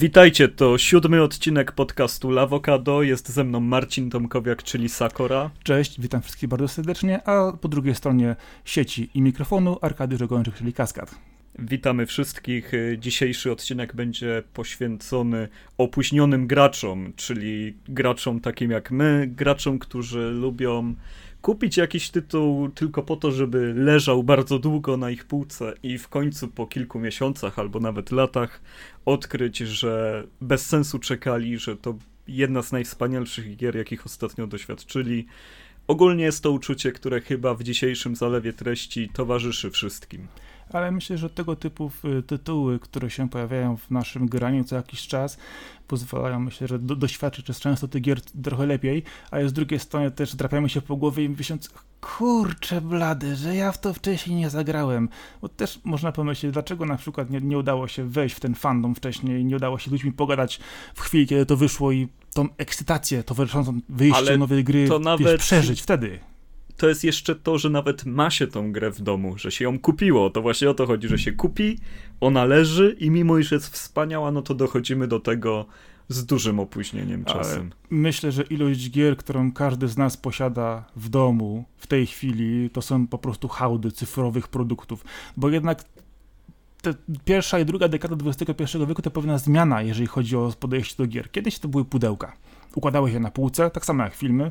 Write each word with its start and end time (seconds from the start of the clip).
Witajcie, 0.00 0.48
to 0.48 0.78
siódmy 0.78 1.22
odcinek 1.22 1.72
podcastu 1.72 2.30
Lawokado. 2.30 3.02
Jest 3.02 3.28
ze 3.28 3.44
mną 3.44 3.60
Marcin 3.60 4.10
Tomkowiak, 4.10 4.62
czyli 4.62 4.88
Sakora. 4.88 5.50
Cześć, 5.62 6.00
witam 6.00 6.22
wszystkich 6.22 6.48
bardzo 6.48 6.68
serdecznie, 6.68 7.28
a 7.28 7.52
po 7.52 7.68
drugiej 7.68 7.94
stronie 7.94 8.36
sieci 8.64 9.10
i 9.14 9.22
mikrofonu 9.22 9.78
Arkadiusz 9.82 10.22
Ogończyk, 10.22 10.54
czyli 10.54 10.72
Kaskad. 10.72 11.14
Witamy 11.58 12.06
wszystkich. 12.06 12.72
Dzisiejszy 12.98 13.52
odcinek 13.52 13.94
będzie 13.94 14.42
poświęcony 14.54 15.48
opóźnionym 15.78 16.46
graczom, 16.46 17.12
czyli 17.16 17.74
graczom 17.88 18.40
takim 18.40 18.70
jak 18.70 18.90
my, 18.90 19.26
graczom, 19.26 19.78
którzy 19.78 20.30
lubią 20.30 20.94
kupić 21.42 21.76
jakiś 21.76 22.10
tytuł 22.10 22.68
tylko 22.68 23.02
po 23.02 23.16
to, 23.16 23.32
żeby 23.32 23.74
leżał 23.76 24.22
bardzo 24.22 24.58
długo 24.58 24.96
na 24.96 25.10
ich 25.10 25.24
półce 25.24 25.74
i 25.82 25.98
w 25.98 26.08
końcu 26.08 26.48
po 26.48 26.66
kilku 26.66 26.98
miesiącach 26.98 27.58
albo 27.58 27.80
nawet 27.80 28.12
latach 28.12 28.60
odkryć, 29.04 29.58
że 29.58 30.24
bez 30.40 30.66
sensu 30.66 30.98
czekali, 30.98 31.58
że 31.58 31.76
to 31.76 31.98
jedna 32.28 32.62
z 32.62 32.72
najwspanialszych 32.72 33.56
gier, 33.56 33.76
jakich 33.76 34.06
ostatnio 34.06 34.46
doświadczyli. 34.46 35.26
Ogólnie 35.86 36.24
jest 36.24 36.42
to 36.42 36.50
uczucie, 36.50 36.92
które 36.92 37.20
chyba 37.20 37.54
w 37.54 37.62
dzisiejszym 37.62 38.16
zalewie 38.16 38.52
treści 38.52 39.08
towarzyszy 39.08 39.70
wszystkim 39.70 40.26
ale 40.72 40.90
myślę, 40.90 41.18
że 41.18 41.30
tego 41.30 41.56
typu 41.56 41.90
y, 42.18 42.22
tytuły, 42.22 42.78
które 42.78 43.10
się 43.10 43.28
pojawiają 43.28 43.76
w 43.76 43.90
naszym 43.90 44.26
graniu 44.26 44.64
co 44.64 44.76
jakiś 44.76 45.06
czas, 45.06 45.38
pozwalają, 45.88 46.40
myślę, 46.40 46.68
że 46.68 46.78
do, 46.78 46.96
doświadczyć 46.96 47.58
często 47.58 47.88
tych 47.88 48.02
gier 48.02 48.20
trochę 48.20 48.66
lepiej, 48.66 49.02
a 49.30 49.48
z 49.48 49.52
drugiej 49.52 49.80
strony 49.80 50.10
też 50.10 50.36
drapiamy 50.36 50.68
się 50.68 50.82
po 50.82 50.96
głowie 50.96 51.24
i 51.24 51.28
myśląc, 51.28 51.70
kurczę 52.00 52.80
blady, 52.80 53.36
że 53.36 53.56
ja 53.56 53.72
w 53.72 53.80
to 53.80 53.94
wcześniej 53.94 54.36
nie 54.36 54.50
zagrałem. 54.50 55.08
Bo 55.42 55.48
też 55.48 55.80
można 55.84 56.12
pomyśleć, 56.12 56.52
dlaczego 56.52 56.86
na 56.86 56.96
przykład 56.96 57.30
nie, 57.30 57.40
nie 57.40 57.58
udało 57.58 57.88
się 57.88 58.08
wejść 58.08 58.34
w 58.34 58.40
ten 58.40 58.54
fandom 58.54 58.94
wcześniej, 58.94 59.44
nie 59.44 59.56
udało 59.56 59.78
się 59.78 59.90
ludźmi 59.90 60.12
pogadać 60.12 60.60
w 60.94 61.00
chwili, 61.00 61.26
kiedy 61.26 61.46
to 61.46 61.56
wyszło 61.56 61.92
i 61.92 62.08
tą 62.34 62.48
ekscytację 62.58 63.22
towarzyszącą 63.22 63.80
wyjściu 63.88 64.38
nowej 64.38 64.64
gry 64.64 64.88
to 64.88 64.98
nawet... 64.98 65.26
wiesz, 65.26 65.40
przeżyć 65.40 65.82
wtedy 65.82 66.29
to 66.80 66.88
jest 66.88 67.04
jeszcze 67.04 67.34
to, 67.34 67.58
że 67.58 67.70
nawet 67.70 68.06
ma 68.06 68.30
się 68.30 68.46
tą 68.46 68.72
grę 68.72 68.90
w 68.90 69.00
domu, 69.00 69.38
że 69.38 69.50
się 69.50 69.64
ją 69.64 69.78
kupiło. 69.78 70.30
To 70.30 70.42
właśnie 70.42 70.70
o 70.70 70.74
to 70.74 70.86
chodzi, 70.86 71.08
że 71.08 71.18
się 71.18 71.32
kupi, 71.32 71.78
ona 72.20 72.44
leży 72.44 72.96
i 73.00 73.10
mimo 73.10 73.38
iż 73.38 73.52
jest 73.52 73.68
wspaniała, 73.68 74.30
no 74.30 74.42
to 74.42 74.54
dochodzimy 74.54 75.08
do 75.08 75.20
tego 75.20 75.66
z 76.08 76.26
dużym 76.26 76.60
opóźnieniem 76.60 77.24
czasem. 77.24 77.70
Myślę, 77.90 78.32
że 78.32 78.42
ilość 78.42 78.90
gier, 78.90 79.16
którą 79.16 79.52
każdy 79.52 79.88
z 79.88 79.96
nas 79.96 80.16
posiada 80.16 80.84
w 80.96 81.08
domu 81.08 81.64
w 81.76 81.86
tej 81.86 82.06
chwili, 82.06 82.70
to 82.70 82.82
są 82.82 83.06
po 83.06 83.18
prostu 83.18 83.48
hałdy 83.48 83.92
cyfrowych 83.92 84.48
produktów, 84.48 85.04
bo 85.36 85.50
jednak 85.50 85.84
pierwsza 87.24 87.58
i 87.58 87.64
druga 87.64 87.88
dekada 87.88 88.16
XXI 88.26 88.78
wieku 88.88 89.02
to 89.02 89.10
pewna 89.10 89.38
zmiana, 89.38 89.82
jeżeli 89.82 90.06
chodzi 90.06 90.36
o 90.36 90.52
podejście 90.60 90.96
do 90.96 91.06
gier. 91.06 91.30
Kiedyś 91.30 91.58
to 91.58 91.68
były 91.68 91.84
pudełka. 91.84 92.32
Układały 92.74 93.10
się 93.10 93.20
na 93.20 93.30
półce, 93.30 93.70
tak 93.70 93.84
samo 93.84 94.02
jak 94.04 94.14
filmy 94.14 94.50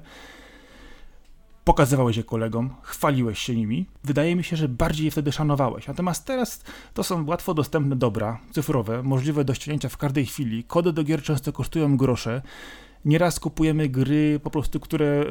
pokazywałeś 1.70 2.18
je 2.18 2.24
kolegom, 2.24 2.70
chwaliłeś 2.82 3.40
się 3.40 3.56
nimi. 3.56 3.86
Wydaje 4.04 4.36
mi 4.36 4.44
się, 4.44 4.56
że 4.56 4.70
bardziej 4.70 5.06
je 5.06 5.12
wtedy 5.12 5.32
szanowałeś. 5.32 5.88
Natomiast 5.88 6.26
teraz 6.26 6.64
to 6.94 7.04
są 7.04 7.26
łatwo 7.26 7.54
dostępne 7.54 7.96
dobra 7.96 8.40
cyfrowe, 8.52 9.04
możliwe 9.04 9.46
do 9.46 9.54
ściągnięcia 9.54 9.90
w 9.90 9.98
każdej 9.98 10.26
chwili. 10.26 10.64
Kody 10.64 10.94
do 10.94 11.04
gier 11.04 11.24
często 11.24 11.54
kosztują 11.54 11.98
grosze. 11.98 12.42
Nieraz 13.06 13.40
kupujemy 13.40 13.90
gry 13.90 14.40
po 14.44 14.50
prostu, 14.52 14.80
które, 14.80 15.06
e, 15.06 15.26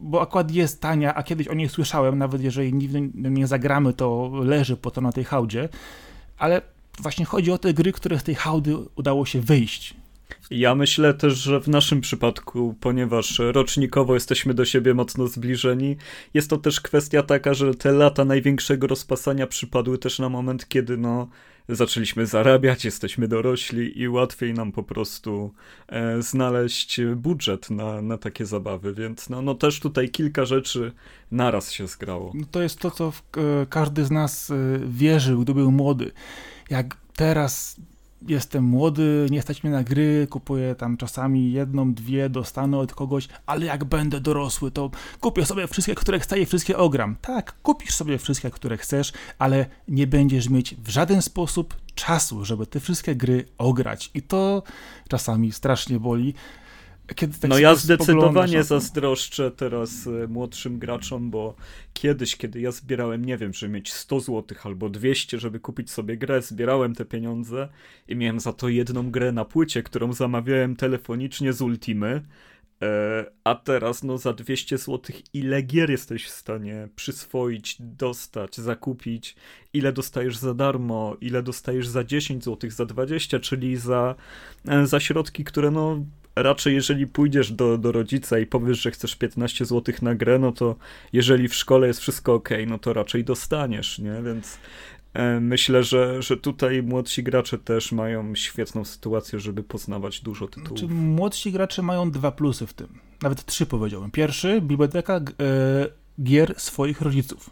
bo 0.00 0.22
akurat 0.22 0.50
jest 0.50 0.80
tania, 0.80 1.14
a 1.14 1.22
kiedyś 1.22 1.48
o 1.48 1.54
niej 1.54 1.68
słyszałem, 1.68 2.18
nawet 2.18 2.42
jeżeli 2.42 2.74
nigdy 2.74 3.10
nie 3.14 3.46
zagramy, 3.46 3.92
to 3.92 4.30
leży 4.34 4.76
po 4.76 4.90
to 4.90 5.00
na 5.00 5.12
tej 5.12 5.24
hałdzie, 5.24 5.68
ale 6.38 6.62
właśnie 7.00 7.24
chodzi 7.24 7.52
o 7.52 7.58
te 7.58 7.74
gry, 7.74 7.92
które 7.92 8.18
z 8.18 8.22
tej 8.22 8.34
hałdy 8.34 8.76
udało 8.96 9.26
się 9.26 9.40
wyjść 9.40 9.94
ja 10.50 10.74
myślę 10.74 11.14
też, 11.14 11.34
że 11.34 11.60
w 11.60 11.68
naszym 11.68 12.00
przypadku, 12.00 12.74
ponieważ 12.80 13.38
rocznikowo 13.38 14.14
jesteśmy 14.14 14.54
do 14.54 14.64
siebie 14.64 14.94
mocno 14.94 15.26
zbliżeni, 15.26 15.96
jest 16.34 16.50
to 16.50 16.56
też 16.56 16.80
kwestia 16.80 17.22
taka, 17.22 17.54
że 17.54 17.74
te 17.74 17.92
lata 17.92 18.24
największego 18.24 18.86
rozpasania 18.86 19.46
przypadły 19.46 19.98
też 19.98 20.18
na 20.18 20.28
moment, 20.28 20.68
kiedy 20.68 20.96
no, 20.96 21.28
zaczęliśmy 21.68 22.26
zarabiać, 22.26 22.84
jesteśmy 22.84 23.28
dorośli 23.28 24.00
i 24.00 24.08
łatwiej 24.08 24.54
nam 24.54 24.72
po 24.72 24.82
prostu 24.82 25.54
e, 25.88 26.22
znaleźć 26.22 27.00
budżet 27.16 27.70
na, 27.70 28.02
na 28.02 28.18
takie 28.18 28.46
zabawy, 28.46 28.94
więc 28.94 29.28
no, 29.28 29.42
no 29.42 29.54
też 29.54 29.80
tutaj 29.80 30.08
kilka 30.08 30.44
rzeczy 30.44 30.92
naraz 31.30 31.72
się 31.72 31.86
zgrało. 31.86 32.32
No 32.34 32.46
to 32.50 32.62
jest 32.62 32.78
to, 32.78 32.90
co 32.90 33.10
w, 33.10 33.20
e, 33.20 33.66
każdy 33.66 34.04
z 34.04 34.10
nas 34.10 34.50
e, 34.50 34.54
wierzył, 34.88 35.42
gdy 35.42 35.54
był 35.54 35.72
młody. 35.72 36.12
Jak 36.70 36.96
teraz 37.16 37.76
jestem 38.28 38.64
młody, 38.64 39.26
nie 39.30 39.42
stać 39.42 39.64
mnie 39.64 39.72
na 39.72 39.82
gry, 39.82 40.26
kupuję 40.30 40.74
tam 40.74 40.96
czasami 40.96 41.52
jedną, 41.52 41.94
dwie, 41.94 42.28
dostanę 42.28 42.78
od 42.78 42.94
kogoś, 42.94 43.28
ale 43.46 43.66
jak 43.66 43.84
będę 43.84 44.20
dorosły, 44.20 44.70
to 44.70 44.90
kupię 45.20 45.46
sobie 45.46 45.66
wszystkie, 45.66 45.94
które 45.94 46.20
chcę 46.20 46.40
i 46.40 46.46
wszystkie 46.46 46.76
ogram. 46.76 47.16
Tak, 47.20 47.54
kupisz 47.62 47.94
sobie 47.94 48.18
wszystkie, 48.18 48.50
które 48.50 48.76
chcesz, 48.76 49.12
ale 49.38 49.66
nie 49.88 50.06
będziesz 50.06 50.48
mieć 50.48 50.74
w 50.74 50.88
żaden 50.88 51.22
sposób 51.22 51.76
czasu, 51.94 52.44
żeby 52.44 52.66
te 52.66 52.80
wszystkie 52.80 53.16
gry 53.16 53.44
ograć. 53.58 54.10
I 54.14 54.22
to 54.22 54.62
czasami 55.08 55.52
strasznie 55.52 56.00
boli. 56.00 56.34
Tak 57.06 57.48
no 57.48 57.58
ja 57.58 57.74
zdecydowanie 57.74 58.64
zazdroszczę 58.64 59.50
teraz 59.50 60.06
e, 60.06 60.26
młodszym 60.28 60.78
graczom, 60.78 61.30
bo 61.30 61.54
kiedyś, 61.92 62.36
kiedy 62.36 62.60
ja 62.60 62.72
zbierałem, 62.72 63.24
nie 63.24 63.36
wiem, 63.36 63.54
żeby 63.54 63.72
mieć 63.72 63.92
100 63.92 64.20
zł 64.20 64.58
albo 64.64 64.90
200, 64.90 65.38
żeby 65.38 65.60
kupić 65.60 65.90
sobie 65.90 66.16
grę, 66.16 66.42
zbierałem 66.42 66.94
te 66.94 67.04
pieniądze 67.04 67.68
i 68.08 68.16
miałem 68.16 68.40
za 68.40 68.52
to 68.52 68.68
jedną 68.68 69.10
grę 69.10 69.32
na 69.32 69.44
płycie, 69.44 69.82
którą 69.82 70.12
zamawiałem 70.12 70.76
telefonicznie 70.76 71.52
z 71.52 71.62
Ultimy, 71.62 72.22
e, 72.82 73.24
a 73.44 73.54
teraz 73.54 74.02
no 74.02 74.18
za 74.18 74.32
200 74.32 74.78
zł 74.78 75.16
ile 75.32 75.62
gier 75.62 75.90
jesteś 75.90 76.24
w 76.24 76.30
stanie 76.30 76.88
przyswoić, 76.96 77.76
dostać, 77.80 78.56
zakupić, 78.56 79.36
ile 79.72 79.92
dostajesz 79.92 80.36
za 80.36 80.54
darmo, 80.54 81.16
ile 81.20 81.42
dostajesz 81.42 81.88
za 81.88 82.04
10 82.04 82.44
zł, 82.44 82.70
za 82.70 82.84
20, 82.84 83.40
czyli 83.40 83.76
za, 83.76 84.14
e, 84.68 84.86
za 84.86 85.00
środki, 85.00 85.44
które 85.44 85.70
no 85.70 86.04
raczej 86.36 86.74
jeżeli 86.74 87.06
pójdziesz 87.06 87.52
do, 87.52 87.78
do 87.78 87.92
rodzica 87.92 88.38
i 88.38 88.46
powiesz, 88.46 88.82
że 88.82 88.90
chcesz 88.90 89.16
15 89.16 89.64
zł 89.64 89.94
na 90.02 90.14
grę, 90.14 90.38
no 90.38 90.52
to 90.52 90.76
jeżeli 91.12 91.48
w 91.48 91.54
szkole 91.54 91.86
jest 91.86 92.00
wszystko 92.00 92.34
ok, 92.34 92.48
no 92.66 92.78
to 92.78 92.92
raczej 92.92 93.24
dostaniesz, 93.24 93.98
nie? 93.98 94.22
Więc 94.22 94.58
e, 95.14 95.40
myślę, 95.40 95.84
że, 95.84 96.22
że 96.22 96.36
tutaj 96.36 96.82
młodsi 96.82 97.22
gracze 97.22 97.58
też 97.58 97.92
mają 97.92 98.34
świetną 98.34 98.84
sytuację, 98.84 99.40
żeby 99.40 99.62
poznawać 99.62 100.20
dużo 100.20 100.48
tytułów. 100.48 100.78
Znaczy, 100.78 100.94
młodsi 100.94 101.52
gracze 101.52 101.82
mają 101.82 102.10
dwa 102.10 102.32
plusy 102.32 102.66
w 102.66 102.74
tym. 102.74 102.88
Nawet 103.22 103.44
trzy 103.44 103.66
powiedziałbym. 103.66 104.10
Pierwszy, 104.10 104.60
biblioteka 104.60 105.16
e, 105.16 105.22
gier 106.22 106.54
swoich 106.56 107.00
rodziców 107.00 107.50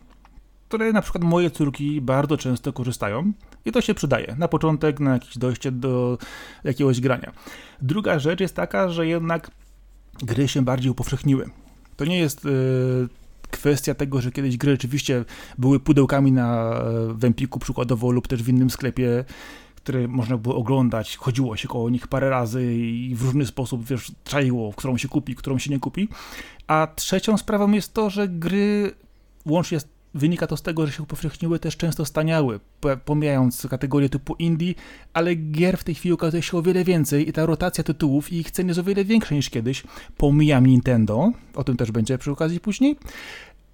które 0.68 0.92
na 0.92 1.02
przykład 1.02 1.24
moje 1.24 1.50
córki 1.50 2.00
bardzo 2.00 2.36
często 2.36 2.72
korzystają 2.72 3.32
i 3.64 3.72
to 3.72 3.80
się 3.80 3.94
przydaje 3.94 4.36
na 4.38 4.48
początek, 4.48 5.00
na 5.00 5.12
jakieś 5.12 5.38
dojście 5.38 5.72
do 5.72 6.18
jakiegoś 6.64 7.00
grania. 7.00 7.32
Druga 7.82 8.18
rzecz 8.18 8.40
jest 8.40 8.56
taka, 8.56 8.88
że 8.88 9.06
jednak 9.06 9.50
gry 10.22 10.48
się 10.48 10.62
bardziej 10.62 10.90
upowszechniły. 10.90 11.50
To 11.96 12.04
nie 12.04 12.18
jest 12.18 12.44
yy, 12.44 13.08
kwestia 13.50 13.94
tego, 13.94 14.20
że 14.20 14.32
kiedyś 14.32 14.56
gry 14.56 14.72
rzeczywiście 14.72 15.24
były 15.58 15.80
pudełkami 15.80 16.32
na 16.32 16.72
e, 16.72 17.14
Wempiku 17.14 17.58
przykładowo 17.58 18.10
lub 18.10 18.28
też 18.28 18.42
w 18.42 18.48
innym 18.48 18.70
sklepie, 18.70 19.24
które 19.76 20.08
można 20.08 20.36
było 20.36 20.56
oglądać, 20.56 21.16
chodziło 21.16 21.56
się 21.56 21.68
koło 21.68 21.90
nich 21.90 22.08
parę 22.08 22.30
razy 22.30 22.74
i 22.74 23.14
w 23.14 23.22
różny 23.22 23.46
sposób, 23.46 23.84
wiesz, 23.84 24.12
czaiło, 24.24 24.72
którą 24.72 24.98
się 24.98 25.08
kupi, 25.08 25.34
którą 25.34 25.58
się 25.58 25.70
nie 25.70 25.80
kupi. 25.80 26.08
A 26.66 26.88
trzecią 26.96 27.38
sprawą 27.38 27.72
jest 27.72 27.94
to, 27.94 28.10
że 28.10 28.28
gry 28.28 28.92
łącznie 29.46 29.80
z 29.80 29.93
Wynika 30.14 30.46
to 30.46 30.56
z 30.56 30.62
tego, 30.62 30.86
że 30.86 30.92
się 30.92 31.02
upowszechniły 31.02 31.58
też 31.58 31.76
często 31.76 32.04
staniały, 32.04 32.60
pomijając 33.04 33.66
kategorię 33.70 34.08
typu 34.08 34.34
indie, 34.34 34.74
ale 35.12 35.34
gier 35.34 35.78
w 35.78 35.84
tej 35.84 35.94
chwili 35.94 36.12
okazuje 36.12 36.42
się 36.42 36.56
o 36.58 36.62
wiele 36.62 36.84
więcej 36.84 37.28
i 37.28 37.32
ta 37.32 37.46
rotacja 37.46 37.84
tytułów 37.84 38.32
i 38.32 38.36
ich 38.36 38.50
cen 38.50 38.68
jest 38.68 38.80
o 38.80 38.84
wiele 38.84 39.04
większa 39.04 39.34
niż 39.34 39.50
kiedyś. 39.50 39.82
Pomijam 40.16 40.66
Nintendo, 40.66 41.32
o 41.54 41.64
tym 41.64 41.76
też 41.76 41.92
będzie 41.92 42.18
przy 42.18 42.30
okazji 42.30 42.60
później, 42.60 42.96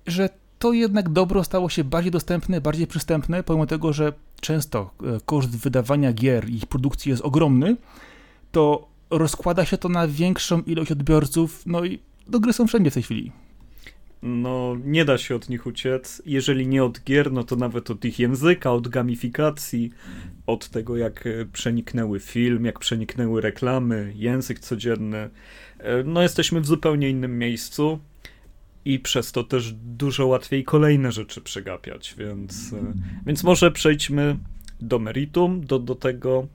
że 0.06 0.28
to 0.58 0.72
jednak 0.72 1.08
dobro 1.08 1.44
stało 1.44 1.68
się 1.68 1.84
bardziej 1.84 2.12
dostępne, 2.12 2.60
bardziej 2.60 2.86
przystępne, 2.86 3.42
pomimo 3.42 3.66
tego, 3.66 3.92
że 3.92 4.12
często 4.40 4.90
e, 5.02 5.20
koszt 5.26 5.56
wydawania 5.56 6.12
gier 6.12 6.50
i 6.50 6.54
ich 6.56 6.66
produkcji 6.66 7.10
jest 7.10 7.22
ogromny, 7.22 7.76
to 8.52 8.88
rozkłada 9.10 9.64
się 9.64 9.78
to 9.78 9.88
na 9.88 10.08
większą 10.08 10.62
ilość 10.62 10.92
odbiorców, 10.92 11.62
no 11.66 11.84
i 11.84 11.98
do 12.28 12.40
gry 12.40 12.52
są 12.52 12.66
wszędzie 12.66 12.90
w 12.90 12.94
tej 12.94 13.02
chwili 13.02 13.32
no 14.22 14.76
nie 14.84 15.04
da 15.04 15.18
się 15.18 15.34
od 15.34 15.48
nich 15.48 15.66
uciec. 15.66 16.22
Jeżeli 16.26 16.66
nie 16.66 16.84
od 16.84 17.04
gier, 17.04 17.32
no 17.32 17.44
to 17.44 17.56
nawet 17.56 17.90
od 17.90 18.04
ich 18.04 18.18
języka, 18.18 18.72
od 18.72 18.88
gamifikacji, 18.88 19.90
od 20.46 20.68
tego 20.68 20.96
jak 20.96 21.26
e, 21.26 21.46
przeniknęły 21.52 22.20
film, 22.20 22.64
jak 22.64 22.78
przeniknęły 22.78 23.40
reklamy, 23.40 24.12
język 24.16 24.58
codzienny. 24.60 25.30
E, 25.78 26.02
no 26.04 26.22
jesteśmy 26.22 26.60
w 26.60 26.66
zupełnie 26.66 27.10
innym 27.10 27.38
miejscu 27.38 27.98
i 28.84 28.98
przez 28.98 29.32
to 29.32 29.44
też 29.44 29.72
dużo 29.72 30.26
łatwiej 30.26 30.64
kolejne 30.64 31.12
rzeczy 31.12 31.40
przegapiać, 31.40 32.14
więc, 32.18 32.72
e, 32.72 32.92
więc 33.26 33.44
może 33.44 33.70
przejdźmy 33.70 34.36
do 34.80 34.98
meritum, 34.98 35.66
do, 35.66 35.78
do 35.78 35.94
tego, 35.94 36.46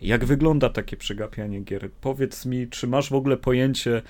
Jak 0.00 0.24
wygląda 0.24 0.68
takie 0.68 0.96
przegapianie 0.96 1.60
gier? 1.60 1.90
Powiedz 2.00 2.46
mi, 2.46 2.68
czy 2.68 2.86
masz 2.86 3.10
w 3.10 3.14
ogóle 3.14 3.36
pojęcie, 3.36 4.02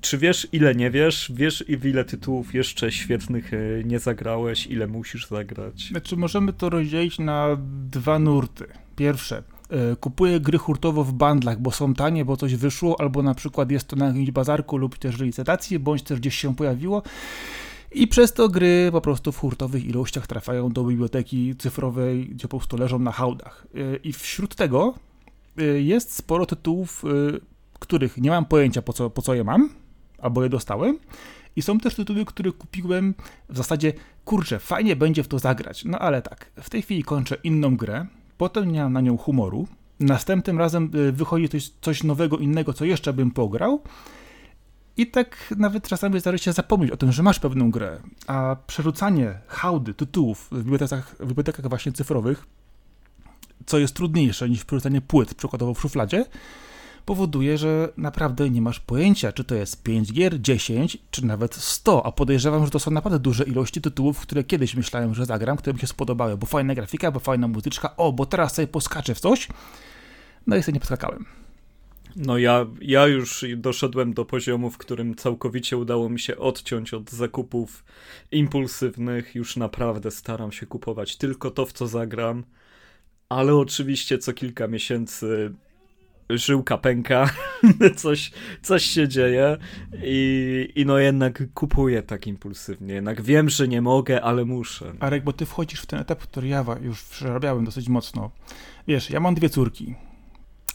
czy 0.00 0.18
wiesz, 0.18 0.48
ile 0.52 0.74
nie 0.74 0.90
wiesz? 0.90 1.32
Wiesz, 1.34 1.64
ile 1.84 2.04
tytułów 2.04 2.54
jeszcze 2.54 2.92
świetnych 2.92 3.54
e, 3.54 3.58
nie 3.84 3.98
zagrałeś? 3.98 4.66
Ile 4.66 4.86
musisz 4.86 5.26
zagrać? 5.26 5.88
Znaczy, 5.88 6.16
możemy 6.16 6.52
to 6.52 6.70
rozdzielić 6.70 7.18
na 7.18 7.56
dwa 7.90 8.18
nurty. 8.18 8.66
Pierwsze, 8.96 9.42
e, 9.70 9.96
kupuję 9.96 10.40
gry 10.40 10.58
hurtowo 10.58 11.04
w 11.04 11.12
bandlach, 11.12 11.60
bo 11.60 11.70
są 11.70 11.94
tanie, 11.94 12.24
bo 12.24 12.36
coś 12.36 12.54
wyszło, 12.54 13.00
albo 13.00 13.22
na 13.22 13.34
przykład 13.34 13.70
jest 13.70 13.88
to 13.88 13.96
na 13.96 14.06
jakimś 14.06 14.30
bazarku 14.30 14.76
lub 14.76 14.98
też 14.98 15.18
licytacji, 15.20 15.78
bądź 15.78 16.02
też 16.02 16.20
gdzieś 16.20 16.34
się 16.34 16.56
pojawiło. 16.56 17.02
I 17.92 18.08
przez 18.08 18.32
to 18.32 18.48
gry 18.48 18.88
po 18.92 19.00
prostu 19.00 19.32
w 19.32 19.38
hurtowych 19.38 19.84
ilościach 19.84 20.26
trafiają 20.26 20.68
do 20.68 20.84
biblioteki 20.84 21.54
cyfrowej, 21.58 22.26
gdzie 22.26 22.48
po 22.48 22.58
prostu 22.58 22.76
leżą 22.76 22.98
na 22.98 23.12
hałdach. 23.12 23.66
E, 23.74 23.96
I 23.96 24.12
wśród 24.12 24.54
tego 24.54 24.94
jest 25.80 26.14
sporo 26.14 26.46
tytułów 26.46 27.04
których 27.92 28.16
nie 28.16 28.30
mam 28.30 28.44
pojęcia 28.44 28.82
po 28.82 28.92
co, 28.92 29.10
po 29.10 29.22
co 29.22 29.34
je 29.34 29.44
mam, 29.44 29.68
albo 30.18 30.42
je 30.42 30.48
dostałem. 30.48 30.98
I 31.56 31.62
są 31.62 31.78
też 31.78 31.94
tytuły, 31.94 32.24
które 32.24 32.52
kupiłem 32.52 33.14
w 33.48 33.56
zasadzie, 33.56 33.92
kurczę, 34.24 34.58
fajnie 34.58 34.96
będzie 34.96 35.22
w 35.22 35.28
to 35.28 35.38
zagrać. 35.38 35.84
No 35.84 35.98
ale 35.98 36.22
tak, 36.22 36.50
w 36.60 36.70
tej 36.70 36.82
chwili 36.82 37.02
kończę 37.02 37.36
inną 37.44 37.76
grę, 37.76 38.06
potem 38.38 38.72
nie 38.72 38.82
mam 38.82 38.92
na 38.92 39.00
nią 39.00 39.16
humoru, 39.16 39.68
następnym 40.00 40.58
razem 40.58 40.90
y, 40.94 41.12
wychodzi 41.12 41.48
coś, 41.48 41.70
coś 41.80 42.02
nowego, 42.02 42.38
innego, 42.38 42.72
co 42.72 42.84
jeszcze 42.84 43.12
bym 43.12 43.30
pograł. 43.30 43.82
I 44.96 45.06
tak 45.06 45.54
nawet 45.58 45.88
czasami 45.88 46.20
zdarzy 46.20 46.38
się 46.38 46.52
zapomnieć 46.52 46.90
o 46.90 46.96
tym, 46.96 47.12
że 47.12 47.22
masz 47.22 47.38
pewną 47.38 47.70
grę, 47.70 48.00
a 48.26 48.56
przerzucanie 48.66 49.38
hałdy 49.46 49.94
tytułów 49.94 50.48
w 50.52 50.62
bibliotekach, 50.62 51.16
w 51.20 51.26
bibliotekach 51.26 51.68
właśnie 51.68 51.92
cyfrowych, 51.92 52.46
co 53.66 53.78
jest 53.78 53.94
trudniejsze 53.94 54.48
niż 54.48 54.64
przerzucanie 54.64 55.00
płyt, 55.00 55.34
przykładowo 55.34 55.74
w 55.74 55.80
szufladzie, 55.80 56.24
powoduje, 57.04 57.58
że 57.58 57.88
naprawdę 57.96 58.50
nie 58.50 58.62
masz 58.62 58.80
pojęcia, 58.80 59.32
czy 59.32 59.44
to 59.44 59.54
jest 59.54 59.82
5 59.82 60.12
gier, 60.12 60.40
10, 60.40 60.98
czy 61.10 61.26
nawet 61.26 61.54
100, 61.54 62.06
a 62.06 62.12
podejrzewam, 62.12 62.64
że 62.64 62.70
to 62.70 62.78
są 62.78 62.90
naprawdę 62.90 63.18
duże 63.18 63.44
ilości 63.44 63.80
tytułów, 63.80 64.20
które 64.20 64.44
kiedyś 64.44 64.74
myślałem, 64.74 65.14
że 65.14 65.26
zagram, 65.26 65.56
które 65.56 65.74
mi 65.74 65.80
się 65.80 65.86
spodobały, 65.86 66.36
bo 66.36 66.46
fajna 66.46 66.74
grafika, 66.74 67.10
bo 67.10 67.20
fajna 67.20 67.48
muzyczka, 67.48 67.96
o, 67.96 68.12
bo 68.12 68.26
teraz 68.26 68.54
sobie 68.54 68.68
poskaczę 68.68 69.14
w 69.14 69.20
coś, 69.20 69.48
no 70.46 70.56
i 70.56 70.62
sobie 70.62 70.74
nie 70.74 70.80
poskakałem. 70.80 71.24
No 72.16 72.38
ja, 72.38 72.66
ja 72.80 73.06
już 73.06 73.44
doszedłem 73.56 74.14
do 74.14 74.24
poziomu, 74.24 74.70
w 74.70 74.78
którym 74.78 75.14
całkowicie 75.14 75.76
udało 75.76 76.08
mi 76.08 76.20
się 76.20 76.36
odciąć 76.36 76.94
od 76.94 77.10
zakupów 77.10 77.84
impulsywnych. 78.30 79.34
Już 79.34 79.56
naprawdę 79.56 80.10
staram 80.10 80.52
się 80.52 80.66
kupować 80.66 81.16
tylko 81.16 81.50
to, 81.50 81.66
w 81.66 81.72
co 81.72 81.86
zagram. 81.86 82.44
Ale 83.28 83.54
oczywiście 83.54 84.18
co 84.18 84.32
kilka 84.32 84.68
miesięcy 84.68 85.52
żyłka 86.38 86.78
pęka, 86.78 87.30
coś, 87.96 88.32
coś 88.62 88.84
się 88.84 89.08
dzieje 89.08 89.56
i, 90.02 90.68
i 90.74 90.86
no 90.86 90.98
jednak 90.98 91.42
kupuję 91.54 92.02
tak 92.02 92.26
impulsywnie. 92.26 92.94
Jednak 92.94 93.22
wiem, 93.22 93.48
że 93.48 93.68
nie 93.68 93.82
mogę, 93.82 94.22
ale 94.22 94.44
muszę. 94.44 94.92
Arek, 95.00 95.24
bo 95.24 95.32
ty 95.32 95.46
wchodzisz 95.46 95.80
w 95.80 95.86
ten 95.86 96.00
etap, 96.00 96.22
który 96.22 96.48
ja 96.48 96.64
już 96.80 97.02
przerabiałem 97.02 97.64
dosyć 97.64 97.88
mocno. 97.88 98.30
Wiesz, 98.88 99.10
ja 99.10 99.20
mam 99.20 99.34
dwie 99.34 99.48
córki. 99.48 99.94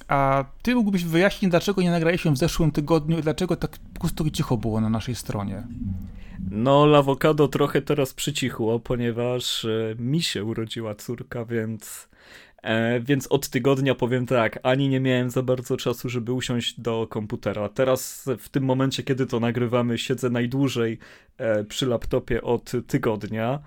A 0.07 0.45
ty 0.61 0.75
mógłbyś 0.75 1.03
wyjaśnić, 1.03 1.51
dlaczego 1.51 1.81
nie 1.81 1.91
nagraliśmy 1.91 2.31
w 2.31 2.37
zeszłym 2.37 2.71
tygodniu 2.71 3.19
i 3.19 3.21
dlaczego 3.21 3.55
tak 3.55 3.77
po 3.93 3.99
prostu 3.99 4.29
cicho 4.29 4.57
było 4.57 4.81
na 4.81 4.89
naszej 4.89 5.15
stronie? 5.15 5.63
No, 6.51 6.85
Lawokado 6.85 7.47
trochę 7.47 7.81
teraz 7.81 8.13
przycichło, 8.13 8.79
ponieważ 8.79 9.65
e, 9.65 9.95
mi 9.99 10.21
się 10.21 10.43
urodziła 10.43 10.95
córka, 10.95 11.45
więc 11.45 12.09
E, 12.67 12.99
więc 12.99 13.27
od 13.27 13.49
tygodnia 13.49 13.95
powiem 13.95 14.25
tak, 14.25 14.59
ani 14.63 14.89
nie 14.89 14.99
miałem 14.99 15.29
za 15.29 15.43
bardzo 15.43 15.77
czasu, 15.77 16.09
żeby 16.09 16.33
usiąść 16.33 16.79
do 16.79 17.07
komputera. 17.09 17.69
Teraz 17.69 18.25
w 18.39 18.49
tym 18.49 18.63
momencie, 18.63 19.03
kiedy 19.03 19.25
to 19.25 19.39
nagrywamy, 19.39 19.97
siedzę 19.97 20.29
najdłużej 20.29 20.97
e, 21.37 21.63
przy 21.63 21.85
laptopie 21.85 22.41
od 22.41 22.71
tygodnia. 22.87 23.59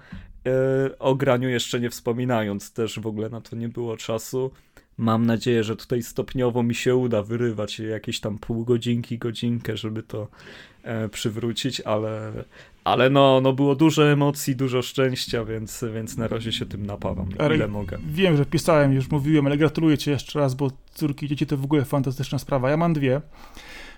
E, 0.46 0.98
o 0.98 1.14
graniu 1.14 1.48
jeszcze 1.48 1.80
nie 1.80 1.90
wspominając, 1.90 2.72
też 2.72 3.00
w 3.00 3.06
ogóle 3.06 3.28
na 3.28 3.40
to 3.40 3.56
nie 3.56 3.68
było 3.68 3.96
czasu. 3.96 4.50
Mam 4.96 5.26
nadzieję, 5.26 5.64
że 5.64 5.76
tutaj 5.76 6.02
stopniowo 6.02 6.62
mi 6.62 6.74
się 6.74 6.96
uda 6.96 7.22
wyrywać 7.22 7.78
jakieś 7.78 8.20
tam 8.20 8.38
pół 8.38 8.64
godzinki, 8.64 9.18
godzinkę, 9.18 9.76
żeby 9.76 10.02
to 10.02 10.28
przywrócić, 11.10 11.80
ale, 11.80 12.32
ale 12.84 13.10
no, 13.10 13.40
no 13.40 13.52
było 13.52 13.74
dużo 13.74 14.08
emocji, 14.08 14.56
dużo 14.56 14.82
szczęścia, 14.82 15.44
więc, 15.44 15.84
więc 15.94 16.16
na 16.16 16.28
razie 16.28 16.52
się 16.52 16.66
tym 16.66 16.86
napawam, 16.86 17.28
ale 17.38 17.56
ile 17.56 17.68
mogę. 17.68 17.98
Wiem, 18.08 18.36
że 18.36 18.46
pisałem, 18.46 18.92
już 18.92 19.10
mówiłem, 19.10 19.46
ale 19.46 19.56
gratuluję 19.56 19.98
ci 19.98 20.10
jeszcze 20.10 20.38
raz, 20.38 20.54
bo 20.54 20.70
córki 20.94 21.28
dzieci 21.28 21.46
to 21.46 21.56
w 21.56 21.64
ogóle 21.64 21.84
fantastyczna 21.84 22.38
sprawa. 22.38 22.70
Ja 22.70 22.76
mam 22.76 22.92
dwie. 22.92 23.20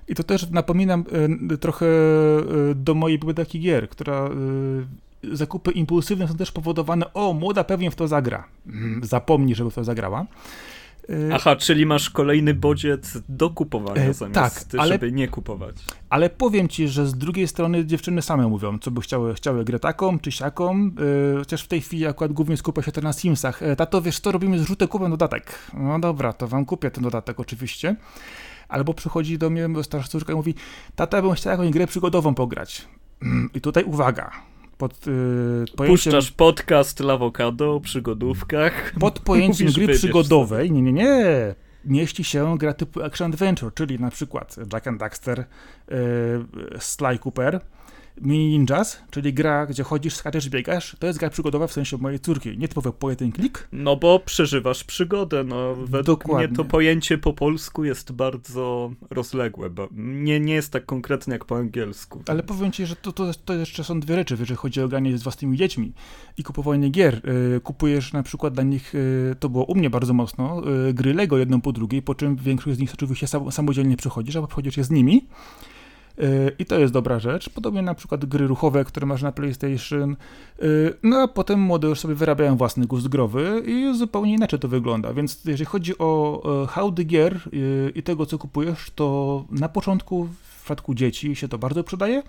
I 0.08 0.14
to 0.14 0.22
też 0.22 0.50
napominam 0.50 1.04
y, 1.52 1.58
trochę 1.58 1.86
y, 2.70 2.74
do 2.74 2.94
mojej 2.94 3.18
biblioteki 3.18 3.60
gier, 3.60 3.88
która 3.88 4.30
y, 5.24 5.36
zakupy 5.36 5.70
impulsywne 5.70 6.28
są 6.28 6.34
też 6.34 6.52
powodowane, 6.52 7.12
o, 7.12 7.32
młoda 7.32 7.64
pewnie 7.64 7.90
w 7.90 7.94
to 7.94 8.08
zagra. 8.08 8.44
Mm, 8.66 9.00
zapomnij, 9.04 9.54
żeby 9.54 9.70
w 9.70 9.74
to 9.74 9.84
zagrała. 9.84 10.26
Y, 11.10 11.30
Aha, 11.34 11.56
czyli 11.56 11.86
masz 11.86 12.10
kolejny 12.10 12.54
bodziec 12.54 13.18
do 13.28 13.50
kupowania 13.50 14.02
e, 14.02 14.14
zamiast, 14.14 14.70
tak, 14.70 14.80
ale, 14.80 14.92
żeby 14.92 15.12
nie 15.12 15.28
kupować. 15.28 15.76
Ale 16.10 16.30
powiem 16.30 16.68
ci, 16.68 16.88
że 16.88 17.06
z 17.06 17.14
drugiej 17.14 17.48
strony 17.48 17.86
dziewczyny 17.86 18.22
same 18.22 18.48
mówią, 18.48 18.78
co 18.78 18.90
by 18.90 19.00
chciały, 19.00 19.34
chciały 19.34 19.64
grę 19.64 19.78
taką 19.78 20.18
czy 20.18 20.32
siaką, 20.32 20.78
yy, 20.84 21.38
chociaż 21.38 21.62
w 21.62 21.68
tej 21.68 21.80
chwili 21.80 22.06
akurat 22.06 22.32
głównie 22.32 22.56
skupia 22.56 22.82
się 22.82 22.92
to 22.92 23.00
na 23.00 23.12
Simsach. 23.12 23.62
E, 23.62 23.76
tato, 23.76 24.02
wiesz 24.02 24.20
co, 24.20 24.32
robimy 24.32 24.58
zrzutę, 24.58 24.88
kupię 24.88 25.08
dodatek. 25.08 25.58
No 25.74 25.98
dobra, 25.98 26.32
to 26.32 26.48
wam 26.48 26.64
kupię 26.64 26.90
ten 26.90 27.04
dodatek 27.04 27.40
oczywiście. 27.40 27.96
Albo 28.68 28.94
przychodzi 28.94 29.38
do 29.38 29.50
mnie 29.50 29.68
starsza 29.82 30.08
córka 30.08 30.32
i 30.32 30.36
mówi, 30.36 30.54
tata, 30.96 31.22
bym 31.22 31.32
chciała 31.32 31.52
jakąś 31.52 31.70
grę 31.70 31.86
przygodową 31.86 32.34
pograć. 32.34 32.88
Mm, 33.22 33.50
I 33.54 33.60
tutaj 33.60 33.84
uwaga, 33.84 34.30
pod 34.82 35.06
yy, 35.06 35.64
pojęciem... 35.76 36.12
Puszczasz 36.12 36.30
podcast 36.30 37.00
Lawokado 37.00 37.74
o 37.74 37.80
przygodówkach. 37.80 38.92
Pod 39.00 39.18
pojęciem 39.18 39.66
Mówisz, 39.66 39.84
gry 39.84 39.94
przygodowej, 39.94 40.72
nie, 40.72 40.82
nie, 40.82 40.92
nie, 40.92 41.54
mieści 41.84 42.24
się 42.24 42.58
gra 42.58 42.74
typu 42.74 43.02
Action 43.02 43.32
Adventure, 43.32 43.74
czyli 43.74 43.98
na 43.98 44.10
przykład 44.10 44.56
Jack 44.72 44.86
and 44.86 45.00
Daxter, 45.00 45.44
yy, 45.88 45.96
Sly 46.78 47.18
Cooper, 47.18 47.60
Mini 48.20 48.58
Ninjas, 48.58 49.02
czyli 49.10 49.34
gra, 49.34 49.66
gdzie 49.66 49.82
chodzisz, 49.82 50.14
skaczesz, 50.14 50.48
biegasz, 50.48 50.96
to 50.98 51.06
jest 51.06 51.18
gra 51.18 51.30
przygodowa 51.30 51.66
w 51.66 51.72
sensie 51.72 51.96
mojej 51.96 52.20
córki, 52.20 52.58
nie 52.58 52.68
typowy 52.68 52.92
pojedyn 52.92 53.32
klik. 53.32 53.68
No 53.72 53.96
bo 53.96 54.18
przeżywasz 54.18 54.84
przygodę, 54.84 55.44
no 55.44 55.74
według 55.76 56.20
Dokładnie. 56.20 56.48
mnie 56.48 56.56
to 56.56 56.64
pojęcie 56.64 57.18
po 57.18 57.32
polsku 57.32 57.84
jest 57.84 58.12
bardzo 58.12 58.92
rozległe, 59.10 59.70
bo 59.70 59.88
nie, 59.96 60.40
nie 60.40 60.54
jest 60.54 60.72
tak 60.72 60.86
konkretne 60.86 61.34
jak 61.34 61.44
po 61.44 61.56
angielsku. 61.56 62.22
Ale 62.26 62.42
powiem 62.42 62.72
ci, 62.72 62.86
że 62.86 62.96
to, 62.96 63.12
to, 63.12 63.30
to 63.44 63.54
jeszcze 63.54 63.84
są 63.84 64.00
dwie 64.00 64.14
rzeczy, 64.14 64.34
jeżeli 64.34 64.56
chodzi 64.56 64.80
o 64.80 64.88
granie 64.88 65.18
z 65.18 65.22
własnymi 65.22 65.56
dziećmi 65.56 65.92
i 66.38 66.42
kupowanie 66.42 66.90
gier. 66.90 67.20
Yy, 67.52 67.60
kupujesz 67.60 68.12
na 68.12 68.22
przykład 68.22 68.54
dla 68.54 68.62
nich, 68.62 68.94
yy, 68.94 69.36
to 69.40 69.48
było 69.48 69.64
u 69.64 69.74
mnie 69.74 69.90
bardzo 69.90 70.14
mocno, 70.14 70.62
yy, 70.64 70.94
gry 70.94 71.14
Lego 71.14 71.38
jedną 71.38 71.60
po 71.60 71.72
drugiej, 71.72 72.02
po 72.02 72.14
czym 72.14 72.36
większość 72.36 72.76
z 72.76 72.80
nich 72.80 72.94
oczywiście 72.94 73.26
sam, 73.26 73.52
samodzielnie 73.52 73.96
przychodzisz, 73.96 74.36
albo 74.36 74.48
przychodzisz 74.48 74.76
je 74.76 74.84
z 74.84 74.90
nimi 74.90 75.22
Y, 75.22 75.71
I 76.58 76.66
to 76.66 76.78
jest 76.78 76.92
dobra 76.92 77.18
rzecz. 77.18 77.48
Podobnie 77.48 77.82
na 77.82 77.94
przykład 77.94 78.24
gry 78.24 78.46
ruchowe, 78.46 78.84
które 78.84 79.06
masz 79.06 79.22
na 79.22 79.32
PlayStation. 79.32 80.16
Y, 80.62 80.94
no 81.02 81.16
a 81.16 81.28
potem 81.28 81.60
młode 81.60 81.88
już 81.88 82.00
sobie 82.00 82.14
wyrabiają 82.14 82.56
własny 82.56 82.86
gust 82.86 83.08
growy 83.08 83.62
i 83.66 83.98
zupełnie 83.98 84.34
inaczej 84.34 84.58
to 84.58 84.68
wygląda. 84.68 85.12
Więc 85.12 85.44
jeżeli 85.44 85.64
chodzi 85.64 85.98
o 85.98 86.42
hałdy 86.68 87.04
gier 87.04 87.40
i 87.94 88.02
tego, 88.02 88.26
co 88.26 88.38
kupujesz, 88.38 88.90
to 88.94 89.44
na 89.50 89.68
początku 89.68 90.24
w 90.24 90.56
przypadku 90.56 90.94
dzieci 90.94 91.36
się 91.36 91.48
to 91.48 91.58
bardzo 91.58 91.84
przydaje 91.84 92.22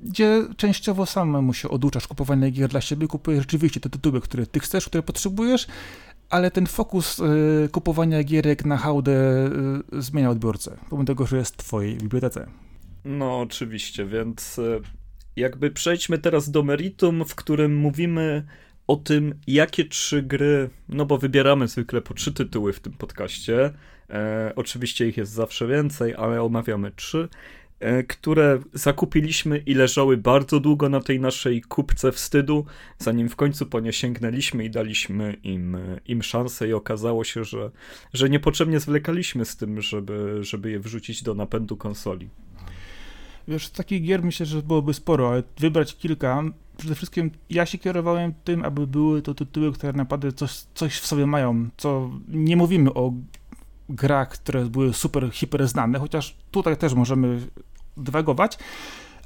gdzie 0.00 0.42
częściowo 0.56 1.06
samemu 1.06 1.54
się 1.54 1.68
oduczasz 1.68 2.08
kupowania 2.08 2.50
gier 2.50 2.70
dla 2.70 2.80
siebie, 2.80 3.08
kupujesz 3.08 3.40
rzeczywiście 3.40 3.80
te 3.80 3.90
tytuły, 3.90 4.20
które 4.20 4.46
ty 4.46 4.60
chcesz, 4.60 4.86
które 4.86 5.02
potrzebujesz, 5.02 5.66
ale 6.30 6.50
ten 6.50 6.66
fokus 6.66 7.18
y, 7.18 7.68
kupowania 7.72 8.24
gierek 8.24 8.64
na 8.64 8.76
hałdę 8.76 9.50
y, 9.92 10.02
zmienia 10.02 10.30
odbiorcę, 10.30 10.76
pomimo 10.90 11.06
tego, 11.06 11.26
że 11.26 11.36
jest 11.36 11.54
w 11.54 11.66
twojej 11.66 11.96
bibliotece. 11.96 12.46
No, 13.04 13.40
oczywiście, 13.40 14.06
więc 14.06 14.58
y, 14.58 14.80
jakby 15.36 15.70
przejdźmy 15.70 16.18
teraz 16.18 16.50
do 16.50 16.62
meritum, 16.62 17.24
w 17.24 17.34
którym 17.34 17.76
mówimy 17.76 18.44
o 18.86 18.96
tym, 18.96 19.34
jakie 19.46 19.84
trzy 19.84 20.22
gry, 20.22 20.70
no 20.88 21.06
bo 21.06 21.18
wybieramy 21.18 21.68
zwykle 21.68 22.02
po 22.02 22.14
trzy 22.14 22.32
tytuły 22.32 22.72
w 22.72 22.80
tym 22.80 22.92
podcaście. 22.92 23.72
E, 24.10 24.52
oczywiście 24.56 25.08
ich 25.08 25.16
jest 25.16 25.32
zawsze 25.32 25.66
więcej, 25.66 26.14
ale 26.14 26.42
omawiamy 26.42 26.92
trzy. 26.92 27.28
E, 27.80 28.02
które 28.02 28.58
zakupiliśmy 28.72 29.58
i 29.58 29.74
leżały 29.74 30.16
bardzo 30.16 30.60
długo 30.60 30.88
na 30.88 31.00
tej 31.00 31.20
naszej 31.20 31.62
kupce 31.62 32.12
wstydu, 32.12 32.64
zanim 32.98 33.28
w 33.28 33.36
końcu 33.36 33.66
po 33.66 33.80
nie 33.80 33.92
sięgnęliśmy 33.92 34.64
i 34.64 34.70
daliśmy 34.70 35.36
im, 35.42 35.76
im 36.06 36.22
szansę 36.22 36.68
i 36.68 36.72
okazało 36.72 37.24
się, 37.24 37.44
że, 37.44 37.70
że 38.12 38.30
niepotrzebnie 38.30 38.80
zwlekaliśmy 38.80 39.44
z 39.44 39.56
tym, 39.56 39.82
żeby, 39.82 40.38
żeby 40.40 40.70
je 40.70 40.80
wrzucić 40.80 41.22
do 41.22 41.34
napędu 41.34 41.76
konsoli. 41.76 42.28
Wiesz, 43.48 43.70
takich 43.70 44.02
gier 44.02 44.22
myślę, 44.22 44.46
że 44.46 44.62
byłoby 44.62 44.94
sporo, 44.94 45.30
ale 45.30 45.42
wybrać 45.58 45.96
kilka 45.96 46.42
przede 46.76 46.94
wszystkim 46.94 47.30
ja 47.50 47.66
się 47.66 47.78
kierowałem 47.78 48.34
tym, 48.44 48.64
aby 48.64 48.86
były 48.86 49.22
to 49.22 49.34
tytuły, 49.34 49.72
które 49.72 49.92
naprawdę 49.92 50.32
coś, 50.32 50.50
coś 50.74 50.98
w 50.98 51.06
sobie 51.06 51.26
mają, 51.26 51.68
co 51.76 52.10
nie 52.28 52.56
mówimy 52.56 52.94
o 52.94 53.12
grach, 53.88 54.28
które 54.28 54.64
były 54.64 54.92
super, 54.92 55.30
hiper 55.32 55.68
znane, 55.68 55.98
chociaż 55.98 56.36
tutaj 56.50 56.76
też 56.76 56.94
możemy 56.94 57.40
dywagować, 57.96 58.58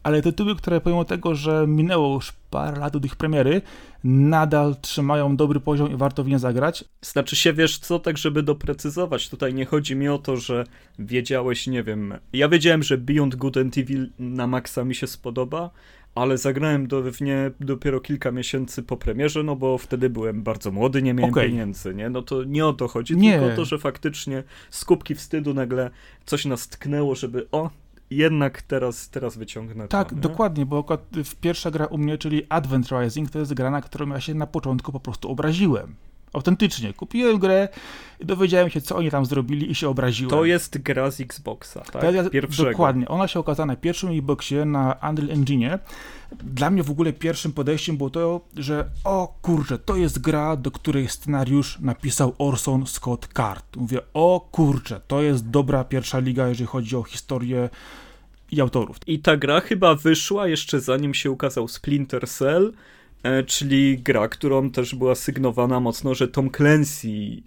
ale 0.03 0.23
tytuły, 0.23 0.57
które 0.57 0.81
pomimo 0.81 1.05
tego, 1.05 1.35
że 1.35 1.65
minęło 1.69 2.15
już 2.15 2.33
parę 2.51 2.81
lat 2.81 2.97
od 2.97 3.05
ich 3.05 3.17
premiery, 3.17 3.63
nadal 4.05 4.77
trzymają 4.81 5.37
dobry 5.37 5.61
poziom 5.61 5.93
i 5.93 5.97
warto 5.97 6.25
w 6.25 6.29
nie 6.29 6.39
zagrać. 6.39 6.85
Znaczy 7.03 7.37
się, 7.37 7.53
wiesz 7.53 7.79
co, 7.79 7.99
tak 7.99 8.19
żeby 8.19 8.43
doprecyzować, 8.43 9.29
tutaj 9.29 9.55
nie 9.55 9.65
chodzi 9.65 9.97
mi 9.97 10.09
o 10.09 10.19
to, 10.19 10.37
że 10.37 10.65
wiedziałeś, 10.99 11.67
nie 11.67 11.83
wiem, 11.83 12.15
ja 12.33 12.49
wiedziałem, 12.49 12.83
że 12.83 12.99
Beyond 12.99 13.35
Good 13.35 13.57
and 13.57 13.79
Evil 13.79 14.11
na 14.19 14.47
maksa 14.47 14.85
mi 14.85 14.95
się 14.95 15.07
spodoba, 15.07 15.71
ale 16.19 16.39
zagrałem 16.39 16.87
do, 16.87 17.13
w 17.13 17.21
nie 17.21 17.51
dopiero 17.61 18.01
kilka 18.01 18.31
miesięcy 18.31 18.83
po 18.83 18.97
premierze, 18.97 19.43
no 19.43 19.57
bo 19.57 19.79
wtedy 19.79 20.11
byłem 20.11 20.43
bardzo 20.43 20.71
młody, 20.71 21.03
nie 21.03 21.15
miałem 21.15 21.33
okay. 21.35 21.49
pieniędzy, 21.49 21.95
nie? 21.95 22.11
No 22.11 22.23
to 22.23 22.45
nie 22.45 22.67
o 22.67 22.73
to 22.73 22.89
chodzi, 22.89 23.17
nie. 23.17 23.39
tylko 23.39 23.53
o 23.53 23.57
to, 23.57 23.65
że 23.65 23.79
faktycznie 23.79 24.43
z 24.71 24.85
kubki 24.85 25.15
wstydu 25.15 25.55
nagle 25.55 25.91
coś 26.27 26.45
nas 26.45 26.69
tknęło, 26.69 27.15
żeby 27.15 27.47
o, 27.53 27.71
jednak 28.11 28.63
teraz, 28.63 29.11
teraz 29.11 29.37
wyciągnę 29.37 29.89
Tak, 29.89 30.11
to, 30.11 30.17
dokładnie, 30.17 30.67
bo 30.67 30.85
pierwsza 31.41 31.71
gra 31.71 31.87
u 31.87 31.99
mnie, 31.99 32.19
czyli 32.19 32.43
Advent 32.49 32.89
Rising, 32.91 33.31
to 33.31 33.39
jest 33.39 33.55
gra, 33.55 33.71
na 33.71 33.81
którą 33.81 34.09
ja 34.09 34.21
się 34.21 34.35
na 34.35 34.47
początku 34.47 34.93
po 34.93 35.01
prostu 35.01 35.31
obraziłem. 35.31 35.95
Autentycznie. 36.33 36.93
Kupiłem 36.93 37.39
grę 37.39 37.69
i 38.21 38.27
dowiedziałem 38.27 38.71
się, 38.71 38.81
co 38.81 38.97
oni 38.97 39.11
tam 39.11 39.27
zrobili 39.27 39.71
i 39.71 39.75
się 39.75 39.89
obraziłem. 39.89 40.31
To 40.31 40.45
jest 40.45 40.79
gra 40.79 41.11
z 41.11 41.21
Xboxa, 41.21 41.81
tak? 41.81 42.15
Ja, 42.15 42.31
Pierwszego. 42.31 42.71
Dokładnie. 42.71 43.09
Ona 43.09 43.29
się 43.29 43.41
okazała 43.41 43.67
na 43.67 43.77
pierwszym 43.77 44.11
Xboxie, 44.11 44.65
na 44.65 44.97
Unreal 45.11 45.31
Engine. 45.31 45.79
Dla 46.33 46.71
mnie 46.71 46.83
w 46.83 46.91
ogóle 46.91 47.13
pierwszym 47.13 47.53
podejściem 47.53 47.97
było 47.97 48.11
to, 48.11 48.41
że 48.57 48.85
o 49.05 49.39
kurczę, 49.43 49.79
to 49.79 49.97
jest 49.97 50.19
gra, 50.19 50.57
do 50.57 50.71
której 50.71 51.09
scenariusz 51.09 51.79
napisał 51.81 52.35
Orson 52.39 52.87
Scott 52.87 53.29
Card. 53.37 53.77
Mówię, 53.77 54.01
o 54.15 54.49
kurczę, 54.53 55.01
to 55.07 55.23
jest 55.23 55.51
dobra 55.51 55.85
pierwsza 55.85 56.19
liga, 56.19 56.49
jeżeli 56.49 56.67
chodzi 56.67 56.97
o 56.97 57.03
historię 57.03 57.69
i 58.51 58.61
autorów. 58.61 58.97
I 59.07 59.19
ta 59.19 59.37
gra 59.37 59.61
chyba 59.61 59.95
wyszła 59.95 60.49
jeszcze 60.49 60.81
zanim 60.81 61.15
się 61.15 61.31
ukazał 61.31 61.69
Splinter 61.69 62.29
Cell, 62.29 62.73
czyli 63.47 63.99
gra, 63.99 64.29
którą 64.29 64.71
też 64.71 64.95
była 64.95 65.15
sygnowana 65.15 65.81
mocno, 65.81 66.15
że 66.15 66.29
Tom 66.29 66.51
Clancy 66.51 67.09
e, 67.09 67.41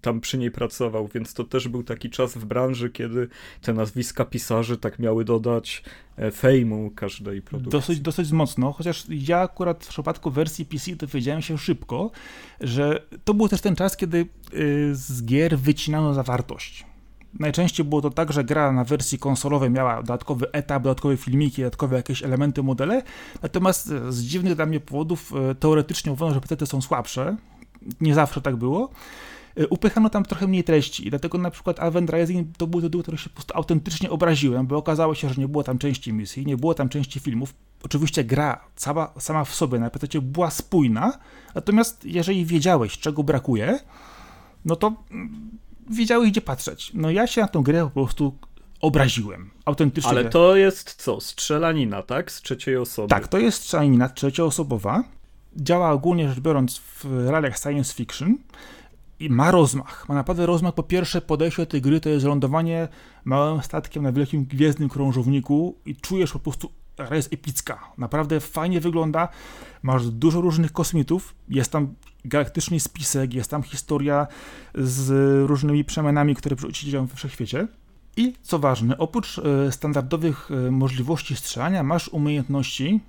tam 0.00 0.20
przy 0.20 0.38
niej 0.38 0.50
pracował, 0.50 1.08
więc 1.14 1.34
to 1.34 1.44
też 1.44 1.68
był 1.68 1.82
taki 1.82 2.10
czas 2.10 2.34
w 2.34 2.44
branży, 2.44 2.90
kiedy 2.90 3.28
te 3.62 3.72
nazwiska 3.72 4.24
pisarzy 4.24 4.78
tak 4.78 4.98
miały 4.98 5.24
dodać 5.24 5.82
e, 6.16 6.30
fejmu 6.30 6.90
każdej 6.90 7.42
produkcji. 7.42 7.72
Dosyć, 7.72 8.00
dosyć 8.00 8.32
mocno, 8.32 8.72
chociaż 8.72 9.04
ja 9.08 9.40
akurat 9.40 9.84
w 9.84 9.88
przypadku 9.88 10.30
wersji 10.30 10.64
PC 10.64 10.96
dowiedziałem 10.96 11.42
się 11.42 11.58
szybko, 11.58 12.10
że 12.60 13.02
to 13.24 13.34
był 13.34 13.48
też 13.48 13.60
ten 13.60 13.76
czas, 13.76 13.96
kiedy 13.96 14.26
z 14.92 15.24
gier 15.24 15.58
wycinano 15.58 16.14
zawartość. 16.14 16.87
Najczęściej 17.34 17.86
było 17.86 18.02
to 18.02 18.10
tak, 18.10 18.32
że 18.32 18.44
gra 18.44 18.72
na 18.72 18.84
wersji 18.84 19.18
konsolowej 19.18 19.70
miała 19.70 19.96
dodatkowy 19.96 20.52
etap, 20.52 20.82
dodatkowe 20.82 21.16
filmiki, 21.16 21.62
dodatkowe 21.62 21.96
jakieś 21.96 22.22
elementy, 22.22 22.62
modele, 22.62 23.02
natomiast 23.42 23.86
z 24.08 24.22
dziwnych 24.22 24.54
dla 24.54 24.66
mnie 24.66 24.80
powodów 24.80 25.32
e, 25.50 25.54
teoretycznie 25.54 26.12
uważano, 26.12 26.34
że 26.34 26.40
PC 26.40 26.66
są 26.66 26.80
słabsze. 26.80 27.36
Nie 28.00 28.14
zawsze 28.14 28.40
tak 28.40 28.56
było. 28.56 28.90
E, 29.56 29.68
upychano 29.68 30.10
tam 30.10 30.24
trochę 30.24 30.46
mniej 30.46 30.64
treści 30.64 31.10
dlatego 31.10 31.38
na 31.38 31.50
przykład 31.50 31.80
Advent 31.80 32.10
Rising 32.10 32.56
to 32.56 32.66
był 32.66 32.80
tytuł, 32.80 33.02
który 33.02 33.18
się 33.18 33.28
po 33.28 33.34
prostu 33.34 33.56
autentycznie 33.56 34.10
obraziłem, 34.10 34.66
bo 34.66 34.76
okazało 34.76 35.14
się, 35.14 35.28
że 35.28 35.34
nie 35.34 35.48
było 35.48 35.64
tam 35.64 35.78
części 35.78 36.12
misji, 36.12 36.46
nie 36.46 36.56
było 36.56 36.74
tam 36.74 36.88
części 36.88 37.20
filmów. 37.20 37.54
Oczywiście 37.82 38.24
gra 38.24 38.60
sama 39.18 39.44
w 39.44 39.54
sobie 39.54 39.78
na 39.78 39.90
PC 39.90 40.20
była 40.22 40.50
spójna, 40.50 41.18
natomiast 41.54 42.04
jeżeli 42.04 42.44
wiedziałeś, 42.44 42.98
czego 42.98 43.22
brakuje, 43.22 43.78
no 44.64 44.76
to 44.76 44.92
mm, 45.10 45.50
wiedziały 45.90 46.28
gdzie 46.28 46.40
patrzeć. 46.40 46.90
No 46.94 47.10
ja 47.10 47.26
się 47.26 47.40
na 47.40 47.48
tą 47.48 47.62
grę 47.62 47.84
po 47.84 47.90
prostu 47.90 48.34
obraziłem. 48.80 49.50
Autentycznie. 49.64 50.10
Ale 50.10 50.24
to 50.24 50.56
jest 50.56 50.94
co? 50.94 51.20
Strzelanina, 51.20 52.02
tak? 52.02 52.32
Z 52.32 52.42
trzeciej 52.42 52.76
osoby. 52.76 53.08
Tak, 53.08 53.28
to 53.28 53.38
jest 53.38 53.62
strzelanina 53.62 54.08
trzecioosobowa. 54.08 55.04
Działa 55.56 55.90
ogólnie 55.90 56.28
rzecz 56.28 56.40
biorąc 56.40 56.78
w 56.78 57.04
realiach 57.28 57.58
science 57.58 57.94
fiction 57.94 58.36
i 59.20 59.30
ma 59.30 59.50
rozmach. 59.50 60.08
Ma 60.08 60.14
naprawdę 60.14 60.46
rozmach. 60.46 60.74
Po 60.74 60.82
pierwsze, 60.82 61.20
podejście 61.20 61.62
do 61.62 61.66
tej 61.66 61.82
gry 61.82 62.00
to 62.00 62.08
jest 62.08 62.26
lądowanie 62.26 62.88
małym 63.24 63.62
statkiem 63.62 64.02
na 64.02 64.12
wielkim 64.12 64.44
gwiezdnym 64.44 64.88
krążowniku 64.88 65.74
i 65.86 65.96
czujesz 65.96 66.32
po 66.32 66.38
prostu 66.38 66.70
gra 66.96 67.16
jest 67.16 67.32
epicka. 67.32 67.92
Naprawdę 67.98 68.40
fajnie 68.40 68.80
wygląda. 68.80 69.28
Masz 69.82 70.10
dużo 70.10 70.40
różnych 70.40 70.72
kosmitów. 70.72 71.34
Jest 71.48 71.72
tam 71.72 71.94
galaktyczny 72.28 72.80
spisek, 72.80 73.34
jest 73.34 73.50
tam 73.50 73.62
historia 73.62 74.26
z 74.74 75.10
różnymi 75.48 75.84
przemianami, 75.84 76.34
które 76.34 76.56
dzieją 76.72 77.06
we 77.06 77.16
wszechświecie. 77.16 77.68
I 78.16 78.32
co 78.42 78.58
ważne, 78.58 78.98
oprócz 78.98 79.38
e, 79.38 79.72
standardowych 79.72 80.50
e, 80.50 80.70
możliwości 80.70 81.36
strzelania, 81.36 81.82
masz 81.82 82.08
umiejętności, 82.08 83.00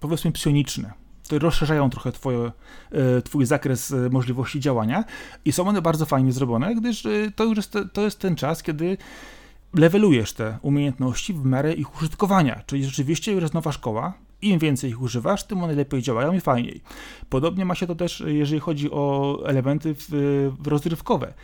powiedzmy, 0.00 0.32
psioniczne, 0.32 0.92
które 1.24 1.38
rozszerzają 1.38 1.90
trochę 1.90 2.12
twoje, 2.12 2.52
e, 2.92 3.22
twój 3.22 3.46
zakres 3.46 3.94
możliwości 4.10 4.60
działania 4.60 5.04
i 5.44 5.52
są 5.52 5.68
one 5.68 5.82
bardzo 5.82 6.06
fajnie 6.06 6.32
zrobione, 6.32 6.74
gdyż 6.74 7.06
to 7.36 7.44
już 7.44 7.56
jest, 7.56 7.78
to 7.92 8.02
jest 8.02 8.18
ten 8.18 8.36
czas, 8.36 8.62
kiedy 8.62 8.96
levelujesz 9.74 10.32
te 10.32 10.58
umiejętności 10.62 11.34
w 11.34 11.44
miarę 11.44 11.72
ich 11.72 11.96
użytkowania, 11.96 12.62
czyli 12.66 12.84
rzeczywiście 12.84 13.32
jest 13.32 13.54
nowa 13.54 13.72
szkoła, 13.72 14.14
im 14.42 14.58
więcej 14.58 14.90
ich 14.90 15.02
używasz, 15.02 15.44
tym 15.44 15.62
one 15.62 15.74
lepiej 15.74 16.02
działają 16.02 16.32
i 16.32 16.40
fajniej. 16.40 16.80
Podobnie 17.28 17.64
ma 17.64 17.74
się 17.74 17.86
to 17.86 17.94
też, 17.94 18.24
jeżeli 18.26 18.60
chodzi 18.60 18.90
o 18.90 19.38
elementy 19.46 19.94
w, 19.94 20.06
w 20.60 20.66
rozrywkowe. 20.66 21.34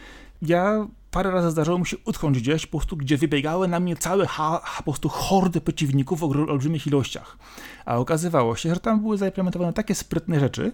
Ja 0.42 0.86
parę 1.10 1.30
razy 1.30 1.50
zdarzało 1.50 1.78
mi 1.78 1.86
się 1.86 1.96
utknąć 2.04 2.40
gdzieś, 2.40 2.66
po 2.66 2.78
prostu, 2.78 2.96
gdzie 2.96 3.16
wybiegały 3.16 3.68
na 3.68 3.80
mnie 3.80 3.96
całe 3.96 4.26
ha, 4.26 4.62
po 4.76 4.82
prostu 4.82 5.08
hordy 5.08 5.60
przeciwników 5.60 6.20
w 6.20 6.24
olbrzymich 6.24 6.86
ilościach. 6.86 7.38
A 7.84 7.96
okazywało 7.96 8.56
się, 8.56 8.74
że 8.74 8.80
tam 8.80 9.00
były 9.00 9.18
zaimplementowane 9.18 9.72
takie 9.72 9.94
sprytne 9.94 10.40
rzeczy, 10.40 10.72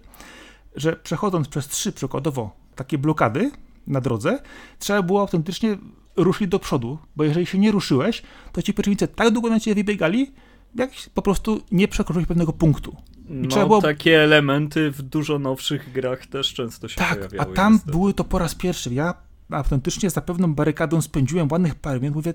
że 0.76 0.96
przechodząc 0.96 1.48
przez 1.48 1.68
trzy 1.68 1.92
przykładowo 1.92 2.50
takie 2.76 2.98
blokady 2.98 3.50
na 3.86 4.00
drodze, 4.00 4.38
trzeba 4.78 5.02
było 5.02 5.20
autentycznie 5.20 5.78
ruszyć 6.16 6.48
do 6.48 6.58
przodu, 6.58 6.98
bo 7.16 7.24
jeżeli 7.24 7.46
się 7.46 7.58
nie 7.58 7.72
ruszyłeś, 7.72 8.22
to 8.52 8.62
ci 8.62 8.74
przeciwnicy 8.74 9.08
tak 9.08 9.30
długo 9.30 9.50
na 9.50 9.60
ciebie 9.60 9.74
wybiegali, 9.74 10.32
jak 10.78 10.90
po 11.14 11.22
prostu 11.22 11.60
nie 11.72 11.88
przekroczyć 11.88 12.26
pewnego 12.26 12.52
punktu. 12.52 12.96
I 13.28 13.32
no, 13.32 13.66
było... 13.66 13.82
takie 13.82 14.22
elementy 14.24 14.90
w 14.90 15.02
dużo 15.02 15.38
nowszych 15.38 15.92
grach 15.92 16.26
też 16.26 16.54
często 16.54 16.88
się 16.88 16.96
tak, 16.96 17.16
pojawiały. 17.18 17.38
Tak, 17.38 17.48
a 17.48 17.52
tam 17.54 17.72
niestety. 17.72 17.92
były 17.92 18.14
to 18.14 18.24
po 18.24 18.38
raz 18.38 18.54
pierwszy. 18.54 18.94
Ja 18.94 19.14
autentycznie 19.50 20.10
za 20.10 20.20
pewną 20.20 20.54
barykadą 20.54 21.02
spędziłem 21.02 21.48
ładnych 21.50 21.74
parę 21.74 22.00
minut, 22.00 22.16
mówię, 22.16 22.34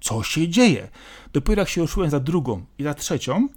co 0.00 0.22
się 0.22 0.48
dzieje? 0.48 0.88
Dopiero 1.32 1.62
jak 1.62 1.68
się 1.68 1.80
ruszyłem 1.80 2.10
za 2.10 2.20
drugą 2.20 2.64
i 2.78 2.82
za 2.82 2.94
trzecią, 2.94 3.48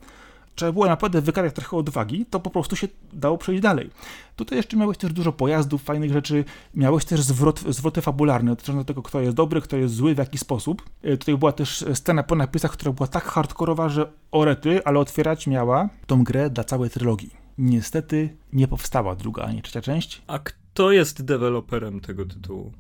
trzeba 0.57 0.71
było 0.71 0.85
naprawdę 0.85 1.21
wykazać 1.21 1.55
trochę 1.55 1.77
odwagi, 1.77 2.25
to 2.25 2.39
po 2.39 2.49
prostu 2.49 2.75
się 2.75 2.87
dało 3.13 3.37
przejść 3.37 3.61
dalej. 3.61 3.89
Tutaj 4.35 4.57
jeszcze 4.57 4.77
miałeś 4.77 4.97
też 4.97 5.13
dużo 5.13 5.31
pojazdów, 5.31 5.83
fajnych 5.83 6.13
rzeczy, 6.13 6.45
miałeś 6.75 7.05
też 7.05 7.21
zwrot, 7.21 7.59
zwroty 7.59 8.01
fabularne 8.01 8.51
dotyczące 8.51 8.85
tego, 8.85 9.01
kto 9.01 9.21
jest 9.21 9.35
dobry, 9.35 9.61
kto 9.61 9.77
jest 9.77 9.93
zły, 9.93 10.15
w 10.15 10.17
jaki 10.17 10.37
sposób. 10.37 10.83
E, 11.03 11.17
tutaj 11.17 11.37
była 11.37 11.51
też 11.51 11.85
scena 11.93 12.23
po 12.23 12.35
napisach, 12.35 12.71
która 12.71 12.91
była 12.91 13.07
tak 13.07 13.23
hardkorowa, 13.23 13.89
że 13.89 14.11
orety, 14.31 14.85
ale 14.85 14.99
otwierać 14.99 15.47
miała 15.47 15.89
tą 16.07 16.23
grę 16.23 16.49
dla 16.49 16.63
całej 16.63 16.89
trylogii. 16.89 17.31
Niestety 17.57 18.37
nie 18.53 18.67
powstała 18.67 19.15
druga 19.15 19.43
ani 19.43 19.61
trzecia 19.61 19.81
część. 19.81 20.21
A 20.27 20.39
kto 20.39 20.91
jest 20.91 21.25
deweloperem 21.25 21.99
tego 21.99 22.25
tytułu? 22.25 22.71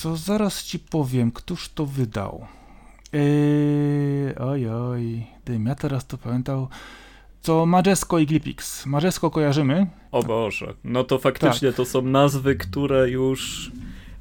Co 0.00 0.16
zaraz 0.16 0.64
ci 0.64 0.78
powiem, 0.78 1.32
któż 1.32 1.68
to 1.68 1.86
wydał? 1.86 2.46
Eee, 3.12 4.34
oj, 4.38 4.68
oj, 4.68 5.26
gdybym 5.44 5.66
ja 5.66 5.74
teraz 5.74 6.06
to 6.06 6.18
pamiętał, 6.18 6.68
to 7.44 7.66
Majesco 7.66 8.18
i 8.18 8.26
Glipix. 8.26 8.86
Majesco 8.86 9.30
kojarzymy. 9.30 9.86
O 10.12 10.22
Boże, 10.22 10.74
no 10.84 11.04
to 11.04 11.18
faktycznie 11.18 11.68
tak. 11.68 11.76
to 11.76 11.84
są 11.84 12.02
nazwy, 12.02 12.56
które 12.56 13.10
już 13.10 13.72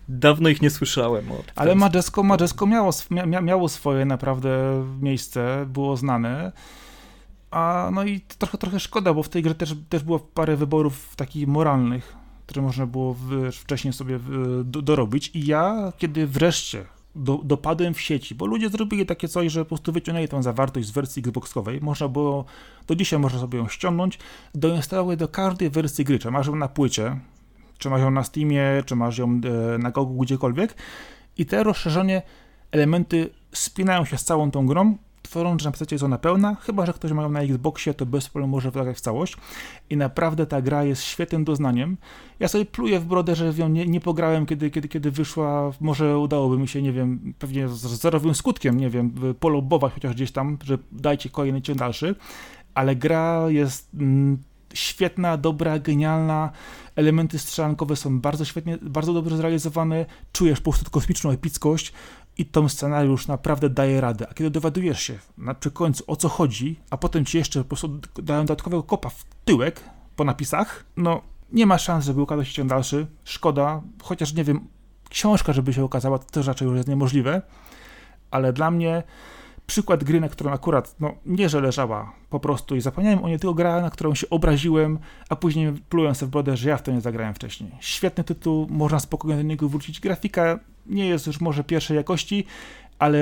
dawno 0.10 0.50
ich 0.50 0.62
nie 0.62 0.70
słyszałem. 0.70 1.25
Ale 1.56 1.75
Majesco, 1.75 2.24
Majesco 2.24 2.65
miało, 2.65 2.92
mia, 3.10 3.42
miało 3.42 3.70
swoje 3.70 4.06
naprawdę 4.06 4.84
miejsce, 5.01 5.65
było 5.68 5.98
znane. 5.98 6.51
A 7.51 7.89
no 7.94 8.03
i 8.03 8.22
trochę, 8.22 8.58
trochę 8.58 8.80
szkoda, 8.80 9.13
bo 9.13 9.24
w 9.24 9.30
tej 9.30 9.44
grze 9.44 9.56
też, 9.56 9.75
też 9.89 10.03
było 10.03 10.20
parę 10.20 10.56
wyborów 10.56 11.15
takich 11.15 11.48
moralnych, 11.48 12.15
które 12.48 12.62
można 12.62 12.86
było 12.86 13.15
wcześniej 13.51 13.94
sobie 13.94 14.20
dorobić. 14.63 15.32
I 15.34 15.46
ja, 15.46 15.94
kiedy 15.98 16.27
wreszcie 16.27 16.86
do, 17.15 17.39
dopadłem 17.43 17.93
w 17.93 18.01
sieci, 18.01 18.36
bo 18.36 18.46
ludzie 18.46 18.70
zrobili 18.70 19.05
takie 19.05 19.27
coś, 19.27 19.51
że 19.51 19.60
po 19.60 19.70
prostu 19.70 19.91
wyciągnęli 19.91 20.27
tą 20.27 20.43
zawartość 20.43 20.88
z 20.88 20.91
wersji 20.91 21.20
Xboxowej. 21.20 21.82
Można 21.82 22.08
było, 22.08 22.46
do 22.88 22.96
dzisiaj 22.96 23.20
można 23.20 23.39
sobie 23.39 23.60
ją 23.60 23.67
ściągnąć, 23.67 24.20
doinstalować 24.55 25.20
do 25.20 25.27
każdej 25.27 25.70
wersji 25.70 26.05
gry, 26.05 26.20
czy 26.20 26.32
masz 26.32 26.48
ją 26.48 26.55
na 26.55 26.67
płycie, 26.67 27.20
czy 27.77 27.89
masz 27.89 28.01
ją 28.01 28.12
na 28.12 28.24
Steamie, 28.24 28.84
czy 28.86 28.96
masz 28.96 29.17
ją 29.17 29.41
e, 29.74 29.77
na 29.77 29.91
Gogu, 29.91 30.20
gdziekolwiek. 30.20 30.75
I 31.38 31.46
te 31.46 31.63
rozszerzone 31.63 32.22
elementy 32.72 33.29
spinają 33.51 34.05
się 34.05 34.17
z 34.17 34.24
całą 34.24 34.51
tą 34.51 34.65
grą, 34.65 34.98
tworzą, 35.34 35.60
że 35.60 35.66
na 35.66 35.72
PC 35.72 35.86
jest 35.92 36.04
ona 36.04 36.18
pełna, 36.18 36.56
chyba 36.56 36.86
że 36.86 36.94
ktoś 36.94 37.12
ma 37.12 37.22
ją 37.22 37.30
na 37.30 37.42
Xboxie, 37.42 37.94
to 37.94 38.06
bez 38.06 38.30
problemu 38.30 38.52
może 38.52 38.72
zagrać 38.72 38.98
w 38.98 39.02
całość. 39.02 39.38
I 39.90 39.98
naprawdę 39.98 40.46
ta 40.46 40.62
gra 40.62 40.84
jest 40.84 41.04
świetnym 41.04 41.44
doznaniem. 41.44 41.98
Ja 42.40 42.48
sobie 42.48 42.66
pluję 42.66 43.00
w 43.00 43.06
brodę, 43.06 43.36
że 43.36 43.52
w 43.52 43.60
nią 43.60 43.70
nie, 43.70 43.86
nie 43.86 44.02
pograłem, 44.02 44.46
kiedy, 44.46 44.72
kiedy, 44.72 44.88
kiedy 44.88 45.12
wyszła. 45.12 45.72
Może 45.80 46.18
udałoby 46.18 46.58
mi 46.58 46.68
się, 46.68 46.82
nie 46.82 46.92
wiem, 46.92 47.34
pewnie 47.40 47.68
z 47.68 47.82
zerowym 47.82 48.36
skutkiem, 48.36 48.78
nie 48.78 48.90
wiem, 48.90 49.13
polobować 49.40 49.94
chociaż 49.94 50.13
gdzieś 50.13 50.32
tam, 50.32 50.58
że 50.63 50.78
dajcie 50.92 51.30
kolejny 51.30 51.62
ciąg 51.62 51.80
dalszy. 51.80 52.16
Ale 52.74 52.96
gra 52.96 53.46
jest 53.50 53.90
mm, 53.94 54.38
świetna, 54.74 55.38
dobra, 55.38 55.80
genialna. 55.80 56.52
Elementy 56.96 57.40
strzelankowe 57.40 57.96
są 57.96 58.20
bardzo 58.20 58.46
świetnie, 58.46 58.78
bardzo 58.82 59.13
dobrze 59.13 59.38
zrealizowane. 59.38 60.06
Czujesz 60.32 60.62
po 60.62 60.72
prostu 60.72 60.92
kosmiczną 60.92 61.32
epickość 61.32 61.94
i 62.38 62.46
ten 62.46 62.70
scenariusz 62.70 63.28
naprawdę 63.28 63.70
daje 63.70 64.02
radę. 64.02 64.28
A 64.30 64.34
kiedy 64.34 64.50
dowiadujesz 64.50 65.02
się 65.02 65.20
na 65.38 65.54
przy 65.54 65.72
końcu 65.72 66.04
o 66.08 66.16
co 66.16 66.30
chodzi, 66.30 66.80
a 66.90 66.98
potem 66.98 67.25
ci 67.25 67.38
jeszcze 67.38 67.60
po 67.60 67.66
prostu 67.66 68.00
dają 68.24 68.42
dodatkowego 68.42 68.84
kopa 68.84 69.10
w 69.10 69.25
tyłek 69.46 69.82
po 70.16 70.24
napisach, 70.24 70.86
no 70.98 71.22
nie 71.52 71.66
ma 71.66 71.78
szans, 71.78 72.06
żeby 72.06 72.22
ukazał 72.22 72.46
się 72.46 72.54
ciąg 72.54 72.70
dalszy. 72.70 73.08
Szkoda, 73.24 73.82
chociaż 74.04 74.34
nie 74.34 74.44
wiem, 74.44 74.68
książka, 75.10 75.54
żeby 75.54 75.74
się 75.74 75.84
okazała, 75.84 76.20
to 76.20 76.25
też 76.25 76.48
raczej 76.48 76.68
już 76.68 76.78
jest 76.78 76.90
niemożliwe, 76.90 77.42
ale 78.32 78.54
dla 78.54 78.72
mnie 78.72 79.04
przykład 79.68 80.04
gry, 80.04 80.20
na 80.20 80.30
którą 80.30 80.52
akurat, 80.52 80.96
no 81.00 81.13
nie, 81.25 81.50
że 81.50 81.62
leżała 81.62 82.13
po 82.30 82.40
prostu 82.40 82.75
i 82.75 82.82
zapomniałem 82.82 83.24
o 83.24 83.28
niej, 83.28 83.40
tylko 83.40 83.54
gra, 83.54 83.82
na 83.82 83.90
którą 83.90 84.16
się 84.16 84.30
obraziłem, 84.30 85.00
a 85.30 85.36
później 85.36 85.74
plułem 85.90 86.16
sobie 86.16 86.28
w 86.28 86.32
brodę, 86.32 86.58
że 86.58 86.70
ja 86.70 86.78
w 86.78 86.84
to 86.84 86.92
nie 86.92 87.02
zagrałem 87.02 87.34
wcześniej. 87.34 87.72
Świetny 87.80 88.24
tytuł, 88.24 88.68
można 88.70 89.00
spokojnie 89.00 89.38
do 89.38 89.44
niego 89.44 89.70
wrócić. 89.70 90.00
Grafika 90.00 90.60
nie 90.86 91.08
jest 91.08 91.28
już 91.28 91.42
może 91.42 91.63
pierwszej 91.63 91.98
jakości, 91.98 92.46
ale 93.00 93.20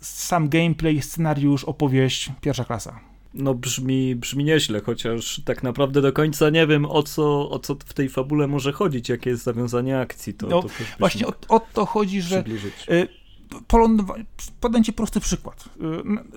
sam 0.00 0.48
gameplay, 0.48 1.02
scenariusz, 1.02 1.64
opowieść, 1.64 2.32
pierwsza 2.40 2.64
klasa. 2.64 3.00
No 3.34 3.54
brzmi, 3.54 4.16
brzmi 4.16 4.44
nieźle, 4.44 4.80
chociaż 4.80 5.40
tak 5.44 5.62
naprawdę 5.62 6.02
do 6.02 6.12
końca 6.12 6.50
nie 6.50 6.66
wiem 6.66 6.84
o 6.84 7.02
co, 7.02 7.50
o 7.50 7.58
co 7.58 7.74
w 7.74 7.94
tej 7.94 8.08
fabule 8.08 8.46
może 8.46 8.72
chodzić, 8.72 9.08
jakie 9.08 9.30
jest 9.30 9.42
zawiązanie 9.42 9.98
akcji. 9.98 10.34
To, 10.34 10.46
no, 10.46 10.62
to 10.62 10.68
właśnie 10.98 11.26
o, 11.26 11.32
o, 11.48 11.60
to 11.60 11.86
chodzi, 11.86 12.22
że 12.22 12.44
y, 12.90 13.08
podam 14.60 14.84
ci 14.84 14.92
prosty 14.92 15.20
przykład. 15.20 15.64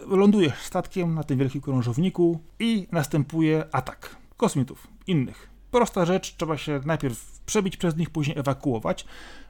Y, 0.09 0.15
lądujesz 0.15 0.53
statkiem 0.53 1.15
na 1.15 1.23
tym 1.23 1.39
wielkim 1.39 1.61
krążowniku 1.61 2.39
i 2.59 2.87
następuje 2.91 3.65
atak 3.71 4.15
kosmitów, 4.37 4.87
innych. 5.07 5.52
Prosta 5.73 6.05
rzecz, 6.05 6.35
trzeba 6.35 6.57
się 6.57 6.79
najpierw 6.85 7.41
przebić 7.45 7.77
przez 7.77 7.97
nich, 7.97 8.09
później 8.09 8.39
ewakuować. 8.39 9.05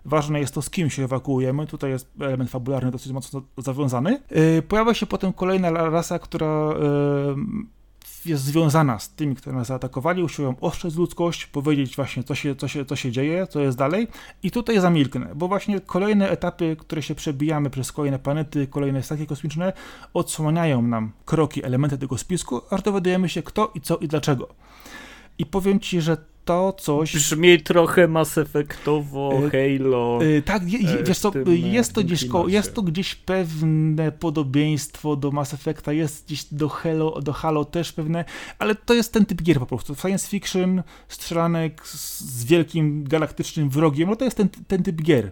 Ważne 0.06 0.39
jest 0.39 0.53
to, 0.53 0.62
z 0.62 0.70
kim 0.70 0.89
się 0.89 1.03
ewakuujemy. 1.03 1.68
Tutaj 1.68 1.89
jest 1.89 2.12
element 2.20 2.50
fabularny 2.50 2.92
dosyć 2.92 3.12
mocno 3.12 3.42
zawiązany. 3.58 4.22
Y, 4.32 4.62
pojawia 4.68 4.94
się 4.94 5.06
potem 5.06 5.34
kolejna 5.34 5.72
rasa, 5.72 6.20
która 6.20 6.72
y, 8.25 8.30
jest 8.30 8.44
związana 8.44 9.00
z 9.00 9.10
tymi, 9.10 9.36
którzy 9.36 9.56
nas 9.56 9.68
zaatakowali, 9.68 10.24
usiłują 10.24 10.56
ostrzec 10.62 10.96
ludzkość, 10.96 11.46
powiedzieć 11.46 11.96
właśnie, 11.96 12.24
co 12.24 12.36
się, 12.36 12.56
co, 12.56 12.68
się, 12.68 12.86
co 12.86 12.96
się 12.96 13.12
dzieje, 13.12 13.48
co 13.48 13.60
jest 13.60 13.77
dalej. 13.77 14.08
I 14.44 14.51
tutaj 14.51 14.80
zamilknę, 14.80 15.30
bo 15.36 15.48
właśnie 15.48 15.82
kolejne 15.82 16.30
etapy, 16.30 16.75
które 16.80 17.01
się 17.01 17.15
przebijamy 17.15 17.70
przez 17.70 17.92
kolejne 17.92 18.20
planety, 18.20 18.68
kolejne 18.68 19.03
stacje 19.03 19.25
kosmiczne, 19.25 19.74
odsłaniają 20.13 20.82
nam 20.82 21.12
kroki, 21.25 21.65
elementy 21.65 21.98
tego 21.98 22.18
spisku, 22.18 22.62
aż 22.70 22.82
dowiadujemy 22.82 23.30
się 23.30 23.44
kto 23.44 23.72
i 23.75 23.82
co 23.82 23.98
i 23.98 24.08
dlaczego. 24.08 24.50
I 25.37 25.45
powiem 25.45 25.79
ci, 25.79 26.01
że 26.01 26.17
to 26.45 26.73
coś... 26.73 27.13
Brzmi 27.13 27.61
trochę 27.61 28.07
Mass 28.07 28.37
Effectowo, 28.37 29.41
y, 29.45 29.49
Halo. 29.49 30.19
Y, 30.23 30.41
tak, 30.41 30.71
je, 30.71 31.03
wiesz 31.03 31.19
co, 31.19 31.31
jest, 31.45 31.93
to 31.93 32.03
gdzieś 32.03 32.25
jest 32.47 32.75
to 32.75 32.81
gdzieś 32.81 33.15
pewne 33.15 34.11
podobieństwo 34.11 35.15
do 35.15 35.31
Mass 35.31 35.53
Effecta, 35.53 35.93
jest 35.93 36.25
gdzieś 36.25 36.43
do 36.43 36.69
Halo, 36.69 37.22
do 37.22 37.33
Halo 37.33 37.65
też 37.65 37.91
pewne, 37.91 38.25
ale 38.59 38.75
to 38.75 38.93
jest 38.93 39.13
ten 39.13 39.25
typ 39.25 39.41
gier 39.41 39.59
po 39.59 39.65
prostu. 39.65 39.96
Science 39.96 40.27
fiction, 40.29 40.83
strzelanek 41.07 41.87
z 41.87 42.46
wielkim 42.46 43.03
galaktycznym 43.03 43.69
wrogiem, 43.69 44.09
no 44.09 44.15
to 44.15 44.25
jest 44.25 44.37
ten, 44.37 44.50
ten 44.67 44.83
typ 44.83 45.01
gier. 45.01 45.31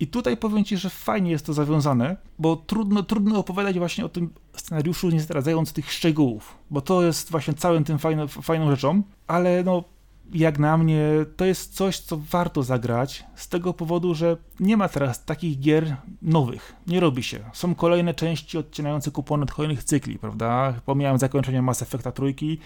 I 0.00 0.06
tutaj 0.06 0.36
powiem 0.36 0.64
Ci, 0.64 0.76
że 0.76 0.90
fajnie 0.90 1.30
jest 1.30 1.46
to 1.46 1.52
zawiązane, 1.52 2.16
bo 2.38 2.56
trudno, 2.56 3.02
trudno 3.02 3.38
opowiadać 3.38 3.78
właśnie 3.78 4.04
o 4.04 4.08
tym 4.08 4.30
scenariuszu, 4.56 5.10
nie 5.10 5.20
zdradzając 5.20 5.72
tych 5.72 5.92
szczegółów, 5.92 6.58
bo 6.70 6.80
to 6.80 7.02
jest 7.02 7.30
właśnie 7.30 7.54
całym 7.54 7.84
tym 7.84 7.98
fajno, 7.98 8.28
fajną 8.28 8.70
rzeczą, 8.70 9.02
ale 9.26 9.62
no 9.64 9.84
jak 10.32 10.58
na 10.58 10.76
mnie, 10.76 11.08
to 11.36 11.44
jest 11.44 11.74
coś, 11.74 11.98
co 11.98 12.16
warto 12.30 12.62
zagrać, 12.62 13.24
z 13.34 13.48
tego 13.48 13.74
powodu, 13.74 14.14
że 14.14 14.36
nie 14.60 14.76
ma 14.76 14.88
teraz 14.88 15.24
takich 15.24 15.60
gier 15.60 15.96
nowych. 16.22 16.76
Nie 16.86 17.00
robi 17.00 17.22
się. 17.22 17.38
Są 17.52 17.74
kolejne 17.74 18.14
części 18.14 18.58
odcinające 18.58 19.10
kupony 19.10 19.42
od 19.42 19.52
kolejnych 19.52 19.84
cykli, 19.84 20.18
prawda? 20.18 20.74
Pomijałem 20.86 21.18
zakończenie 21.18 21.62
Mass 21.62 21.82
Effecta 21.82 22.12
trójki, 22.12 22.58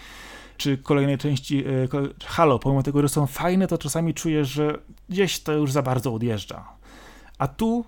czy 0.57 0.77
kolejnej 0.77 1.17
części 1.17 1.63
e, 1.65 1.87
Halo, 2.25 2.59
pomimo 2.59 2.83
tego, 2.83 3.01
że 3.01 3.09
są 3.09 3.27
fajne, 3.27 3.67
to 3.67 3.77
czasami 3.77 4.13
czuję, 4.13 4.45
że 4.45 4.79
gdzieś 5.09 5.39
to 5.39 5.53
już 5.53 5.71
za 5.71 5.81
bardzo 5.81 6.13
odjeżdża. 6.13 6.78
A 7.39 7.47
tu 7.47 7.85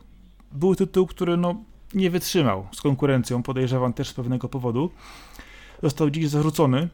był 0.52 0.76
tytuł, 0.76 1.08
który 1.08 1.38
no, 1.38 1.56
nie 1.94 2.10
wytrzymał 2.10 2.68
z 2.72 2.82
konkurencją, 2.82 3.44
podejrzewam 3.44 3.94
też 3.94 4.10
z 4.10 4.14
pewnego 4.14 4.50
powodu. 4.50 4.90
Został 5.84 6.10
dziś 6.10 6.30
zarzucony, 6.30 6.90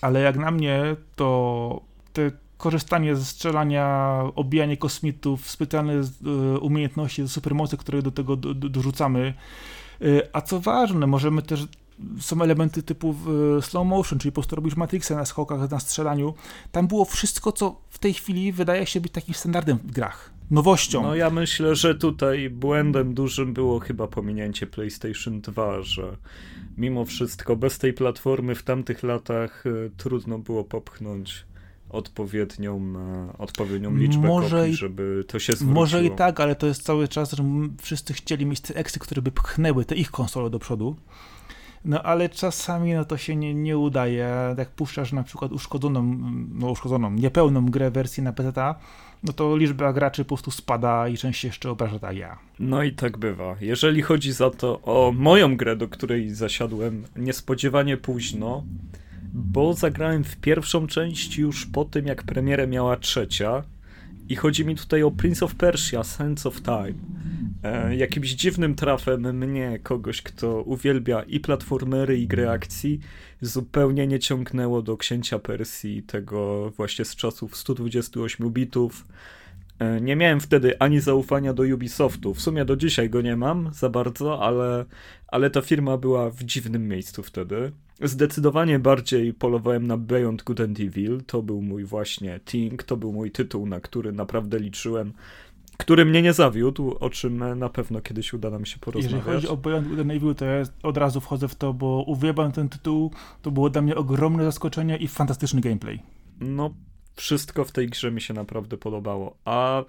ale 0.00 0.20
jak 0.20 0.36
na 0.36 0.50
mnie 0.50 0.96
to 1.16 1.80
te 2.12 2.30
korzystanie 2.56 3.16
ze 3.16 3.24
strzelania, 3.24 4.18
obijanie 4.34 4.76
kosmitów, 4.76 5.50
specjalne 5.50 5.92
e, 5.92 6.58
umiejętności, 6.58 7.28
supermocy, 7.28 7.76
które 7.76 8.02
do 8.02 8.10
tego 8.10 8.36
dorzucamy. 8.54 9.34
E, 10.00 10.04
a 10.32 10.40
co 10.40 10.60
ważne, 10.60 11.06
możemy 11.06 11.42
też 11.42 11.66
są 12.20 12.42
elementy 12.42 12.82
typu 12.82 13.14
e, 13.58 13.62
slow 13.62 13.86
motion, 13.86 14.18
czyli 14.18 14.32
po 14.32 14.34
prostu 14.34 14.56
robisz 14.56 14.76
Matrixa 14.76 15.14
na 15.14 15.24
skokach, 15.24 15.70
na 15.70 15.80
strzelaniu. 15.80 16.34
Tam 16.72 16.86
było 16.86 17.04
wszystko, 17.04 17.52
co 17.52 17.80
w 17.90 17.98
tej 17.98 18.14
chwili 18.14 18.52
wydaje 18.52 18.86
się 18.86 19.00
być 19.00 19.12
takim 19.12 19.34
standardem 19.34 19.78
w 19.78 19.92
grach. 19.92 20.39
Nowością. 20.50 21.02
No 21.02 21.14
ja 21.14 21.30
myślę, 21.30 21.74
że 21.74 21.94
tutaj 21.94 22.50
błędem 22.50 23.14
dużym 23.14 23.54
było 23.54 23.80
chyba 23.80 24.06
pominięcie 24.06 24.66
PlayStation 24.66 25.40
2, 25.40 25.82
że 25.82 26.16
mimo 26.76 27.04
wszystko 27.04 27.56
bez 27.56 27.78
tej 27.78 27.92
platformy 27.92 28.54
w 28.54 28.62
tamtych 28.62 29.02
latach 29.02 29.64
trudno 29.96 30.38
było 30.38 30.64
popchnąć 30.64 31.44
odpowiednią, 31.90 32.92
e, 32.96 33.38
odpowiednią 33.38 33.96
liczbę 33.96 34.28
może 34.28 34.60
kopii, 34.60 34.74
żeby 34.74 35.24
to 35.28 35.38
się 35.38 35.52
zwróciło. 35.52 35.74
Może 35.74 36.04
i 36.04 36.10
tak, 36.10 36.40
ale 36.40 36.54
to 36.54 36.66
jest 36.66 36.82
cały 36.82 37.08
czas, 37.08 37.32
że 37.32 37.44
wszyscy 37.82 38.12
chcieli 38.12 38.46
mieć 38.46 38.60
te 38.60 38.74
eksy, 38.74 38.98
które 38.98 39.22
by 39.22 39.30
pchnęły 39.30 39.84
te 39.84 39.94
ich 39.94 40.10
konsole 40.10 40.50
do 40.50 40.58
przodu. 40.58 40.96
No 41.84 42.02
ale 42.02 42.28
czasami 42.28 42.92
no, 42.92 43.04
to 43.04 43.16
się 43.16 43.36
nie, 43.36 43.54
nie 43.54 43.78
udaje. 43.78 44.54
Jak 44.58 44.70
puszczasz 44.70 45.12
na 45.12 45.22
przykład 45.22 45.52
uszkodzoną, 45.52 46.16
no 46.54 46.70
uszkodzoną, 46.70 47.10
niepełną 47.10 47.66
grę 47.66 47.90
wersji 47.90 48.22
na 48.22 48.32
PC, 48.32 48.74
no 49.22 49.32
to 49.32 49.56
liczba 49.56 49.92
graczy 49.92 50.24
po 50.24 50.28
prostu 50.28 50.50
spada 50.50 51.08
i 51.08 51.16
częściej 51.16 51.48
jeszcze 51.48 51.70
obraża 51.70 51.98
tak 51.98 52.16
ja. 52.16 52.38
No 52.58 52.82
i 52.82 52.92
tak 52.92 53.18
bywa. 53.18 53.56
Jeżeli 53.60 54.02
chodzi 54.02 54.32
za 54.32 54.50
to 54.50 54.80
o 54.82 55.12
moją 55.16 55.56
grę, 55.56 55.76
do 55.76 55.88
której 55.88 56.30
zasiadłem 56.30 57.04
niespodziewanie 57.16 57.96
późno, 57.96 58.64
bo 59.32 59.74
zagrałem 59.74 60.24
w 60.24 60.36
pierwszą 60.36 60.86
część 60.86 61.38
już 61.38 61.66
po 61.66 61.84
tym, 61.84 62.06
jak 62.06 62.22
premierę 62.22 62.66
miała 62.66 62.96
trzecia. 62.96 63.62
I 64.28 64.36
chodzi 64.36 64.64
mi 64.64 64.76
tutaj 64.76 65.02
o 65.02 65.10
Prince 65.10 65.42
of 65.42 65.54
Persia, 65.54 66.04
Sense 66.04 66.48
of 66.48 66.62
Time. 66.62 66.94
E, 67.62 67.96
jakimś 67.96 68.30
dziwnym 68.30 68.74
trafem 68.74 69.38
mnie, 69.38 69.78
kogoś, 69.82 70.22
kto 70.22 70.62
uwielbia 70.62 71.22
i 71.22 71.40
platformery, 71.40 72.18
i 72.18 72.26
gry 72.26 72.48
akcji, 72.48 73.00
zupełnie 73.40 74.06
nie 74.06 74.18
ciągnęło 74.18 74.82
do 74.82 74.96
Księcia 74.96 75.38
Persji, 75.38 76.02
tego 76.02 76.70
właśnie 76.70 77.04
z 77.04 77.16
czasów 77.16 77.56
128 77.56 78.50
bitów. 78.50 79.04
E, 79.78 80.00
nie 80.00 80.16
miałem 80.16 80.40
wtedy 80.40 80.78
ani 80.78 81.00
zaufania 81.00 81.54
do 81.54 81.62
Ubisoftu. 81.62 82.34
W 82.34 82.40
sumie 82.40 82.64
do 82.64 82.76
dzisiaj 82.76 83.10
go 83.10 83.20
nie 83.20 83.36
mam 83.36 83.70
za 83.72 83.88
bardzo, 83.88 84.42
ale, 84.42 84.84
ale 85.28 85.50
ta 85.50 85.60
firma 85.60 85.96
była 85.96 86.30
w 86.30 86.44
dziwnym 86.44 86.88
miejscu 86.88 87.22
wtedy. 87.22 87.72
Zdecydowanie 88.02 88.78
bardziej 88.78 89.34
polowałem 89.34 89.86
na 89.86 89.96
Beyond 89.96 90.42
Good 90.42 90.60
and 90.60 90.80
Evil. 90.80 91.20
To 91.26 91.42
był 91.42 91.62
mój 91.62 91.84
właśnie 91.84 92.40
Ting, 92.44 92.82
to 92.82 92.96
był 92.96 93.12
mój 93.12 93.30
tytuł, 93.30 93.66
na 93.66 93.80
który 93.80 94.12
naprawdę 94.12 94.58
liczyłem, 94.58 95.12
który 95.80 96.04
mnie 96.04 96.22
nie 96.22 96.32
zawiódł, 96.32 96.96
o 97.00 97.10
czym 97.10 97.58
na 97.58 97.68
pewno 97.68 98.00
kiedyś 98.00 98.32
uda 98.32 98.50
nam 98.50 98.64
się 98.64 98.78
porozmawiać. 98.78 99.12
Jeżeli 99.12 99.34
chodzi 99.34 99.48
o 99.48 99.56
Beyond 99.56 100.00
and 100.00 100.10
Evil, 100.10 100.34
to 100.34 100.44
ja 100.44 100.62
od 100.82 100.96
razu 100.96 101.20
wchodzę 101.20 101.48
w 101.48 101.54
to, 101.54 101.72
bo 101.72 102.04
uwielbiam 102.06 102.52
ten 102.52 102.68
tytuł. 102.68 103.10
To 103.42 103.50
było 103.50 103.70
dla 103.70 103.82
mnie 103.82 103.96
ogromne 103.96 104.44
zaskoczenie 104.44 104.96
i 104.96 105.08
fantastyczny 105.08 105.60
gameplay. 105.60 106.02
No, 106.40 106.74
wszystko 107.16 107.64
w 107.64 107.72
tej 107.72 107.88
grze 107.88 108.10
mi 108.10 108.20
się 108.20 108.34
naprawdę 108.34 108.76
podobało. 108.76 109.36
A 109.44 109.84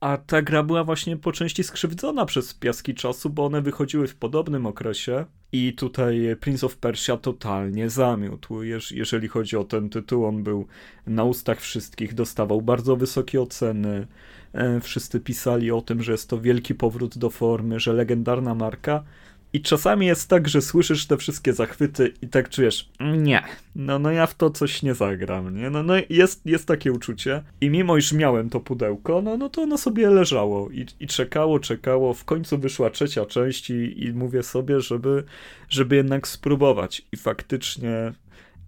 a 0.00 0.16
ta 0.16 0.42
gra 0.42 0.62
była 0.62 0.84
właśnie 0.84 1.16
po 1.16 1.32
części 1.32 1.64
skrzywdzona 1.64 2.26
przez 2.26 2.54
piaski 2.54 2.94
czasu, 2.94 3.30
bo 3.30 3.44
one 3.46 3.62
wychodziły 3.62 4.06
w 4.06 4.16
podobnym 4.16 4.66
okresie. 4.66 5.24
I 5.52 5.72
tutaj 5.72 6.36
Prince 6.40 6.64
of 6.64 6.76
Persia 6.76 7.16
totalnie 7.16 7.90
zamiótł. 7.90 8.62
jeżeli 8.90 9.28
chodzi 9.28 9.56
o 9.56 9.64
ten 9.64 9.90
tytuł, 9.90 10.26
on 10.26 10.42
był 10.42 10.66
na 11.06 11.24
ustach 11.24 11.60
wszystkich, 11.60 12.14
dostawał 12.14 12.62
bardzo 12.62 12.96
wysokie 12.96 13.42
oceny. 13.42 14.06
E, 14.52 14.80
wszyscy 14.80 15.20
pisali 15.20 15.70
o 15.70 15.80
tym, 15.80 16.02
że 16.02 16.12
jest 16.12 16.28
to 16.28 16.40
wielki 16.40 16.74
powrót 16.74 17.18
do 17.18 17.30
formy, 17.30 17.80
że 17.80 17.92
legendarna 17.92 18.54
marka. 18.54 19.04
I 19.52 19.60
czasami 19.60 20.06
jest 20.06 20.28
tak, 20.28 20.48
że 20.48 20.62
słyszysz 20.62 21.06
te 21.06 21.16
wszystkie 21.16 21.52
zachwyty 21.52 22.14
i 22.22 22.28
tak 22.28 22.48
czujesz, 22.48 22.90
nie, 23.00 23.42
no, 23.76 23.98
no 23.98 24.10
ja 24.10 24.26
w 24.26 24.34
to 24.34 24.50
coś 24.50 24.82
nie 24.82 24.94
zagram, 24.94 25.56
nie? 25.56 25.70
No, 25.70 25.82
no 25.82 25.94
jest, 26.10 26.46
jest 26.46 26.66
takie 26.66 26.92
uczucie. 26.92 27.42
I 27.60 27.70
mimo 27.70 27.96
iż 27.96 28.12
miałem 28.12 28.50
to 28.50 28.60
pudełko, 28.60 29.22
no, 29.22 29.36
no 29.36 29.48
to 29.48 29.62
ono 29.62 29.78
sobie 29.78 30.10
leżało 30.10 30.70
i, 30.70 30.86
i 31.00 31.06
czekało, 31.06 31.60
czekało. 31.60 32.14
W 32.14 32.24
końcu 32.24 32.58
wyszła 32.58 32.90
trzecia 32.90 33.26
część 33.26 33.70
i, 33.70 34.04
i 34.04 34.12
mówię 34.12 34.42
sobie, 34.42 34.80
żeby, 34.80 35.24
żeby 35.68 35.96
jednak 35.96 36.28
spróbować. 36.28 37.06
I 37.12 37.16
faktycznie 37.16 38.12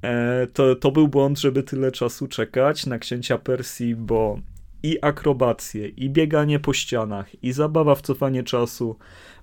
e, 0.02 0.46
to, 0.52 0.76
to 0.76 0.90
był 0.90 1.08
błąd, 1.08 1.40
żeby 1.40 1.62
tyle 1.62 1.92
czasu 1.92 2.28
czekać 2.28 2.86
na 2.86 2.98
księcia 2.98 3.38
Persji, 3.38 3.96
bo 3.96 4.38
i 4.82 4.98
akrobacje, 5.02 5.88
i 5.88 6.10
bieganie 6.10 6.60
po 6.60 6.72
ścianach, 6.72 7.44
i 7.44 7.52
zabawa 7.52 7.94
w 7.94 8.02
cofanie 8.02 8.42
czasu. 8.42 8.96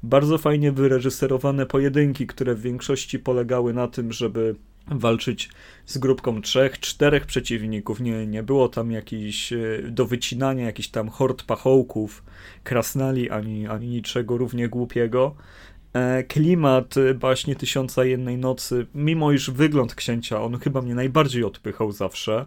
Bardzo 0.03 0.37
fajnie 0.37 0.71
wyreżyserowane 0.71 1.65
pojedynki, 1.65 2.27
które 2.27 2.55
w 2.55 2.61
większości 2.61 3.19
polegały 3.19 3.73
na 3.73 3.87
tym, 3.87 4.11
żeby 4.11 4.55
walczyć 4.87 5.49
z 5.85 5.97
grupką 5.97 6.41
trzech, 6.41 6.79
czterech 6.79 7.25
przeciwników. 7.25 7.99
Nie, 7.99 8.27
nie 8.27 8.43
było 8.43 8.69
tam 8.69 8.91
jakiś 8.91 9.53
e, 9.53 9.57
do 9.87 10.05
wycinania 10.05 10.65
jakiś 10.65 10.87
tam 10.87 11.09
hord 11.09 11.43
pachołków, 11.43 12.23
krasnali, 12.63 13.29
ani, 13.29 13.67
ani 13.67 13.87
niczego 13.87 14.37
równie 14.37 14.69
głupiego. 14.69 15.35
E, 15.93 16.23
klimat 16.23 16.95
baśnie 17.15 17.55
Tysiąca 17.55 18.05
Jednej 18.05 18.37
Nocy, 18.37 18.87
mimo 18.95 19.31
iż 19.31 19.51
wygląd 19.51 19.95
księcia, 19.95 20.41
on 20.41 20.59
chyba 20.59 20.81
mnie 20.81 20.95
najbardziej 20.95 21.43
odpychał 21.43 21.91
zawsze. 21.91 22.45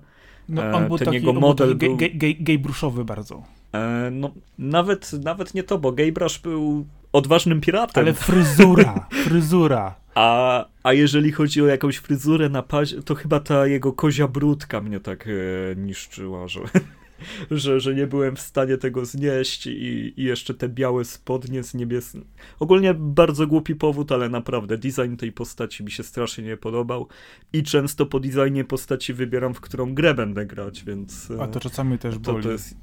No, 0.49 0.63
on 0.73 0.89
był 0.89 0.99
Ten 0.99 1.05
taki, 1.05 1.17
jego 1.17 1.33
model 1.33 1.75
był 1.75 1.97
gej, 1.97 2.17
gej, 2.17 2.37
gej 2.41 2.59
bruszowy 2.59 3.05
bardzo. 3.05 3.43
E, 3.73 4.11
no, 4.13 4.31
nawet, 4.59 5.13
nawet 5.13 5.55
nie 5.55 5.63
to, 5.63 5.79
bo 5.79 5.93
Gaybrush 5.93 6.39
był 6.39 6.87
odważnym 7.13 7.61
piratem. 7.61 8.05
Ale 8.05 8.15
fryzura, 8.15 9.07
fryzura. 9.25 9.95
A, 10.15 10.65
a 10.83 10.93
jeżeli 10.93 11.33
chodzi 11.33 11.63
o 11.63 11.67
jakąś 11.67 11.97
fryzurę 11.97 12.49
na 12.49 12.63
pazie, 12.63 13.03
to 13.03 13.15
chyba 13.15 13.41
ta 13.41 13.67
jego 13.67 13.93
kozia 13.93 14.29
brudka 14.29 14.81
mnie 14.81 15.01
tak 15.01 15.27
e, 15.27 15.77
niszczyła, 15.77 16.49
że, 16.49 16.61
że, 17.51 17.81
że 17.81 17.95
nie 17.95 18.07
byłem 18.07 18.37
w 18.37 18.41
stanie 18.41 18.77
tego 18.77 19.05
znieść 19.05 19.67
i, 19.67 20.15
i 20.17 20.23
jeszcze 20.25 20.55
te 20.55 20.69
białe 20.69 21.05
spodnie 21.05 21.63
z 21.63 21.75
niebieskim. 21.75 22.25
Ogólnie 22.61 22.95
bardzo 22.95 23.47
głupi 23.47 23.75
powód, 23.75 24.13
ale 24.13 24.29
naprawdę 24.29 24.79
design 24.79 25.17
tej 25.17 25.33
postaci 25.33 25.85
mi 25.85 25.91
się 25.91 26.03
strasznie 26.03 26.45
nie 26.45 26.57
podobał 26.57 27.09
i 27.53 27.63
często 27.63 28.07
po 28.07 28.21
designie 28.21 28.65
postaci 28.65 29.13
wybieram, 29.13 29.55
w 29.55 29.61
którą 29.61 29.95
grę 29.95 30.15
będę 30.15 30.47
grać, 30.47 30.85
więc... 30.85 31.31
A 31.41 31.47
to 31.47 31.61
czasami 31.61 31.99
też 31.99 32.19
boli. 32.19 32.37
To, 32.37 32.43
to 32.43 32.53
jest, 32.53 32.77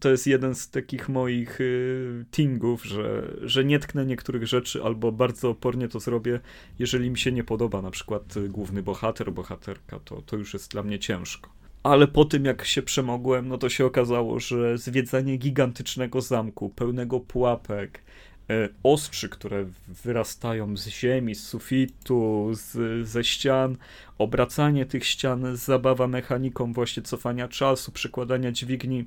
to 0.00 0.10
jest 0.10 0.26
jeden 0.26 0.54
z 0.54 0.70
takich 0.70 1.08
moich 1.08 1.60
y, 1.60 2.24
tingów, 2.30 2.84
że, 2.84 3.36
że 3.42 3.64
nie 3.64 3.78
tknę 3.78 4.06
niektórych 4.06 4.46
rzeczy 4.46 4.82
albo 4.84 5.12
bardzo 5.12 5.50
opornie 5.50 5.88
to 5.88 6.00
zrobię, 6.00 6.40
jeżeli 6.78 7.10
mi 7.10 7.18
się 7.18 7.32
nie 7.32 7.44
podoba 7.44 7.82
na 7.82 7.90
przykład 7.90 8.36
y, 8.36 8.48
główny 8.48 8.82
bohater, 8.82 9.32
bohaterka, 9.32 9.98
to, 9.98 10.22
to 10.22 10.36
już 10.36 10.52
jest 10.52 10.70
dla 10.70 10.82
mnie 10.82 10.98
ciężko. 10.98 11.57
Ale 11.82 12.08
po 12.08 12.24
tym 12.24 12.44
jak 12.44 12.64
się 12.64 12.82
przemogłem, 12.82 13.48
no 13.48 13.58
to 13.58 13.68
się 13.68 13.86
okazało, 13.86 14.40
że 14.40 14.78
zwiedzanie 14.78 15.36
gigantycznego 15.36 16.20
zamku, 16.20 16.68
pełnego 16.68 17.20
pułapek, 17.20 18.02
y, 18.50 18.68
ostrzy, 18.82 19.28
które 19.28 19.66
wyrastają 19.88 20.76
z 20.76 20.86
ziemi, 20.86 21.34
z 21.34 21.46
sufitu, 21.46 22.50
z, 22.52 23.08
ze 23.08 23.24
ścian, 23.24 23.76
obracanie 24.18 24.86
tych 24.86 25.06
ścian, 25.06 25.56
zabawa 25.56 26.06
mechaniką 26.06 26.72
właśnie 26.72 27.02
cofania 27.02 27.48
czasu, 27.48 27.92
przykładania 27.92 28.52
dźwigni, 28.52 29.04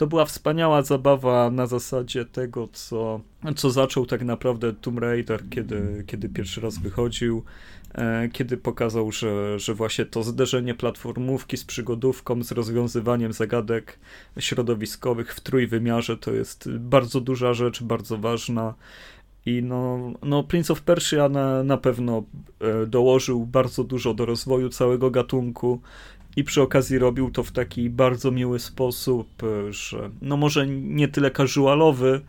to 0.00 0.06
była 0.06 0.24
wspaniała 0.24 0.82
zabawa 0.82 1.50
na 1.50 1.66
zasadzie 1.66 2.24
tego, 2.24 2.68
co, 2.72 3.20
co 3.56 3.70
zaczął 3.70 4.06
tak 4.06 4.22
naprawdę 4.22 4.72
Tomb 4.72 4.98
Raider, 4.98 5.48
kiedy, 5.50 6.04
kiedy 6.06 6.28
pierwszy 6.28 6.60
raz 6.60 6.78
wychodził, 6.78 7.44
e, 7.94 8.28
kiedy 8.32 8.56
pokazał, 8.56 9.12
że, 9.12 9.58
że 9.58 9.74
właśnie 9.74 10.04
to 10.04 10.22
zderzenie 10.22 10.74
platformówki 10.74 11.56
z 11.56 11.64
przygodówką, 11.64 12.42
z 12.42 12.52
rozwiązywaniem 12.52 13.32
zagadek 13.32 13.98
środowiskowych 14.38 15.34
w 15.34 15.40
trójwymiarze 15.40 16.16
to 16.16 16.32
jest 16.32 16.70
bardzo 16.70 17.20
duża 17.20 17.54
rzecz, 17.54 17.82
bardzo 17.82 18.18
ważna. 18.18 18.74
I 19.46 19.62
no, 19.62 20.12
no 20.22 20.44
Prince 20.44 20.70
of 20.70 20.82
Persia 20.82 21.28
na, 21.28 21.62
na 21.64 21.76
pewno 21.76 22.22
e, 22.60 22.86
dołożył 22.86 23.46
bardzo 23.46 23.84
dużo 23.84 24.14
do 24.14 24.26
rozwoju 24.26 24.68
całego 24.68 25.10
gatunku 25.10 25.80
i 26.36 26.44
przy 26.44 26.62
okazji 26.62 26.98
robił 26.98 27.30
to 27.30 27.42
w 27.42 27.52
taki 27.52 27.90
bardzo 27.90 28.30
miły 28.30 28.58
sposób, 28.58 29.42
e, 29.42 29.72
że 29.72 30.10
no 30.22 30.36
może 30.36 30.66
nie 30.66 31.08
tyle 31.08 31.30
casualowy, 31.30 32.20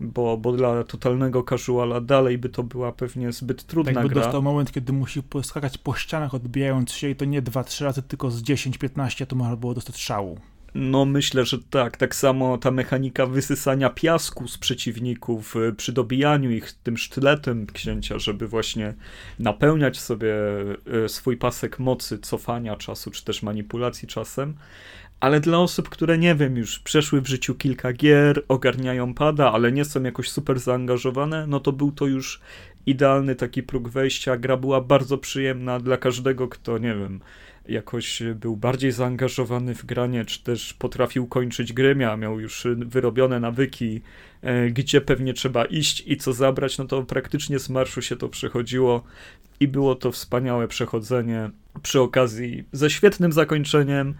bo, 0.00 0.36
bo 0.36 0.52
dla 0.52 0.84
totalnego 0.84 1.42
casuala 1.42 2.00
dalej 2.00 2.38
by 2.38 2.48
to 2.48 2.62
była 2.62 2.92
pewnie 2.92 3.32
zbyt 3.32 3.64
trudna 3.64 3.92
tak 3.92 4.08
gra. 4.08 4.22
dostał 4.22 4.42
moment, 4.42 4.72
kiedy 4.72 4.92
musi 4.92 5.22
poskakać 5.22 5.78
po 5.78 5.94
ścianach 5.94 6.34
odbijając 6.34 6.92
się 6.92 7.10
i 7.10 7.16
to 7.16 7.24
nie 7.24 7.42
2-3 7.42 7.84
razy, 7.84 8.02
tylko 8.02 8.30
z 8.30 8.42
10-15 8.42 9.26
to 9.26 9.36
można 9.36 9.56
było 9.56 9.74
dostać 9.74 9.98
szału. 9.98 10.38
No 10.74 11.04
myślę, 11.04 11.44
że 11.44 11.58
tak. 11.70 11.96
Tak 11.96 12.14
samo 12.14 12.58
ta 12.58 12.70
mechanika 12.70 13.26
wysysania 13.26 13.90
piasku 13.90 14.48
z 14.48 14.58
przeciwników 14.58 15.56
y, 15.56 15.72
przy 15.72 15.92
dobijaniu 15.92 16.50
ich 16.50 16.72
tym 16.72 16.96
sztyletem 16.96 17.66
księcia, 17.66 18.18
żeby 18.18 18.48
właśnie 18.48 18.94
napełniać 19.38 20.00
sobie 20.00 20.34
y, 21.04 21.08
swój 21.08 21.36
pasek 21.36 21.78
mocy 21.78 22.18
cofania 22.18 22.76
czasu, 22.76 23.10
czy 23.10 23.24
też 23.24 23.42
manipulacji 23.42 24.08
czasem. 24.08 24.54
Ale 25.20 25.40
dla 25.40 25.58
osób, 25.58 25.88
które 25.88 26.18
nie 26.18 26.34
wiem, 26.34 26.56
już 26.56 26.78
przeszły 26.78 27.20
w 27.20 27.28
życiu 27.28 27.54
kilka 27.54 27.92
gier, 27.92 28.42
ogarniają 28.48 29.14
pada, 29.14 29.52
ale 29.52 29.72
nie 29.72 29.84
są 29.84 30.02
jakoś 30.02 30.30
super 30.30 30.58
zaangażowane, 30.60 31.46
no 31.46 31.60
to 31.60 31.72
był 31.72 31.92
to 31.92 32.06
już 32.06 32.40
idealny 32.86 33.34
taki 33.34 33.62
próg 33.62 33.88
wejścia. 33.88 34.36
Gra 34.36 34.56
była 34.56 34.80
bardzo 34.80 35.18
przyjemna 35.18 35.80
dla 35.80 35.96
każdego, 35.96 36.48
kto, 36.48 36.78
nie 36.78 36.94
wiem, 36.94 37.20
jakoś 37.68 38.22
był 38.34 38.56
bardziej 38.56 38.92
zaangażowany 38.92 39.74
w 39.74 39.84
granie, 39.86 40.24
czy 40.24 40.42
też 40.42 40.74
potrafił 40.74 41.26
kończyć 41.26 41.72
gry, 41.72 41.94
miał, 41.94 42.18
miał 42.18 42.40
już 42.40 42.66
wyrobione 42.76 43.40
nawyki, 43.40 44.00
e, 44.42 44.70
gdzie 44.70 45.00
pewnie 45.00 45.34
trzeba 45.34 45.64
iść 45.64 46.02
i 46.06 46.16
co 46.16 46.32
zabrać, 46.32 46.78
no 46.78 46.84
to 46.84 47.02
praktycznie 47.02 47.58
z 47.58 47.68
marszu 47.68 48.02
się 48.02 48.16
to 48.16 48.28
przechodziło 48.28 49.04
i 49.60 49.68
było 49.68 49.94
to 49.94 50.12
wspaniałe 50.12 50.68
przechodzenie 50.68 51.50
przy 51.82 52.00
okazji 52.00 52.64
ze 52.72 52.90
świetnym 52.90 53.32
zakończeniem, 53.32 54.14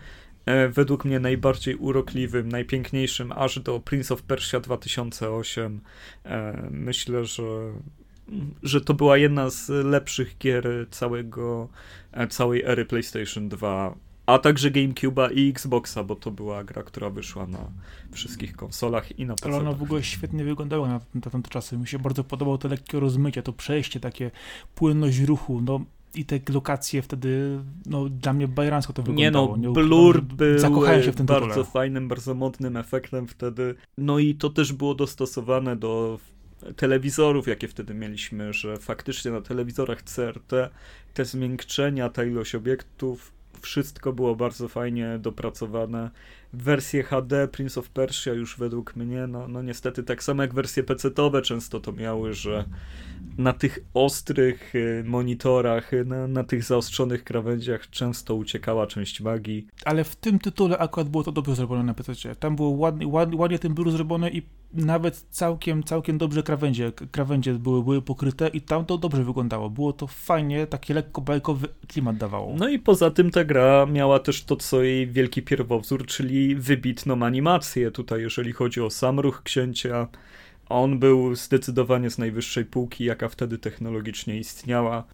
e, 0.47 0.69
według 0.69 1.05
mnie 1.05 1.21
najbardziej 1.21 1.75
urokliwym, 1.75 2.49
najpiękniejszym 2.49 3.33
aż 3.33 3.59
do 3.59 3.81
Prince 3.81 4.13
of 4.13 4.23
Persia 4.23 4.61
2008. 4.61 5.81
E, 6.25 6.69
myślę, 6.71 7.25
że 7.25 7.43
że 8.63 8.81
to 8.81 8.95
była 8.95 9.17
jedna 9.19 9.51
z 9.51 9.69
lepszych 9.69 10.39
gier 10.39 10.87
całego, 10.91 11.69
e, 12.13 12.29
całej 12.29 12.63
ery 12.63 12.85
PlayStation 12.85 13.49
2, 13.49 13.95
a 14.27 14.39
także 14.39 14.71
GameCube'a 14.71 15.33
i 15.35 15.51
Xboxa, 15.51 16.05
bo 16.05 16.17
to 16.17 16.31
była 16.31 16.65
gra, 16.65 16.83
która 16.83 17.11
wyszła 17.11 17.47
na 17.47 17.71
wszystkich 18.13 18.57
konsolach 18.57 19.19
i 19.19 19.27
na 19.27 19.35
PC. 19.35 19.49
Ale 19.49 19.57
ona 19.59 19.73
w 19.73 19.83
ogóle 19.83 20.03
świetnie 20.03 20.45
wyglądała 20.45 20.89
na, 20.89 21.01
na 21.15 21.21
tamte 21.21 21.51
czasy. 21.51 21.79
Mi 21.79 21.87
się 21.87 21.99
bardzo 21.99 22.25
podobało 22.25 22.59
to 22.59 22.69
lekkie 22.69 23.01
rozmycie, 23.01 23.43
to 23.43 23.53
przejście, 23.53 24.01
takie 24.01 24.31
płynność 24.75 25.19
ruchu. 25.19 25.61
No, 25.61 25.81
i 26.15 26.25
te 26.25 26.41
lokacje 26.53 27.03
wtedy, 27.03 27.61
no 27.87 28.09
dla 28.09 28.33
mnie 28.33 28.49
bajransko 28.49 28.93
to 28.93 29.03
wyglądało. 29.03 29.57
Nie 29.57 29.69
no, 29.69 29.73
Blur 29.73 30.23
był 30.23 30.59
Zakochałem 30.59 31.03
się 31.03 31.13
w 31.13 31.17
tym 31.17 31.27
bardzo 31.27 31.49
tytule. 31.49 31.65
fajnym, 31.65 32.09
bardzo 32.09 32.35
modnym 32.35 32.77
efektem 32.77 33.29
wtedy. 33.29 33.75
No 33.99 34.19
i 34.19 34.35
to 34.35 34.51
też 34.51 34.73
było 34.73 34.95
dostosowane 34.95 35.77
do 35.77 36.19
telewizorów, 36.77 37.49
jakie 37.49 37.69
wtedy 37.69 37.95
mieliśmy, 37.95 38.53
że 38.53 38.77
faktycznie 38.77 39.31
na 39.31 39.41
telewizorach 39.41 40.03
CRT 40.03 40.71
te 41.15 41.25
zmiękczenia, 41.25 42.09
ta 42.09 42.25
ilość 42.25 42.55
obiektów, 42.55 43.33
wszystko 43.61 44.13
było 44.13 44.37
bardzo 44.37 44.69
fajnie 44.69 45.19
dopracowane. 45.19 46.11
Wersje 46.63 47.03
HD 47.03 47.49
Prince 47.49 47.79
of 47.79 47.89
Persia 47.89 48.33
już 48.33 48.59
według 48.59 48.97
mnie, 48.97 49.27
no, 49.27 49.49
no 49.49 49.63
niestety 49.63 50.03
tak 50.03 50.23
samo 50.23 50.43
jak 50.43 50.55
wersje 50.55 50.83
PC-owe 50.83 51.43
często 51.43 51.81
to 51.81 51.93
miały, 51.93 52.35
że 52.35 52.65
na 53.39 53.53
tych 53.53 53.79
ostrych 53.95 54.75
y, 54.75 55.05
monitorach, 55.07 55.93
y, 55.93 56.05
na, 56.05 56.29
na 56.29 56.45
tych 56.45 56.65
zaostrzonych 56.65 57.25
krawędziach 57.25 57.91
często 57.91 58.35
uciekała 58.35 58.87
część 58.87 59.21
magii. 59.21 59.67
Ale 59.85 60.05
w 60.05 60.17
tym 60.17 60.39
tytule 60.39 60.79
akurat 60.79 61.09
było 61.09 61.25
to 61.25 61.33
dobrze 61.33 61.55
zrobione 61.55 61.83
na 61.83 61.95
PC. 61.95 62.35
Tam 62.37 62.57
było 62.57 62.69
ładnie, 62.69 63.07
ładnie, 63.07 63.37
ładnie 63.37 63.59
ten 63.59 63.75
był 63.75 63.91
zrobione 63.91 64.31
i 64.31 64.43
nawet 64.75 65.27
całkiem, 65.31 65.83
całkiem 65.83 66.19
dobrze 66.19 66.43
krawędzie, 66.43 66.93
krawędzie 67.11 67.55
były, 67.55 67.83
były 67.83 68.03
pokryte 68.03 68.49
i 68.49 68.61
tam 68.61 68.85
to 68.85 68.99
dobrze 68.99 69.25
wyglądało. 69.25 69.71
Było 69.71 69.93
to 69.93 70.07
fajnie, 70.07 70.67
taki 70.67 70.95
lekko 70.95 71.21
bajkowy 71.21 71.69
klimat 71.89 72.17
dawało. 72.17 72.55
No 72.59 72.69
i 72.69 72.79
poza 72.79 73.11
tym 73.11 73.31
ta 73.31 73.45
gra 73.45 73.87
miała 73.87 74.19
też 74.19 74.45
to, 74.45 74.57
co 74.57 74.83
jej 74.83 75.07
wielki 75.07 75.43
pierwowzór, 75.43 76.07
czyli 76.07 76.44
wybitną 76.55 77.23
animację. 77.23 77.91
Tutaj, 77.91 78.21
jeżeli 78.21 78.53
chodzi 78.53 78.81
o 78.81 78.91
sam 78.91 79.21
ruch 79.21 79.43
księcia, 79.43 80.09
on 80.69 80.99
był 80.99 81.35
zdecydowanie 81.35 82.11
z 82.11 82.19
najwyższej 82.19 82.65
półki, 82.65 83.05
jaka 83.05 83.29
wtedy 83.29 83.59
technologicznie 83.59 84.39
istniała. 84.39 85.05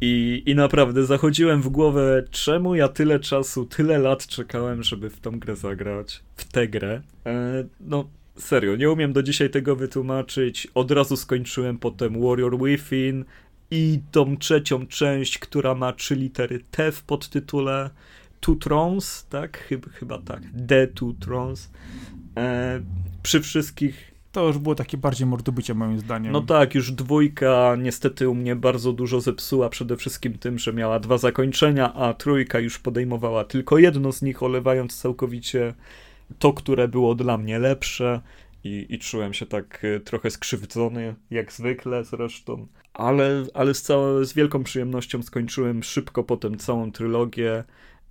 I, 0.00 0.42
I 0.46 0.54
naprawdę 0.54 1.04
zachodziłem 1.04 1.62
w 1.62 1.68
głowę, 1.68 2.24
czemu 2.30 2.74
ja 2.74 2.88
tyle 2.88 3.20
czasu, 3.20 3.66
tyle 3.66 3.98
lat 3.98 4.26
czekałem, 4.26 4.82
żeby 4.82 5.10
w 5.10 5.20
tą 5.20 5.38
grę 5.38 5.56
zagrać, 5.56 6.22
w 6.36 6.44
tę 6.52 6.68
grę. 6.68 7.02
E, 7.26 7.64
no, 7.80 8.08
serio, 8.36 8.76
nie 8.76 8.90
umiem 8.90 9.12
do 9.12 9.22
dzisiaj 9.22 9.50
tego 9.50 9.76
wytłumaczyć. 9.76 10.68
Od 10.74 10.90
razu 10.90 11.16
skończyłem 11.16 11.78
potem 11.78 12.22
Warrior 12.22 12.58
Within 12.58 13.24
i 13.70 14.00
tą 14.10 14.36
trzecią 14.36 14.86
część, 14.86 15.38
która 15.38 15.74
ma 15.74 15.92
trzy 15.92 16.14
litery 16.14 16.60
T 16.70 16.92
w 16.92 17.02
podtytule. 17.02 17.90
Two 18.44 18.54
Thrones, 18.54 19.26
tak? 19.30 19.58
Chyba, 19.58 19.88
chyba 19.88 20.18
tak. 20.18 20.42
The 20.68 20.86
Two 20.86 21.12
Thrones. 21.20 21.70
E, 22.36 22.80
przy 23.22 23.40
wszystkich 23.40 24.14
to 24.32 24.46
już 24.46 24.58
było 24.58 24.74
takie 24.74 24.98
bardziej 24.98 25.26
mordobycie 25.26 25.74
moim 25.74 25.98
zdaniem. 25.98 26.32
No 26.32 26.40
tak, 26.40 26.74
już 26.74 26.92
dwójka 26.92 27.76
niestety 27.78 28.28
u 28.28 28.34
mnie 28.34 28.56
bardzo 28.56 28.92
dużo 28.92 29.20
zepsuła, 29.20 29.68
przede 29.68 29.96
wszystkim 29.96 30.38
tym, 30.38 30.58
że 30.58 30.72
miała 30.72 31.00
dwa 31.00 31.18
zakończenia, 31.18 31.94
a 31.94 32.14
trójka 32.14 32.58
już 32.58 32.78
podejmowała 32.78 33.44
tylko 33.44 33.78
jedno 33.78 34.12
z 34.12 34.22
nich, 34.22 34.42
olewając 34.42 34.96
całkowicie 34.96 35.74
to, 36.38 36.52
które 36.52 36.88
było 36.88 37.14
dla 37.14 37.38
mnie 37.38 37.58
lepsze 37.58 38.20
i, 38.64 38.86
i 38.88 38.98
czułem 38.98 39.34
się 39.34 39.46
tak 39.46 39.84
e, 39.84 40.00
trochę 40.00 40.30
skrzywdzony, 40.30 41.14
jak 41.30 41.52
zwykle 41.52 42.04
zresztą. 42.04 42.66
Ale, 42.94 43.44
ale 43.54 43.74
z, 43.74 43.82
całą, 43.82 44.24
z 44.24 44.32
wielką 44.32 44.64
przyjemnością 44.64 45.22
skończyłem 45.22 45.82
szybko 45.82 46.24
potem 46.24 46.58
całą 46.58 46.92
trylogię. 46.92 47.64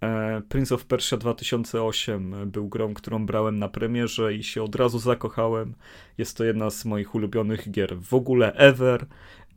E, 0.03 0.41
Prince 0.49 0.71
of 0.71 0.85
Persia 0.85 1.17
2008 1.17 2.51
był 2.51 2.67
grą, 2.67 2.93
którą 2.93 3.25
brałem 3.25 3.59
na 3.59 3.69
premierze 3.69 4.33
i 4.33 4.43
się 4.43 4.63
od 4.63 4.75
razu 4.75 4.99
zakochałem. 4.99 5.73
Jest 6.17 6.37
to 6.37 6.43
jedna 6.43 6.69
z 6.69 6.85
moich 6.85 7.15
ulubionych 7.15 7.71
gier 7.71 7.97
w 7.97 8.13
ogóle 8.13 8.53
ever 8.53 9.05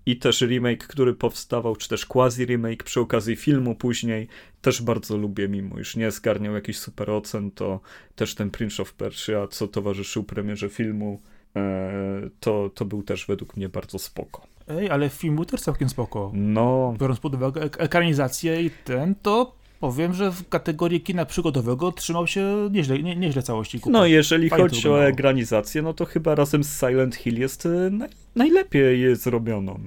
i 0.06 0.16
też 0.16 0.40
remake, 0.40 0.86
który 0.86 1.14
powstawał, 1.14 1.76
czy 1.76 1.88
też 1.88 2.06
quasi 2.06 2.44
remake 2.44 2.84
przy 2.84 3.00
okazji 3.00 3.36
filmu 3.36 3.74
później, 3.74 4.28
też 4.62 4.82
bardzo 4.82 5.16
lubię, 5.16 5.48
mimo 5.48 5.78
już 5.78 5.96
nie 5.96 6.10
zgarniał 6.10 6.54
jakichś 6.54 6.78
super 6.78 7.10
ocen, 7.10 7.50
to 7.50 7.80
też 8.16 8.34
ten 8.34 8.50
Prince 8.50 8.80
of 8.80 8.92
Persia, 8.92 9.48
co 9.48 9.68
towarzyszył 9.68 10.24
premierze 10.24 10.68
filmu, 10.68 11.20
e, 11.56 12.30
to, 12.40 12.70
to 12.74 12.84
był 12.84 13.02
też 13.02 13.26
według 13.26 13.56
mnie 13.56 13.68
bardzo 13.68 13.98
spoko. 13.98 14.46
Ej, 14.68 14.90
ale 14.90 15.10
film 15.10 15.36
był 15.36 15.44
też 15.44 15.60
całkiem 15.60 15.88
spoko. 15.88 16.30
No. 16.34 16.94
Biorąc 17.00 17.20
pod 17.20 17.34
uwagę 17.34 17.62
ekranizację 17.62 18.62
i 18.62 18.70
ten, 18.84 19.14
to 19.14 19.65
powiem, 19.80 20.14
że 20.14 20.30
w 20.32 20.48
kategorii 20.48 21.00
kina 21.00 21.26
przygodowego 21.26 21.92
trzymał 21.92 22.26
się 22.26 22.68
nieźle, 22.72 22.98
nie, 22.98 23.16
nieźle 23.16 23.42
całości. 23.42 23.80
Kupa. 23.80 23.98
No, 23.98 24.06
jeżeli 24.06 24.48
Fajnie 24.48 24.64
chodzi 24.64 24.88
o 24.88 25.06
egranizację, 25.06 25.82
no 25.82 25.94
to 25.94 26.04
chyba 26.04 26.34
razem 26.34 26.64
z 26.64 26.80
Silent 26.80 27.16
Hill 27.16 27.40
jest 27.40 27.66
e, 27.66 27.90
naj, 27.90 28.08
najlepiej 28.34 29.00
je 29.00 29.16
zrobioną. 29.16 29.80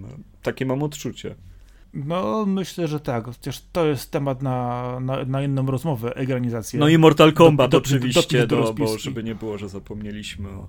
Takie 0.44 0.66
mam 0.66 0.84
odczucie. 0.84 1.36
No, 1.94 2.46
myślę, 2.46 2.88
że 2.88 3.00
tak. 3.00 3.26
Chociaż 3.26 3.62
to 3.72 3.86
jest 3.86 4.12
temat 4.12 4.42
na, 4.42 5.00
na, 5.00 5.26
na 5.26 5.44
inną 5.44 5.66
rozmowę, 5.66 6.16
egranizację. 6.16 6.80
No 6.80 6.90
i 6.90 6.98
Mortal 6.98 7.34
Kombat 7.34 7.72
do, 7.72 7.80
do, 7.80 7.86
oczywiście, 7.86 8.48
do, 8.48 8.64
do, 8.64 8.74
bo 8.74 8.98
żeby 8.98 9.24
nie 9.24 9.36
było, 9.36 9.58
że 9.58 9.70
zapomnieliśmy 9.70 10.50
o, 10.50 10.68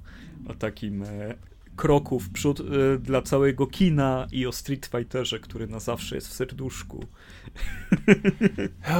o 0.49 0.55
takim 0.55 1.03
e, 1.03 1.35
kroku 1.81 2.21
w 2.21 2.31
przód 2.31 2.61
e, 2.61 2.99
dla 2.99 3.23
całego 3.23 3.67
kina 3.67 4.27
i 4.33 4.47
o 4.47 4.53
Street 4.53 4.87
Fighterze, 4.87 5.41
który 5.41 5.67
na 5.67 5.81
zawsze 5.81 6.15
jest 6.15 6.29
w 6.29 6.33
serduszku. 6.33 7.07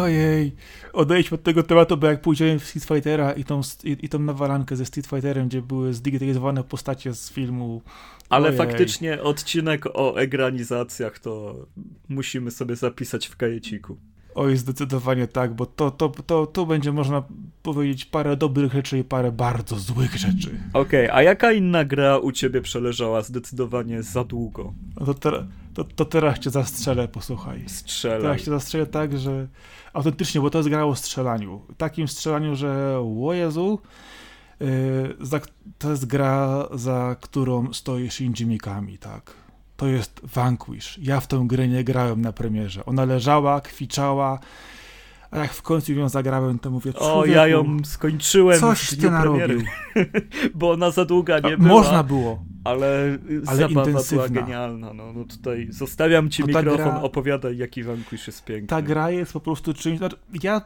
Ojej, 0.01 0.55
odejdźmy 0.93 1.35
od 1.35 1.43
tego 1.43 1.63
tematu, 1.63 1.97
bo 1.97 2.07
jak 2.07 2.21
pójdziemy 2.21 2.59
w 2.59 2.65
Street 2.65 2.85
Fightera 2.85 3.33
i 3.33 3.45
tą, 3.45 3.61
i, 3.85 3.97
i 4.03 4.09
tą 4.09 4.19
nawalankę 4.19 4.77
ze 4.77 4.87
Street 4.87 5.07
Fighterem, 5.07 5.49
gdzie 5.49 5.63
były 5.63 5.95
zdigitalizowane 5.95 6.65
postacie 6.65 7.15
z 7.15 7.31
filmu. 7.33 7.83
Ale 8.29 8.47
Ojej. 8.49 8.59
faktycznie 8.59 9.23
odcinek 9.23 9.87
o 9.87 10.17
egranizacjach 10.17 11.19
to 11.19 11.67
musimy 12.09 12.51
sobie 12.51 12.77
zapisać 12.77 13.27
w 13.27 13.37
kajeciku. 13.37 13.97
Oj, 14.35 14.57
zdecydowanie 14.57 15.27
tak, 15.27 15.55
bo 15.55 15.67
to, 15.67 15.91
to, 15.91 16.09
to, 16.09 16.47
to 16.47 16.67
będzie 16.67 16.93
można 16.93 17.23
powiedzieć 17.63 18.05
parę 18.05 18.37
dobrych 18.37 18.73
rzeczy 18.73 18.99
i 18.99 19.05
parę 19.05 19.33
bardzo 19.33 19.77
złych 19.77 20.17
rzeczy. 20.17 20.61
Okej, 20.73 21.07
okay, 21.07 21.15
a 21.15 21.23
jaka 21.23 21.53
inna 21.53 21.85
gra 21.85 22.19
u 22.19 22.33
ciebie 22.33 22.61
przeleżała 22.61 23.23
zdecydowanie 23.23 24.03
za 24.03 24.25
długo? 24.25 24.73
No 25.01 25.07
to, 25.07 25.15
te, 25.15 25.47
to, 25.75 25.85
to 25.85 26.05
teraz 26.05 26.39
cię 26.39 26.51
zastrzelę, 26.51 27.09
posłuchaj. 27.09 27.65
Strzelaj. 27.67 28.23
Teraz 28.23 28.43
cię 28.43 28.51
zastrzelę 28.51 28.87
tak, 28.87 29.19
że 29.19 29.49
autentycznie, 29.93 30.41
bo 30.41 30.51
to 30.51 30.59
jest 30.59 30.69
gra 30.69 30.85
o 30.85 30.97
strzelaniu. 30.97 31.61
Takim 31.77 32.09
strzelaniu, 32.09 32.57
że 32.57 33.03
o 33.27 33.33
Jezu, 33.33 33.79
yy, 34.61 34.69
za, 35.21 35.41
to 35.79 35.91
jest 35.91 36.07
gra, 36.07 36.69
za 36.73 37.17
którą 37.21 37.73
stoi 37.73 38.11
Shinji 38.11 38.47
Mikami, 38.47 38.99
tak 38.99 39.41
to 39.81 39.87
jest 39.87 40.21
Vanquish. 40.35 40.99
Ja 41.03 41.21
w 41.21 41.27
tę 41.27 41.45
grę 41.47 41.69
nie 41.69 41.85
grałem 41.85 42.21
na 42.21 42.33
premierze. 42.33 42.85
Ona 42.85 43.05
leżała, 43.05 43.61
kwiczała, 43.61 44.39
a 45.31 45.39
jak 45.39 45.53
w 45.53 45.63
końcu 45.63 45.93
ją 45.93 46.09
zagrałem, 46.09 46.59
to 46.59 46.71
mówię, 46.71 46.93
O, 46.95 47.25
ja 47.27 47.47
ją 47.47 47.79
skończyłem 47.85 48.61
coś 48.61 48.93
w 48.93 48.97
dniu 48.97 49.11
premiery. 49.11 49.65
Bo 50.55 50.71
ona 50.71 50.91
za 50.91 51.05
długa 51.05 51.39
nie 51.39 51.57
była. 51.57 51.69
Można 51.69 52.03
było. 52.03 52.45
Ale, 52.65 53.19
ale 53.47 53.57
zabawa 53.57 53.89
intensywna. 53.89 54.29
była 54.29 54.43
genialna. 54.43 54.95
No, 54.95 55.13
no 55.13 55.25
tutaj 55.25 55.67
zostawiam 55.71 56.31
ci 56.31 56.45
mikrofon, 56.45 56.77
gra, 56.77 57.03
opowiadaj 57.03 57.57
jaki 57.57 57.83
Vanquish 57.83 58.27
jest 58.27 58.45
piękny. 58.45 58.69
Ta 58.69 58.83
gra 58.83 59.11
jest 59.11 59.33
po 59.33 59.41
prostu 59.41 59.75
czymś... 59.75 59.99
Znaczy, 59.99 60.17
ja 60.43 60.61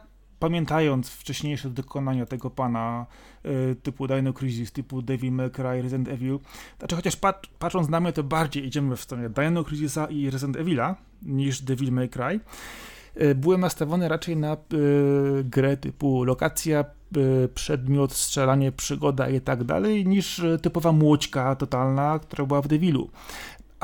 pamiętając 0.45 1.09
wcześniejsze 1.09 1.69
dokonania 1.69 2.25
tego 2.25 2.49
pana 2.49 3.05
y, 3.45 3.75
typu 3.83 4.07
Dino 4.07 4.33
Crisis, 4.33 4.71
typu 4.71 5.01
Devil 5.01 5.31
May 5.31 5.51
Cry, 5.51 5.81
Resident 5.81 6.07
Evil, 6.07 6.39
znaczy 6.79 6.95
chociaż 6.95 7.15
pat, 7.15 7.47
patrząc 7.59 7.89
na 7.89 7.99
mnie, 7.99 8.13
to 8.13 8.23
bardziej 8.23 8.65
idziemy 8.65 8.95
w 8.95 9.01
stronę 9.01 9.29
Dino 9.29 9.63
Crisisa 9.63 10.05
i 10.05 10.29
Resident 10.29 10.57
Evila 10.57 10.95
niż 11.21 11.61
Devil 11.61 11.91
May 11.91 12.09
Cry, 12.09 12.39
y, 13.21 13.35
byłem 13.35 13.61
nastawiony 13.61 14.07
raczej 14.07 14.37
na 14.37 14.53
y, 14.53 14.57
grę 15.43 15.77
typu 15.77 16.23
lokacja, 16.23 16.85
przedmiot, 17.55 18.13
strzelanie, 18.13 18.71
przygoda 18.71 19.29
i 19.29 19.41
tak 19.41 19.63
dalej, 19.63 20.07
niż 20.07 20.41
typowa 20.61 20.91
młoćka 20.91 21.55
totalna, 21.55 22.19
która 22.19 22.45
była 22.45 22.61
w 22.61 22.67
Devilu 22.67 23.09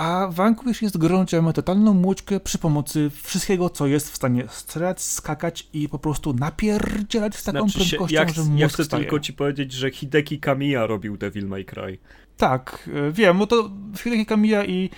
a 0.01 0.27
Vanquish 0.31 0.81
jest 0.81 0.97
gdzie 0.97 1.41
mamy 1.41 1.53
totalną 1.53 1.93
młoćkę 1.93 2.39
przy 2.39 2.57
pomocy 2.57 3.11
wszystkiego, 3.23 3.69
co 3.69 3.87
jest 3.87 4.11
w 4.11 4.15
stanie 4.15 4.43
strzelać, 4.49 5.01
skakać 5.01 5.67
i 5.73 5.89
po 5.89 5.99
prostu 5.99 6.33
napierdzielać 6.33 7.35
z 7.35 7.43
taką 7.43 7.59
znaczy 7.59 7.73
prędkością, 7.77 8.07
się, 8.07 8.15
jak, 8.15 8.29
że 8.29 8.41
mózg 8.41 8.59
Ja 8.59 8.67
chcę 8.67 8.85
staje. 8.85 9.03
tylko 9.03 9.19
ci 9.19 9.33
powiedzieć, 9.33 9.73
że 9.73 9.91
Hideki 9.91 10.39
Kamiya 10.39 10.87
robił 10.87 11.17
Devil 11.17 11.47
May 11.47 11.65
Cry. 11.65 11.97
Tak, 12.41 12.89
e, 13.07 13.11
wiem, 13.11 13.37
bo 13.37 13.47
to 13.47 13.69
Hideki 14.03 14.25
Kamiya 14.25 14.65
i 14.65 14.89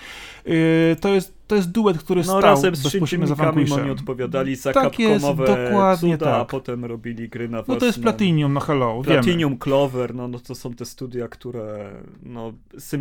yy, 0.46 0.96
to 1.02 1.10
jest 1.10 1.34
to 1.48 1.56
jest 1.56 1.72
duet, 1.72 1.98
który 1.98 2.22
no, 2.22 2.24
stał 2.24 2.42
razem 2.42 2.76
z 2.76 2.84
bezpośrednio 2.84 3.28
za 3.28 3.36
Vanquishem. 3.36 3.80
oni 3.80 3.90
odpowiadali 3.90 4.56
za 4.56 4.74
tak 4.74 4.84
Capcomowe 4.84 5.44
jest, 5.44 5.62
dokładnie 5.62 6.18
cuda, 6.18 6.32
tak. 6.32 6.42
a 6.42 6.46
potem 6.46 6.86
robili 6.86 7.30
gry 7.30 7.50
na 7.50 7.58
własne. 7.58 7.74
No 7.74 7.80
to 7.80 7.86
jest 7.86 8.02
Platinum, 8.02 8.54
no 8.54 8.60
hello, 8.60 9.02
Platinum, 9.04 9.38
wiemy. 9.38 9.58
Clover, 9.58 10.16
no, 10.16 10.28
no 10.28 10.40
to 10.40 10.56
są 10.56 10.74
te 10.74 10.86
studia, 10.86 11.28
które 11.28 11.92
no, 12.24 12.54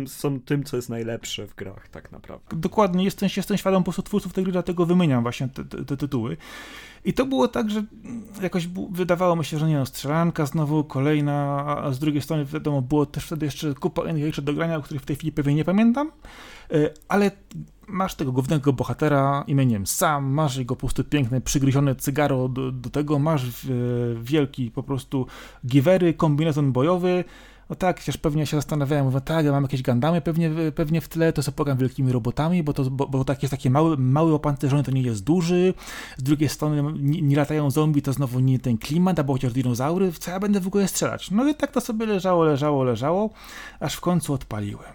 są 0.05 0.39
tym, 0.39 0.63
co 0.63 0.75
jest 0.75 0.89
najlepsze 0.89 1.47
w 1.47 1.55
grach 1.55 1.87
tak 1.87 2.11
naprawdę. 2.11 2.55
Dokładnie, 2.55 3.03
jestem, 3.03 3.29
jestem 3.37 3.57
świadom 3.57 3.83
po 3.83 3.85
prostu 3.85 4.03
twórców 4.03 4.33
tej 4.33 4.43
gry, 4.43 4.53
dlatego 4.53 4.85
wymieniam 4.85 5.23
właśnie 5.23 5.47
te, 5.47 5.65
te, 5.65 5.85
te 5.85 5.97
tytuły. 5.97 6.37
I 7.05 7.13
to 7.13 7.25
było 7.25 7.47
tak, 7.47 7.69
że 7.69 7.83
jakoś 8.41 8.67
wydawało 8.91 9.35
mi 9.35 9.45
się, 9.45 9.57
że 9.57 9.67
nie 9.67 9.77
no, 9.77 9.85
strzelanka 9.85 10.45
znowu, 10.45 10.83
kolejna, 10.83 11.65
a 11.83 11.91
z 11.91 11.99
drugiej 11.99 12.21
strony 12.21 12.45
wiadomo, 12.45 12.81
było 12.81 13.05
też 13.05 13.25
wtedy 13.25 13.45
jeszcze 13.45 13.73
kupa 13.73 14.09
innych 14.09 14.25
rzeczy 14.25 14.41
do 14.41 14.53
grania, 14.53 14.77
o 14.77 14.81
których 14.81 15.03
w 15.03 15.05
tej 15.05 15.15
chwili 15.15 15.31
pewnie 15.31 15.55
nie 15.55 15.65
pamiętam, 15.65 16.11
e, 16.71 16.89
ale 17.07 17.31
masz 17.87 18.15
tego 18.15 18.31
głównego 18.31 18.73
bohatera 18.73 19.43
imieniem 19.47 19.87
Sam, 19.87 20.25
masz 20.25 20.57
jego 20.57 20.75
po 20.75 20.79
prostu 20.79 21.03
piękne, 21.03 21.41
przygryzione 21.41 21.95
cygaro 21.95 22.49
do, 22.49 22.71
do 22.71 22.89
tego, 22.89 23.19
masz 23.19 23.67
wielki 24.21 24.71
po 24.71 24.83
prostu 24.83 25.27
givery, 25.65 26.13
kombinezon 26.13 26.71
bojowy, 26.71 27.23
no 27.73 27.77
tak, 27.77 27.99
chociaż 27.99 28.17
pewnie 28.17 28.45
się 28.45 28.57
zastanawiałem, 28.57 29.05
mówię, 29.05 29.21
tak, 29.21 29.45
ja 29.45 29.51
mam 29.51 29.63
jakieś 29.63 29.81
gandamy 29.81 30.21
pewnie, 30.21 30.51
pewnie 30.75 31.01
w 31.01 31.07
tle, 31.07 31.33
to 31.33 31.41
zapogam 31.41 31.77
wielkimi 31.77 32.11
robotami, 32.11 32.63
bo 32.63 32.73
to 32.73 32.83
bo, 32.83 33.07
bo 33.07 33.25
tak 33.25 33.43
jest 33.43 33.51
taki 33.51 33.69
mały, 33.69 33.97
mały 33.97 34.33
opancerzony, 34.33 34.83
to 34.83 34.91
nie 34.91 35.01
jest 35.01 35.23
duży, 35.23 35.73
z 36.17 36.23
drugiej 36.23 36.49
strony 36.49 36.93
nie, 36.99 37.21
nie, 37.21 37.35
latają 37.35 37.71
zombie, 37.71 38.01
to 38.01 38.13
znowu 38.13 38.39
nie 38.39 38.59
ten 38.59 38.77
klimat, 38.77 39.19
albo 39.19 39.33
chociaż 39.33 39.53
dinozaury, 39.53 40.11
co 40.11 40.31
ja 40.31 40.39
będę 40.39 40.59
w 40.59 40.67
ogóle 40.67 40.87
strzelać? 40.87 41.31
No 41.31 41.47
i 41.49 41.55
tak 41.55 41.71
to 41.71 41.81
sobie 41.81 42.05
leżało, 42.05 42.43
leżało, 42.43 42.83
leżało, 42.83 43.29
aż 43.79 43.95
w 43.95 44.01
końcu 44.01 44.33
odpaliłem. 44.33 44.93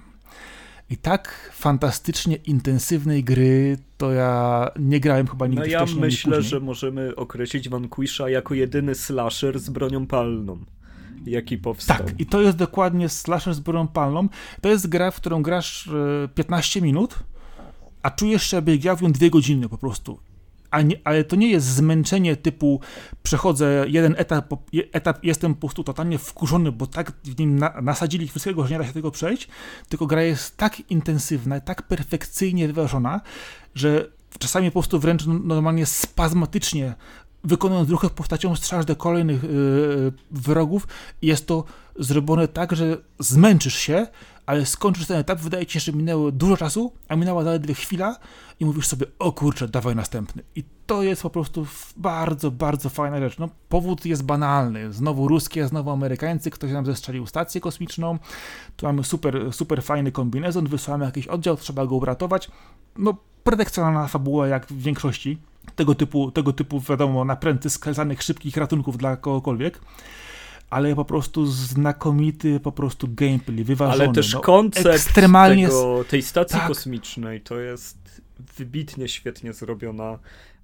I 0.90 0.96
tak 0.96 1.50
fantastycznie 1.54 2.36
intensywnej 2.36 3.24
gry 3.24 3.78
to 3.96 4.12
ja 4.12 4.70
nie 4.78 5.00
grałem 5.00 5.26
chyba 5.26 5.46
nigdy 5.46 5.60
no 5.60 5.72
ja 5.72 5.78
wcześniej. 5.78 6.00
Ja 6.00 6.06
myślę, 6.06 6.42
że 6.42 6.60
możemy 6.60 7.16
określić 7.16 7.68
Vanquisha 7.68 8.28
jako 8.28 8.54
jedyny 8.54 8.94
slasher 8.94 9.58
z 9.58 9.70
bronią 9.70 10.06
palną 10.06 10.58
jaki 11.26 11.59
powstał. 11.59 11.96
Tak, 11.96 12.20
i 12.20 12.26
to 12.26 12.40
jest 12.40 12.57
dokładnie 12.57 13.09
slasher 13.09 13.54
z 13.54 13.61
bronią 13.61 13.88
palną. 13.88 14.28
To 14.61 14.68
jest 14.68 14.88
gra, 14.88 15.11
w 15.11 15.16
którą 15.16 15.42
grasz 15.42 15.90
15 16.35 16.81
e, 16.81 16.83
minut, 16.83 17.14
a 18.02 18.11
czujesz, 18.11 18.52
jakby 18.52 18.78
grał 18.78 18.96
w 18.96 19.02
nią 19.02 19.12
dwie 19.12 19.31
godziny 19.31 19.68
po 19.68 19.78
prostu 19.78 20.18
nie, 20.85 20.96
ale 21.04 21.24
to 21.24 21.37
nie 21.37 21.50
jest 21.50 21.66
zmęczenie 21.66 22.37
typu 22.37 22.81
przechodzę 23.22 23.85
jeden 23.88 24.14
etap, 24.18 24.54
etap 24.92 25.24
jestem 25.24 25.54
po 25.54 25.61
prostu 25.61 25.85
totalnie 25.85 26.18
wkurzony, 26.18 26.72
bo 26.72 26.87
tak 26.87 27.12
w 27.24 27.38
nim 27.38 27.59
na, 27.59 27.81
nasadzili 27.83 28.28
wszystkiego, 28.28 28.66
że 28.66 28.72
nie 28.72 28.78
da 28.78 28.87
się 28.87 28.92
tego 28.92 29.11
przejść, 29.11 29.48
tylko 29.88 30.07
gra 30.07 30.22
jest 30.22 30.57
tak 30.57 30.90
intensywna, 30.90 31.61
tak 31.61 31.83
perfekcyjnie 31.83 32.66
wyważona, 32.66 33.20
że 33.74 34.09
czasami 34.38 34.70
po 34.70 34.72
prostu 34.72 34.98
wręcz 34.98 35.26
normalnie 35.26 35.87
spazmatycznie 35.87 36.94
wykonując 37.48 37.90
ruchy 37.90 38.11
postacią 38.11 38.54
do 38.87 38.96
kolejnych 38.96 39.42
yy, 39.42 40.12
wrogów 40.30 40.87
jest 41.22 41.46
to 41.46 41.64
zrobione 41.98 42.48
tak, 42.48 42.76
że 42.76 42.96
zmęczysz 43.18 43.74
się, 43.74 44.06
ale 44.46 44.66
skończysz 44.66 45.06
ten 45.06 45.16
etap, 45.16 45.38
wydaje 45.38 45.66
ci 45.66 45.72
się, 45.72 45.80
że 45.80 45.92
minęło 45.92 46.32
dużo 46.32 46.56
czasu, 46.56 46.92
a 47.08 47.16
minęła 47.16 47.44
zaledwie 47.44 47.74
chwila 47.74 48.16
i 48.61 48.64
mówisz 48.64 48.87
sobie, 48.87 49.06
o 49.18 49.32
kurczę, 49.32 49.68
dawaj 49.68 49.96
następny. 49.96 50.42
I 50.56 50.64
to 50.87 51.02
jest 51.02 51.22
po 51.22 51.30
prostu 51.30 51.66
bardzo, 51.96 52.50
bardzo 52.50 52.88
fajna 52.88 53.20
rzecz. 53.20 53.38
No, 53.38 53.48
powód 53.68 54.06
jest 54.06 54.22
banalny. 54.22 54.92
Znowu 54.92 55.28
ruskie, 55.28 55.68
znowu 55.68 55.90
Amerykańcy, 55.90 56.50
ktoś 56.50 56.72
nam 56.72 56.87
zestrzelił 56.87 57.26
stację 57.26 57.61
kosmiczną, 57.61 58.18
tu 58.76 58.87
mamy 58.87 59.04
super, 59.04 59.52
super 59.52 59.82
fajny 59.82 60.12
kombinezon, 60.12 60.66
wysłamy 60.66 61.04
jakiś 61.04 61.26
oddział, 61.26 61.56
trzeba 61.56 61.87
go 61.87 61.96
uratować. 61.96 62.50
No, 62.98 63.14
predykcjonalna 63.44 64.06
fabuła 64.06 64.48
jak 64.48 64.66
w 64.66 64.82
większości 64.82 65.38
tego 65.78 65.94
typu, 65.94 66.30
tego 66.30 66.52
typu 66.52 66.80
wiadomo, 66.80 67.24
napręty 67.24 67.70
sklesanych, 67.70 68.22
szybkich 68.22 68.56
ratunków 68.56 68.98
dla 68.98 69.16
kogokolwiek 69.16 69.80
ale 70.70 70.94
po 70.94 71.04
prostu 71.04 71.46
znakomity 71.46 72.60
po 72.60 72.72
prostu 72.72 73.08
gameplay, 73.10 73.64
wyważony. 73.64 74.04
Ale 74.04 74.12
też 74.12 74.34
no, 74.34 74.40
koncept 74.40 74.86
ekstremalnie... 74.86 75.66
tego, 75.66 76.04
tej 76.08 76.22
stacji 76.22 76.58
tak. 76.58 76.68
kosmicznej 76.68 77.40
to 77.40 77.60
jest 77.60 78.22
wybitnie 78.56 79.08
świetnie 79.08 79.52
zrobiona 79.52 80.18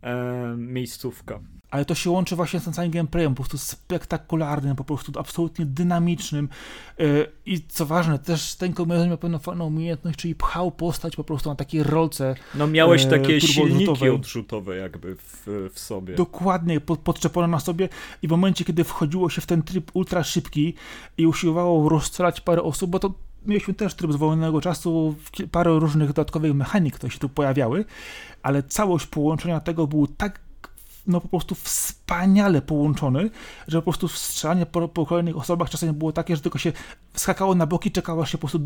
e, 0.05 0.55
miejscówka. 0.57 1.41
Ale 1.75 1.85
to 1.85 1.95
się 1.95 2.11
łączy 2.11 2.37
właśnie 2.37 2.61
z 2.61 2.65
tym 2.65 2.73
całym 2.73 2.91
gameplayem, 2.91 3.35
po 3.35 3.43
prostu 3.43 3.59
spektakularnym, 3.59 4.77
po 4.77 4.85
prostu 4.85 5.13
absolutnie 5.19 5.67
dynamicznym. 5.67 6.49
E, 6.99 7.05
i 7.47 7.61
co 7.69 7.87
ważne, 7.87 8.19
też 8.19 8.55
ten 8.55 8.73
kombinezon 8.73 9.09
miał 9.09 9.19
pewną 9.19 9.39
fajną 9.39 9.67
umiejętność, 9.67 10.19
czyli 10.19 10.35
pchał 10.35 10.71
postać 10.71 11.17
po 11.17 11.25
prostu 11.25 11.49
na 11.49 11.57
takiej 11.57 11.83
rolce 11.83 12.35
No 12.55 12.67
miałeś 12.67 13.05
e, 13.05 13.07
takie 13.07 13.41
silniki 13.41 14.09
odrzutowe 14.11 14.77
jakby 14.77 15.17
w, 15.17 15.47
w 15.73 15.79
sobie. 15.79 16.15
Dokładnie, 16.15 16.81
pod, 16.81 17.01
podczepone 17.01 17.49
na 17.49 17.61
sobie. 17.61 17.89
I 18.23 18.29
w 18.29 18.31
momencie, 18.31 18.65
kiedy 18.65 18.85
wchodziło 18.85 19.31
się 19.31 19.41
w 19.41 19.47
ten 19.47 19.63
tryb 19.63 19.91
ultra 19.95 20.25
szybki 20.25 20.75
i 21.19 21.27
usiłowało 21.27 21.89
rozstrzelać 21.89 22.41
parę 22.41 22.63
osób, 22.63 22.91
bo 22.91 22.99
to 22.99 23.15
mieliśmy 23.47 23.75
też 23.75 23.95
tryb 23.95 24.13
z 24.13 24.17
wolnego 24.17 24.61
czasu, 24.61 25.15
parę 25.51 25.79
różnych 25.79 26.09
dodatkowych 26.09 26.55
mechanik, 26.55 26.95
które 26.95 27.13
się 27.13 27.19
tu 27.19 27.29
pojawiały, 27.29 27.85
ale 28.43 28.63
całość 28.63 29.07
połączenia 29.07 29.61
tego 29.61 29.87
był 29.87 30.07
tak 30.07 30.41
no 31.07 31.21
po 31.21 31.29
prostu 31.29 31.55
wspaniale 31.55 32.63
połączony, 32.63 33.31
że 33.69 33.79
po 33.79 33.83
prostu 33.83 34.09
strzelanie 34.09 34.67
po, 34.67 34.89
po 34.89 35.07
kolejnych 35.07 35.37
osobach 35.37 35.71
czasem 35.71 35.95
było 35.95 36.13
takie, 36.13 36.37
że 36.37 36.43
tylko 36.43 36.59
się 36.59 36.73
skakało 37.15 37.55
na 37.55 37.67
boki, 37.67 37.91
czekało 37.91 38.27
się 38.27 38.39
po 38.39 38.49
prostu 38.49 38.59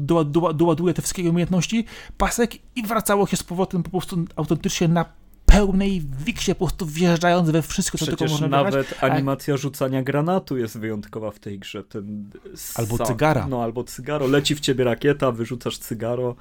doładuje 0.55 0.95
te 0.95 1.03
wszystkie 1.03 1.31
umiejętności, 1.31 1.85
pasek 2.19 2.55
i 2.77 2.83
wracało 2.83 3.27
się 3.27 3.37
z 3.37 3.43
powrotem 3.43 3.83
po 3.83 3.91
prostu 3.91 4.25
autentycznie 4.37 4.88
na 4.88 5.05
pełnej 5.48 6.02
wiksie, 6.24 6.54
po 6.54 6.66
prostu 6.66 6.87
wjeżdżając 6.87 7.50
we 7.50 7.62
wszystko, 7.62 7.98
co 7.98 8.06
Przecież 8.06 8.18
tylko 8.18 8.32
można 8.32 8.48
nawet 8.48 8.87
wygrać. 8.87 9.12
animacja 9.12 9.56
rzucania 9.56 10.02
granatu 10.02 10.56
jest 10.56 10.78
wyjątkowa 10.78 11.30
w 11.30 11.38
tej 11.38 11.58
grze. 11.58 11.84
Ten 11.84 12.30
albo 12.74 13.06
cygara. 13.06 13.46
No, 13.50 13.62
albo 13.62 13.84
cygaro. 13.84 14.26
Leci 14.26 14.54
w 14.54 14.61
ciebie 14.61 14.84
rakieta, 14.84 15.32
wyrzucasz 15.32 15.78
cygaro 15.78 16.37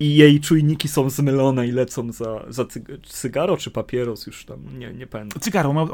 i 0.00 0.16
jej 0.16 0.40
czujniki 0.40 0.88
są 0.88 1.10
zmylone 1.10 1.66
i 1.66 1.72
lecą 1.72 2.12
za, 2.12 2.44
za 2.48 2.64
cygaro 3.08 3.56
czy 3.56 3.70
papieros, 3.70 4.26
już 4.26 4.44
tam 4.44 4.78
nie, 4.78 4.92
nie 4.92 5.06
pamiętam. 5.06 5.40
Cygaro, 5.40 5.88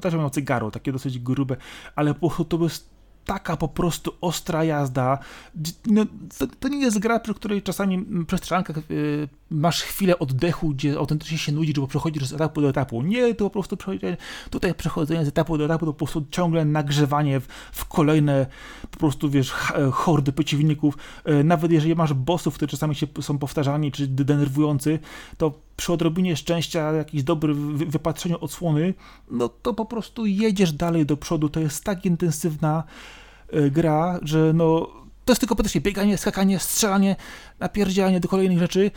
też 0.00 0.14
miał 0.14 0.30
cygaro, 0.30 0.70
takie 0.70 0.92
dosyć 0.92 1.18
grube, 1.18 1.56
ale 1.96 2.14
po, 2.14 2.44
to 2.44 2.62
jest 2.62 2.94
taka 3.24 3.56
po 3.56 3.68
prostu 3.68 4.12
ostra 4.20 4.64
jazda. 4.64 5.18
No, 5.86 6.06
to, 6.38 6.46
to, 6.60 6.68
nie 6.68 6.78
jest 6.78 6.98
gra, 6.98 7.20
przy 7.20 7.34
której 7.34 7.62
czasami 7.62 8.06
strzelankach 8.36 8.76
yy, 8.76 9.28
masz 9.50 9.82
chwilę 9.82 10.18
oddechu, 10.18 10.68
gdzie 10.68 10.98
autentycznie 10.98 11.38
się 11.38 11.52
nudzisz, 11.52 11.74
bo 11.74 11.86
przechodzisz 11.86 12.26
z 12.26 12.32
etapu 12.32 12.60
do 12.60 12.68
etapu. 12.68 13.02
Nie, 13.02 13.34
to 13.34 13.44
po 13.44 13.50
prostu 13.50 13.76
tutaj 14.50 14.74
przechodzenie 14.74 15.24
z 15.24 15.28
etapu 15.28 15.58
do 15.58 15.64
etapu 15.64 15.86
to 15.86 15.92
po 15.92 15.98
prostu 15.98 16.24
ciągle 16.30 16.64
nagrzewanie 16.64 17.40
w, 17.40 17.46
w 17.72 17.84
kolejne 17.84 18.46
po 18.90 18.98
prostu, 18.98 19.30
wiesz, 19.30 19.50
hordy 19.92 20.32
przeciwników. 20.32 20.98
Yy, 21.26 21.44
nawet 21.44 21.72
jeżeli 21.72 21.94
masz 21.94 22.14
bossów, 22.14 22.54
które 22.54 22.68
czasami 22.68 22.94
się 22.94 23.06
są 23.20 23.38
powtarzani 23.38 23.92
czy 23.92 24.06
denerwujący, 24.06 24.98
to 25.38 25.52
przy 25.76 25.92
odrobinie 25.92 26.36
szczęścia, 26.36 26.92
jakiś 26.92 27.22
dobry 27.22 27.54
wypatrzeniu 27.74 28.38
odsłony, 28.40 28.94
no 29.30 29.48
to 29.48 29.74
po 29.74 29.84
prostu 29.84 30.26
jedziesz 30.26 30.72
dalej 30.72 31.06
do 31.06 31.16
przodu. 31.16 31.48
To 31.48 31.60
jest 31.60 31.84
tak 31.84 32.06
intensywna 32.06 32.84
y, 33.54 33.70
gra, 33.70 34.18
że 34.22 34.52
no 34.54 34.90
to 35.24 35.32
jest 35.32 35.40
tylko 35.40 35.56
praktycznie 35.56 35.80
bieganie, 35.80 36.18
skakanie, 36.18 36.58
strzelanie, 36.58 37.16
napierdzielanie 37.60 38.20
do 38.20 38.28
kolejnych 38.28 38.58
rzeczy 38.58 38.90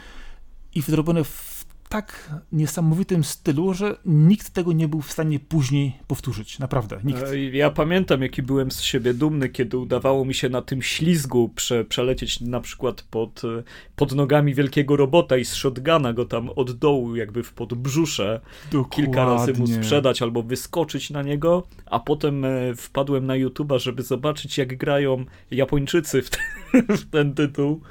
i 0.77 0.81
zrobione 0.81 1.23
w 1.23 1.65
tak 1.89 2.33
niesamowitym 2.51 3.23
stylu, 3.23 3.73
że 3.73 3.95
nikt 4.05 4.49
tego 4.49 4.73
nie 4.73 4.87
był 4.87 5.01
w 5.01 5.11
stanie 5.11 5.39
później 5.39 5.93
powtórzyć. 6.07 6.59
Naprawdę, 6.59 6.99
nikt. 7.03 7.23
E, 7.23 7.39
ja 7.39 7.69
pamiętam, 7.69 8.21
jaki 8.21 8.43
byłem 8.43 8.71
z 8.71 8.81
siebie 8.81 9.13
dumny, 9.13 9.49
kiedy 9.49 9.77
udawało 9.77 10.25
mi 10.25 10.33
się 10.33 10.49
na 10.49 10.61
tym 10.61 10.81
ślizgu 10.81 11.49
prze, 11.55 11.85
przelecieć 11.85 12.41
na 12.41 12.59
przykład 12.61 13.01
pod, 13.01 13.41
e, 13.43 13.63
pod 13.95 14.15
nogami 14.15 14.53
wielkiego 14.53 14.95
robota 14.95 15.37
i 15.37 15.45
z 15.45 15.53
shotguna 15.53 16.13
go 16.13 16.25
tam 16.25 16.49
od 16.49 16.71
dołu 16.71 17.15
jakby 17.15 17.43
w 17.43 17.53
podbrzusze 17.53 18.41
Dokładnie. 18.71 19.05
kilka 19.05 19.25
razy 19.25 19.53
mu 19.53 19.67
sprzedać 19.67 20.21
albo 20.21 20.43
wyskoczyć 20.43 21.09
na 21.09 21.21
niego, 21.21 21.67
a 21.85 21.99
potem 21.99 22.45
e, 22.45 22.75
wpadłem 22.75 23.25
na 23.25 23.33
YouTube'a, 23.33 23.79
żeby 23.79 24.03
zobaczyć 24.03 24.57
jak 24.57 24.77
grają 24.77 25.25
Japończycy 25.51 26.21
w 26.21 26.29
ten, 26.29 26.41
w 26.97 27.09
ten 27.09 27.33
tytuł. 27.33 27.81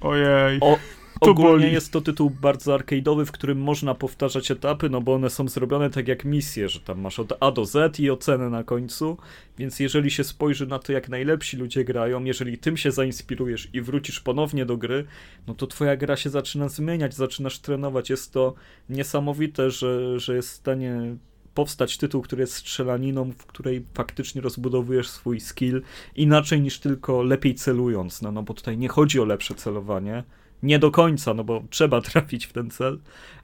Ojej. 0.00 0.58
O, 0.60 0.78
Ogólnie 1.20 1.66
boli. 1.66 1.72
jest 1.72 1.92
to 1.92 2.00
tytuł 2.00 2.30
bardzo 2.30 2.76
arcade'owy, 2.76 3.24
w 3.24 3.32
którym 3.32 3.58
można 3.58 3.94
powtarzać 3.94 4.50
etapy, 4.50 4.90
no 4.90 5.00
bo 5.00 5.14
one 5.14 5.30
są 5.30 5.48
zrobione 5.48 5.90
tak 5.90 6.08
jak 6.08 6.24
misje, 6.24 6.68
że 6.68 6.80
tam 6.80 7.00
masz 7.00 7.18
od 7.18 7.32
A 7.40 7.50
do 7.50 7.64
Z 7.64 8.00
i 8.00 8.10
ocenę 8.10 8.50
na 8.50 8.64
końcu, 8.64 9.16
więc 9.58 9.80
jeżeli 9.80 10.10
się 10.10 10.24
spojrzy 10.24 10.66
na 10.66 10.78
to, 10.78 10.92
jak 10.92 11.08
najlepsi 11.08 11.56
ludzie 11.56 11.84
grają, 11.84 12.24
jeżeli 12.24 12.58
tym 12.58 12.76
się 12.76 12.90
zainspirujesz 12.90 13.68
i 13.72 13.80
wrócisz 13.80 14.20
ponownie 14.20 14.66
do 14.66 14.76
gry, 14.76 15.04
no 15.46 15.54
to 15.54 15.66
twoja 15.66 15.96
gra 15.96 16.16
się 16.16 16.30
zaczyna 16.30 16.68
zmieniać, 16.68 17.14
zaczynasz 17.14 17.58
trenować. 17.58 18.10
Jest 18.10 18.32
to 18.32 18.54
niesamowite, 18.88 19.70
że, 19.70 20.20
że 20.20 20.34
jest 20.34 20.48
w 20.48 20.54
stanie 20.54 21.16
powstać 21.54 21.98
tytuł, 21.98 22.22
który 22.22 22.40
jest 22.40 22.54
strzelaniną, 22.54 23.32
w 23.38 23.46
której 23.46 23.84
faktycznie 23.94 24.40
rozbudowujesz 24.40 25.08
swój 25.08 25.40
skill 25.40 25.82
inaczej 26.16 26.60
niż 26.60 26.78
tylko 26.78 27.22
lepiej 27.22 27.54
celując, 27.54 28.22
no, 28.22 28.32
no 28.32 28.42
bo 28.42 28.54
tutaj 28.54 28.78
nie 28.78 28.88
chodzi 28.88 29.20
o 29.20 29.24
lepsze 29.24 29.54
celowanie, 29.54 30.24
nie 30.62 30.78
do 30.78 30.90
końca, 30.90 31.34
no 31.34 31.44
bo 31.44 31.62
trzeba 31.70 32.00
trafić 32.10 32.46
w 32.46 32.52
ten 32.52 32.70
cel, 32.70 32.98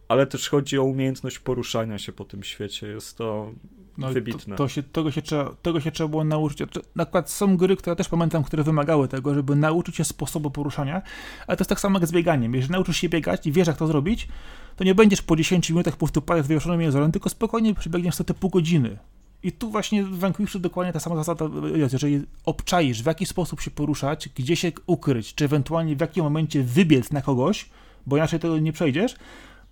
ale 0.09 0.27
też 0.27 0.49
chodzi 0.49 0.79
o 0.79 0.85
umiejętność 0.85 1.39
poruszania 1.39 1.99
się 1.99 2.13
po 2.13 2.25
tym 2.25 2.43
świecie. 2.43 2.87
Jest 2.87 3.19
to 3.19 3.53
no 3.99 4.13
wybitne. 4.13 4.57
To, 4.57 4.65
to 4.65 4.69
się, 4.69 4.83
tego, 4.83 5.11
się 5.11 5.23
trzeba, 5.23 5.55
tego 5.63 5.81
się 5.81 5.91
trzeba 5.91 6.09
było 6.09 6.25
nauczyć. 6.25 6.61
Na 6.97 7.05
przykład 7.05 7.31
są 7.31 7.57
gry, 7.57 7.77
które 7.77 7.97
też 7.97 8.09
pamiętam, 8.09 8.45
które 8.45 8.63
wymagały 8.63 9.09
tego, 9.09 9.35
żeby 9.35 9.57
nauczyć 9.57 9.97
się 9.97 10.05
sposobu 10.05 10.51
poruszania, 10.51 11.03
ale 11.47 11.57
to 11.57 11.63
jest 11.63 11.69
tak 11.69 11.81
samo 11.81 11.99
jak 11.99 12.09
z 12.09 12.13
bieganiem. 12.13 12.55
Jeżeli 12.55 12.73
nauczysz 12.73 12.97
się 12.97 13.09
biegać 13.09 13.47
i 13.47 13.53
wiesz, 13.53 13.67
jak 13.67 13.77
to 13.77 13.87
zrobić, 13.87 14.29
to 14.77 14.85
nie 14.85 14.95
będziesz 14.95 15.23
po 15.23 15.37
10 15.37 15.71
minutach 15.71 15.95
po 15.95 15.99
prostu 15.99 16.23
padać 16.23 16.47
wywieszonym 16.47 16.81
jęzorem, 16.81 17.13
tylko 17.13 17.29
spokojnie 17.29 17.75
przebiegniesz 17.75 18.17
to 18.17 18.25
te 18.25 18.35
pół 18.35 18.51
godziny. 18.51 18.99
I 19.45 19.53
tu 19.53 19.71
właśnie 19.71 20.05
w 20.05 20.19
Vanquishu 20.19 20.59
dokładnie 20.59 20.93
ta 20.93 21.01
sama 21.01 21.17
zasada 21.17 21.45
jest. 21.75 21.93
Jeżeli 21.93 22.23
obczaisz, 22.45 23.03
w 23.03 23.07
jaki 23.07 23.27
sposób 23.27 23.61
się 23.61 23.71
poruszać, 23.71 24.29
gdzie 24.29 24.57
się 24.57 24.73
ukryć, 24.87 25.35
czy 25.35 25.45
ewentualnie 25.45 25.97
w 25.97 26.01
jakim 26.01 26.25
momencie 26.25 26.63
wybiec 26.63 27.11
na 27.11 27.23
kogoś, 27.23 27.69
bo 28.07 28.17
inaczej 28.17 28.41
tego 28.41 28.59
nie 28.59 28.73
przejdziesz, 28.73 29.17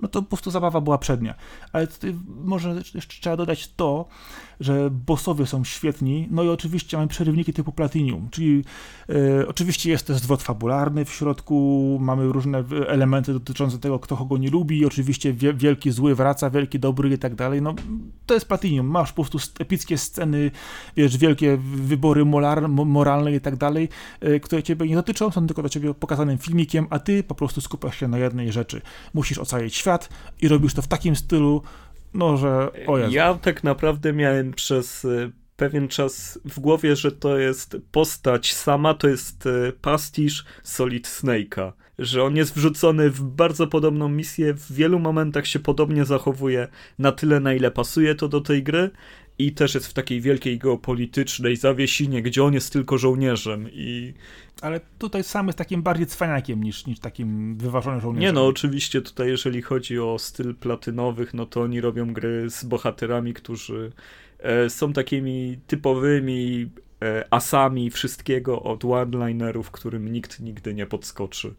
no 0.00 0.08
to 0.08 0.22
po 0.22 0.28
prostu 0.28 0.50
zabawa 0.50 0.80
była 0.80 0.98
przednia. 0.98 1.34
Ale 1.72 1.86
tutaj 1.86 2.14
może 2.44 2.74
jeszcze 2.94 3.20
trzeba 3.20 3.36
dodać 3.36 3.70
to, 3.76 4.08
że 4.60 4.90
bossowie 4.90 5.46
są 5.46 5.64
świetni, 5.64 6.28
no 6.30 6.42
i 6.42 6.48
oczywiście 6.48 6.96
mamy 6.96 7.08
przerywniki 7.08 7.52
typu 7.52 7.72
Platinum, 7.72 8.28
czyli 8.30 8.64
e, 9.08 9.48
oczywiście 9.48 9.90
jest 9.90 10.06
też 10.06 10.18
zwrot 10.18 10.42
fabularny 10.42 11.04
w 11.04 11.12
środku, 11.12 11.98
mamy 12.00 12.32
różne 12.32 12.64
elementy 12.88 13.32
dotyczące 13.32 13.78
tego, 13.78 13.98
kto 13.98 14.16
kogo 14.16 14.38
nie 14.38 14.50
lubi, 14.50 14.86
oczywiście 14.86 15.32
wielki 15.32 15.90
zły 15.90 16.14
wraca, 16.14 16.50
wielki 16.50 16.78
dobry 16.78 17.08
i 17.14 17.18
tak 17.18 17.34
dalej, 17.34 17.62
no 17.62 17.74
to 18.26 18.34
jest 18.34 18.46
Platinum, 18.46 18.86
masz 18.86 19.12
po 19.12 19.24
prostu 19.24 19.38
epickie 19.58 19.98
sceny, 19.98 20.50
wiesz, 20.96 21.18
wielkie 21.18 21.56
wybory 21.74 22.24
molar, 22.24 22.68
moralne 22.68 23.32
i 23.32 23.40
tak 23.40 23.56
dalej, 23.56 23.88
e, 24.20 24.40
które 24.40 24.62
ciebie 24.62 24.86
nie 24.86 24.94
dotyczą, 24.94 25.30
są 25.30 25.46
tylko 25.46 25.62
do 25.62 25.68
ciebie 25.68 25.94
pokazanym 25.94 26.38
filmikiem, 26.38 26.86
a 26.90 26.98
ty 26.98 27.22
po 27.22 27.34
prostu 27.34 27.60
skupiasz 27.60 28.00
się 28.00 28.08
na 28.08 28.18
jednej 28.18 28.52
rzeczy. 28.52 28.82
Musisz 29.14 29.38
ocalić 29.38 29.74
świat 29.74 30.08
i 30.40 30.48
robisz 30.48 30.74
to 30.74 30.82
w 30.82 30.88
takim 30.88 31.16
stylu, 31.16 31.62
no, 32.14 32.36
że 32.36 32.70
o. 32.86 32.98
Ja 32.98 33.34
tak 33.34 33.64
naprawdę 33.64 34.12
miałem 34.12 34.52
przez 34.52 35.04
y, 35.04 35.32
pewien 35.56 35.88
czas 35.88 36.40
w 36.44 36.60
głowie, 36.60 36.96
że 36.96 37.12
to 37.12 37.38
jest 37.38 37.76
postać 37.92 38.54
sama, 38.54 38.94
to 38.94 39.08
jest 39.08 39.46
y, 39.46 39.72
pastisz 39.80 40.44
Solid 40.62 41.08
Snake'a. 41.08 41.72
Że 41.98 42.22
on 42.24 42.36
jest 42.36 42.54
wrzucony 42.54 43.10
w 43.10 43.22
bardzo 43.22 43.66
podobną 43.66 44.08
misję, 44.08 44.54
w 44.54 44.72
wielu 44.72 44.98
momentach 44.98 45.46
się 45.46 45.58
podobnie 45.58 46.04
zachowuje 46.04 46.68
na 46.98 47.12
tyle, 47.12 47.40
na 47.40 47.54
ile 47.54 47.70
pasuje 47.70 48.14
to 48.14 48.28
do 48.28 48.40
tej 48.40 48.62
gry 48.62 48.90
i 49.38 49.52
też 49.52 49.74
jest 49.74 49.86
w 49.86 49.92
takiej 49.92 50.20
wielkiej 50.20 50.58
geopolitycznej 50.58 51.56
zawiesinie, 51.56 52.22
gdzie 52.22 52.44
on 52.44 52.54
jest 52.54 52.72
tylko 52.72 52.98
żołnierzem 52.98 53.68
i... 53.72 54.14
Ale 54.60 54.80
tutaj 54.98 55.24
sam 55.24 55.46
jest 55.46 55.58
takim 55.58 55.82
bardziej 55.82 56.06
cwaniakiem 56.06 56.64
niż, 56.64 56.86
niż 56.86 56.98
takim 56.98 57.56
wyważonym 57.56 58.00
żołnierzem. 58.00 58.26
Nie 58.26 58.32
no, 58.32 58.46
oczywiście 58.46 59.02
tutaj 59.02 59.28
jeżeli 59.28 59.62
chodzi 59.62 59.98
o 59.98 60.18
styl 60.18 60.54
platynowych, 60.54 61.34
no 61.34 61.46
to 61.46 61.60
oni 61.60 61.80
robią 61.80 62.12
gry 62.12 62.50
z 62.50 62.64
bohaterami, 62.64 63.34
którzy 63.34 63.92
e, 64.38 64.70
są 64.70 64.92
takimi 64.92 65.58
typowymi 65.66 66.70
e, 67.02 67.24
asami 67.30 67.90
wszystkiego 67.90 68.62
od 68.62 68.84
one-linerów, 68.84 69.70
którym 69.70 70.12
nikt 70.12 70.40
nigdy 70.40 70.74
nie 70.74 70.86
podskoczy. 70.86 71.54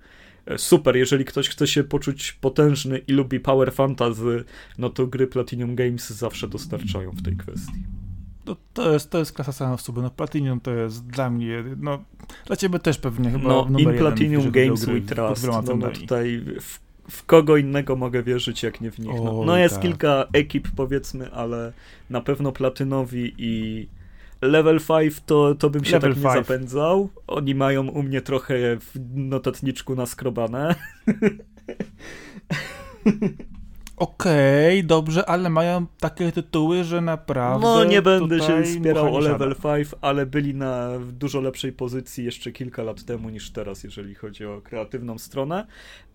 E, 0.46 0.58
super, 0.58 0.98
jeżeli 0.98 1.26
ktoś 1.26 1.50
chce 1.50 1.68
się 1.68 1.84
poczuć 1.84 2.32
potężny 2.32 2.98
i 2.98 3.14
lubi 3.14 3.40
power 3.40 3.74
fantasy, 3.74 4.44
no 4.78 4.90
to 4.90 5.08
gry 5.08 5.28
Platinum 5.28 5.76
Games 5.76 6.10
zawsze 6.10 6.48
dostarczają 6.48 7.12
w 7.12 7.22
tej 7.22 7.38
kwestii. 7.38 7.84
No, 8.46 8.56
to, 8.74 8.94
jest, 8.94 9.10
to 9.10 9.20
jest 9.20 9.34
klasa 9.34 9.52
sama 9.52 9.78
w 9.78 9.82
sobie. 9.82 10.02
No, 10.02 10.10
Platinum 10.10 10.60
to 10.60 10.72
jest 10.72 11.08
dla 11.08 11.30
mnie, 11.30 11.64
no 11.78 12.04
dla 12.46 12.56
ciebie 12.56 12.80
też 12.80 12.98
pewnie 12.98 13.32
chyba 13.32 13.50
No, 13.50 13.80
in 13.80 13.94
Platinum 13.98 14.52
Games 14.52 14.86
we 14.86 15.02
trust. 15.02 15.48
No, 15.48 15.76
no 15.76 15.92
tutaj 15.92 16.42
w, 16.62 16.80
w, 17.12 17.26
kogo 17.26 17.58
innego 17.58 17.96
mogę 17.96 18.24
wierzyć, 18.24 18.64
jak 18.64 18.82
nie 18.82 18.92
w 18.92 19.00
nich. 19.00 19.16
No, 19.24 19.44
no 19.46 19.58
jest 19.58 19.76
tak. 19.76 19.82
kilka 19.82 20.26
ekip 20.34 20.68
powiedzmy, 20.76 21.32
ale 21.32 21.74
na 22.10 22.22
pewno 22.22 22.52
Platynowi 22.52 23.34
i 23.38 23.88
Level 24.44 24.80
5 24.80 25.22
to, 25.26 25.56
to 25.56 25.70
bym 25.70 25.86
się 25.86 25.92
Level 25.92 26.14
tak 26.14 26.22
five. 26.22 26.36
nie 26.36 26.44
zapędzał. 26.44 27.10
Oni 27.28 27.56
mają 27.56 27.88
u 27.88 28.04
mnie 28.04 28.22
trochę 28.22 28.78
w 28.80 28.92
notatniczku 29.16 29.96
naskrobane. 29.96 30.76
Okej, 33.98 34.80
okay, 34.80 34.88
dobrze, 34.88 35.26
ale 35.26 35.50
mają 35.50 35.86
takie 36.00 36.32
tytuły, 36.32 36.84
że 36.84 37.02
naprawdę. 37.02 37.68
No, 37.68 37.84
nie 37.84 38.02
będę 38.02 38.40
się 38.40 38.64
wspierał 38.64 39.16
o 39.16 39.20
Level 39.20 39.56
5, 39.56 39.88
ale 40.02 40.26
byli 40.26 40.56
na 40.56 40.90
dużo 41.00 41.42
lepszej 41.42 41.74
pozycji 41.74 42.26
jeszcze 42.26 42.52
kilka 42.52 42.84
lat 42.84 43.04
temu 43.06 43.30
niż 43.30 43.52
teraz, 43.52 43.84
jeżeli 43.84 44.16
chodzi 44.16 44.46
o 44.46 44.62
kreatywną 44.62 45.18
stronę. 45.18 45.68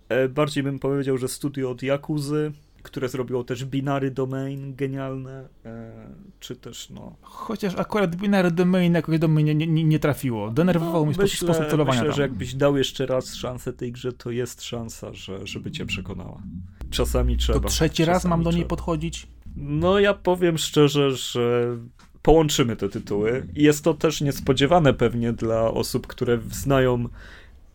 E, 0.08 0.28
bardziej 0.28 0.62
bym 0.62 0.78
powiedział, 0.78 1.18
że 1.18 1.28
studio 1.28 1.70
od 1.70 1.82
Yakuzy 1.82 2.52
które 2.82 3.08
zrobiło 3.08 3.44
też 3.44 3.64
Binary 3.64 4.10
Domain, 4.10 4.74
genialne, 4.76 5.48
e, 5.64 5.92
czy 6.40 6.56
też 6.56 6.90
no... 6.90 7.16
Chociaż 7.22 7.74
akurat 7.76 8.16
Binary 8.16 8.50
Domain 8.50 8.94
jakoś 8.94 9.18
do 9.18 9.28
mnie 9.28 9.54
nie, 9.54 9.66
nie, 9.66 9.84
nie 9.84 9.98
trafiło. 9.98 10.50
Denerwował 10.50 11.04
no, 11.04 11.10
mnie 11.10 11.18
myślę, 11.18 11.46
sposób 11.46 11.70
celowania 11.70 12.00
Myślę, 12.00 12.08
tam. 12.08 12.16
że 12.16 12.22
jakbyś 12.22 12.54
dał 12.54 12.76
jeszcze 12.76 13.06
raz 13.06 13.34
szansę 13.34 13.72
tej 13.72 13.92
grze, 13.92 14.12
to 14.12 14.30
jest 14.30 14.62
szansa, 14.62 15.12
że, 15.12 15.46
żeby 15.46 15.70
cię 15.70 15.86
przekonała. 15.86 16.42
Czasami 16.90 17.36
trzeba. 17.36 17.60
To 17.60 17.68
trzeci 17.68 18.04
raz 18.04 18.24
mam 18.24 18.42
do 18.42 18.50
niej 18.50 18.60
trzeba. 18.60 18.68
podchodzić? 18.68 19.26
No 19.56 19.98
ja 19.98 20.14
powiem 20.14 20.58
szczerze, 20.58 21.10
że 21.10 21.76
połączymy 22.22 22.76
te 22.76 22.88
tytuły 22.88 23.46
jest 23.54 23.84
to 23.84 23.94
też 23.94 24.20
niespodziewane 24.20 24.94
pewnie 24.94 25.32
dla 25.32 25.70
osób, 25.70 26.06
które 26.06 26.38
znają 26.52 27.08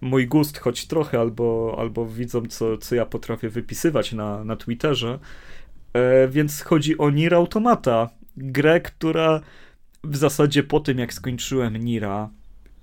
mój 0.03 0.27
gust 0.27 0.57
choć 0.57 0.87
trochę, 0.87 1.19
albo, 1.19 1.75
albo 1.79 2.05
widzą, 2.05 2.41
co, 2.49 2.77
co 2.77 2.95
ja 2.95 3.05
potrafię 3.05 3.49
wypisywać 3.49 4.13
na, 4.13 4.43
na 4.43 4.55
Twitterze. 4.55 5.19
E, 5.93 6.27
więc 6.27 6.61
chodzi 6.61 6.97
o 6.97 7.09
Nier 7.09 7.33
Automata. 7.35 8.09
Grę, 8.37 8.81
która 8.81 9.41
w 10.03 10.17
zasadzie 10.17 10.63
po 10.63 10.79
tym, 10.79 10.99
jak 10.99 11.13
skończyłem 11.13 11.77
Nira 11.77 12.29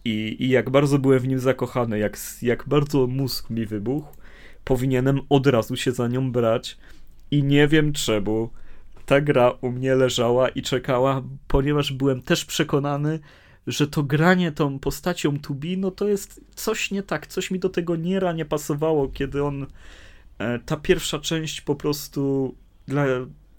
i, 0.04 0.36
i 0.38 0.48
jak 0.48 0.70
bardzo 0.70 0.98
byłem 0.98 1.18
w 1.18 1.28
nim 1.28 1.38
zakochany, 1.38 1.98
jak, 1.98 2.18
jak 2.42 2.68
bardzo 2.68 3.06
mózg 3.06 3.50
mi 3.50 3.66
wybuchł, 3.66 4.16
powinienem 4.64 5.20
od 5.28 5.46
razu 5.46 5.76
się 5.76 5.92
za 5.92 6.08
nią 6.08 6.32
brać. 6.32 6.78
I 7.30 7.42
nie 7.42 7.68
wiem 7.68 7.92
czemu 7.92 8.50
ta 9.06 9.20
gra 9.20 9.50
u 9.60 9.70
mnie 9.70 9.94
leżała 9.94 10.48
i 10.48 10.62
czekała, 10.62 11.22
ponieważ 11.48 11.92
byłem 11.92 12.22
też 12.22 12.44
przekonany, 12.44 13.18
że 13.66 13.86
to 13.86 14.02
granie 14.02 14.52
tą 14.52 14.78
postacią 14.78 15.38
Tubi, 15.38 15.78
no 15.78 15.90
to 15.90 16.08
jest 16.08 16.40
coś 16.54 16.90
nie 16.90 17.02
tak, 17.02 17.26
coś 17.26 17.50
mi 17.50 17.58
do 17.58 17.68
tego 17.68 17.96
Niera 17.96 18.32
nie 18.32 18.44
pasowało, 18.44 19.08
kiedy 19.08 19.44
on, 19.44 19.66
e, 20.38 20.58
ta 20.58 20.76
pierwsza 20.76 21.18
część 21.18 21.60
po 21.60 21.74
prostu, 21.74 22.54
dla, 22.86 23.04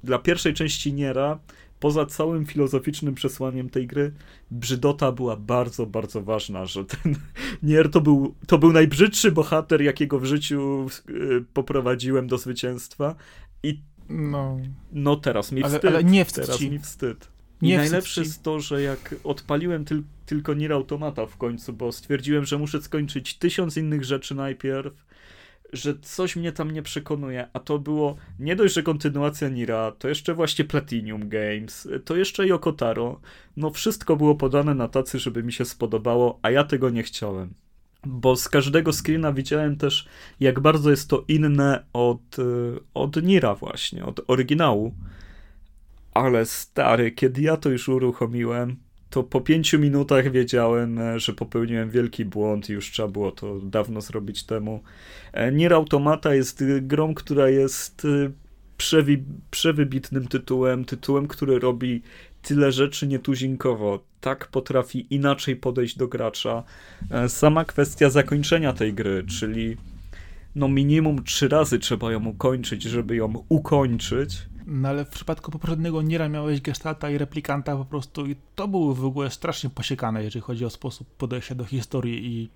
dla 0.04 0.20
pierwszej 0.20 0.54
części 0.54 0.93
Niera, 0.93 1.39
poza 1.82 2.06
całym 2.06 2.45
filozoficznym 2.45 3.16
przesłaniem 3.16 3.70
tej 3.70 3.88
gry, 3.88 4.14
brzydota 4.52 5.12
była 5.12 5.36
bardzo, 5.36 5.86
bardzo 5.86 6.22
ważna, 6.22 6.66
że 6.66 6.86
ten 6.86 7.16
Nier 7.64 7.91
to 7.91 8.02
był, 8.02 8.36
to 8.47 8.58
był 8.58 8.74
najbrzydszy 8.74 9.32
bohater, 9.32 9.82
jakiego 9.82 10.20
w 10.20 10.26
życiu 10.26 10.88
e, 11.10 11.12
poprowadziłem 11.54 12.28
do 12.28 12.38
zwycięstwa 12.38 13.16
i 13.64 13.80
no, 14.10 14.58
no 14.91 15.16
teraz 15.16 15.52
mi 15.52 15.64
wstyd. 15.64 15.86
Ale, 15.86 15.95
ale 15.95 16.04
nie 16.04 16.26
wstyd 16.26 16.45
teraz 16.45 16.62
mi 16.62 16.80
wstyd. 16.80 17.28
I 17.62 17.78
najlepsze 17.78 18.22
jest 18.22 18.43
to, 18.43 18.59
że 18.59 18.82
jak 18.82 19.16
odpaliłem 19.24 19.86
tyl 19.86 20.03
tylko 20.26 20.53
Nier 20.53 20.74
Automata 20.74 21.26
w 21.26 21.38
końcu, 21.38 21.74
bo 21.74 21.91
stwierdziłem, 21.91 22.45
że 22.45 22.57
muszę 22.57 22.82
skończyć 22.82 23.38
tysiąc 23.38 23.78
innych 23.78 24.03
rzeczy 24.03 24.36
najpierw, 24.36 25.05
że 25.74 25.99
coś 26.01 26.36
mnie 26.36 26.51
tam 26.51 26.72
nie 26.72 26.82
przekonuje, 26.82 27.47
a 27.53 27.59
to 27.59 27.80
było 27.80 28.16
nie 28.39 28.55
dość, 28.55 28.74
że 28.74 28.84
kontynuacja 28.84 29.49
Nira, 29.49 29.91
to 29.91 30.09
jeszcze 30.09 30.34
właśnie 30.34 30.66
Platinum 30.66 31.30
Games, 31.30 31.88
to 32.05 32.16
jeszcze 32.16 32.47
Yokotaro. 32.47 33.20
No 33.57 33.70
wszystko 33.70 34.16
było 34.16 34.36
podane 34.36 34.76
na 34.76 34.88
tacy, 34.88 35.20
żeby 35.20 35.43
mi 35.43 35.53
się 35.53 35.66
spodobało, 35.66 36.39
a 36.41 36.51
ja 36.51 36.64
tego 36.64 36.89
nie 36.89 37.03
chciałem. 37.03 37.53
Bo 38.05 38.36
z 38.36 38.49
każdego 38.49 38.93
screena 38.93 39.34
widziałem 39.34 39.78
też, 39.78 40.07
jak 40.39 40.59
bardzo 40.59 40.91
jest 40.91 41.09
to 41.09 41.24
inne 41.28 41.86
od, 41.93 42.39
y, 42.39 42.80
od 42.93 43.24
Nira 43.24 43.55
właśnie, 43.55 44.05
od 44.05 44.22
oryginału. 44.28 44.93
Ale 46.14 46.45
stary, 46.45 47.12
kiedy 47.12 47.41
ja 47.41 47.57
to 47.57 47.70
już 47.70 47.89
uruchomiłem, 47.89 48.78
to 49.12 49.24
po 49.24 49.41
pięciu 49.41 49.80
minutach 49.80 50.32
wiedziałem, 50.32 50.99
e, 50.99 51.20
że 51.20 51.34
popełniłem 51.34 51.89
wielki 51.89 52.26
błąd 52.26 52.70
i 52.70 52.74
już 52.74 52.91
trzeba 52.91 53.09
było 53.09 53.32
to 53.32 53.59
dawno 53.59 54.01
zrobić 54.01 54.43
temu. 54.43 54.84
E, 55.34 55.51
Nier 55.51 55.74
Automata 55.74 56.36
jest 56.36 56.64
grą, 56.82 57.14
która 57.14 57.49
jest 57.49 58.05
e, 58.05 58.32
przewi 58.78 59.24
przewybitnym 59.51 60.28
tytułem, 60.28 60.86
tytułem, 60.86 61.28
który 61.28 61.59
robi 61.59 62.01
tyle 62.41 62.72
rzeczy 62.72 63.07
nietuzinkowo, 63.07 64.03
tak 64.22 64.47
potrafi 64.47 65.07
inaczej 65.09 65.55
podejść 65.55 65.97
do 65.97 66.07
gracza. 66.07 66.64
Sama 67.28 67.66
kwestia 67.66 68.09
zakończenia 68.09 68.74
tej 68.74 68.93
gry, 68.93 69.24
czyli 69.39 69.78
no 70.55 70.68
minimum 70.68 71.24
trzy 71.24 71.47
razy 71.47 71.80
trzeba 71.80 72.12
ją 72.12 72.26
ukończyć, 72.26 72.84
żeby 72.84 73.16
ją 73.16 73.34
ukończyć, 73.49 74.38
no 74.66 74.89
ale 74.89 75.05
w 75.05 75.09
przypadku 75.09 75.51
poprzedniego 75.51 76.01
Niera 76.01 76.30
miałeś 76.30 76.62
gestalta 76.62 77.09
i 77.09 77.18
replikanta 77.18 77.78
po 77.78 77.86
prostu 77.86 78.26
i 78.26 78.36
to 78.55 78.68
było 78.68 78.95
w 78.95 79.05
ogóle 79.05 79.30
strasznie 79.30 79.70
posiekane, 79.70 80.24
jeżeli 80.24 80.41
chodzi 80.41 80.66
o 80.66 80.70
sposób 80.70 81.07
podejścia 81.07 81.55
do 81.55 81.66
historii 81.66 82.26
i 82.26 82.49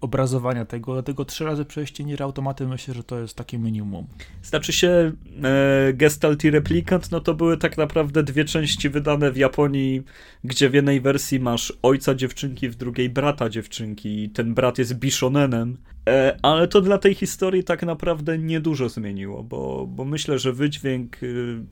obrazowania 0.00 0.64
tego, 0.64 0.92
dlatego 0.92 1.24
trzy 1.24 1.44
razy 1.44 1.64
przejście 1.64 2.04
Niera 2.04 2.24
automaty 2.24 2.66
myślę, 2.66 2.94
że 2.94 3.04
to 3.04 3.18
jest 3.18 3.36
takie 3.36 3.58
minimum. 3.58 4.06
Znaczy 4.42 4.72
się 4.72 5.12
e, 5.44 5.92
gestalt 5.92 6.44
i 6.44 6.50
replikant, 6.50 7.10
no 7.10 7.20
to 7.20 7.34
były 7.34 7.56
tak 7.56 7.78
naprawdę 7.78 8.22
dwie 8.22 8.44
części 8.44 8.90
wydane 8.90 9.32
w 9.32 9.36
Japonii, 9.36 10.02
gdzie 10.44 10.70
w 10.70 10.74
jednej 10.74 11.00
wersji 11.00 11.40
masz 11.40 11.72
ojca 11.82 12.14
dziewczynki, 12.14 12.68
w 12.68 12.74
drugiej 12.74 13.10
brata 13.10 13.48
dziewczynki 13.48 14.24
i 14.24 14.30
ten 14.30 14.54
brat 14.54 14.78
jest 14.78 14.94
bishonenem, 14.94 15.76
E, 16.08 16.36
ale 16.42 16.68
to 16.68 16.80
dla 16.80 16.98
tej 16.98 17.14
historii 17.14 17.64
tak 17.64 17.82
naprawdę 17.82 18.38
niedużo 18.38 18.88
zmieniło, 18.88 19.42
bo, 19.42 19.86
bo 19.86 20.04
myślę, 20.04 20.38
że 20.38 20.52
wydźwięk 20.52 21.22
y, 21.22 21.64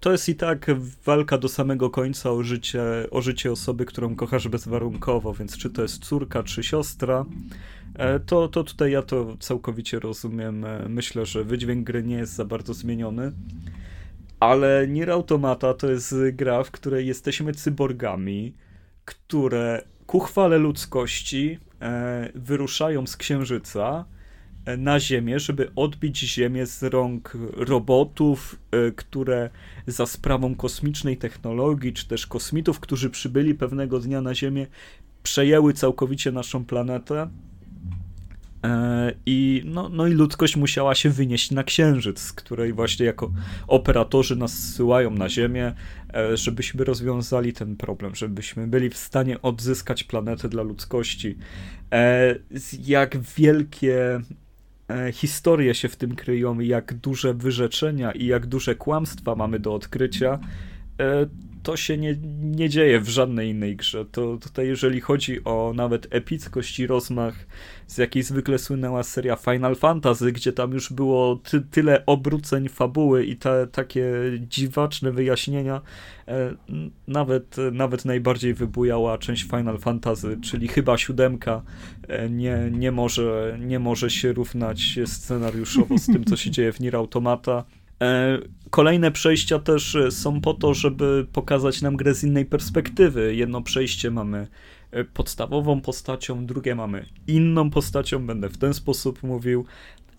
to 0.00 0.12
jest 0.12 0.28
i 0.28 0.34
tak 0.34 0.66
walka 1.04 1.38
do 1.38 1.48
samego 1.48 1.90
końca 1.90 2.30
o 2.30 2.42
życie, 2.42 2.82
o 3.10 3.22
życie 3.22 3.52
osoby, 3.52 3.84
którą 3.84 4.16
kochasz 4.16 4.48
bezwarunkowo, 4.48 5.34
więc 5.34 5.58
czy 5.58 5.70
to 5.70 5.82
jest 5.82 6.04
córka, 6.04 6.42
czy 6.42 6.62
siostra, 6.62 7.24
e, 7.94 8.20
to, 8.20 8.48
to 8.48 8.64
tutaj 8.64 8.92
ja 8.92 9.02
to 9.02 9.36
całkowicie 9.40 10.00
rozumiem. 10.00 10.64
E, 10.64 10.88
myślę, 10.88 11.26
że 11.26 11.44
wydźwięk 11.44 11.86
gry 11.86 12.02
nie 12.02 12.16
jest 12.16 12.34
za 12.34 12.44
bardzo 12.44 12.74
zmieniony. 12.74 13.32
Ale 14.40 14.86
Nier 14.88 15.10
Automata 15.10 15.74
to 15.74 15.90
jest 15.90 16.14
gra, 16.32 16.64
w 16.64 16.70
której 16.70 17.06
jesteśmy 17.06 17.54
cyborgami, 17.54 18.54
które 19.04 19.84
ku 20.06 20.20
chwale 20.20 20.58
ludzkości 20.58 21.58
E, 21.82 22.28
wyruszają 22.34 23.06
z 23.06 23.16
Księżyca 23.16 24.04
na 24.76 25.00
Ziemię, 25.00 25.40
żeby 25.40 25.70
odbić 25.76 26.18
Ziemię 26.18 26.66
z 26.66 26.82
rąk 26.82 27.32
robotów, 27.56 28.58
e, 28.70 28.90
które 28.90 29.50
za 29.86 30.06
sprawą 30.06 30.54
kosmicznej 30.54 31.16
technologii, 31.16 31.92
czy 31.92 32.08
też 32.08 32.26
kosmitów, 32.26 32.80
którzy 32.80 33.10
przybyli 33.10 33.54
pewnego 33.54 34.00
dnia 34.00 34.20
na 34.20 34.34
Ziemię, 34.34 34.66
przejęły 35.22 35.72
całkowicie 35.72 36.32
naszą 36.32 36.64
planetę 36.64 37.28
E, 38.64 39.12
I, 39.26 39.62
no, 39.64 39.88
no 39.88 40.06
i 40.06 40.12
ludzkość 40.12 40.56
musiała 40.56 40.94
się 40.94 41.10
wynieść 41.10 41.50
na 41.50 41.64
księżyc, 41.64 42.20
z 42.20 42.32
której 42.32 42.72
właśnie 42.72 43.06
jako 43.06 43.32
operatorzy 43.66 44.36
nas 44.36 44.52
zsyłają 44.52 45.10
na 45.10 45.28
Ziemię, 45.28 45.74
e, 46.14 46.36
żebyśmy 46.36 46.84
rozwiązali 46.84 47.52
ten 47.52 47.76
problem, 47.76 48.14
żebyśmy 48.14 48.66
byli 48.66 48.90
w 48.90 48.96
stanie 48.96 49.42
odzyskać 49.42 50.04
planetę 50.04 50.48
dla 50.48 50.62
ludzkości. 50.62 51.38
Jak 52.86 53.18
wielkie 53.18 54.20
historie 55.12 55.74
się 55.74 55.88
w 55.88 55.96
tym 55.96 56.14
kryją, 56.14 56.60
jak 56.60 56.94
duże 56.94 57.34
wyrzeczenia 57.34 58.12
i 58.12 58.26
jak 58.26 58.46
duże 58.46 58.74
kłamstwa 58.74 59.34
mamy 59.34 59.58
do 59.58 59.74
odkrycia, 59.74 60.38
to 61.68 61.76
się 61.76 61.98
nie, 61.98 62.16
nie 62.40 62.68
dzieje 62.68 63.00
w 63.00 63.08
żadnej 63.08 63.50
innej 63.50 63.76
grze. 63.76 64.04
To 64.04 64.36
tutaj, 64.36 64.66
jeżeli 64.66 65.00
chodzi 65.00 65.44
o 65.44 65.72
nawet 65.76 66.06
epickość 66.10 66.78
i 66.78 66.86
rozmach, 66.86 67.46
z 67.86 67.98
jakiej 67.98 68.22
zwykle 68.22 68.58
słynęła 68.58 69.02
seria 69.02 69.36
Final 69.36 69.76
Fantasy, 69.76 70.32
gdzie 70.32 70.52
tam 70.52 70.72
już 70.72 70.92
było 70.92 71.36
ty, 71.36 71.60
tyle 71.60 72.06
obróceń 72.06 72.68
fabuły 72.68 73.24
i 73.24 73.36
te 73.36 73.66
takie 73.66 74.12
dziwaczne 74.40 75.12
wyjaśnienia, 75.12 75.80
e, 76.28 76.54
nawet, 77.08 77.56
nawet 77.72 78.04
najbardziej 78.04 78.54
wybujała 78.54 79.18
część 79.18 79.42
Final 79.42 79.78
Fantasy, 79.78 80.38
czyli 80.42 80.68
chyba 80.68 80.98
siódemka, 80.98 81.62
e, 82.08 82.30
nie, 82.30 82.70
nie, 82.72 82.92
może, 82.92 83.58
nie 83.60 83.78
może 83.78 84.10
się 84.10 84.32
równać 84.32 84.98
scenariuszowo 85.06 85.98
z 85.98 86.06
tym, 86.06 86.24
co 86.24 86.36
się 86.36 86.50
dzieje 86.50 86.72
w 86.72 86.80
Nier 86.80 86.96
Automata. 86.96 87.64
E, 88.68 88.70
kolejne 88.70 89.10
przejścia 89.10 89.58
też 89.58 89.96
są 90.10 90.40
po 90.40 90.54
to, 90.54 90.74
żeby 90.74 91.26
pokazać 91.32 91.82
nam 91.82 91.96
grę 91.96 92.14
z 92.14 92.24
innej 92.24 92.46
perspektywy. 92.46 93.34
Jedno 93.34 93.62
przejście 93.62 94.10
mamy 94.10 94.46
e, 94.90 95.04
podstawową 95.04 95.80
postacią, 95.80 96.46
drugie 96.46 96.74
mamy 96.74 97.06
inną 97.26 97.70
postacią, 97.70 98.26
będę 98.26 98.48
w 98.48 98.58
ten 98.58 98.74
sposób 98.74 99.22
mówił, 99.22 99.64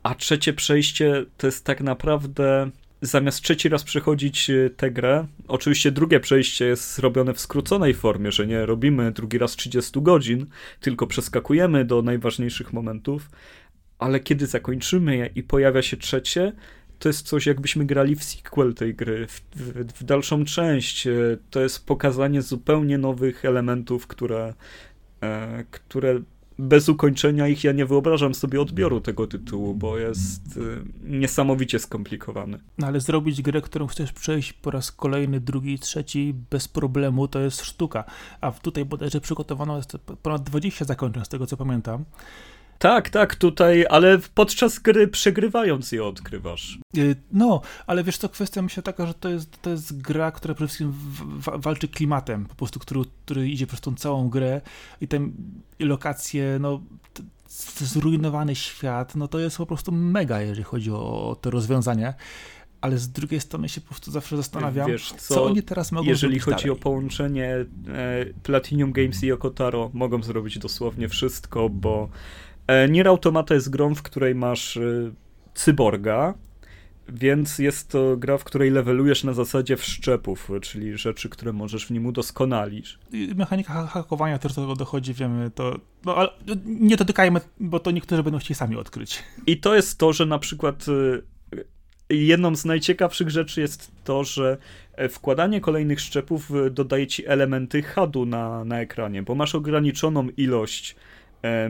a 0.04 0.16
trzecie 0.16 0.54
przejście 0.54 1.26
to 1.38 1.48
jest 1.48 1.66
tak 1.66 1.82
naprawdę 1.82 2.70
zamiast 3.02 3.42
trzeci 3.42 3.70
raz 3.70 3.84
przechodzić 3.84 4.50
e, 4.50 4.70
tę 4.70 4.92
grę, 4.92 5.28
oczywiście 5.48 5.92
drugie 5.92 6.20
przejście 6.20 6.66
jest 6.66 6.96
zrobione 6.96 7.34
w 7.34 7.40
skróconej 7.40 7.94
formie, 7.94 8.32
że 8.32 8.48
nie 8.48 8.66
robimy 8.66 9.12
drugi 9.12 9.38
raz 9.38 9.56
30 9.56 10.02
godzin, 10.02 10.46
tylko 10.80 11.08
przeskakujemy 11.08 11.86
do 11.86 12.02
najważniejszych 12.02 12.74
momentów, 12.74 13.30
ale 14.00 14.20
kiedy 14.20 14.48
zakończymy 14.48 15.18
je 15.18 15.30
i 15.36 15.44
pojawia 15.44 15.82
się 15.82 15.98
trzecie, 15.98 16.52
to 17.00 17.10
jest 17.10 17.28
coś, 17.28 17.46
jakbyśmy 17.46 17.86
grali 17.86 18.16
w 18.16 18.24
sequel 18.24 18.74
tej 18.74 18.96
gry, 18.96 19.28
w, 19.28 19.42
w, 19.56 19.94
w, 19.94 20.04
dalszą 20.04 20.46
część. 20.46 21.08
E, 21.08 21.12
to 21.50 21.62
jest 21.62 21.86
pokazanie 21.86 22.42
zupełnie 22.42 22.98
nowych 22.98 23.46
elementów, 23.46 24.08
które, 24.08 24.54
e, 25.22 25.64
które 25.72 26.22
bez 26.60 26.90
ukończenia 26.90 27.48
ich 27.48 27.64
ja 27.64 27.72
nie 27.72 27.86
wyobrażam 27.86 28.36
sobie 28.36 28.62
odbioru 28.62 29.02
tego 29.02 29.28
tytułu, 29.28 29.76
bo 29.76 29.98
jest 29.98 30.42
e, 30.58 30.62
niesamowicie 31.04 31.80
skomplikowany. 31.80 32.60
No 32.78 32.88
ale 32.88 33.00
zrobić 33.00 33.42
grę, 33.42 33.62
którą 33.62 33.88
chcesz 33.88 34.12
przejść 34.12 34.54
po 34.54 34.72
raz 34.72 34.92
kolejny, 34.92 35.40
drugi, 35.40 35.80
trzeci 35.80 36.36
bez 36.52 36.68
problemu, 36.68 37.28
to 37.28 37.40
jest 37.40 37.62
sztuka. 37.62 38.04
A 38.42 38.52
tutaj 38.52 38.86
bodajże 38.86 39.22
przygotowano 39.22 39.82
ponad 40.22 40.44
20 40.44 40.86
zakończeń, 40.86 41.26
z 41.26 41.30
tego 41.30 41.48
co 41.48 41.58
pamiętam. 41.58 42.06
Tak, 42.80 43.10
tak, 43.10 43.36
tutaj, 43.36 43.86
ale 43.90 44.20
podczas 44.36 44.80
gry 44.80 45.08
przegrywając 45.08 45.92
je 45.92 46.06
odkrywasz. 46.06 46.80
Y, 46.98 47.16
no, 47.32 47.62
ale 47.88 48.04
wiesz 48.04 48.18
co, 48.18 48.30
kwestia 48.30 48.62
myślę 48.62 48.84
taka, 48.84 49.06
że 49.06 49.14
to 49.14 49.30
jest, 49.30 49.62
to 49.62 49.70
jest 49.70 50.02
gra, 50.02 50.32
która 50.32 50.54
przede 50.54 50.68
wszystkim 50.68 50.94
walczy 51.56 51.88
klimatem, 51.88 52.46
po 52.46 52.56
prostu, 52.56 52.80
który, 52.80 53.02
który 53.26 53.50
idzie 53.50 53.68
przez 53.68 53.82
tą 53.82 53.96
całą 53.96 54.30
grę 54.30 54.62
i 55.02 55.08
te 55.08 55.20
lokacje, 55.80 56.58
no 56.60 56.82
zrujnowany 57.80 58.56
świat, 58.56 59.16
no 59.16 59.28
to 59.28 59.40
jest 59.40 59.58
po 59.58 59.66
prostu 59.66 59.92
mega, 59.92 60.42
jeżeli 60.42 60.64
chodzi 60.64 60.92
o, 60.92 61.30
o 61.30 61.36
te 61.36 61.50
rozwiązania 61.50 62.14
ale 62.82 62.98
z 62.98 63.10
drugiej 63.10 63.40
strony 63.40 63.70
się 63.70 63.82
po 63.82 63.88
prostu 63.88 64.12
zawsze 64.12 64.38
zastanawiam, 64.38 64.88
Wiesz, 64.92 65.14
co, 65.18 65.34
co 65.34 65.44
oni 65.44 65.64
teraz 65.64 65.92
mogą 65.92 66.08
Jeżeli 66.08 66.40
chodzi 66.40 66.56
dalej. 66.56 66.70
o 66.70 66.76
połączenie 66.76 67.48
e, 67.56 67.66
Platinum 68.44 68.92
Games 68.92 69.24
i 69.24 69.28
Yokotaro, 69.28 69.90
mogą 69.94 70.24
zrobić 70.24 70.60
dosłownie 70.60 71.10
wszystko, 71.10 71.70
bo 71.70 72.10
Nier 72.90 73.08
Automata 73.08 73.54
jest 73.54 73.70
grą, 73.70 73.96
w 73.96 74.02
której 74.02 74.36
masz 74.36 74.78
e, 74.78 74.82
cyborga, 75.54 76.34
więc 77.10 77.60
jest 77.60 77.90
to 77.90 78.18
gra, 78.18 78.38
w 78.38 78.44
której 78.44 78.72
levelujesz 78.72 79.24
na 79.24 79.34
zasadzie 79.34 79.78
wszczepów, 79.78 80.50
czyli 80.62 80.98
rzeczy, 80.98 81.30
które 81.30 81.54
możesz 81.54 81.86
w 81.86 81.92
nim 81.92 82.06
udoskonalić. 82.06 83.00
Mechanika 83.36 83.88
hakowania 83.88 84.40
też 84.40 84.54
do 84.54 84.62
tego 84.62 84.76
dochodzi, 84.76 85.14
wiemy, 85.14 85.52
to... 85.52 85.80
No, 86.06 86.16
ale 86.16 86.30
nie 86.66 86.98
dotykajmy, 86.98 87.42
bo 87.60 87.80
to 87.80 87.92
niektórzy 87.92 88.24
będą 88.24 88.40
chcieli 88.40 88.56
sami 88.56 88.76
odkryć. 88.76 89.24
I 89.48 89.58
to 89.58 89.76
jest 89.76 89.98
to, 89.98 90.14
że 90.14 90.26
na 90.26 90.40
przykład 90.40 90.86
e, 92.10 92.16
jedną 92.16 92.56
z 92.56 92.66
najciekawszych 92.66 93.30
rzeczy 93.30 93.62
jest 93.62 93.92
to, 94.04 94.24
że 94.24 94.58
wkładanie 95.10 95.62
kolejnych 95.62 96.00
szczepów 96.00 96.52
dodaje 96.72 97.08
ci 97.08 97.28
elementy 97.28 97.84
HUD-u 97.84 98.26
na, 98.26 98.66
na 98.66 98.80
ekranie, 98.80 99.24
bo 99.24 99.36
masz 99.36 99.56
ograniczoną 99.56 100.28
ilość 100.38 100.96
E, 100.96 101.00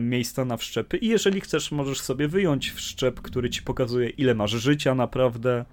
miejsca 0.00 0.44
na 0.44 0.56
wszczepy 0.56 0.96
i 0.96 1.08
jeżeli 1.08 1.40
chcesz, 1.40 1.72
możesz 1.72 2.00
sobie 2.00 2.28
wyjąć 2.28 2.70
wszczep, 2.70 3.20
który 3.20 3.50
ci 3.50 3.62
pokazuje, 3.62 4.08
ile 4.08 4.34
masz 4.34 4.50
życia 4.50 4.94
naprawdę, 4.94 5.64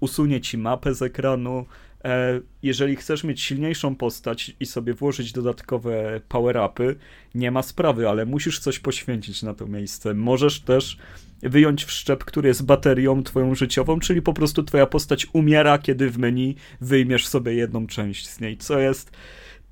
usunie 0.00 0.40
ci 0.40 0.58
mapę 0.58 0.94
z 0.94 1.02
ekranu. 1.02 1.66
E, 2.04 2.40
jeżeli 2.62 2.96
chcesz 2.96 3.24
mieć 3.24 3.40
silniejszą 3.40 3.94
postać 3.94 4.56
i 4.60 4.66
sobie 4.66 4.94
włożyć 4.94 5.32
dodatkowe 5.32 6.20
power-upy, 6.28 6.94
nie 7.34 7.50
ma 7.50 7.62
sprawy, 7.62 8.08
ale 8.08 8.26
musisz 8.26 8.58
coś 8.58 8.78
poświęcić 8.78 9.42
na 9.42 9.54
to 9.54 9.66
miejsce. 9.66 10.14
Możesz 10.14 10.60
też 10.60 10.98
wyjąć 11.42 11.84
wszczep, 11.84 12.24
który 12.24 12.48
jest 12.48 12.64
baterią 12.64 13.22
twoją 13.22 13.54
życiową, 13.54 14.00
czyli 14.00 14.22
po 14.22 14.32
prostu 14.32 14.62
twoja 14.62 14.86
postać 14.86 15.26
umiera, 15.32 15.78
kiedy 15.78 16.10
w 16.10 16.18
menu 16.18 16.56
wyjmiesz 16.80 17.26
sobie 17.26 17.54
jedną 17.54 17.86
część 17.86 18.28
z 18.28 18.40
niej, 18.40 18.56
co 18.56 18.78
jest 18.78 19.10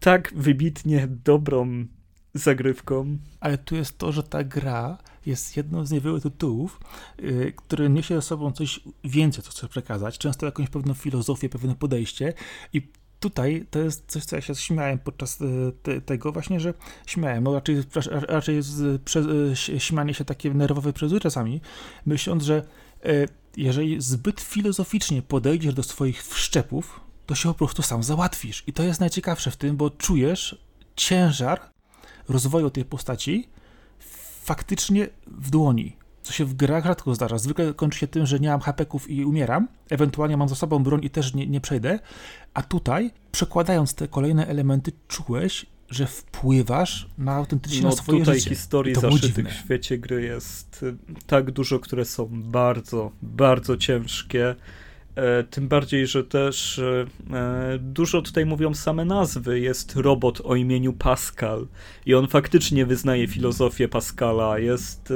tak 0.01 0.33
wybitnie 0.37 1.09
dobrą 1.25 1.87
zagrywką. 2.39 3.19
Ale 3.41 3.59
tu 3.59 3.77
jest 3.77 3.99
to, 3.99 4.13
że 4.13 4.23
ta 4.23 4.45
gra 4.45 4.99
jest 5.27 5.57
jedną 5.57 5.87
z 5.87 5.91
niewielu 5.91 6.21
tytułów, 6.21 6.81
yy, 7.19 7.53
który 7.57 7.91
niesie 7.91 8.15
ze 8.15 8.23
sobą 8.23 8.53
coś 8.53 8.81
więcej, 9.05 9.45
co 9.45 9.51
chce 9.51 9.69
przekazać, 9.69 10.19
często 10.19 10.47
jakąś 10.47 10.69
pewną 10.69 10.95
filozofię, 10.95 11.49
pewne 11.49 11.75
podejście 11.75 12.33
i 12.73 12.83
tutaj 13.21 13.67
to 13.71 13.79
jest 13.79 14.05
coś, 14.07 14.25
co 14.25 14.37
ja 14.37 14.43
się 14.43 14.55
śmiałem 14.55 14.99
podczas 14.99 15.41
y, 15.41 15.73
te, 15.83 16.01
tego 16.01 16.33
właśnie, 16.33 16.61
że 16.61 16.75
śmiałem, 17.07 17.45
no 17.45 17.55
raczej, 17.55 17.83
raczej 18.11 18.63
z, 18.63 19.01
y, 19.69 19.81
śmianie 19.81 20.15
się 20.15 20.25
takie 20.25 20.55
nerwowe 20.55 20.93
przez 20.93 21.13
czasami, 21.21 21.61
myśląc, 22.07 22.43
że 22.43 22.63
y, 23.07 23.29
jeżeli 23.57 24.01
zbyt 24.01 24.41
filozoficznie 24.41 25.23
podejdziesz 25.23 25.75
do 25.75 25.83
swoich 25.83 26.27
wszczepów, 26.27 27.01
to 27.27 27.35
się 27.35 27.49
po 27.49 27.55
prostu 27.55 27.83
sam 27.83 28.03
załatwisz. 28.03 28.65
I 28.67 28.73
to 28.73 28.83
jest 28.83 29.01
najciekawsze 29.01 29.51
w 29.51 29.57
tym, 29.57 29.77
bo 29.77 29.91
czujesz 29.91 30.59
ciężar 30.97 31.61
rozwoju 32.29 32.71
tej 32.71 32.85
postaci 32.85 33.49
faktycznie 34.43 35.09
w 35.27 35.51
dłoni. 35.51 35.97
Co 36.23 36.33
się 36.33 36.45
w 36.45 36.55
grach 36.55 36.85
rzadko 36.85 37.15
zdarza. 37.15 37.39
Zwykle 37.39 37.75
kończy 37.75 37.99
się 37.99 38.07
tym, 38.07 38.27
że 38.27 38.41
nie 38.41 38.49
mam 38.49 38.61
hapeków 38.61 39.11
i 39.11 39.25
umieram. 39.25 39.69
Ewentualnie 39.91 40.37
mam 40.37 40.49
za 40.49 40.55
sobą 40.55 40.83
broń 40.83 41.05
i 41.05 41.11
też 41.11 41.35
nie, 41.35 41.47
nie 41.47 41.61
przejdę. 41.61 41.99
A 42.55 42.63
tutaj, 42.63 43.11
przekładając 43.33 43.95
te 43.95 44.09
kolejne 44.09 44.47
elementy, 44.47 44.93
czułeś, 45.09 45.67
że 45.91 46.07
wpływasz 46.07 47.09
na 47.19 47.35
autentycznie 47.35 47.83
no, 47.83 47.89
na 47.89 47.97
swoje 47.97 48.19
tutaj 48.19 48.39
życie. 48.39 48.51
historii 48.51 48.95
zaszytych 48.95 49.49
w 49.49 49.65
świecie 49.65 49.99
gry 49.99 50.23
jest 50.23 50.83
y, 50.83 50.97
tak 51.27 51.51
dużo, 51.51 51.79
które 51.79 52.05
są 52.05 52.29
bardzo, 52.33 53.13
bardzo 53.23 53.77
ciężkie 53.77 54.55
tym 55.51 55.69
bardziej, 55.69 56.07
że 56.07 56.25
też 56.25 56.79
e, 56.79 57.07
dużo 57.79 58.23
tutaj 58.23 58.47
mówią 58.47 58.75
same 58.75 59.05
nazwy. 59.05 59.61
Jest 59.61 59.97
robot 59.97 60.41
o 60.45 60.57
imieniu 60.57 60.93
Pascal 60.93 61.67
i 62.07 62.15
on 62.15 62.29
faktycznie 62.29 62.87
wyznaje 62.87 63.29
filozofię 63.29 63.89
Pascala. 63.89 64.59
Jest 64.59 65.13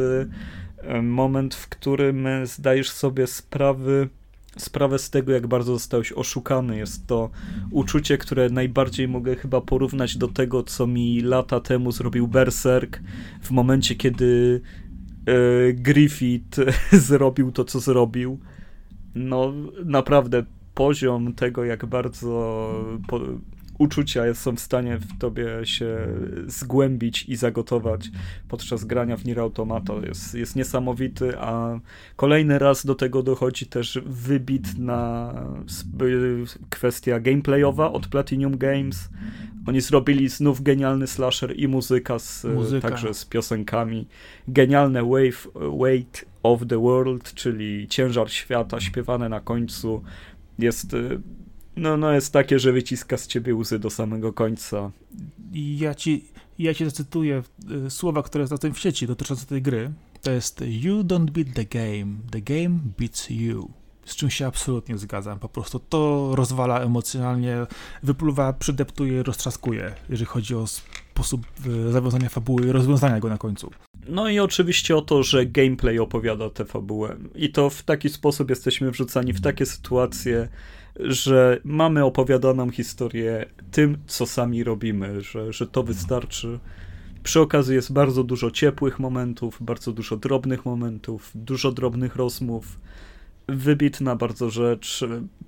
e, 0.83 1.03
moment, 1.03 1.55
w 1.55 1.69
którym 1.69 2.29
zdajesz 2.45 2.91
sobie 2.91 3.27
sprawy, 3.27 4.09
sprawę 4.57 4.99
z 4.99 5.11
tego, 5.11 5.33
jak 5.33 5.47
bardzo 5.47 5.73
zostałeś 5.73 6.13
oszukany. 6.13 6.77
Jest 6.77 7.07
to 7.07 7.31
uczucie, 7.71 8.19
które 8.19 8.51
najbardziej 8.51 9.09
mogę 9.09 9.37
chyba 9.37 9.61
porównać 9.61 10.17
do 10.17 10.29
tego, 10.29 10.63
co 10.63 10.87
mi 10.87 11.21
lata 11.21 11.61
temu 11.61 11.93
zrobił 11.93 12.29
Berserk 12.29 13.01
w 13.43 13.51
momencie, 13.51 13.95
kiedy 13.95 14.61
Griffith 15.75 16.61
zrobił 17.09 17.53
to, 17.53 17.65
co 17.65 17.81
zrobił 17.81 18.39
no 19.15 19.53
naprawdę 19.85 20.45
poziom 20.75 21.35
tego, 21.35 21.65
jak 21.65 21.87
bardzo 21.87 22.29
po, 23.09 23.21
uczucia 23.81 24.35
są 24.35 24.57
w 24.57 24.61
stanie 24.61 24.99
w 24.99 25.19
tobie 25.19 25.47
się 25.65 26.07
zgłębić 26.47 27.25
i 27.29 27.37
zagotować 27.37 28.11
podczas 28.49 28.85
grania 28.85 29.17
w 29.17 29.25
Nier 29.25 29.41
Automata 29.41 29.95
jest, 30.09 30.35
jest 30.35 30.57
niesamowity, 30.57 31.39
a 31.39 31.81
kolejny 32.17 32.59
raz 32.59 32.87
do 32.87 32.95
tego 32.95 33.23
dochodzi 33.23 33.67
też 33.67 33.99
wybitna 34.07 35.35
kwestia 36.71 37.21
gameplayowa 37.21 37.93
od 37.93 38.07
Platinum 38.09 38.59
Games. 38.59 39.09
Oni 39.67 39.81
zrobili 39.81 40.29
znów 40.29 40.63
genialny 40.63 41.07
slasher 41.07 41.57
i 41.57 41.69
muzyka, 41.69 42.19
z, 42.19 42.45
muzyka. 42.45 42.89
także 42.89 43.15
z 43.15 43.25
piosenkami. 43.25 44.07
Genialne 44.49 45.03
Wave, 45.03 45.49
Weight 45.81 46.25
of 46.43 46.67
the 46.67 46.79
World, 46.79 47.35
czyli 47.35 47.89
ciężar 47.89 48.31
świata 48.31 48.81
śpiewane 48.81 49.29
na 49.29 49.41
końcu 49.41 50.03
jest 50.59 50.97
no, 51.81 51.97
no 51.97 52.13
jest 52.13 52.33
takie, 52.33 52.59
że 52.59 52.73
wyciska 52.73 53.17
z 53.17 53.27
ciebie 53.27 53.55
łzy 53.55 53.79
do 53.79 53.91
samego 53.91 54.33
końca. 54.33 54.91
Ja 55.55 55.95
ci, 55.95 56.25
ja 56.59 56.75
ci 56.75 56.85
zacytuję 56.85 57.43
y, 57.87 57.91
słowa, 57.91 58.23
które 58.23 58.47
znalazłem 58.47 58.75
w 58.75 58.79
sieci 58.79 59.07
dotyczące 59.07 59.47
tej 59.47 59.63
gry. 59.63 59.91
To 60.23 60.31
jest 60.31 60.61
You 60.67 61.03
don't 61.03 61.31
beat 61.31 61.49
the 61.55 61.65
game, 61.65 62.17
the 62.31 62.41
game 62.41 62.79
beats 62.99 63.31
you. 63.31 63.71
z 64.05 64.17
czym 64.17 64.31
się 64.31 64.47
absolutnie 64.47 64.99
zgadzam. 64.99 65.39
Po 65.39 65.49
prostu 65.49 65.79
to 65.79 66.31
rozwala 66.35 66.81
emocjonalnie, 66.81 67.57
wypluwa, 68.03 68.53
przydeptuje, 68.53 69.23
roztrzaskuje, 69.23 69.95
jeżeli 70.09 70.27
chodzi 70.27 70.55
o 70.55 70.67
sposób 70.67 71.47
e, 71.89 71.93
zawiązania 71.93 72.29
fabuły 72.29 72.67
i 72.67 72.73
rozwiązania 72.73 73.21
go 73.21 73.29
na 73.29 73.39
końcu. 73.39 73.71
No 74.09 74.29
i 74.29 74.39
oczywiście 74.39 74.97
o 74.97 75.03
to, 75.03 75.23
że 75.23 75.47
gameplay 75.47 75.99
opowiada 75.99 76.51
tę 76.51 76.65
fabułę. 76.65 77.17
I 77.35 77.53
to 77.53 77.71
w 77.71 77.83
taki 77.83 78.09
sposób 78.09 78.51
jesteśmy 78.51 78.91
wrzucani 78.91 79.33
w 79.33 79.41
takie 79.41 79.67
sytuacje, 79.67 80.49
że 80.99 81.61
mamy 81.65 82.05
opowiadaną 82.05 82.71
historię 82.71 83.47
tym, 83.71 83.99
co 84.07 84.27
sami 84.27 84.65
robimy, 84.65 85.21
że, 85.21 85.53
że 85.53 85.67
to 85.67 85.83
wystarczy. 85.83 86.59
Przy 87.23 87.41
okazji 87.41 87.75
jest 87.75 87.93
bardzo 87.93 88.25
dużo 88.25 88.51
ciepłych 88.51 88.99
momentów, 88.99 89.59
bardzo 89.61 89.93
dużo 89.93 90.17
drobnych 90.17 90.65
momentów, 90.65 91.31
dużo 91.35 91.73
drobnych 91.73 92.17
rozmów. 92.17 92.81
Wybitna 93.49 94.17
bardzo 94.17 94.51
rzecz, 94.51 95.05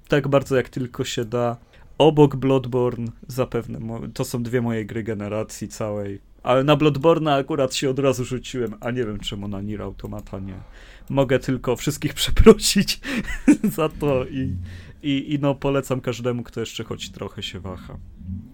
tak 0.09 0.28
bardzo 0.28 0.57
jak 0.57 0.68
tylko 0.68 1.05
się 1.05 1.24
da. 1.24 1.57
Obok 1.99 2.36
Bloodborne 2.36 3.07
zapewne, 3.28 3.78
to 4.14 4.24
są 4.24 4.43
dwie 4.43 4.61
moje 4.61 4.84
gry 4.84 5.03
generacji 5.03 5.68
całej, 5.68 6.20
ale 6.43 6.64
na 6.64 6.76
Bloodborne 6.76 7.34
akurat 7.34 7.74
się 7.74 7.90
od 7.90 7.99
razu 7.99 8.24
rzuciłem, 8.24 8.74
a 8.80 8.90
nie 8.90 9.05
wiem 9.05 9.20
czemu 9.20 9.49
na 9.49 9.61
Nier 9.61 9.82
Automata 9.82 10.38
nie. 10.38 10.55
Mogę 11.11 11.38
tylko 11.38 11.76
wszystkich 11.76 12.14
przeprosić 12.20 13.01
za 13.76 13.88
to 13.88 14.24
i, 14.24 14.55
i, 15.03 15.34
I 15.34 15.38
no 15.38 15.55
polecam 15.55 16.00
każdemu, 16.00 16.42
kto 16.42 16.61
jeszcze 16.61 16.84
choć 16.84 17.11
trochę 17.11 17.42
się 17.42 17.61
waha. 17.61 17.98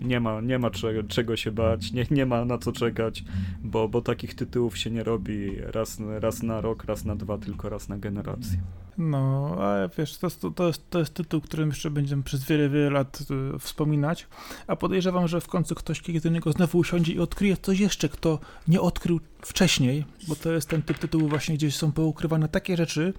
Nie 0.00 0.20
ma, 0.20 0.40
nie 0.40 0.58
ma 0.58 0.70
czego, 0.70 1.02
czego 1.02 1.36
się 1.36 1.52
bać, 1.52 1.92
nie, 1.92 2.06
nie 2.10 2.26
ma 2.26 2.44
na 2.44 2.58
co 2.58 2.72
czekać, 2.72 3.24
bo, 3.62 3.88
bo 3.88 4.02
takich 4.02 4.34
tytułów 4.34 4.78
się 4.78 4.90
nie 4.90 5.04
robi 5.04 5.56
raz, 5.56 6.00
raz 6.20 6.42
na 6.42 6.60
rok, 6.60 6.84
raz 6.84 7.04
na 7.04 7.16
dwa, 7.16 7.38
tylko 7.38 7.68
raz 7.68 7.88
na 7.88 7.98
generację. 7.98 8.58
No, 8.98 9.56
ale 9.58 9.90
wiesz, 9.98 10.18
to 10.18 10.26
jest, 10.26 10.42
to, 10.54 10.66
jest, 10.66 10.90
to 10.90 10.98
jest 10.98 11.14
tytuł, 11.14 11.40
którym 11.40 11.68
jeszcze 11.68 11.90
będziemy 11.90 12.22
przez 12.22 12.44
wiele, 12.44 12.68
wiele 12.68 12.90
lat 12.90 13.20
y, 13.54 13.58
wspominać, 13.58 14.26
a 14.66 14.76
podejrzewam, 14.76 15.28
że 15.28 15.40
w 15.40 15.48
końcu 15.48 15.74
ktoś 15.74 16.00
kiedyś 16.00 16.22
do 16.22 16.28
niego 16.28 16.52
znowu 16.52 16.78
usiądzie 16.78 17.12
i 17.12 17.18
odkryje 17.18 17.56
coś 17.56 17.80
jeszcze, 17.80 18.08
kto 18.08 18.38
nie 18.68 18.80
odkrył 18.80 19.20
wcześniej, 19.42 20.04
bo 20.28 20.36
to 20.36 20.52
jest 20.52 20.68
ten 20.68 20.82
typ 20.82 20.98
tytułu 20.98 21.28
właśnie, 21.28 21.54
gdzie 21.54 21.70
są 21.70 21.92
poukrywane 21.92 22.48
takie 22.48 22.76
rzeczy, 22.76 23.14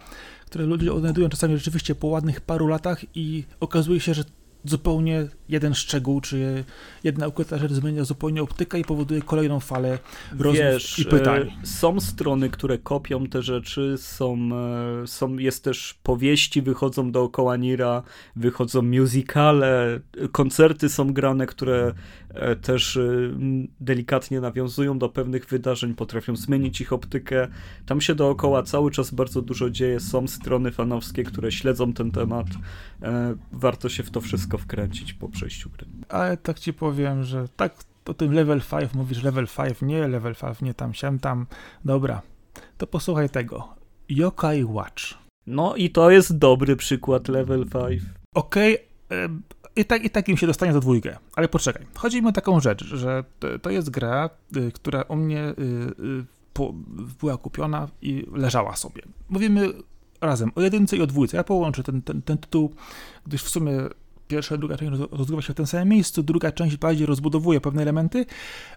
które 0.49 0.65
ludzie 0.65 0.93
odnajdują 0.93 1.29
czasami 1.29 1.57
rzeczywiście 1.57 1.95
po 1.95 2.07
ładnych 2.07 2.41
paru 2.41 2.67
latach 2.67 3.05
i 3.15 3.43
okazuje 3.59 3.99
się, 3.99 4.13
że 4.13 4.23
zupełnie 4.63 5.27
jeden 5.49 5.73
szczegół, 5.73 6.21
czy 6.21 6.63
jedna 7.03 7.27
ukryta 7.27 7.57
rzecz 7.57 7.71
zmienia 7.71 8.03
zupełnie 8.03 8.41
optykę 8.41 8.79
i 8.79 8.83
powoduje 8.83 9.21
kolejną 9.21 9.59
falę 9.59 9.99
rozmów 10.31 10.55
Wiesz, 10.55 10.99
i 10.99 11.05
pytań. 11.05 11.41
E, 11.41 11.65
są 11.65 11.99
strony, 11.99 12.49
które 12.49 12.77
kopią 12.77 13.27
te 13.27 13.41
rzeczy, 13.41 13.95
są, 13.97 14.37
e, 15.03 15.07
są, 15.07 15.37
jest 15.37 15.63
też 15.63 15.99
powieści, 16.03 16.61
wychodzą 16.61 17.11
dookoła 17.11 17.57
Nira, 17.57 18.03
wychodzą 18.35 18.81
musicale, 18.81 19.99
koncerty 20.31 20.89
są 20.89 21.13
grane, 21.13 21.45
które 21.45 21.93
e, 22.29 22.55
też 22.55 22.99
delikatnie 23.79 24.41
nawiązują 24.41 24.99
do 24.99 25.09
pewnych 25.09 25.45
wydarzeń, 25.45 25.95
potrafią 25.95 26.35
zmienić 26.35 26.81
ich 26.81 26.93
optykę. 26.93 27.47
Tam 27.85 28.01
się 28.01 28.15
dookoła 28.15 28.63
cały 28.63 28.91
czas 28.91 29.11
bardzo 29.11 29.41
dużo 29.41 29.69
dzieje, 29.69 29.99
są 29.99 30.27
strony 30.27 30.71
fanowskie, 30.71 31.23
które 31.23 31.51
śledzą 31.51 31.93
ten 31.93 32.11
temat. 32.11 32.47
Warto 33.51 33.89
się 33.89 34.03
w 34.03 34.11
to 34.11 34.21
wszystko 34.21 34.48
wkręcić 34.57 35.13
po 35.13 35.29
przejściu 35.29 35.69
gry. 35.69 35.85
Ale 36.09 36.37
tak 36.37 36.59
ci 36.59 36.73
powiem, 36.73 37.23
że 37.23 37.47
tak 37.47 37.73
o 38.05 38.13
tym 38.13 38.33
level 38.33 38.61
5 38.71 38.93
mówisz 38.93 39.23
level 39.23 39.47
5, 39.57 39.81
nie 39.81 40.07
level 40.07 40.35
5, 40.35 40.61
nie 40.61 40.73
tam, 40.73 40.93
siam 40.93 41.19
tam. 41.19 41.45
Dobra, 41.85 42.21
to 42.77 42.87
posłuchaj 42.87 43.29
tego. 43.29 43.75
Yokai 44.09 44.63
Watch. 44.63 45.03
No 45.47 45.75
i 45.75 45.89
to 45.89 46.11
jest 46.11 46.37
dobry 46.37 46.75
przykład 46.75 47.27
level 47.27 47.65
5. 47.65 48.01
Okej, 48.35 48.77
okay, 49.09 49.29
i, 49.75 49.85
tak, 49.85 50.03
i 50.03 50.09
takim 50.09 50.37
się 50.37 50.47
dostanie 50.47 50.73
za 50.73 50.79
dwójkę. 50.79 51.17
Ale 51.35 51.47
poczekaj, 51.47 51.85
chodzi 51.95 52.21
mi 52.21 52.27
o 52.27 52.31
taką 52.31 52.59
rzecz, 52.59 52.85
że 52.85 53.23
to 53.61 53.69
jest 53.69 53.89
gra, 53.89 54.29
y, 54.57 54.71
która 54.71 55.01
u 55.01 55.15
mnie 55.15 55.43
y, 55.43 55.53
y, 56.03 56.25
była 57.19 57.37
kupiona 57.37 57.87
i 58.01 58.25
leżała 58.33 58.75
sobie. 58.75 59.01
Mówimy 59.29 59.73
razem 60.21 60.51
o 60.55 60.61
jedynce 60.61 60.97
i 60.97 61.01
o 61.01 61.07
dwójce. 61.07 61.37
Ja 61.37 61.43
połączę 61.43 61.83
ten, 61.83 62.01
ten, 62.01 62.21
ten 62.21 62.37
tytuł, 62.37 62.73
gdyż 63.27 63.43
w 63.43 63.49
sumie 63.49 63.73
Pierwsza, 64.29 64.57
druga 64.57 64.77
część 64.77 65.01
rozgrywa 65.11 65.41
się 65.41 65.53
w 65.53 65.55
tym 65.55 65.67
samym 65.67 65.89
miejscu, 65.89 66.23
druga 66.23 66.51
część 66.51 66.77
bardziej 66.77 67.05
rozbudowuje 67.05 67.61
pewne 67.61 67.81
elementy, 67.81 68.25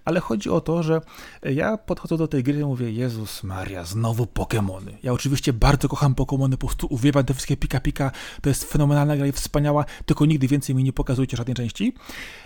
ale 0.04 0.20
chodzi 0.20 0.50
o 0.50 0.60
to, 0.60 0.82
że 0.82 1.00
ja 1.42 1.76
podchodzę 1.76 2.16
do 2.16 2.28
tej 2.28 2.42
gry 2.42 2.60
i 2.60 2.64
mówię, 2.64 2.92
Jezus 2.92 3.42
Maria, 3.42 3.84
znowu 3.84 4.24
Pokémony. 4.24 4.92
Ja 5.02 5.12
oczywiście 5.12 5.52
bardzo 5.52 5.88
kocham 5.88 6.14
Pokémony, 6.14 6.50
po 6.50 6.66
prostu 6.66 6.86
uwielbiam 6.90 7.24
te 7.24 7.34
wszystkie 7.34 7.56
pika-pika, 7.56 8.10
to 8.42 8.48
jest 8.48 8.64
fenomenalna 8.64 9.16
gra 9.16 9.26
i 9.26 9.32
wspaniała, 9.32 9.84
tylko 10.06 10.26
nigdy 10.26 10.48
więcej 10.48 10.74
mi 10.74 10.84
nie 10.84 10.92
pokazujcie 10.92 11.36
żadnej 11.36 11.54
części. 11.54 11.94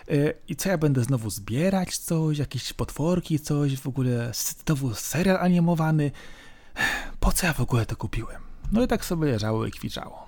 E, 0.09 0.33
I 0.49 0.57
co 0.57 0.69
ja 0.69 0.79
będę 0.79 1.05
znowu 1.05 1.31
zbierać 1.31 1.99
coś, 1.99 2.39
jakieś 2.39 2.73
potworki, 2.73 3.41
coś, 3.41 3.77
w 3.77 3.87
ogóle 3.87 4.33
znowu 4.35 4.95
serial 4.95 5.37
animowany. 5.37 6.11
Po 7.21 7.33
co 7.33 7.47
ja 7.47 7.53
w 7.53 7.61
ogóle 7.61 7.87
to 7.87 7.97
kupiłem? 7.97 8.43
No 8.73 8.83
i 8.83 8.87
tak 8.87 9.05
sobie 9.05 9.27
leżało 9.27 9.67
i 9.67 9.71
kwiczało. 9.71 10.26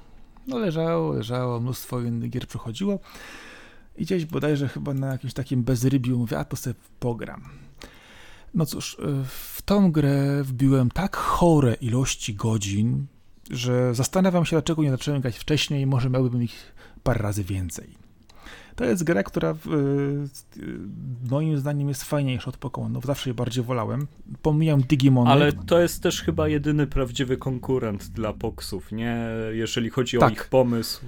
No 0.49 0.59
leżało, 0.59 1.13
leżało, 1.13 1.61
mnóstwo 1.61 2.01
innych 2.01 2.31
gier 2.31 2.47
przechodziło 2.47 2.99
i 3.97 4.05
gdzieś 4.05 4.25
bodajże 4.25 4.69
chyba 4.69 4.95
na 4.95 5.07
jakimś 5.07 5.33
takim 5.33 5.63
bezrybiu 5.63 6.19
mówię, 6.19 6.39
a 6.39 6.45
to 6.45 6.57
sobie 6.57 6.75
pogram. 7.01 7.43
No 8.55 8.67
cóż, 8.67 8.95
y, 8.95 9.25
w 9.25 9.63
tą 9.63 9.93
grę 9.93 10.43
wbiłem 10.45 10.91
tak 10.91 11.17
chore 11.17 11.75
ilości 11.75 12.35
godzin, 12.35 13.07
że 13.51 13.95
zastanawiam 13.95 14.45
się, 14.45 14.51
dlaczego 14.51 14.83
nie 14.83 14.91
zacząłem 14.91 15.21
grać 15.21 15.39
wcześniej, 15.39 15.87
może 15.87 16.11
miałbym 16.11 16.43
ich 16.43 16.73
parę 17.03 17.23
razy 17.23 17.45
więcej. 17.45 18.08
To 18.79 18.85
jest 18.85 19.05
gra, 19.05 19.23
która 19.23 19.55
yy, 19.67 20.79
moim 21.31 21.59
zdaniem 21.59 21.89
jest 21.89 22.05
fajniejsza 22.05 22.49
od 22.49 22.59
Pokémonów. 22.59 23.07
Zawsze 23.07 23.31
je 23.31 23.35
bardziej 23.35 23.65
wolałem. 23.65 24.07
Pomijam 24.43 24.81
Digimon. 24.83 25.29
Ale 25.29 25.53
to 25.53 25.81
jest 25.81 26.03
też 26.03 26.23
chyba 26.23 26.49
jedyny 26.49 26.87
prawdziwy 26.87 27.37
konkurent 27.37 28.09
dla 28.09 28.33
Poksów, 28.33 28.93
nie? 28.93 29.19
Jeżeli 29.53 29.91
chodzi 29.91 30.19
tak. 30.19 30.29
o 30.29 30.33
ich 30.33 30.49
pomysł. 30.49 31.01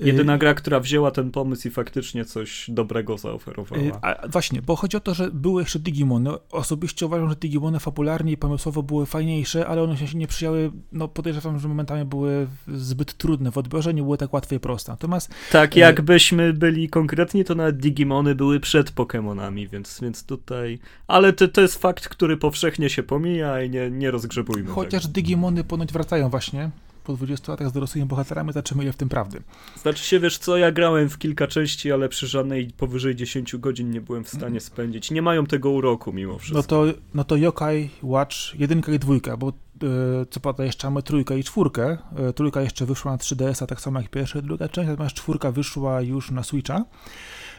Jedyna 0.00 0.34
y, 0.34 0.38
gra, 0.38 0.54
która 0.54 0.80
wzięła 0.80 1.10
ten 1.10 1.30
pomysł 1.30 1.68
i 1.68 1.70
faktycznie 1.70 2.24
coś 2.24 2.66
dobrego 2.68 3.18
zaoferowała. 3.18 3.82
Y, 3.82 3.92
a 4.02 4.28
właśnie, 4.28 4.62
bo 4.62 4.76
chodzi 4.76 4.96
o 4.96 5.00
to, 5.00 5.14
że 5.14 5.30
były 5.30 5.62
jeszcze 5.62 5.78
Digimony. 5.78 6.30
Osobiście 6.50 7.06
uważam, 7.06 7.28
że 7.28 7.36
Digimony 7.36 7.80
fabularnie 7.80 8.32
i 8.32 8.36
pomysłowo 8.36 8.82
były 8.82 9.06
fajniejsze, 9.06 9.66
ale 9.66 9.82
one 9.82 9.96
się 9.96 10.18
nie 10.18 10.26
przyjęły, 10.26 10.72
no 10.92 11.08
podejrzewam, 11.08 11.58
że 11.58 11.68
momentami 11.68 12.04
były 12.04 12.46
zbyt 12.68 13.16
trudne 13.16 13.50
w 13.50 13.58
odbiorze, 13.58 13.94
nie 13.94 14.02
były 14.02 14.18
tak 14.18 14.32
łatwe 14.32 14.54
i 14.54 14.60
proste. 14.60 14.92
Natomiast... 14.92 15.34
Tak, 15.52 15.76
y, 15.76 15.80
jakbyśmy 15.80 16.52
byli 16.52 16.88
konkretni, 16.88 17.44
to 17.44 17.54
nawet 17.54 17.76
Digimony 17.76 18.34
były 18.34 18.60
przed 18.60 18.92
Pokémonami, 18.92 19.68
więc, 19.68 20.00
więc 20.02 20.24
tutaj... 20.24 20.78
Ale 21.06 21.32
to, 21.32 21.48
to 21.48 21.60
jest 21.60 21.82
fakt, 21.82 22.08
który 22.08 22.36
powszechnie 22.36 22.90
się 22.90 23.02
pomija 23.02 23.62
i 23.62 23.70
nie, 23.70 23.90
nie 23.90 24.10
rozgrzebujmy 24.10 24.70
Chociaż 24.70 25.02
tego. 25.02 25.12
Digimony 25.12 25.64
ponoć 25.64 25.92
wracają 25.92 26.28
właśnie 26.28 26.70
po 27.06 27.12
20 27.12 27.52
latach 27.52 27.68
z 27.68 27.72
dorosłymi 27.72 28.06
bohaterami, 28.06 28.52
zobaczymy 28.52 28.82
ile 28.82 28.92
w 28.92 28.96
tym 28.96 29.08
prawdy. 29.08 29.42
Znaczy 29.82 30.04
się, 30.04 30.20
wiesz 30.20 30.38
co, 30.38 30.56
ja 30.56 30.72
grałem 30.72 31.08
w 31.08 31.18
kilka 31.18 31.46
części, 31.46 31.92
ale 31.92 32.08
przy 32.08 32.26
żadnej 32.26 32.70
powyżej 32.76 33.16
10 33.16 33.56
godzin 33.56 33.90
nie 33.90 34.00
byłem 34.00 34.24
w 34.24 34.28
stanie 34.28 34.60
spędzić. 34.60 35.10
Nie 35.10 35.22
mają 35.22 35.46
tego 35.46 35.70
uroku 35.70 36.12
mimo 36.12 36.38
wszystko. 36.38 36.56
No 36.56 36.62
to, 36.62 36.98
no 37.14 37.24
to 37.24 37.36
Yokai 37.36 37.90
Watch 38.02 38.36
jedynka 38.54 38.92
i 38.92 38.98
dwójka, 38.98 39.36
bo 39.36 39.52
yy, 39.82 40.26
co 40.30 40.40
prawda 40.40 40.64
jeszcze 40.64 40.86
mamy 40.86 41.02
trójkę 41.02 41.38
i 41.38 41.44
czwórkę. 41.44 41.98
Yy, 42.18 42.32
trójka 42.32 42.60
jeszcze 42.60 42.86
wyszła 42.86 43.12
na 43.12 43.18
3DS-a, 43.18 43.66
tak 43.66 43.80
samo 43.80 44.00
jak 44.00 44.10
pierwsza 44.10 44.38
i 44.38 44.42
druga 44.42 44.68
część, 44.68 44.88
natomiast 44.88 45.16
czwórka 45.16 45.52
wyszła 45.52 46.00
już 46.00 46.30
na 46.30 46.42
Switcha. 46.42 46.84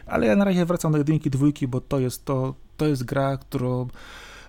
Ale 0.06 0.26
ja 0.26 0.36
na 0.36 0.44
razie 0.44 0.66
wracam 0.66 0.92
do 0.92 0.98
jedynki, 0.98 1.30
dwójki, 1.30 1.68
bo 1.68 1.80
to 1.80 1.98
jest 1.98 2.24
to, 2.24 2.54
to 2.76 2.86
jest 2.86 3.04
gra, 3.04 3.36
którą 3.36 3.88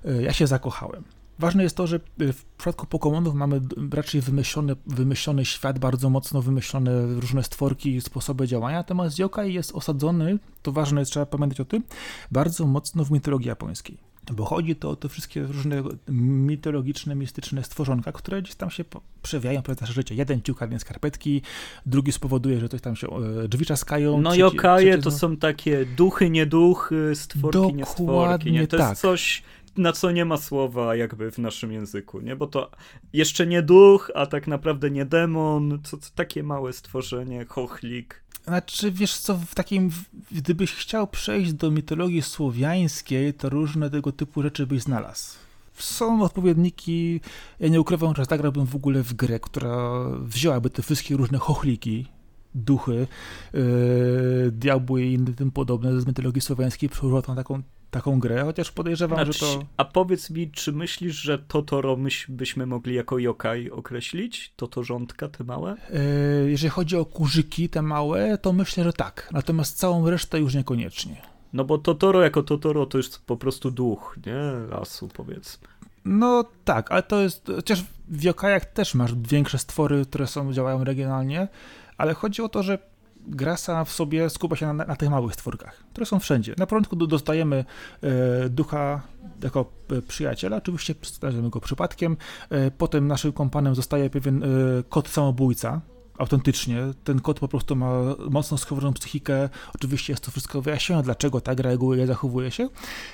yy, 0.06 0.24
ja 0.24 0.34
się 0.34 0.48
zakochałem. 0.48 1.04
Ważne 1.40 1.64
jest 1.64 1.78
to, 1.78 1.88
że 1.88 2.00
y, 2.22 2.34
w 2.34 2.46
przypadku 2.46 2.86
Pokémonów 2.86 3.34
mamy 3.34 3.62
raczej 3.92 4.22
wymyślony, 4.22 4.76
wymyślony 4.86 5.46
świat, 5.46 5.80
bardzo 5.80 6.10
mocno 6.10 6.42
wymyślone 6.42 7.06
różne 7.20 7.44
stworki 7.44 7.96
i 7.96 8.02
sposoby 8.02 8.48
działania, 8.48 8.78
natomiast 8.78 9.20
Yokai 9.20 9.54
jest 9.54 9.72
osadzony, 9.72 10.40
to 10.62 10.72
ważne 10.72 11.02
jest, 11.02 11.12
trzeba 11.12 11.26
pamiętać 11.26 11.60
o 11.60 11.66
tym, 11.66 11.84
bardzo 12.32 12.68
mocno 12.68 13.06
w 13.06 13.12
mitologii 13.12 13.48
japońskiej. 13.48 14.10
Bo 14.34 14.46
chodzi 14.46 14.76
to 14.76 14.90
o 14.90 14.96
te 14.96 15.10
wszystkie 15.10 15.44
różne 15.44 15.84
mitologiczne, 16.10 17.16
mistyczne 17.16 17.64
stworzonka, 17.64 18.12
które 18.12 18.42
gdzieś 18.42 18.56
tam 18.56 18.70
się 18.70 18.84
przewijają 19.22 19.62
przez 19.62 19.82
nasze 19.82 19.94
życie. 19.94 20.16
Jeden 20.16 20.42
ciuka 20.42 20.68
więc 20.68 20.82
skarpetki, 20.82 21.42
drugi 21.86 22.12
spowoduje, 22.12 22.60
że 22.60 22.70
coś 22.70 22.82
tam 22.82 22.96
się 22.96 23.08
e, 23.08 23.48
drzwi 23.48 23.66
czaskają. 23.66 24.22
No 24.22 24.36
yokaje 24.36 24.98
to 24.98 25.12
są 25.12 25.38
takie 25.38 25.86
duchy, 25.86 26.30
nie 26.30 26.46
duchy, 26.46 27.12
stworki, 27.16 27.58
Dokładnie 27.58 27.78
nie 27.78 27.86
stworki. 27.86 28.52
Nie? 28.52 28.68
To 28.68 28.78
tak. 28.78 28.90
jest 28.90 29.02
coś 29.02 29.44
na 29.80 29.94
co 29.94 30.12
nie 30.12 30.26
ma 30.26 30.38
słowa 30.38 30.96
jakby 30.96 31.32
w 31.32 31.38
naszym 31.38 31.72
języku, 31.72 32.22
nie? 32.22 32.36
Bo 32.36 32.48
to 32.48 32.72
jeszcze 33.14 33.48
nie 33.48 33.62
duch, 33.62 34.12
a 34.16 34.26
tak 34.26 34.48
naprawdę 34.48 34.92
nie 34.92 35.06
demon, 35.06 35.80
co, 35.84 35.98
co 35.98 36.10
takie 36.16 36.44
małe 36.44 36.74
stworzenie, 36.74 37.46
chochlik. 37.46 38.24
Znaczy, 38.44 38.92
wiesz 38.92 39.18
co, 39.18 39.38
w 39.38 39.56
takim, 39.56 39.92
gdybyś 40.32 40.74
chciał 40.74 41.08
przejść 41.08 41.54
do 41.54 41.72
mitologii 41.72 42.22
słowiańskiej, 42.22 43.34
to 43.34 43.50
różne 43.50 43.90
tego 43.90 44.12
typu 44.12 44.42
rzeczy 44.42 44.68
byś 44.68 44.82
znalazł. 44.82 45.38
są 45.78 46.24
odpowiedniki, 46.24 47.22
ja 47.60 47.68
nie 47.68 47.82
ukrywam, 47.82 48.16
że 48.16 48.26
zagrałbym 48.26 48.66
w 48.66 48.76
ogóle 48.76 49.04
w 49.04 49.14
grę, 49.14 49.40
która 49.40 50.04
wzięłaby 50.22 50.70
te 50.70 50.82
wszystkie 50.82 51.18
różne 51.18 51.38
chochliki, 51.38 52.08
duchy, 52.56 53.08
yy, 53.54 54.52
diabły 54.52 55.04
i 55.04 55.14
inne 55.14 55.34
tym 55.34 55.52
podobne 55.52 56.02
z 56.02 56.08
mitologii 56.08 56.42
słowiańskiej, 56.42 56.90
przełożyła 56.90 57.22
na 57.28 57.36
taką, 57.36 57.62
taką 57.92 58.20
grę, 58.20 58.44
chociaż 58.44 58.72
podejrzewam, 58.72 59.18
znaczy, 59.18 59.34
że 59.34 59.40
to... 59.40 59.66
A 59.78 59.86
powiedz 59.86 60.30
mi, 60.30 60.52
czy 60.52 60.72
myślisz, 60.72 61.16
że 61.16 61.40
Totoro 61.40 61.96
myś, 61.96 62.26
byśmy 62.30 62.66
mogli 62.66 62.96
jako 62.96 63.20
yokai 63.20 63.72
określić? 63.72 64.54
Totorzątka, 64.56 65.28
te 65.28 65.44
małe? 65.44 65.76
Yy, 66.44 66.52
jeżeli 66.52 66.70
chodzi 66.70 66.98
o 66.98 67.06
kurzyki, 67.06 67.70
te 67.70 67.82
małe, 67.82 68.38
to 68.38 68.54
myślę, 68.54 68.84
że 68.84 68.94
tak. 68.94 69.30
Natomiast 69.32 69.78
całą 69.78 70.10
resztę 70.10 70.40
już 70.40 70.56
niekoniecznie. 70.56 71.22
No 71.54 71.66
bo 71.66 71.78
Totoro 71.78 72.22
jako 72.22 72.44
Totoro 72.44 72.86
to 72.86 72.98
jest 72.98 73.26
po 73.26 73.38
prostu 73.38 73.72
duch, 73.72 74.18
nie? 74.26 74.68
Lasu, 74.70 75.08
powiedzmy. 75.14 75.68
No 76.06 76.44
tak, 76.66 76.92
ale 76.92 77.04
to 77.04 77.22
jest, 77.22 77.52
chociaż 77.56 77.84
w 78.08 78.24
Yokajach 78.24 78.66
też 78.66 78.96
masz 78.96 79.16
większe 79.16 79.58
stwory, 79.58 80.06
które 80.06 80.28
są, 80.28 80.54
działają 80.54 80.84
regionalnie, 80.84 81.48
ale 81.98 82.14
chodzi 82.14 82.42
o 82.42 82.50
to, 82.50 82.64
że 82.64 82.89
gra 83.30 83.58
sama 83.58 83.86
w 83.86 83.92
sobie 83.92 84.30
skupia 84.30 84.56
się 84.56 84.74
na, 84.74 84.86
na, 84.86 84.96
tych 84.96 85.10
małych 85.10 85.34
stworkach, 85.34 85.84
które 85.94 86.06
są 86.06 86.20
wszędzie. 86.20 86.56
Na 86.58 86.66
początku 86.66 86.96
dostajemy 86.96 87.66
e, 88.04 88.50
ducha 88.50 89.02
jako 89.44 89.66
e, 89.98 90.02
przyjaciela, 90.02 90.58
oczywiście 90.58 90.96
przedstawiamy 90.96 91.50
go 91.50 91.62
przypadkiem, 91.62 92.18
e, 92.50 92.72
potem 92.72 93.08
naszym 93.08 93.32
kompanem 93.32 93.76
zostaje 93.76 94.10
pewien 94.10 94.44
kot 94.90 95.08
samobójca, 95.08 95.82
autentycznie. 96.18 96.78
Ten 97.04 97.20
kot 97.20 97.40
po 97.40 97.48
prostu 97.48 97.76
ma 97.76 97.92
mocno 98.30 98.58
schowaną 98.58 98.94
psychikę. 98.94 99.50
Oczywiście 99.76 100.14
jest 100.14 100.26
to 100.26 100.32
wszystko 100.32 100.62
wyjaśnione, 100.62 101.04
dlaczego 101.04 101.42
tak 101.42 101.60
reaguje, 101.60 102.08
zachowuje 102.08 102.52
się. 102.52 102.70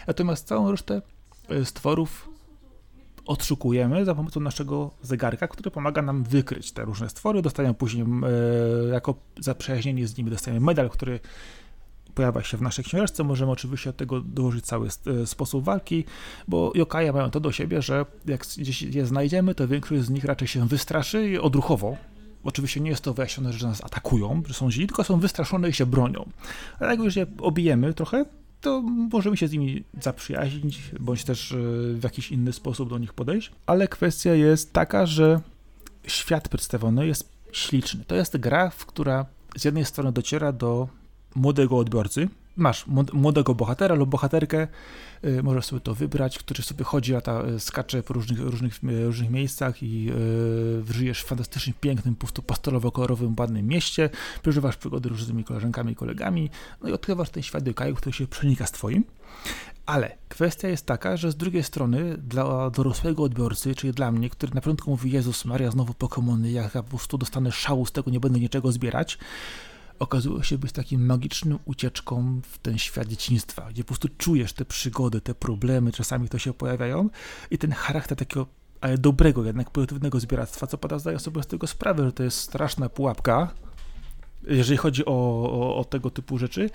Natomiast 0.08 0.48
całą 0.48 0.72
resztę 0.72 1.02
stworów 1.64 2.35
odszukujemy 3.26 4.06
za 4.06 4.16
pomocą 4.16 4.40
naszego 4.40 4.92
zegarka, 5.02 5.48
który 5.48 5.72
pomaga 5.72 6.02
nam 6.02 6.24
wykryć 6.24 6.72
te 6.72 6.86
różne 6.86 7.10
stwory. 7.10 7.42
Dostajemy 7.42 7.74
później, 7.74 8.04
e, 8.04 8.88
jako 8.88 9.16
zaprzyjaźnienie 9.40 10.08
z 10.08 10.18
nimi, 10.18 10.32
dostajemy 10.32 10.66
medal, 10.66 10.90
który 10.90 11.20
pojawia 12.16 12.44
się 12.44 12.58
w 12.58 12.62
naszej 12.62 12.86
książce. 12.86 13.24
Możemy 13.24 13.52
oczywiście 13.52 13.90
od 13.90 13.98
tego 13.98 14.22
dołożyć 14.22 14.66
cały 14.66 14.88
e, 14.88 15.28
sposób 15.28 15.64
walki, 15.64 16.04
bo 16.48 16.72
yokaje 16.76 17.14
mają 17.14 17.32
to 17.32 17.40
do 17.40 17.52
siebie, 17.52 17.82
że 17.82 18.06
jak 18.26 18.42
gdzieś 18.58 18.82
je 18.82 19.06
znajdziemy, 19.06 19.56
to 19.56 19.68
większość 19.68 20.04
z 20.04 20.10
nich 20.10 20.26
raczej 20.26 20.48
się 20.48 20.68
wystraszy 20.68 21.30
i 21.30 21.38
odruchowo 21.38 21.98
Oczywiście 22.46 22.80
nie 22.80 22.90
jest 22.90 23.04
to 23.04 23.14
wyjaśnione, 23.14 23.54
że 23.54 23.68
nas 23.68 23.84
atakują, 23.84 24.44
że 24.48 24.54
są 24.54 24.72
źli, 24.72 24.88
tylko 24.88 25.04
są 25.04 25.20
wystraszone 25.20 25.70
i 25.70 25.74
się 25.74 25.86
bronią. 25.86 26.30
Ale 26.80 26.92
jak 26.92 27.00
już 27.00 27.16
je 27.16 27.26
obijemy 27.42 27.94
trochę, 27.94 28.26
to 28.62 28.82
możemy 28.82 29.38
się 29.38 29.48
z 29.48 29.52
nimi 29.52 29.84
zaprzyjaźnić, 30.02 30.82
bądź 31.00 31.24
też 31.24 31.52
e, 31.52 31.56
w 31.94 32.04
jakiś 32.04 32.32
inny 32.32 32.54
sposób 32.54 32.90
do 32.90 32.98
nich 32.98 33.14
podejść. 33.14 33.52
Ale 33.66 33.88
kwestia 33.88 34.34
jest 34.34 34.74
taka, 34.74 35.06
że 35.06 35.42
świat 36.08 36.50
przedstawiony 36.50 37.08
jest 37.08 37.30
śliczny. 37.52 38.04
To 38.08 38.16
jest 38.16 38.38
gra, 38.38 38.72
która 38.88 39.26
z 39.58 39.66
jednej 39.66 39.86
strony 39.86 40.12
dociera 40.12 40.52
do 40.52 40.88
młodego 41.36 41.78
odbiorcy, 41.78 42.30
masz 42.58 42.86
młodego 43.14 43.56
bohatera 43.56 43.96
lub 43.96 44.10
bohaterkę, 44.10 44.68
y, 45.26 45.44
możesz 45.44 45.66
sobie 45.66 45.82
to 45.82 45.96
wybrać, 45.96 46.40
który 46.40 46.64
sobie 46.64 46.84
chodzi, 46.84 47.12
lata, 47.12 47.44
y, 47.56 47.60
skacze 47.60 48.04
po 48.04 48.14
różnych, 48.14 48.40
różnych, 48.40 48.84
y, 48.84 49.06
różnych 49.06 49.30
miejscach 49.30 49.84
i 49.84 50.04
yy, 50.04 50.84
żyjesz 50.94 51.22
w 51.22 51.26
fantastycznie 51.26 51.74
pięknym, 51.82 52.16
pastelowo-kolorowym, 52.48 53.40
ładnym 53.40 53.68
mieście, 53.68 54.10
przeżywasz 54.42 54.78
przygody 54.78 55.10
różnymi 55.10 55.44
koleżankami 55.44 55.92
i 55.92 55.96
kolegami, 55.96 56.50
no 56.82 56.90
i 56.90 56.92
odkrywasz 56.92 57.30
ten 57.30 57.44
świat 57.44 57.68
Jokaju, 57.68 57.96
który 57.96 58.14
się 58.14 58.28
przenika 58.28 58.66
z 58.66 58.72
twoim. 58.72 59.04
Ale 59.86 60.18
kwestia 60.30 60.68
jest 60.68 60.86
taka, 60.86 61.18
że 61.18 61.32
z 61.32 61.36
drugiej 61.36 61.64
strony 61.64 62.18
dla 62.18 62.70
dorosłego 62.70 63.24
odbiorcy, 63.24 63.76
czyli 63.76 63.94
dla 63.94 64.12
mnie, 64.12 64.30
który 64.30 64.54
na 64.54 64.62
początku 64.62 64.90
mówi 64.90 65.12
Jezus 65.12 65.46
Maria, 65.46 65.72
znowu 65.72 65.94
Pokémony, 65.94 66.46
ja 66.46 66.70
po 66.70 66.84
prostu 66.84 67.18
dostanę 67.18 67.52
szału 67.52 67.86
z 67.86 67.92
tego, 67.92 68.12
nie 68.12 68.20
będę 68.20 68.40
niczego 68.40 68.72
zbierać, 68.72 69.18
okazuje 70.00 70.44
się 70.44 70.58
być 70.58 70.72
takim 70.72 71.06
magicznym 71.06 71.60
ucieczką 71.66 72.42
w 72.44 72.58
ten 72.58 72.78
świat 72.78 73.08
dzieciństwa, 73.08 73.68
gdzie 73.70 73.84
po 73.84 73.88
prostu 73.88 74.08
czujesz 74.18 74.54
te 74.54 74.66
przygody, 74.66 75.22
te 75.22 75.36
problemy, 75.36 75.92
czasami 75.92 76.30
to 76.30 76.40
się 76.40 76.54
pojawiają 76.54 77.10
i 77.52 77.58
ten 77.58 77.72
charakter 77.72 78.18
takiego 78.18 78.48
ale 78.82 78.98
dobrego, 78.98 79.46
jednak 79.46 79.70
pozytywnego 79.70 80.20
zbieractwa, 80.20 80.68
co 80.68 80.78
pada 80.78 81.00
zdaję 81.00 81.20
sobie 81.20 81.44
z 81.44 81.48
tego 81.48 81.68
sprawę, 81.68 82.06
że 82.06 82.12
to 82.12 82.24
jest 82.24 82.40
straszna 82.40 82.90
pułapka, 82.90 83.54
jeżeli 84.48 84.78
chodzi 84.78 85.06
o, 85.06 85.12
o, 85.12 85.78
o, 85.78 85.86
tego 85.86 86.10
typu 86.10 86.38
rzeczy, 86.38 86.70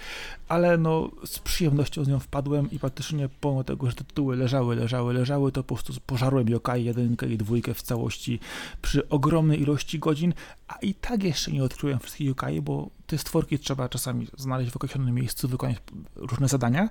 ale 0.49 0.79
no 0.79 1.11
z 1.25 1.39
przyjemnością 1.39 2.05
z 2.05 2.09
nią 2.09 2.19
wpadłem 2.19 2.71
i 2.71 2.79
praktycznie 2.79 3.29
pomimo 3.41 3.65
tego, 3.65 3.87
że 3.87 3.97
te 3.97 4.05
tytuły 4.05 4.37
leżały, 4.37 4.77
leżały, 4.77 5.15
leżały, 5.15 5.53
to 5.53 5.63
po 5.63 5.75
prostu 5.75 5.93
pożarłem 6.07 6.49
Yokai 6.49 6.85
1 6.85 7.17
i 7.29 7.37
2 7.37 7.57
w 7.75 7.83
całości 7.83 8.41
przy 8.83 9.09
ogromnej 9.09 9.63
ilości 9.63 9.99
godzin, 9.99 10.35
a 10.69 10.75
i 10.83 10.95
tak 10.95 11.23
jeszcze 11.23 11.53
nie 11.53 11.65
odkryłem 11.65 11.99
wszystkich 11.99 12.27
Yokai, 12.27 12.61
bo 12.61 12.91
te 13.07 13.19
stworki 13.19 13.59
trzeba 13.59 13.89
czasami 13.89 14.27
znaleźć 14.39 14.71
w 14.71 14.77
określonym 14.77 15.15
miejscu, 15.15 15.49
wykonać 15.49 15.77
różne 16.17 16.49
zadania, 16.49 16.89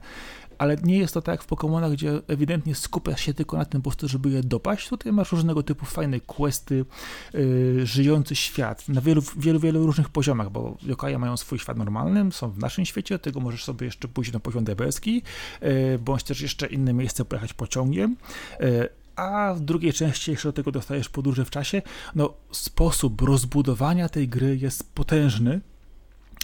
ale 0.60 0.78
nie 0.84 0.98
jest 0.98 1.14
to 1.14 1.22
tak 1.22 1.34
jak 1.34 1.44
w 1.44 1.48
Pokémonach, 1.48 1.92
gdzie 1.92 2.22
ewidentnie 2.28 2.76
skupiasz 2.76 3.22
się 3.22 3.34
tylko 3.34 3.58
na 3.58 3.66
tym 3.66 3.82
po 3.82 3.90
prostu, 3.90 4.08
żeby 4.08 4.30
je 4.30 4.44
dopaść. 4.44 4.90
Tutaj 4.90 5.12
masz 5.12 5.32
różnego 5.32 5.64
typu 5.64 5.86
fajne 5.86 6.20
questy, 6.20 6.86
yy, 7.34 7.86
żyjący 7.86 8.36
świat 8.36 8.90
na 8.90 9.02
wielu, 9.02 9.22
wielu, 9.38 9.60
wielu 9.60 9.86
różnych 9.86 10.10
poziomach, 10.10 10.50
bo 10.50 10.78
Yokaja 10.84 11.20
mają 11.20 11.38
swój 11.38 11.60
świat 11.60 11.78
normalny, 11.78 12.32
są 12.32 12.52
w 12.52 12.60
naszym 12.60 12.86
świecie, 12.86 13.20
tego 13.20 13.40
możesz 13.40 13.64
sobie 13.64 13.86
jeszcze 13.86 14.08
pójść 14.08 14.32
na 14.32 14.40
poziom 14.40 14.64
debelski, 14.64 15.22
yy, 15.62 16.00
bądź 16.00 16.24
też 16.24 16.42
jeszcze 16.42 16.68
inne 16.68 16.94
miejsce 16.94 17.26
pojechać 17.26 17.54
pociągiem. 17.54 18.18
Yy, 18.60 18.90
a 19.16 19.54
w 19.54 19.60
drugiej 19.60 19.94
części 19.94 20.32
jeszcze 20.32 20.50
do 20.50 20.54
tego 20.54 20.72
dostajesz 20.72 21.10
podróże 21.10 21.46
w 21.46 21.50
czasie. 21.50 21.82
No, 22.16 22.34
sposób 22.52 23.22
rozbudowania 23.22 24.10
tej 24.10 24.28
gry 24.28 24.58
jest 24.58 24.94
potężny, 24.94 25.62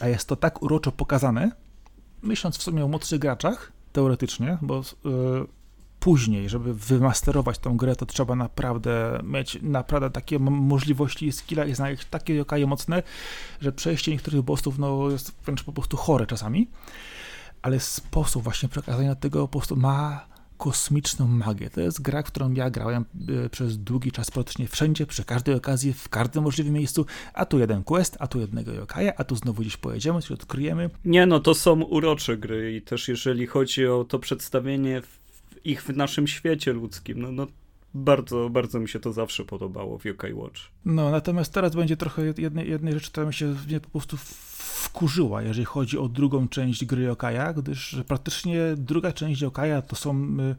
a 0.01 0.07
jest 0.07 0.28
to 0.28 0.36
tak 0.36 0.63
uroczo 0.63 0.91
pokazane, 0.91 1.51
myśląc 2.22 2.57
w 2.57 2.63
sumie 2.63 2.86
o 2.86 2.88
młodszych 2.88 3.20
graczach, 3.20 3.74
teoretycznie, 3.95 4.57
bo 4.61 4.83
yy, 5.05 5.47
później, 5.99 6.49
żeby 6.49 6.73
wymasterować 6.73 7.59
tą 7.59 7.77
grę, 7.77 7.95
to 7.95 8.05
trzeba 8.05 8.35
naprawdę 8.35 9.19
mieć 9.23 9.59
naprawdę 9.61 10.09
takie 10.09 10.39
możliwości 10.39 11.31
skilla 11.31 11.65
i 11.65 11.75
znaleźć 11.75 12.05
takie 12.05 12.35
yokaje 12.35 12.67
mocne, 12.67 13.03
że 13.61 13.71
przejście 13.71 14.11
niektórych 14.11 14.41
bossów 14.41 14.79
no, 14.79 15.09
jest 15.09 15.31
wręcz 15.45 15.63
po 15.63 15.71
prostu 15.71 15.97
chore 15.97 16.25
czasami, 16.25 16.67
ale 17.61 17.79
sposób 17.79 18.43
właśnie 18.43 18.69
przekazania 18.69 19.15
tego 19.15 19.41
po 19.41 19.47
prostu 19.47 19.75
ma 19.75 20.34
kosmiczną 20.58 21.28
magię. 21.28 21.70
To 21.70 21.82
jest 21.82 22.01
gra, 22.01 22.24
w 22.24 22.26
którą 22.26 22.53
ja 22.53 22.70
grałem 22.70 23.06
e, 23.45 23.49
przez 23.49 23.78
długi 23.78 24.12
czas 24.12 24.32
praktycznie 24.32 24.68
wszędzie, 24.68 25.06
przy 25.06 25.24
każdej 25.24 25.56
okazji, 25.56 25.93
w 25.93 26.10
każdym 26.10 26.43
możliwym 26.43 26.74
miejscu, 26.74 27.06
a 27.34 27.45
tu 27.45 27.60
jeden 27.60 27.84
quest, 27.84 28.18
a 28.20 28.28
tu 28.28 28.39
jednego 28.39 28.72
yokaja, 28.72 29.14
a 29.18 29.24
tu 29.24 29.36
znowu 29.36 29.62
gdzieś 29.62 29.78
pojedziemy, 29.78 30.22
coś 30.22 30.32
odkryjemy. 30.32 30.89
Nie 31.06 31.26
no, 31.26 31.39
to 31.39 31.53
są 31.53 31.82
urocze 31.82 32.38
gry 32.38 32.76
i 32.76 32.82
też 32.82 33.08
jeżeli 33.08 33.47
chodzi 33.47 33.88
o 33.88 34.03
to 34.03 34.20
przedstawienie 34.20 35.01
ich 35.64 35.84
w 35.84 35.89
naszym 35.89 36.28
świecie 36.28 36.74
ludzkim, 36.74 37.22
no, 37.22 37.32
no 37.32 37.47
bardzo, 37.95 38.49
bardzo 38.49 38.79
mi 38.79 38.89
się 38.89 38.99
to 38.99 39.13
zawsze 39.13 39.45
podobało 39.45 39.97
w 39.97 40.05
Yokai 40.05 40.33
Watch. 40.33 40.61
No, 40.85 41.11
natomiast 41.11 41.53
teraz 41.53 41.75
będzie 41.75 41.97
trochę 41.97 42.33
jednej, 42.37 42.69
jednej 42.69 42.93
rzeczy, 42.93 43.11
która 43.11 43.25
mi 43.27 43.33
się 43.33 43.55
po 43.83 43.89
prostu 43.89 44.17
wkurzyła, 44.17 45.41
jeżeli 45.41 45.65
chodzi 45.65 45.97
o 45.97 46.07
drugą 46.07 46.47
część 46.47 46.85
gry 46.85 47.03
Yokaja, 47.03 47.53
gdyż 47.53 47.97
praktycznie 48.07 48.59
druga 48.77 49.11
część 49.11 49.41
Yokaja 49.41 49.81
to 49.81 49.95
są 49.95 50.37
y, 50.39 50.55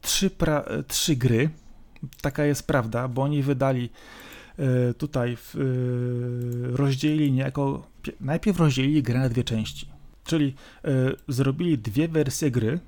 trzy, 0.00 0.30
pra, 0.30 0.64
y, 0.80 0.82
trzy 0.82 1.16
gry. 1.16 1.50
Taka 2.20 2.44
jest 2.44 2.66
prawda, 2.66 3.08
bo 3.08 3.22
oni 3.22 3.42
wydali 3.42 3.90
y, 4.90 4.94
tutaj, 4.94 5.36
w, 5.36 5.54
rozdzielili 6.72 7.32
niejako, 7.32 7.86
najpierw 8.20 8.60
rozdzielili 8.60 9.02
grę 9.02 9.18
na 9.18 9.28
dwie 9.28 9.44
części. 9.44 9.86
Czyli 10.24 10.54
zrobili 11.28 11.78
dwie 11.78 12.08
wersje 12.08 12.50
gry, 12.50 12.80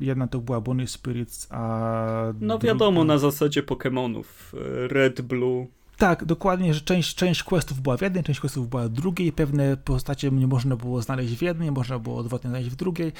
Jedna 0.00 0.26
to 0.26 0.38
była 0.38 0.60
Bonnie 0.60 0.86
Spirits, 0.86 1.46
a. 1.50 2.32
No 2.40 2.58
wiadomo, 2.58 3.00
druga... 3.00 3.14
na 3.14 3.18
zasadzie 3.18 3.62
Pokémonów. 3.62 4.24
Red, 4.88 5.20
Blue. 5.20 5.66
Tak, 6.02 6.24
dokładnie, 6.24 6.74
że 6.74 6.80
część, 6.80 7.14
część 7.14 7.42
questów 7.42 7.80
była 7.80 7.96
w 7.96 8.00
jednej, 8.00 8.24
część 8.24 8.40
questów 8.40 8.68
była 8.68 8.84
w 8.84 8.88
drugiej, 8.88 9.32
pewne 9.32 9.76
postacie 9.76 10.30
nie 10.30 10.46
można 10.46 10.76
było 10.76 11.02
znaleźć 11.02 11.34
w 11.34 11.42
jednej, 11.42 11.70
można 11.70 11.98
było 11.98 12.16
odwrotnie 12.16 12.50
znaleźć 12.50 12.70
w 12.70 12.76
drugiej, 12.76 13.12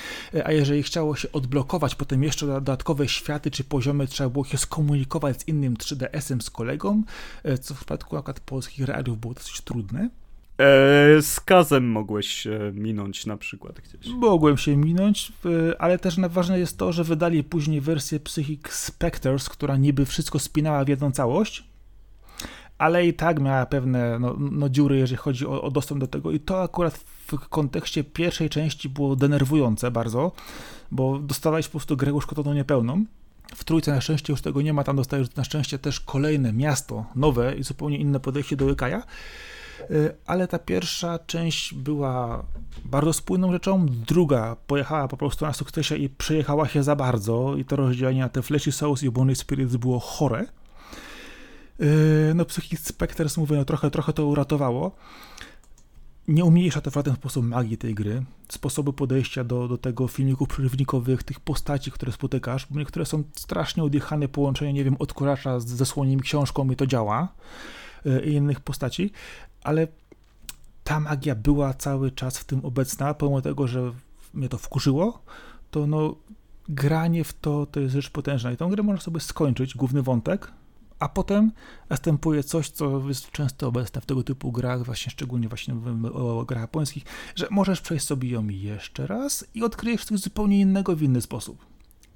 a 0.45 0.53
jeżeli 0.53 0.83
chciało 0.83 1.17
się 1.17 1.33
odblokować 1.33 1.95
potem 1.95 2.23
jeszcze 2.23 2.47
dodatkowe 2.47 3.09
światy 3.09 3.51
czy 3.51 3.65
poziomy, 3.65 4.07
trzeba 4.07 4.31
było 4.31 4.45
się 4.45 4.59
skomunikować 4.59 5.41
z 5.41 5.49
innym 5.49 5.77
3DS-em, 5.77 6.41
z 6.41 6.51
kolegą, 6.51 7.03
e, 7.43 7.59
co 7.59 7.75
w 7.75 7.77
przypadku 7.77 8.17
akurat 8.17 8.41
polskich 8.41 8.87
realiów 8.87 9.21
było 9.21 9.35
dosyć 9.35 9.61
trudne. 9.61 10.09
E, 10.59 11.23
z 11.23 11.41
Kazem 11.41 11.91
mogłeś 11.91 12.49
minąć 12.73 13.27
na 13.27 13.37
przykład 13.37 13.81
gdzieś. 13.81 14.15
Mogłem 14.15 14.59
się 14.59 14.77
minąć, 14.77 15.33
ale 15.79 15.99
też 15.99 16.17
ważne 16.21 16.59
jest 16.59 16.79
to, 16.79 16.93
że 16.93 17.05
wydali 17.05 17.45
później 17.45 17.81
wersję 17.81 18.21
Psychic 18.21 18.69
Spectres, 18.73 19.49
która 19.49 19.77
niby 19.77 20.07
wszystko 20.07 20.39
spinała 20.39 20.85
w 20.85 20.89
jedną 20.89 21.13
całość, 21.13 21.65
ale 22.79 23.07
i 23.07 23.15
tak 23.15 23.41
miała 23.41 23.67
pewne 23.67 24.19
no, 24.19 24.37
no 24.39 24.69
dziury, 24.69 24.97
jeżeli 24.97 25.17
chodzi 25.17 25.47
o, 25.47 25.63
o, 25.63 25.71
dostęp 25.71 26.01
do 26.01 26.07
tego. 26.07 26.31
I 26.31 26.41
to 26.41 26.63
akurat 26.63 26.95
w 26.97 27.39
kontekście 27.49 28.05
pierwszej 28.05 28.51
części 28.51 28.89
było 28.89 29.17
denerwujące 29.17 29.91
bardzo, 29.91 30.33
bo 30.91 31.19
dostawałeś 31.19 31.67
po 31.67 31.71
prostu 31.71 31.97
grę 31.97 32.13
uszkodzoną 32.13 32.55
niepełną. 32.55 33.05
W 33.55 33.65
trójce 33.65 33.93
na 33.93 34.01
szczęście 34.01 34.33
już 34.33 34.43
tego 34.43 34.63
nie 34.63 34.73
ma, 34.73 34.85
tam 34.85 34.97
dostajesz 34.97 35.35
na 35.35 35.45
szczęście 35.45 35.79
też 35.79 36.01
kolejne 36.01 36.53
miasto, 36.53 37.05
nowe 37.15 37.55
i 37.57 37.63
zupełnie 37.63 37.99
inne 37.99 38.21
podejście 38.21 38.57
do 38.57 38.65
Łykaja. 38.65 39.03
Y, 39.91 40.15
ale 40.27 40.49
ta 40.49 40.59
pierwsza 40.59 41.19
część 41.19 41.75
była 41.75 42.45
bardzo 42.85 43.13
spójną 43.13 43.53
rzeczą, 43.53 43.87
druga 43.87 44.57
pojechała 44.67 45.09
po 45.09 45.17
prostu 45.17 45.47
na 45.47 45.53
sukcesie 45.53 45.97
i 45.97 46.09
przejechała 46.09 46.69
się 46.69 46.83
za 46.83 46.97
bardzo 46.97 47.57
i 47.57 47.65
to 47.65 47.77
rozdzielenie 47.77 48.21
na 48.21 48.29
te 48.29 48.43
Fleshy 48.43 48.73
Souls 48.73 49.03
i 49.03 49.11
Bonnie 49.11 49.37
Spirits 49.37 49.77
było 49.77 50.01
chore. 50.01 50.47
Y, 51.81 52.33
no 52.35 52.45
Psychic 52.45 52.87
Spectres, 52.87 53.37
mówię, 53.37 53.57
no 53.57 53.65
trochę, 53.65 53.91
trochę 53.91 54.13
to 54.13 54.27
uratowało. 54.27 54.97
Nie 56.29 56.45
umniejsza 56.45 56.81
to 56.81 56.91
w 56.91 56.95
żaden 56.95 57.15
sposób 57.15 57.45
magii 57.45 57.79
tej 57.79 57.95
gry, 57.95 58.23
sposobu 58.49 58.93
podejścia 58.93 59.45
do, 59.45 59.69
do 59.69 59.79
tego 59.79 60.09
filmików 60.09 60.49
przerwnikowych, 60.49 61.23
tych 61.23 61.41
postaci, 61.41 61.91
które 61.91 62.13
spotykasz, 62.13 62.67
bo 62.71 62.79
niektóre 62.79 63.07
są 63.07 63.23
strasznie 63.37 63.85
odjechane 63.85 64.29
połączenie, 64.29 64.73
nie 64.73 64.85
wiem, 64.85 64.97
od 64.99 65.13
kuracza 65.13 65.61
z 65.61 65.67
zasłoniem 65.67 66.21
książką 66.21 66.71
i 66.71 66.77
to 66.77 66.87
działa 66.87 67.29
i 68.25 68.31
innych 68.31 68.61
postaci, 68.61 69.13
ale 69.65 69.89
ta 70.85 71.01
magia 71.01 71.35
była 71.35 71.75
cały 71.75 72.11
czas 72.11 72.39
w 72.39 72.45
tym 72.45 72.65
obecna, 72.65 73.15
pomimo 73.15 73.43
tego, 73.43 73.67
że 73.67 73.93
mnie 74.35 74.49
to 74.49 74.59
wkurzyło, 74.59 75.23
to 75.71 75.87
no 75.87 76.17
granie 76.69 77.25
w 77.25 77.33
to 77.33 77.67
to 77.67 77.81
jest 77.81 77.95
rzecz 77.95 78.11
potężna 78.11 78.53
i 78.53 78.57
tą 78.57 78.71
grę 78.71 78.83
można 78.83 79.03
sobie 79.03 79.21
skończyć, 79.21 79.75
główny 79.75 80.03
wątek, 80.03 80.53
a 80.99 81.09
potem 81.09 81.53
następuje 81.91 82.43
coś, 82.43 82.71
co 82.71 83.09
jest 83.09 83.31
często 83.31 83.69
obecne 83.69 84.01
w 84.01 84.07
tego 84.07 84.23
typu 84.23 84.53
grach, 84.53 84.85
właśnie 84.85 85.11
szczególnie 85.11 85.49
właśnie 85.49 85.75
o 86.15 86.45
grach 86.45 86.61
japońskich, 86.61 87.05
że 87.35 87.47
możesz 87.51 87.81
przejść 87.81 88.07
sobie 88.07 88.29
ją 88.29 88.49
jeszcze 88.49 89.07
raz 89.07 89.45
i 89.55 89.63
odkryjesz 89.63 90.05
coś 90.05 90.21
zupełnie 90.21 90.61
innego 90.61 90.97
w 90.97 91.03
inny 91.03 91.21
sposób. 91.21 91.67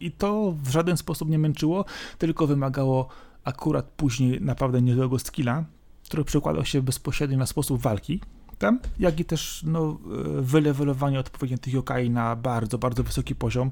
I 0.01 0.13
to 0.13 0.55
w 0.63 0.69
żaden 0.69 0.97
sposób 0.97 1.29
nie 1.29 1.39
męczyło, 1.39 1.85
tylko 2.19 2.47
wymagało 2.47 3.09
akurat 3.45 3.87
później 3.97 4.41
naprawdę 4.41 4.83
niezłego 4.83 5.19
skilla, 5.19 5.65
który 6.07 6.25
przekładał 6.25 6.65
się 6.65 6.83
bezpośrednio 6.83 7.39
na 7.39 7.47
sposób 7.47 7.81
walki 7.81 8.21
tam, 8.59 8.81
jak 8.99 9.21
i 9.21 9.25
też 9.25 9.63
no, 9.67 9.99
wylewelowanie 10.41 11.21
odpowiednio 11.21 11.59
tych 11.59 11.75
yokai 11.75 12.11
na 12.11 12.37
bardzo, 12.37 12.79
bardzo 12.79 13.03
wysoki 13.03 13.35
poziom, 13.35 13.71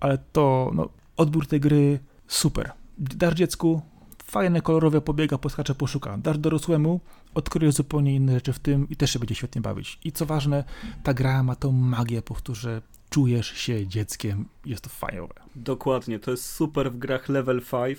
ale 0.00 0.18
to 0.18 0.70
no, 0.74 0.88
odbiór 1.16 1.46
tej 1.46 1.60
gry 1.60 1.98
super. 2.26 2.72
Dasz 2.98 3.34
dziecku, 3.34 3.82
fajne, 4.24 4.60
kolorowe 4.60 5.00
pobiega, 5.00 5.38
poskacze, 5.38 5.74
poszuka. 5.74 6.18
Dasz 6.18 6.38
dorosłemu, 6.38 7.00
odkryje 7.34 7.72
zupełnie 7.72 8.14
inne 8.14 8.32
rzeczy 8.32 8.52
w 8.52 8.58
tym 8.58 8.88
i 8.88 8.96
też 8.96 9.10
się 9.10 9.18
będzie 9.18 9.34
świetnie 9.34 9.60
bawić. 9.60 9.98
I 10.04 10.12
co 10.12 10.26
ważne, 10.26 10.64
ta 11.02 11.14
gra 11.14 11.42
ma 11.42 11.56
tą 11.56 11.72
magię, 11.72 12.22
powtórzę, 12.22 12.82
czujesz 13.18 13.46
się 13.46 13.86
dzieckiem, 13.86 14.44
jest 14.66 14.84
to 14.84 14.90
fajne. 14.90 15.28
Dokładnie, 15.56 16.18
to 16.18 16.30
jest 16.30 16.44
super 16.44 16.92
w 16.92 16.98
grach 16.98 17.28
level 17.28 17.60
5, 17.86 17.98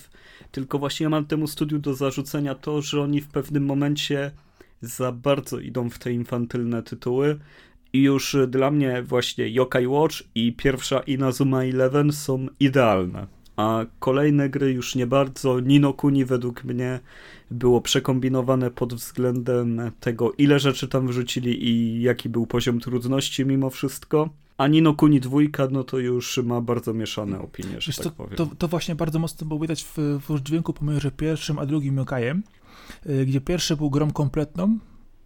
tylko 0.51 0.79
właśnie 0.79 1.03
ja 1.03 1.09
mam 1.09 1.25
temu 1.25 1.47
studiu 1.47 1.79
do 1.79 1.93
zarzucenia 1.93 2.55
to, 2.55 2.81
że 2.81 3.01
oni 3.01 3.21
w 3.21 3.27
pewnym 3.27 3.65
momencie 3.65 4.31
za 4.81 5.11
bardzo 5.11 5.59
idą 5.59 5.89
w 5.89 5.99
te 5.99 6.11
infantylne 6.11 6.83
tytuły 6.83 7.39
i 7.93 8.01
już 8.01 8.37
dla 8.47 8.71
mnie 8.71 9.03
właśnie 9.03 9.49
Yokai 9.49 9.87
Watch 9.87 10.15
i 10.35 10.53
pierwsza 10.53 10.99
Inazuma 10.99 11.63
Eleven 11.63 12.11
są 12.11 12.47
idealne. 12.59 13.27
A 13.59 13.85
kolejne 13.99 14.49
gry 14.49 14.71
już 14.71 14.95
nie 14.95 15.07
bardzo. 15.07 15.59
Nino 15.59 15.93
Kuni 15.93 16.25
według 16.25 16.63
mnie 16.63 16.99
było 17.51 17.81
przekombinowane 17.81 18.71
pod 18.71 18.93
względem 18.93 19.81
tego, 19.99 20.33
ile 20.37 20.59
rzeczy 20.59 20.87
tam 20.87 21.07
wrzucili 21.07 21.67
i 21.69 22.01
jaki 22.01 22.29
był 22.29 22.47
poziom 22.47 22.79
trudności 22.79 23.45
mimo 23.45 23.69
wszystko. 23.69 24.29
A 24.57 24.67
Nino 24.67 24.93
Kuni 24.93 25.19
dwójka, 25.19 25.67
no 25.71 25.83
to 25.83 25.97
już 25.97 26.37
ma 26.37 26.61
bardzo 26.61 26.93
mieszane 26.93 27.39
opinie, 27.39 27.81
że 27.81 27.87
Wiesz, 27.87 27.95
tak 27.95 28.03
to, 28.03 28.11
powiem. 28.11 28.35
To, 28.35 28.45
to, 28.57 28.67
właśnie 28.67 28.95
bardzo 28.95 29.19
mocno 29.19 29.47
było 29.47 29.59
widać 29.59 29.83
w, 29.83 30.19
w 30.29 30.41
dźwięku 30.41 30.73
pomiędzy 30.73 31.11
pierwszym 31.11 31.59
a 31.59 31.65
drugim 31.65 31.97
Yokajem, 31.97 32.43
y, 33.05 33.25
gdzie 33.25 33.41
pierwszy 33.41 33.75
był 33.75 33.89
grą 33.89 34.11
kompletną, 34.11 34.79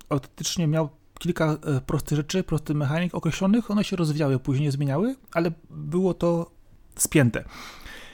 autentycznie 0.10 0.68
miał 0.68 0.90
kilka 1.20 1.58
e, 1.66 1.82
prostych 1.82 2.16
rzeczy, 2.16 2.44
prostych 2.44 2.76
mechanik 2.76 3.16
określonych, 3.16 3.72
one 3.72 3.84
się 3.84 3.96
rozwijały, 3.96 4.40
później 4.40 4.72
zmieniały, 4.72 5.16
ale 5.32 5.52
było 5.70 6.14
to 6.14 6.52
spięte. 6.96 7.44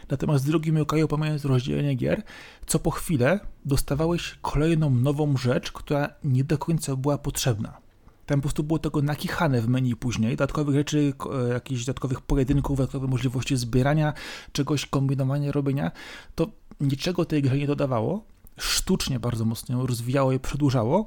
Natomiast 0.10 0.45
w 0.45 0.47
drugim 0.47 0.78
Yokaju, 0.78 1.07
pomijając 1.07 1.45
rozdzielenie 1.45 1.95
gier, 1.95 2.24
co 2.66 2.80
po 2.80 2.91
chwilę 2.91 3.39
dostawałeś 3.66 4.38
kolejną 4.41 4.89
nową 4.89 5.38
rzecz, 5.38 5.72
która 5.72 6.10
nie 6.24 6.43
do 6.43 6.57
końca 6.57 6.95
była 6.95 7.18
potrzebna. 7.18 7.78
Tam 8.26 8.39
po 8.39 8.41
prostu 8.41 8.64
było 8.64 8.80
tego 8.80 9.01
nakichane 9.01 9.62
w 9.62 9.68
menu 9.68 9.95
później, 9.95 10.32
dodatkowych 10.32 10.76
rzeczy, 10.76 11.14
e, 11.47 11.53
jakichś 11.53 11.86
dodatkowych 11.86 12.22
pojedynków, 12.22 12.78
dodatkowych 12.78 13.10
możliwości 13.10 13.57
zbierania, 13.57 14.14
czegoś, 14.51 14.86
kombinowania, 14.86 15.51
robienia, 15.51 15.91
to 16.36 16.47
niczego 16.80 17.26
tej 17.26 17.41
grze 17.41 17.57
nie 17.57 17.68
dodawało, 17.68 18.24
sztucznie 18.57 19.20
bardzo 19.20 19.45
mocno 19.45 19.78
ją 19.78 19.88
rozwijało 19.88 20.32
i 20.32 20.39
przedłużało. 20.39 21.05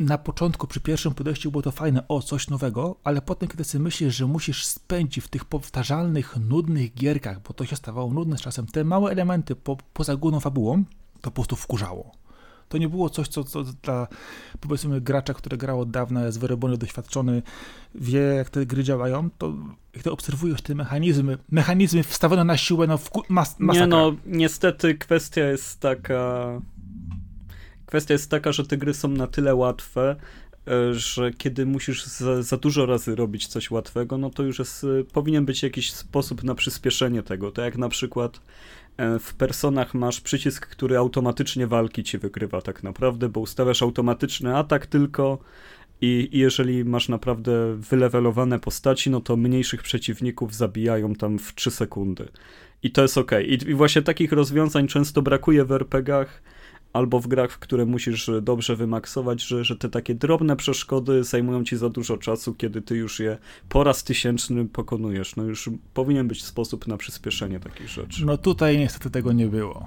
Na 0.00 0.18
początku, 0.18 0.66
przy 0.66 0.80
pierwszym 0.80 1.14
podejściu 1.14 1.50
było 1.50 1.62
to 1.62 1.70
fajne, 1.70 2.08
o, 2.08 2.22
coś 2.22 2.48
nowego, 2.48 2.96
ale 3.04 3.22
potem, 3.22 3.48
kiedy 3.48 3.64
sobie 3.64 3.84
myślisz, 3.84 4.16
że 4.16 4.26
musisz 4.26 4.64
spędzić 4.64 5.24
w 5.24 5.28
tych 5.28 5.44
powtarzalnych, 5.44 6.36
nudnych 6.36 6.94
gierkach, 6.94 7.42
bo 7.42 7.54
to 7.54 7.66
się 7.66 7.76
stawało 7.76 8.10
nudne 8.10 8.38
z 8.38 8.40
czasem, 8.40 8.66
te 8.66 8.84
małe 8.84 9.10
elementy 9.10 9.56
po, 9.56 9.76
poza 9.92 10.16
główną 10.16 10.40
fabułą, 10.40 10.84
to 11.20 11.30
po 11.30 11.30
prostu 11.30 11.56
wkurzało. 11.56 12.12
To 12.68 12.78
nie 12.78 12.88
było 12.88 13.10
coś, 13.10 13.28
co, 13.28 13.44
co 13.44 13.64
dla 13.82 14.08
powiedzmy 14.60 15.00
gracza, 15.00 15.34
który 15.34 15.56
grał 15.56 15.80
od 15.80 15.90
dawna, 15.90 16.26
jest 16.26 16.40
wyrobiony, 16.40 16.78
doświadczony, 16.78 17.42
wie 17.94 18.20
jak 18.20 18.50
te 18.50 18.66
gry 18.66 18.84
działają, 18.84 19.30
to 19.38 19.54
jak 19.96 20.06
obserwujesz 20.06 20.62
te 20.62 20.74
mechanizmy, 20.74 21.38
mechanizmy 21.50 22.02
wstawione 22.02 22.44
na 22.44 22.56
siłę, 22.56 22.86
no 22.86 22.98
w 22.98 23.10
mas 23.28 23.60
masakra. 23.60 23.86
Nie 23.86 23.90
no, 23.90 24.12
niestety 24.26 24.94
kwestia 24.94 25.40
jest 25.40 25.80
taka... 25.80 26.60
Kwestia 27.90 28.14
jest 28.14 28.30
taka, 28.30 28.52
że 28.52 28.66
te 28.66 28.76
gry 28.76 28.94
są 28.94 29.08
na 29.08 29.26
tyle 29.26 29.54
łatwe, 29.54 30.16
e, 30.68 30.94
że 30.94 31.30
kiedy 31.30 31.66
musisz 31.66 32.04
za, 32.04 32.42
za, 32.42 32.56
dużo 32.56 32.86
razy 32.86 33.16
robić 33.16 33.46
coś 33.46 33.70
łatwego, 33.70 34.18
no 34.18 34.30
to 34.30 34.42
już 34.42 34.58
jest, 34.58 34.84
e, 34.84 35.04
powinien 35.04 35.44
być 35.44 35.62
jakiś 35.62 35.92
sposób 35.92 36.44
na 36.44 36.54
przyspieszenie 36.54 37.22
tego. 37.22 37.50
To 37.50 37.62
jak 37.62 37.78
na 37.78 37.88
przykład 37.88 38.40
E, 39.00 39.18
w 39.18 39.34
personach 39.34 39.94
masz 39.94 40.20
przycisk, 40.20 40.66
który 40.66 40.96
automatycznie 40.98 41.66
walki 41.66 42.04
ci 42.04 42.18
wygrywa 42.18 42.62
tak 42.62 42.82
naprawdę, 42.82 43.28
bo 43.28 43.40
ustawiasz 43.40 43.82
automatyczny 43.82 44.56
atak 44.56 44.86
tylko 44.86 45.38
i, 46.00 46.28
i 46.32 46.38
jeżeli 46.38 46.84
masz 46.84 47.08
naprawdę 47.08 47.76
wylewelowane 47.76 48.58
postaci, 48.58 49.10
no 49.10 49.20
to 49.20 49.36
mniejszych 49.36 49.82
przeciwników 49.82 50.54
zabijają 50.54 51.14
tam 51.14 51.38
w 51.38 51.54
3 51.54 51.70
sekundy. 51.70 52.28
I 52.82 52.90
to 52.90 53.02
jest 53.02 53.18
ok. 53.18 53.30
I, 53.46 53.70
I, 53.70 53.74
właśnie 53.74 54.02
takich 54.02 54.32
rozwiązań 54.32 54.88
często 54.88 55.22
brakuje 55.22 55.64
w 55.64 55.72
RPGach, 55.72 56.42
albo 56.92 57.20
w 57.20 57.26
grach, 57.26 57.52
w 57.52 57.58
które 57.58 57.86
musisz 57.86 58.30
dobrze 58.42 58.76
wymaksować, 58.76 59.42
że, 59.42 59.64
że 59.64 59.76
te 59.76 59.88
takie 59.88 60.14
drobne 60.14 60.56
przeszkody 60.56 61.24
zajmują 61.24 61.64
ci 61.64 61.76
za 61.76 61.88
dużo 61.88 62.18
czasu, 62.18 62.54
kiedy 62.54 62.82
ty 62.82 62.96
już 62.96 63.20
je 63.20 63.38
po 63.68 63.84
raz 63.84 64.04
tysięczny 64.04 64.68
pokonujesz. 64.68 65.36
No 65.36 65.42
już 65.42 65.70
powinien 65.94 66.28
być 66.28 66.44
sposób 66.44 66.86
na 66.86 66.96
przyspieszenie 66.96 67.60
takich 67.60 67.88
rzeczy. 67.88 68.26
No 68.26 68.38
tutaj 68.38 68.78
niestety 68.78 69.10
tego 69.10 69.32
nie 69.32 69.46
było. 69.46 69.86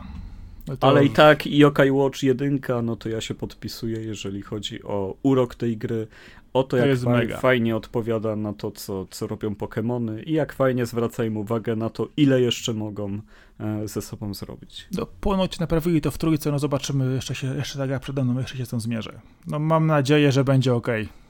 No 0.68 0.78
to... 0.78 0.88
Ale 0.88 1.06
i 1.06 1.10
tak 1.10 1.48
Yokai 1.48 1.92
Watch 1.92 2.24
1, 2.24 2.60
no 2.84 2.96
to 2.96 3.10
ja 3.10 3.22
się 3.22 3.34
podpisuję, 3.34 4.02
jeżeli 4.02 4.42
chodzi 4.42 4.84
o 4.84 5.16
urok 5.24 5.56
tej 5.56 5.78
gry, 5.78 6.08
o 6.54 6.64
to, 6.64 6.78
jak 6.78 7.00
fa 7.00 7.38
fajnie 7.38 7.76
odpowiada 7.76 8.36
na 8.36 8.54
to, 8.54 8.72
co, 8.72 9.06
co 9.10 9.28
robią 9.28 9.54
Pokémony 9.54 10.24
i 10.26 10.32
jak 10.32 10.54
fajnie 10.54 10.86
zwraca 10.86 11.26
im 11.26 11.38
uwagę 11.38 11.76
na 11.76 11.90
to, 11.90 12.08
ile 12.18 12.42
jeszcze 12.42 12.74
mogą 12.74 13.22
e, 13.60 13.88
ze 13.88 14.02
sobą 14.02 14.34
zrobić. 14.34 14.88
No, 14.98 15.08
ponoć 15.22 15.60
naprawili 15.60 16.02
to 16.02 16.12
w 16.12 16.18
trójce, 16.18 16.52
no 16.52 16.60
zobaczymy, 16.60 17.16
jeszcze, 17.16 17.36
się, 17.36 17.56
jeszcze 17.56 17.78
ta 17.78 17.88
gra 17.88 18.00
przede 18.00 18.24
mną, 18.24 18.40
jeszcze 18.40 18.58
się 18.58 18.66
z 18.66 18.70
tym 18.70 18.80
zmierzę. 18.80 19.22
No 19.48 19.60
mam 19.60 19.88
nadzieję, 19.88 20.32
że 20.32 20.44
będzie 20.44 20.74
ok. 20.74 20.88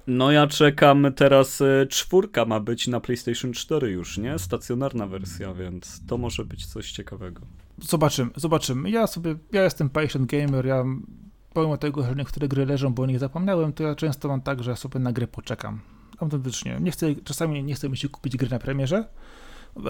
No 0.08 0.32
ja 0.32 0.48
czekam 0.48 1.08
teraz, 1.16 1.62
e, 1.62 1.88
czwórka 1.90 2.46
ma 2.46 2.60
być 2.60 2.88
na 2.88 3.00
PlayStation 3.00 3.54
4 3.54 3.92
już, 3.92 4.18
nie? 4.18 4.40
Stacjonarna 4.40 5.08
wersja, 5.08 5.54
więc 5.54 6.02
to 6.08 6.18
może 6.18 6.46
być 6.46 6.66
coś 6.66 6.92
ciekawego. 6.92 7.42
Zobaczymy, 7.82 8.32
zobaczymy. 8.36 8.90
Ja 8.90 9.08
sobie, 9.08 9.36
ja 9.52 9.64
jestem 9.64 9.90
patient 9.90 10.32
gamer, 10.32 10.66
ja 10.66 10.86
pomimo 11.54 11.78
tego, 11.78 12.04
że 12.04 12.16
niektóre 12.16 12.48
gry 12.48 12.66
leżą, 12.66 12.94
bo 12.94 13.04
o 13.04 13.06
nich 13.06 13.20
zapomniałem, 13.20 13.74
to 13.74 13.84
ja 13.84 13.96
często 13.96 14.28
mam 14.28 14.42
tak, 14.42 14.64
że 14.64 14.76
sobie 14.76 15.00
na 15.00 15.12
grę 15.12 15.28
poczekam. 15.28 15.80
Autentycznie. 16.20 16.78
Nie 16.82 16.92
chcę, 16.92 17.16
czasami 17.16 17.64
nie 17.64 17.76
chcę 17.76 17.90
mi 17.90 17.98
się 17.98 18.10
kupić 18.10 18.38
gry 18.38 18.50
na 18.50 18.60
premierze, 18.60 19.08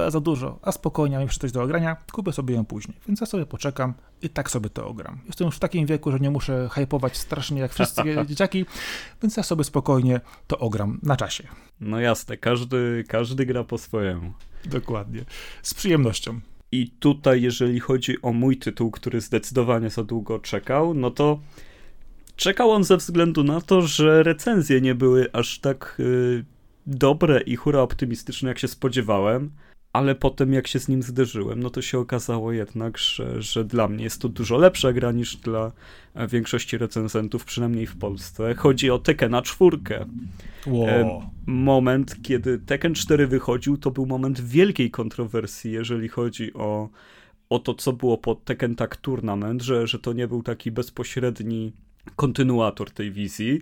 za 0.07 0.19
dużo, 0.19 0.59
a 0.61 0.71
spokojnie, 0.71 1.15
mam 1.15 1.25
jeszcze 1.25 1.39
coś 1.39 1.51
do 1.51 1.63
ogrania, 1.63 1.97
kupię 2.11 2.31
sobie 2.31 2.55
ją 2.55 2.65
później. 2.65 2.97
Więc 3.07 3.21
ja 3.21 3.27
sobie 3.27 3.45
poczekam 3.45 3.93
i 4.21 4.29
tak 4.29 4.51
sobie 4.51 4.69
to 4.69 4.87
ogram. 4.87 5.19
Jestem 5.25 5.45
już 5.45 5.55
w 5.55 5.59
takim 5.59 5.85
wieku, 5.85 6.11
że 6.11 6.19
nie 6.19 6.31
muszę 6.31 6.69
hypować 6.71 7.17
strasznie 7.17 7.61
jak 7.61 7.73
wszyscy 7.73 8.01
dzieciaki, 8.29 8.65
więc 9.21 9.37
ja 9.37 9.43
sobie 9.43 9.63
spokojnie 9.63 10.21
to 10.47 10.59
ogram 10.59 10.99
na 11.03 11.17
czasie. 11.17 11.47
No 11.79 11.99
jasne, 11.99 12.37
każdy, 12.37 13.03
każdy 13.07 13.45
gra 13.45 13.63
po 13.63 13.77
swojemu. 13.77 14.33
Dokładnie. 14.65 15.25
Z 15.63 15.73
przyjemnością. 15.73 16.39
I 16.73 16.91
tutaj, 16.99 17.41
jeżeli 17.41 17.79
chodzi 17.79 18.21
o 18.21 18.33
mój 18.33 18.57
tytuł, 18.57 18.91
który 18.91 19.21
zdecydowanie 19.21 19.89
za 19.89 20.03
długo 20.03 20.39
czekał, 20.39 20.93
no 20.93 21.11
to 21.11 21.39
czekał 22.35 22.71
on 22.71 22.83
ze 22.83 22.97
względu 22.97 23.43
na 23.43 23.61
to, 23.61 23.81
że 23.81 24.23
recenzje 24.23 24.81
nie 24.81 24.95
były 24.95 25.31
aż 25.33 25.59
tak 25.59 25.97
y, 25.99 26.45
dobre 26.87 27.41
i 27.41 27.55
hura 27.55 27.81
optymistyczne, 27.81 28.49
jak 28.49 28.59
się 28.59 28.67
spodziewałem. 28.67 29.51
Ale 29.93 30.15
potem 30.15 30.53
jak 30.53 30.67
się 30.67 30.79
z 30.79 30.87
nim 30.87 31.03
zderzyłem, 31.03 31.63
no 31.63 31.69
to 31.69 31.81
się 31.81 31.99
okazało 31.99 32.51
jednak, 32.51 32.97
że, 32.97 33.41
że 33.41 33.65
dla 33.65 33.87
mnie 33.87 34.03
jest 34.03 34.21
to 34.21 34.29
dużo 34.29 34.57
lepsza 34.57 34.93
gra 34.93 35.11
niż 35.11 35.35
dla 35.35 35.71
większości 36.29 36.77
recenzentów, 36.77 37.45
przynajmniej 37.45 37.85
w 37.85 37.97
Polsce. 37.97 38.55
Chodzi 38.55 38.91
o 38.91 38.99
Tekkena 38.99 39.41
4. 39.41 39.77
Wow. 40.67 41.23
Moment, 41.45 42.15
kiedy 42.23 42.59
Tekken 42.59 42.93
4 42.93 43.27
wychodził, 43.27 43.77
to 43.77 43.91
był 43.91 44.05
moment 44.05 44.41
wielkiej 44.41 44.91
kontrowersji, 44.91 45.71
jeżeli 45.71 46.09
chodzi 46.09 46.53
o, 46.53 46.89
o 47.49 47.59
to, 47.59 47.73
co 47.73 47.93
było 47.93 48.17
pod 48.17 48.43
Tekken 48.43 48.75
Tag 48.75 48.97
Tournament, 48.97 49.61
że, 49.61 49.87
że 49.87 49.99
to 49.99 50.13
nie 50.13 50.27
był 50.27 50.43
taki 50.43 50.71
bezpośredni 50.71 51.73
kontynuator 52.15 52.91
tej 52.91 53.11
wizji, 53.11 53.61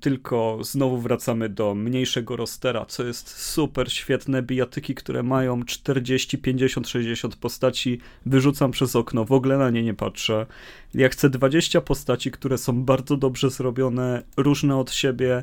tylko 0.00 0.58
znowu 0.60 0.98
wracamy 0.98 1.48
do 1.48 1.74
mniejszego 1.74 2.36
rostera, 2.36 2.86
co 2.86 3.04
jest 3.04 3.28
super 3.28 3.92
świetne. 3.92 4.42
Bijatyki, 4.42 4.94
które 4.94 5.22
mają 5.22 5.64
40, 5.64 6.38
50, 6.38 6.88
60 6.88 7.36
postaci, 7.36 8.00
wyrzucam 8.26 8.70
przez 8.70 8.96
okno, 8.96 9.24
w 9.24 9.32
ogóle 9.32 9.58
na 9.58 9.70
nie 9.70 9.82
nie 9.82 9.94
patrzę. 9.94 10.46
Ja 10.94 11.08
chcę 11.08 11.30
20 11.30 11.80
postaci, 11.80 12.30
które 12.30 12.58
są 12.58 12.84
bardzo 12.84 13.16
dobrze 13.16 13.50
zrobione, 13.50 14.22
różne 14.36 14.76
od 14.76 14.92
siebie 14.92 15.42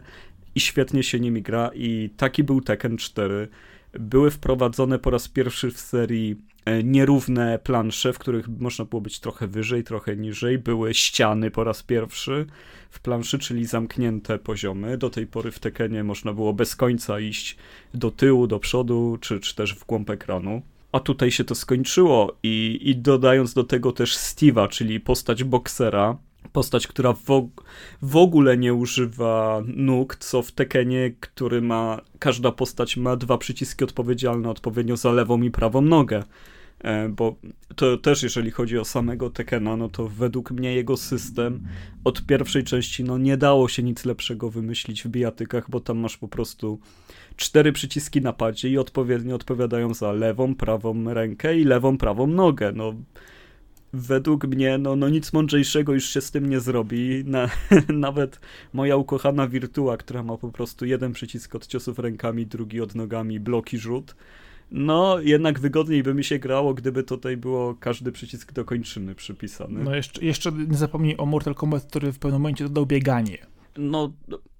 i 0.55 0.59
świetnie 0.59 1.03
się 1.03 1.20
nimi 1.20 1.41
gra. 1.41 1.72
I 1.74 2.09
taki 2.18 2.43
był 2.43 2.61
Tekken 2.61 2.97
4. 2.97 3.47
Były 3.99 4.32
wprowadzone 4.32 4.99
po 4.99 5.09
raz 5.09 5.28
pierwszy 5.28 5.72
w 5.72 5.80
serii 5.80 6.36
E, 6.36 6.53
nierówne 6.84 7.59
plansze, 7.59 8.14
w 8.14 8.20
których 8.20 8.47
można 8.47 8.86
było 8.86 9.01
być 9.01 9.20
trochę 9.20 9.47
wyżej, 9.47 9.84
trochę 9.84 10.16
niżej. 10.16 10.57
Były 10.57 10.93
ściany 10.93 11.51
po 11.51 11.64
raz 11.64 11.84
pierwszy 11.84 12.45
w 12.89 12.99
planszy, 12.99 13.39
czyli 13.39 13.66
zamknięte 13.66 14.39
poziomy. 14.39 14.97
Do 14.97 15.09
tej 15.09 15.28
pory 15.28 15.51
w 15.51 15.59
Tekenie 15.59 16.03
można 16.03 16.34
było 16.34 16.53
bez 16.53 16.76
końca 16.76 17.20
iść 17.20 17.57
do 17.93 18.11
tyłu, 18.11 18.47
do 18.47 18.59
przodu, 18.59 19.18
czy, 19.22 19.39
czy 19.39 19.55
też 19.55 19.76
w 19.76 19.86
głąb 19.86 20.09
ekranu. 20.09 20.61
A 20.91 20.99
tutaj 20.99 21.32
się 21.32 21.43
to 21.43 21.55
skończyło 21.55 22.38
i, 22.43 22.80
i 22.82 22.95
dodając 22.95 23.53
do 23.53 23.64
tego 23.64 23.91
też 23.91 24.18
Steve'a, 24.18 24.70
czyli 24.70 24.99
postać 24.99 25.43
boksera, 25.43 26.18
postać, 26.51 26.87
która 26.87 27.13
w, 27.13 27.49
w 28.01 28.15
ogóle 28.15 28.57
nie 28.57 28.73
używa 28.73 29.61
nóg, 29.67 30.15
co 30.15 30.41
w 30.41 30.51
Tekenie, 30.51 31.11
który 31.19 31.61
ma, 31.61 32.01
każda 32.19 32.51
postać 32.51 32.97
ma 32.97 33.15
dwa 33.15 33.37
przyciski 33.37 33.83
odpowiedzialne 33.83 34.49
odpowiednio 34.49 34.97
za 34.97 35.11
lewą 35.11 35.41
i 35.41 35.51
prawą 35.51 35.81
nogę. 35.81 36.23
E, 36.83 37.09
bo 37.09 37.35
to 37.75 37.97
też 37.97 38.23
jeżeli 38.23 38.51
chodzi 38.51 38.77
o 38.77 38.85
samego 38.85 39.29
Tekena, 39.29 39.77
no 39.77 39.89
to 39.89 40.07
według 40.07 40.51
mnie 40.51 40.75
jego 40.75 40.97
system 40.97 41.67
od 42.03 42.25
pierwszej 42.25 42.63
części, 42.63 43.03
no 43.03 43.17
nie 43.17 43.37
dało 43.37 43.67
się 43.67 43.83
nic 43.83 44.05
lepszego 44.05 44.49
wymyślić 44.49 45.03
w 45.03 45.07
bijatykach, 45.07 45.69
bo 45.69 45.79
tam 45.79 45.97
masz 45.97 46.17
po 46.17 46.27
prostu 46.27 46.79
cztery 47.35 47.71
przyciski 47.71 48.21
na 48.21 48.33
padzie 48.33 48.69
i 48.69 48.77
odpowiednio 48.77 49.35
odpowiadają 49.35 49.93
za 49.93 50.11
lewą, 50.11 50.55
prawą 50.55 51.13
rękę 51.13 51.59
i 51.59 51.63
lewą, 51.63 51.97
prawą 51.97 52.27
nogę. 52.27 52.71
No 52.75 52.93
według 53.93 54.47
mnie, 54.47 54.77
no, 54.77 54.95
no 54.95 55.09
nic 55.09 55.33
mądrzejszego 55.33 55.93
już 55.93 56.09
się 56.09 56.21
z 56.21 56.31
tym 56.31 56.49
nie 56.49 56.59
zrobi. 56.59 57.23
Na, 57.25 57.49
nawet 58.07 58.39
moja 58.73 58.95
ukochana 58.95 59.47
Wirtua, 59.47 59.97
która 59.97 60.23
ma 60.23 60.37
po 60.37 60.51
prostu 60.51 60.85
jeden 60.85 61.13
przycisk 61.13 61.55
od 61.55 61.67
ciosów 61.67 61.99
rękami, 61.99 62.45
drugi 62.45 62.81
od 62.81 62.95
nogami, 62.95 63.39
bloki 63.39 63.77
rzut. 63.77 64.15
No, 64.71 65.19
jednak 65.19 65.59
wygodniej 65.59 66.03
by 66.03 66.13
mi 66.13 66.23
się 66.23 66.39
grało, 66.39 66.73
gdyby 66.73 67.03
tutaj 67.03 67.37
było 67.37 67.75
każdy 67.75 68.11
przycisk 68.11 68.53
do 68.53 68.65
kończyny 68.65 69.15
przypisany. 69.15 69.83
No 69.83 69.95
jeszcze, 69.95 70.25
jeszcze 70.25 70.51
nie 70.51 70.77
zapomnij 70.77 71.15
o 71.17 71.25
Mortal 71.25 71.55
Kombat, 71.55 71.85
który 71.85 72.11
w 72.11 72.19
pewnym 72.19 72.41
momencie 72.41 72.63
dodał 72.63 72.85
bieganie. 72.85 73.37
No, 73.77 74.13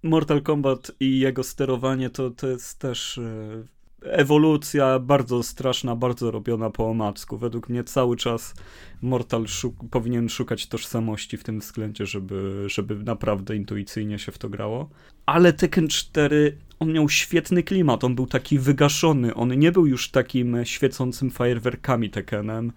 Mortal 0.04 0.42
Kombat 0.42 0.92
i 1.00 1.20
jego 1.20 1.44
sterowanie 1.44 2.10
to, 2.10 2.32
to 2.32 2.48
jest 2.48 2.80
też 2.80 3.18
e, 3.18 3.64
ewolucja 4.06 5.00
bardzo 5.00 5.44
straszna, 5.44 5.96
bardzo 5.96 6.32
robiona 6.32 6.70
po 6.70 6.90
omacku. 6.90 7.38
Według 7.38 7.70
mnie 7.70 7.84
cały 7.84 8.18
czas 8.18 8.54
Mortal 9.02 9.48
szuk 9.48 9.76
powinien 9.92 10.30
szukać 10.30 10.68
tożsamości 10.68 11.38
w 11.38 11.44
tym 11.44 11.60
względzie, 11.60 12.06
żeby, 12.06 12.66
żeby 12.68 12.96
naprawdę 12.96 13.56
intuicyjnie 13.56 14.20
się 14.20 14.32
w 14.32 14.38
to 14.38 14.50
grało. 14.50 14.90
Ale 15.26 15.54
Tekken 15.54 15.88
4, 15.88 16.58
on 16.80 16.94
miał 16.94 17.10
świetny 17.10 17.64
klimat, 17.64 18.04
on 18.04 18.16
był 18.16 18.28
taki 18.28 18.60
wygaszony, 18.60 19.34
on 19.34 19.60
nie 19.60 19.72
był 19.72 19.86
już 19.86 20.10
takim 20.10 20.66
świecącym 20.66 21.32
fajerwerkami 21.32 22.10
Tekkenem. 22.10 22.72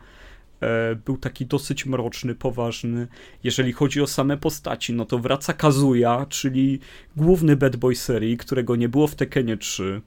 E, 0.61 0.95
był 0.95 1.16
taki 1.16 1.47
dosyć 1.47 1.87
mroczny, 1.87 2.35
poważny. 2.35 3.09
Jeżeli 3.45 3.72
chodzi 3.72 4.03
o 4.03 4.07
same 4.07 4.37
postaci, 4.37 4.93
no 4.93 5.05
to 5.05 5.18
wraca 5.18 5.53
Kazuya, 5.53 6.27
czyli 6.29 6.81
główny 7.16 7.57
bad 7.57 7.77
boy 7.77 7.95
serii, 7.95 8.37
którego 8.37 8.77
nie 8.77 8.89
było 8.89 9.07
w 9.07 9.14
Tekkenie 9.14 9.57
3 9.57 10.03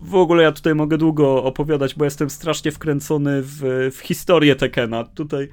w 0.00 0.14
ogóle 0.14 0.42
ja 0.42 0.52
tutaj 0.52 0.74
mogę 0.74 0.98
długo 0.98 1.44
opowiadać, 1.44 1.94
bo 1.94 2.04
jestem 2.04 2.30
strasznie 2.30 2.72
wkręcony 2.72 3.42
w, 3.42 3.90
w 3.92 3.98
historię 3.98 4.56
Tekena. 4.56 5.04
Tutaj 5.04 5.48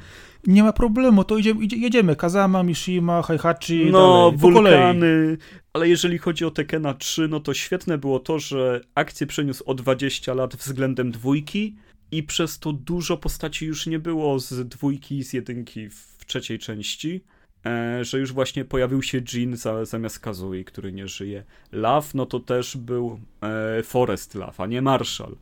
nie 0.47 0.63
ma 0.63 0.73
problemu, 0.73 1.23
to 1.23 1.37
idziemy, 1.37 1.65
jedziemy. 1.65 2.15
Kazama, 2.15 2.63
Mishima, 2.63 3.21
Heihachi, 3.21 3.85
no, 3.91 4.31
dalej, 4.31 4.37
wulkany. 4.37 5.37
Ale 5.73 5.89
jeżeli 5.89 6.17
chodzi 6.17 6.45
o 6.45 6.51
Tekena 6.51 6.93
3, 6.93 7.27
no 7.27 7.39
to 7.39 7.53
świetne 7.53 7.97
było 7.97 8.19
to, 8.19 8.39
że 8.39 8.81
akcję 8.95 9.27
przeniósł 9.27 9.63
o 9.65 9.73
20 9.73 10.33
lat 10.33 10.55
względem 10.55 11.11
dwójki 11.11 11.75
i 12.11 12.23
przez 12.23 12.59
to 12.59 12.73
dużo 12.73 13.17
postaci 13.17 13.65
już 13.65 13.87
nie 13.87 13.99
było 13.99 14.39
z 14.39 14.67
dwójki 14.67 15.17
i 15.17 15.23
z 15.23 15.33
jedynki 15.33 15.89
w 15.89 16.25
trzeciej 16.25 16.59
części. 16.59 17.23
E, 17.65 18.05
że 18.05 18.19
już 18.19 18.33
właśnie 18.33 18.65
pojawił 18.65 19.01
się 19.01 19.21
za, 19.53 19.85
zamiast 19.85 20.19
Kazui, 20.19 20.65
który 20.65 20.93
nie 20.93 21.07
żyje. 21.07 21.43
Love, 21.71 22.07
no 22.13 22.25
to 22.25 22.39
też 22.39 22.77
był 22.77 23.19
e, 23.41 23.83
Forest 23.83 24.35
Love, 24.35 24.53
a 24.57 24.65
nie 24.65 24.81
Marshall. 24.81 25.35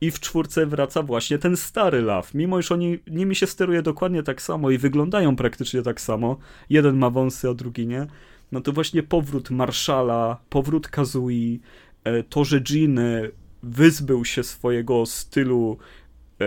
I 0.00 0.10
w 0.10 0.20
czwórce 0.20 0.66
wraca 0.66 1.02
właśnie 1.02 1.38
ten 1.38 1.56
stary 1.56 2.02
Love, 2.02 2.28
mimo 2.34 2.58
iż 2.58 2.72
oni, 2.72 2.98
nimi 3.06 3.34
się 3.34 3.46
steruje 3.46 3.82
dokładnie 3.82 4.22
tak 4.22 4.42
samo 4.42 4.70
i 4.70 4.78
wyglądają 4.78 5.36
praktycznie 5.36 5.82
tak 5.82 6.00
samo. 6.00 6.36
Jeden 6.70 6.96
ma 6.96 7.10
wąsy, 7.10 7.48
a 7.48 7.54
drugi 7.54 7.86
nie. 7.86 8.06
No 8.52 8.60
to 8.60 8.72
właśnie 8.72 9.02
powrót 9.02 9.50
Marszala, 9.50 10.40
powrót 10.50 10.88
Kazui, 10.88 11.60
e, 12.04 12.22
to, 12.22 12.44
że 12.44 12.60
Jin 12.70 13.00
wyzbył 13.62 14.24
się 14.24 14.42
swojego 14.42 15.06
stylu 15.06 15.78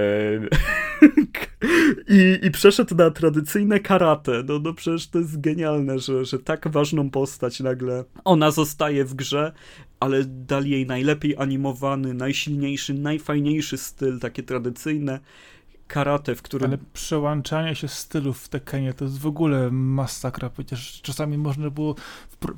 I, 2.09 2.39
I 2.41 2.51
przeszedł 2.51 2.95
na 2.95 3.11
tradycyjne 3.11 3.79
karate. 3.79 4.43
No, 4.45 4.59
no 4.59 4.73
przecież 4.73 5.07
to 5.07 5.19
jest 5.19 5.41
genialne, 5.41 5.99
że, 5.99 6.25
że 6.25 6.39
tak 6.39 6.67
ważną 6.67 7.09
postać 7.09 7.59
nagle 7.59 8.03
ona 8.23 8.51
zostaje 8.51 9.05
w 9.05 9.13
grze, 9.13 9.51
ale 9.99 10.23
dali 10.25 10.71
jej 10.71 10.85
najlepiej 10.85 11.35
animowany, 11.37 12.13
najsilniejszy, 12.13 12.93
najfajniejszy 12.93 13.77
styl, 13.77 14.19
takie 14.19 14.43
tradycyjne 14.43 15.19
karate, 15.91 16.35
w 16.35 16.41
którym... 16.41 16.67
Ale 16.67 16.77
przełączanie 16.93 17.75
się 17.75 17.87
stylów 17.87 18.43
w 18.43 18.49
Tekkenie 18.49 18.93
to 18.93 19.05
jest 19.05 19.19
w 19.19 19.27
ogóle 19.27 19.71
masakra. 19.71 20.49
Przecież 20.49 21.01
czasami 21.01 21.37
można 21.37 21.69
było, 21.69 21.95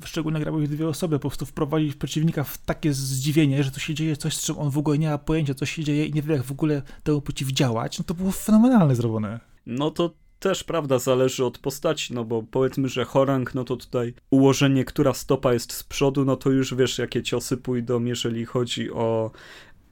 szczególnie 0.05 0.39
grały 0.39 0.67
dwie 0.67 0.87
osoby, 0.87 1.19
po 1.19 1.29
prostu 1.29 1.45
wprowadzić 1.45 1.95
przeciwnika 1.95 2.43
w 2.43 2.57
takie 2.57 2.93
zdziwienie, 2.93 3.63
że 3.63 3.71
to 3.71 3.79
się 3.79 3.93
dzieje 3.93 4.17
coś, 4.17 4.37
z 4.37 4.45
czym 4.45 4.57
on 4.57 4.69
w 4.69 4.77
ogóle 4.77 4.97
nie 4.97 5.09
ma 5.09 5.17
pojęcia, 5.17 5.53
co 5.53 5.65
się 5.65 5.83
dzieje 5.83 6.05
i 6.05 6.13
nie 6.13 6.21
wie, 6.21 6.33
jak 6.33 6.43
w 6.43 6.51
ogóle 6.51 6.81
temu 7.03 7.21
przeciwdziałać. 7.21 7.99
No 7.99 8.05
to 8.05 8.13
było 8.13 8.31
fenomenalne 8.31 8.95
zrobione. 8.95 9.39
No 9.65 9.91
to 9.91 10.13
też, 10.39 10.63
prawda, 10.63 10.99
zależy 10.99 11.45
od 11.45 11.57
postaci, 11.57 12.13
no 12.13 12.25
bo 12.25 12.43
powiedzmy, 12.43 12.89
że 12.89 13.05
Horang, 13.05 13.55
no 13.55 13.63
to 13.63 13.77
tutaj 13.77 14.13
ułożenie, 14.29 14.85
która 14.85 15.13
stopa 15.13 15.53
jest 15.53 15.73
z 15.73 15.83
przodu, 15.83 16.25
no 16.25 16.35
to 16.35 16.49
już 16.49 16.75
wiesz, 16.75 16.97
jakie 16.97 17.23
ciosy 17.23 17.57
pójdą, 17.57 18.03
jeżeli 18.03 18.45
chodzi 18.45 18.91
o 18.91 19.31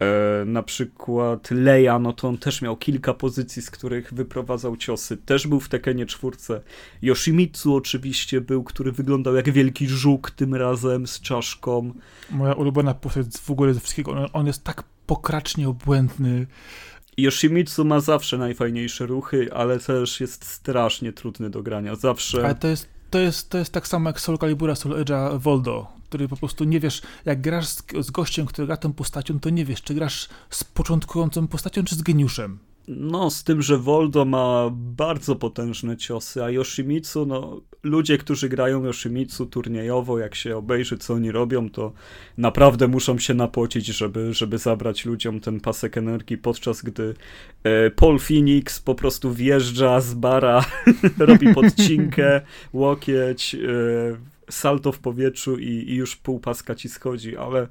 E, 0.01 0.45
na 0.45 0.63
przykład 0.63 1.51
Leia, 1.51 1.99
no 1.99 2.13
to 2.13 2.27
on 2.27 2.37
też 2.37 2.61
miał 2.61 2.77
kilka 2.77 3.13
pozycji, 3.13 3.61
z 3.61 3.71
których 3.71 4.13
wyprowadzał 4.13 4.77
ciosy. 4.77 5.17
Też 5.17 5.47
był 5.47 5.59
w 5.59 5.69
Tekenie 5.69 6.05
czwórce. 6.05 6.61
Yoshimitsu 7.01 7.75
oczywiście 7.75 8.41
był, 8.41 8.63
który 8.63 8.91
wyglądał 8.91 9.35
jak 9.35 9.49
wielki 9.49 9.87
żuk 9.87 10.31
tym 10.31 10.55
razem 10.55 11.07
z 11.07 11.21
czaszką. 11.21 11.93
Moja 12.29 12.53
ulubiona 12.53 12.93
postać 12.93 13.25
w 13.43 13.51
ogóle 13.51 13.73
ze 13.73 13.79
wszystkiego. 13.79 14.11
On, 14.11 14.27
on 14.33 14.47
jest 14.47 14.63
tak 14.63 14.83
pokracznie 15.07 15.69
obłędny. 15.69 16.47
Yoshimitsu 17.17 17.85
ma 17.85 17.99
zawsze 17.99 18.37
najfajniejsze 18.37 19.05
ruchy, 19.05 19.53
ale 19.53 19.79
też 19.79 20.21
jest 20.21 20.45
strasznie 20.45 21.13
trudny 21.13 21.49
do 21.49 21.63
grania. 21.63 21.95
Zawsze. 21.95 22.45
Ale 22.45 22.55
to 22.55 22.67
jest, 22.67 22.89
to 23.09 23.19
jest, 23.19 23.49
to 23.49 23.57
jest 23.57 23.71
tak 23.73 23.87
samo 23.87 24.09
jak 24.09 24.19
Soul 24.19 24.37
Calibura, 24.37 24.75
Soul 24.75 24.95
Edge'a 24.95 25.39
Voldo 25.39 26.00
który 26.11 26.27
po 26.27 26.37
prostu 26.37 26.63
nie 26.63 26.79
wiesz, 26.79 27.01
jak 27.25 27.41
grasz 27.41 27.67
z, 27.67 27.83
z 27.99 28.11
gościem, 28.11 28.45
który 28.45 28.67
gra 28.67 28.77
tą 28.77 28.93
postacią, 28.93 29.39
to 29.39 29.49
nie 29.49 29.65
wiesz, 29.65 29.81
czy 29.81 29.93
grasz 29.93 30.29
z 30.49 30.63
początkującą 30.63 31.47
postacią, 31.47 31.83
czy 31.83 31.95
z 31.95 32.01
geniuszem. 32.01 32.59
No, 32.87 33.29
z 33.29 33.43
tym, 33.43 33.61
że 33.61 33.77
Voldo 33.77 34.25
ma 34.25 34.69
bardzo 34.73 35.35
potężne 35.35 35.97
ciosy, 35.97 36.43
a 36.43 36.49
Yoshimitsu, 36.49 37.25
no, 37.25 37.61
ludzie, 37.83 38.17
którzy 38.17 38.49
grają 38.49 38.85
Yoshimitsu 38.85 39.45
turniejowo, 39.45 40.19
jak 40.19 40.35
się 40.35 40.57
obejrzy, 40.57 40.97
co 40.97 41.13
oni 41.13 41.31
robią, 41.31 41.69
to 41.69 41.93
naprawdę 42.37 42.87
muszą 42.87 43.19
się 43.19 43.33
napocić, 43.33 43.85
żeby, 43.85 44.33
żeby 44.33 44.57
zabrać 44.57 45.05
ludziom 45.05 45.39
ten 45.39 45.59
pasek 45.59 45.97
energii, 45.97 46.37
podczas 46.37 46.81
gdy 46.81 47.13
e, 47.63 47.91
Paul 47.91 48.19
Phoenix 48.19 48.79
po 48.79 48.95
prostu 48.95 49.33
wjeżdża 49.33 50.01
z 50.01 50.13
bara, 50.13 50.65
robi 51.17 51.53
podcinkę, 51.53 52.41
łokieć, 52.73 53.55
e, 53.55 54.31
salto 54.51 54.91
w 54.91 54.99
powietrzu 54.99 55.57
i, 55.57 55.69
i, 55.69 55.95
już 55.95 56.15
pół 56.15 56.39
paska 56.39 56.75
ci 56.75 56.89
schodzi, 56.89 57.37
ale 57.37 57.67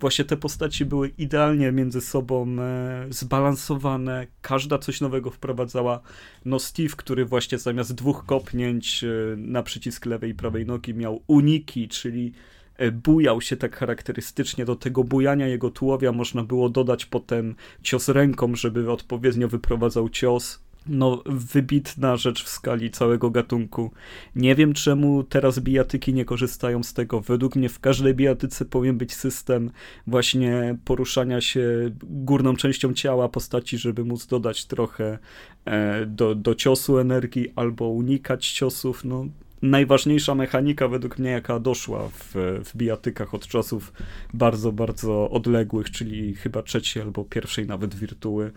właśnie 0.00 0.24
te 0.24 0.36
postaci 0.36 0.84
były 0.84 1.08
idealnie 1.08 1.72
między 1.72 2.00
sobą 2.00 2.56
e, 2.60 3.06
zbalansowane, 3.10 4.26
każda 4.42 4.78
coś 4.78 5.00
nowego 5.00 5.30
wprowadzała. 5.30 6.00
No 6.44 6.58
Steve, 6.58 6.94
który 6.96 7.24
właśnie 7.24 7.58
zamiast 7.58 7.94
dwóch 7.94 8.26
kopnięć 8.26 9.04
e, 9.04 9.08
na 9.36 9.62
przycisk 9.62 10.06
lewej 10.06 10.30
i 10.30 10.34
prawej 10.34 10.66
nogi 10.66 10.94
miał 10.94 11.22
uniki, 11.26 11.88
czyli 11.88 12.32
e, 12.76 12.92
bujał 12.92 13.40
się 13.40 13.56
tak 13.56 13.76
charakterystycznie. 13.76 14.64
Do 14.64 14.76
tego 14.76 15.04
bujania 15.04 15.46
jego 15.46 15.70
tułowia 15.70 16.12
można 16.12 16.42
było 16.42 16.68
dodać 16.68 17.06
potem 17.06 17.54
cios 17.82 18.08
ręką, 18.08 18.54
żeby 18.54 18.92
odpowiednio 18.92 19.48
wyprowadzał 19.48 20.08
cios 20.08 20.63
no, 20.86 21.22
wybitna 21.26 22.16
rzecz 22.16 22.44
w 22.44 22.48
skali 22.48 22.90
całego 22.90 23.30
gatunku. 23.30 23.90
Nie 24.36 24.54
wiem, 24.54 24.72
czemu 24.72 25.22
teraz 25.22 25.60
bijatyki 25.60 26.14
nie 26.14 26.24
korzystają 26.24 26.82
z 26.82 26.94
tego. 26.94 27.20
Według 27.20 27.56
mnie 27.56 27.68
w 27.68 27.80
każdej 27.80 28.14
bijatyce 28.14 28.64
powinien 28.64 28.98
być 28.98 29.14
system 29.14 29.70
właśnie 30.06 30.78
poruszania 30.84 31.40
się 31.40 31.90
górną 32.02 32.56
częścią 32.56 32.94
ciała 32.94 33.28
postaci, 33.28 33.78
żeby 33.78 34.04
móc 34.04 34.26
dodać 34.26 34.64
trochę 34.64 35.18
e, 35.64 36.06
do, 36.06 36.34
do 36.34 36.54
ciosu 36.54 36.98
energii 36.98 37.52
albo 37.56 37.88
unikać 37.88 38.50
ciosów. 38.50 39.04
No, 39.04 39.26
najważniejsza 39.64 40.34
mechanika 40.34 40.88
według 40.88 41.18
mnie, 41.18 41.30
jaka 41.30 41.60
doszła 41.60 42.08
w, 42.08 42.34
w 42.64 42.76
bijatykach 42.76 43.34
od 43.34 43.46
czasów 43.46 43.92
bardzo, 44.34 44.72
bardzo 44.72 45.30
odległych, 45.30 45.90
czyli 45.90 46.34
chyba 46.34 46.62
trzeciej 46.62 47.02
albo 47.02 47.24
pierwszej 47.24 47.66
nawet 47.66 47.94
wirtuły, 47.94 48.52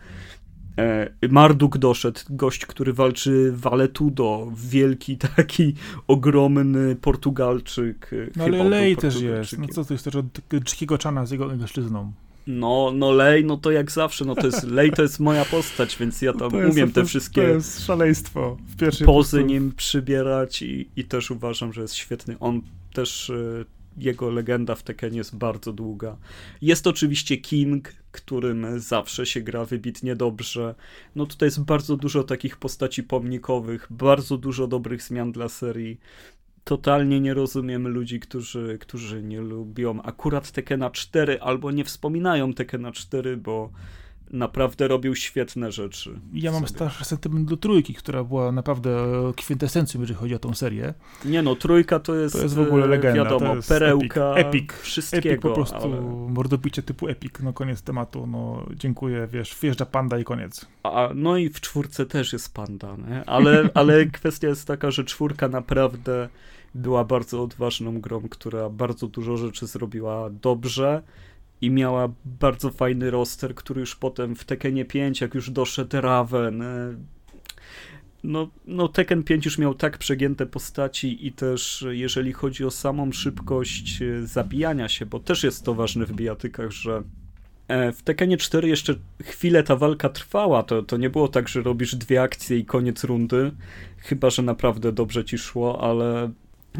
Marduk 1.29 1.77
doszedł, 1.77 2.19
gość, 2.29 2.65
który 2.65 2.93
walczy 2.93 3.51
Valetudo, 3.55 4.51
wielki 4.55 5.17
taki 5.17 5.73
ogromny 6.07 6.95
Portugalczyk. 6.95 8.09
E, 8.13 8.29
no 8.35 8.43
ale 8.43 8.63
Lej 8.63 8.97
też 8.97 9.21
jest, 9.21 9.57
no 9.57 9.67
co 9.67 9.85
to 9.85 9.93
jest 9.93 10.03
też 10.03 10.15
od 10.15 10.25
dzikiego 10.63 10.97
czana 10.97 11.25
z 11.25 11.31
jego 11.31 11.47
mężczyzną. 11.47 12.11
No, 12.47 12.91
no 12.95 13.11
Lej, 13.11 13.45
no 13.45 13.57
to 13.57 13.71
jak 13.71 13.91
zawsze, 13.91 14.25
no 14.25 14.35
to 14.35 14.45
jest, 14.45 14.63
Lej 14.77 14.91
to 14.91 15.01
jest 15.01 15.19
moja 15.19 15.45
postać, 15.45 15.97
więc 15.97 16.21
ja 16.21 16.33
tam 16.33 16.55
jest, 16.55 16.71
umiem 16.71 16.91
te 16.91 17.05
wszystkie 17.05 17.41
to 17.41 17.47
jest 17.47 17.85
szaleństwo 17.85 18.57
w 18.77 19.05
pozy 19.05 19.43
nim 19.43 19.71
przybierać 19.71 20.61
i, 20.61 20.89
i 20.95 21.03
też 21.03 21.31
uważam, 21.31 21.73
że 21.73 21.81
jest 21.81 21.95
świetny. 21.95 22.35
On 22.39 22.61
też 22.93 23.29
e, 23.29 23.65
jego 23.97 24.29
legenda 24.29 24.75
w 24.75 24.83
Tekkenie 24.83 25.17
jest 25.17 25.35
bardzo 25.35 25.73
długa. 25.73 26.17
Jest 26.61 26.87
oczywiście 26.87 27.37
King, 27.37 27.93
którym 28.11 28.79
zawsze 28.79 29.25
się 29.25 29.41
gra 29.41 29.65
wybitnie 29.65 30.15
dobrze. 30.15 30.75
No 31.15 31.25
tutaj 31.25 31.47
jest 31.47 31.63
bardzo 31.63 31.97
dużo 31.97 32.23
takich 32.23 32.57
postaci 32.57 33.03
pomnikowych, 33.03 33.87
bardzo 33.89 34.37
dużo 34.37 34.67
dobrych 34.67 35.01
zmian 35.01 35.31
dla 35.31 35.49
serii. 35.49 35.99
Totalnie 36.63 37.19
nie 37.19 37.33
rozumiem 37.33 37.87
ludzi, 37.87 38.19
którzy, 38.19 38.77
którzy 38.81 39.23
nie 39.23 39.41
lubią 39.41 40.01
akurat 40.01 40.51
Tekkena 40.51 40.89
4 40.89 41.41
albo 41.41 41.71
nie 41.71 41.83
wspominają 41.83 42.53
Tekkena 42.53 42.91
4, 42.91 43.37
bo 43.37 43.71
naprawdę 44.31 44.87
robił 44.87 45.15
świetne 45.15 45.71
rzeczy. 45.71 46.19
Ja 46.33 46.51
mam 46.51 46.67
starszy 46.67 47.05
sentyment 47.05 47.49
do 47.49 47.57
trójki, 47.57 47.93
która 47.93 48.23
była 48.23 48.51
naprawdę 48.51 48.89
kwintesencją, 49.35 50.01
jeżeli 50.01 50.19
chodzi 50.19 50.35
o 50.35 50.39
tą 50.39 50.53
serię. 50.53 50.93
Nie 51.25 51.41
no, 51.41 51.55
trójka 51.55 51.99
to 51.99 52.15
jest, 52.15 52.35
to 52.35 52.43
jest 52.43 52.55
w 52.55 52.59
ogóle 52.59 52.85
e, 52.85 52.87
legenda. 52.87 53.23
Wiadomo, 53.23 53.55
perełka 53.67 54.33
epic, 54.35 54.63
epic. 54.63 54.81
wszystkiego. 54.81 55.29
Epic 55.29 55.41
po 55.41 55.49
prostu, 55.49 55.83
ale... 55.83 56.01
mordobicie 56.29 56.83
typu 56.83 57.07
epic, 57.07 57.33
no 57.43 57.53
koniec 57.53 57.81
tematu, 57.81 58.27
no 58.27 58.65
dziękuję, 58.75 59.27
wiesz, 59.31 59.57
wjeżdża 59.61 59.85
panda 59.85 60.19
i 60.19 60.23
koniec. 60.23 60.65
A, 60.83 61.09
no 61.15 61.37
i 61.37 61.49
w 61.49 61.61
czwórce 61.61 62.05
też 62.05 62.33
jest 62.33 62.53
panda, 62.53 62.95
nie? 63.09 63.25
Ale, 63.25 63.69
ale 63.73 64.05
kwestia 64.05 64.47
jest 64.47 64.67
taka, 64.67 64.91
że 64.91 65.03
czwórka 65.03 65.47
naprawdę 65.47 66.29
była 66.75 67.03
bardzo 67.03 67.43
odważną 67.43 68.01
grą, 68.01 68.21
która 68.29 68.69
bardzo 68.69 69.07
dużo 69.07 69.37
rzeczy 69.37 69.67
zrobiła 69.67 70.29
dobrze, 70.29 71.01
i 71.61 71.69
miała 71.69 72.09
bardzo 72.25 72.69
fajny 72.69 73.11
roster, 73.11 73.55
który 73.55 73.81
już 73.81 73.95
potem 73.95 74.35
w 74.35 74.45
Tekkenie 74.45 74.85
5, 74.85 75.21
jak 75.21 75.35
już 75.35 75.51
doszedł 75.51 76.01
Raven, 76.01 76.61
e, 76.61 76.95
no, 78.23 78.49
no 78.65 78.87
Tekken 78.87 79.23
5 79.23 79.45
już 79.45 79.57
miał 79.57 79.73
tak 79.75 79.97
przegięte 79.97 80.45
postaci 80.45 81.27
i 81.27 81.31
też 81.31 81.85
jeżeli 81.89 82.33
chodzi 82.33 82.65
o 82.65 82.71
samą 82.71 83.11
szybkość 83.11 84.01
e, 84.01 84.27
zabijania 84.27 84.89
się, 84.89 85.05
bo 85.05 85.19
też 85.19 85.43
jest 85.43 85.65
to 85.65 85.73
ważne 85.73 86.05
w 86.05 86.11
bijatykach, 86.11 86.71
że 86.71 87.03
e, 87.67 87.91
w 87.91 88.01
Tekkenie 88.01 88.37
4 88.37 88.67
jeszcze 88.67 88.95
chwilę 89.23 89.63
ta 89.63 89.75
walka 89.75 90.09
trwała, 90.09 90.63
to, 90.63 90.83
to 90.83 90.97
nie 90.97 91.09
było 91.09 91.27
tak, 91.27 91.47
że 91.47 91.61
robisz 91.61 91.95
dwie 91.95 92.21
akcje 92.21 92.57
i 92.57 92.65
koniec 92.65 93.03
rundy, 93.03 93.51
chyba, 93.97 94.29
że 94.29 94.41
naprawdę 94.41 94.91
dobrze 94.91 95.25
ci 95.25 95.37
szło, 95.37 95.81
ale 95.81 96.31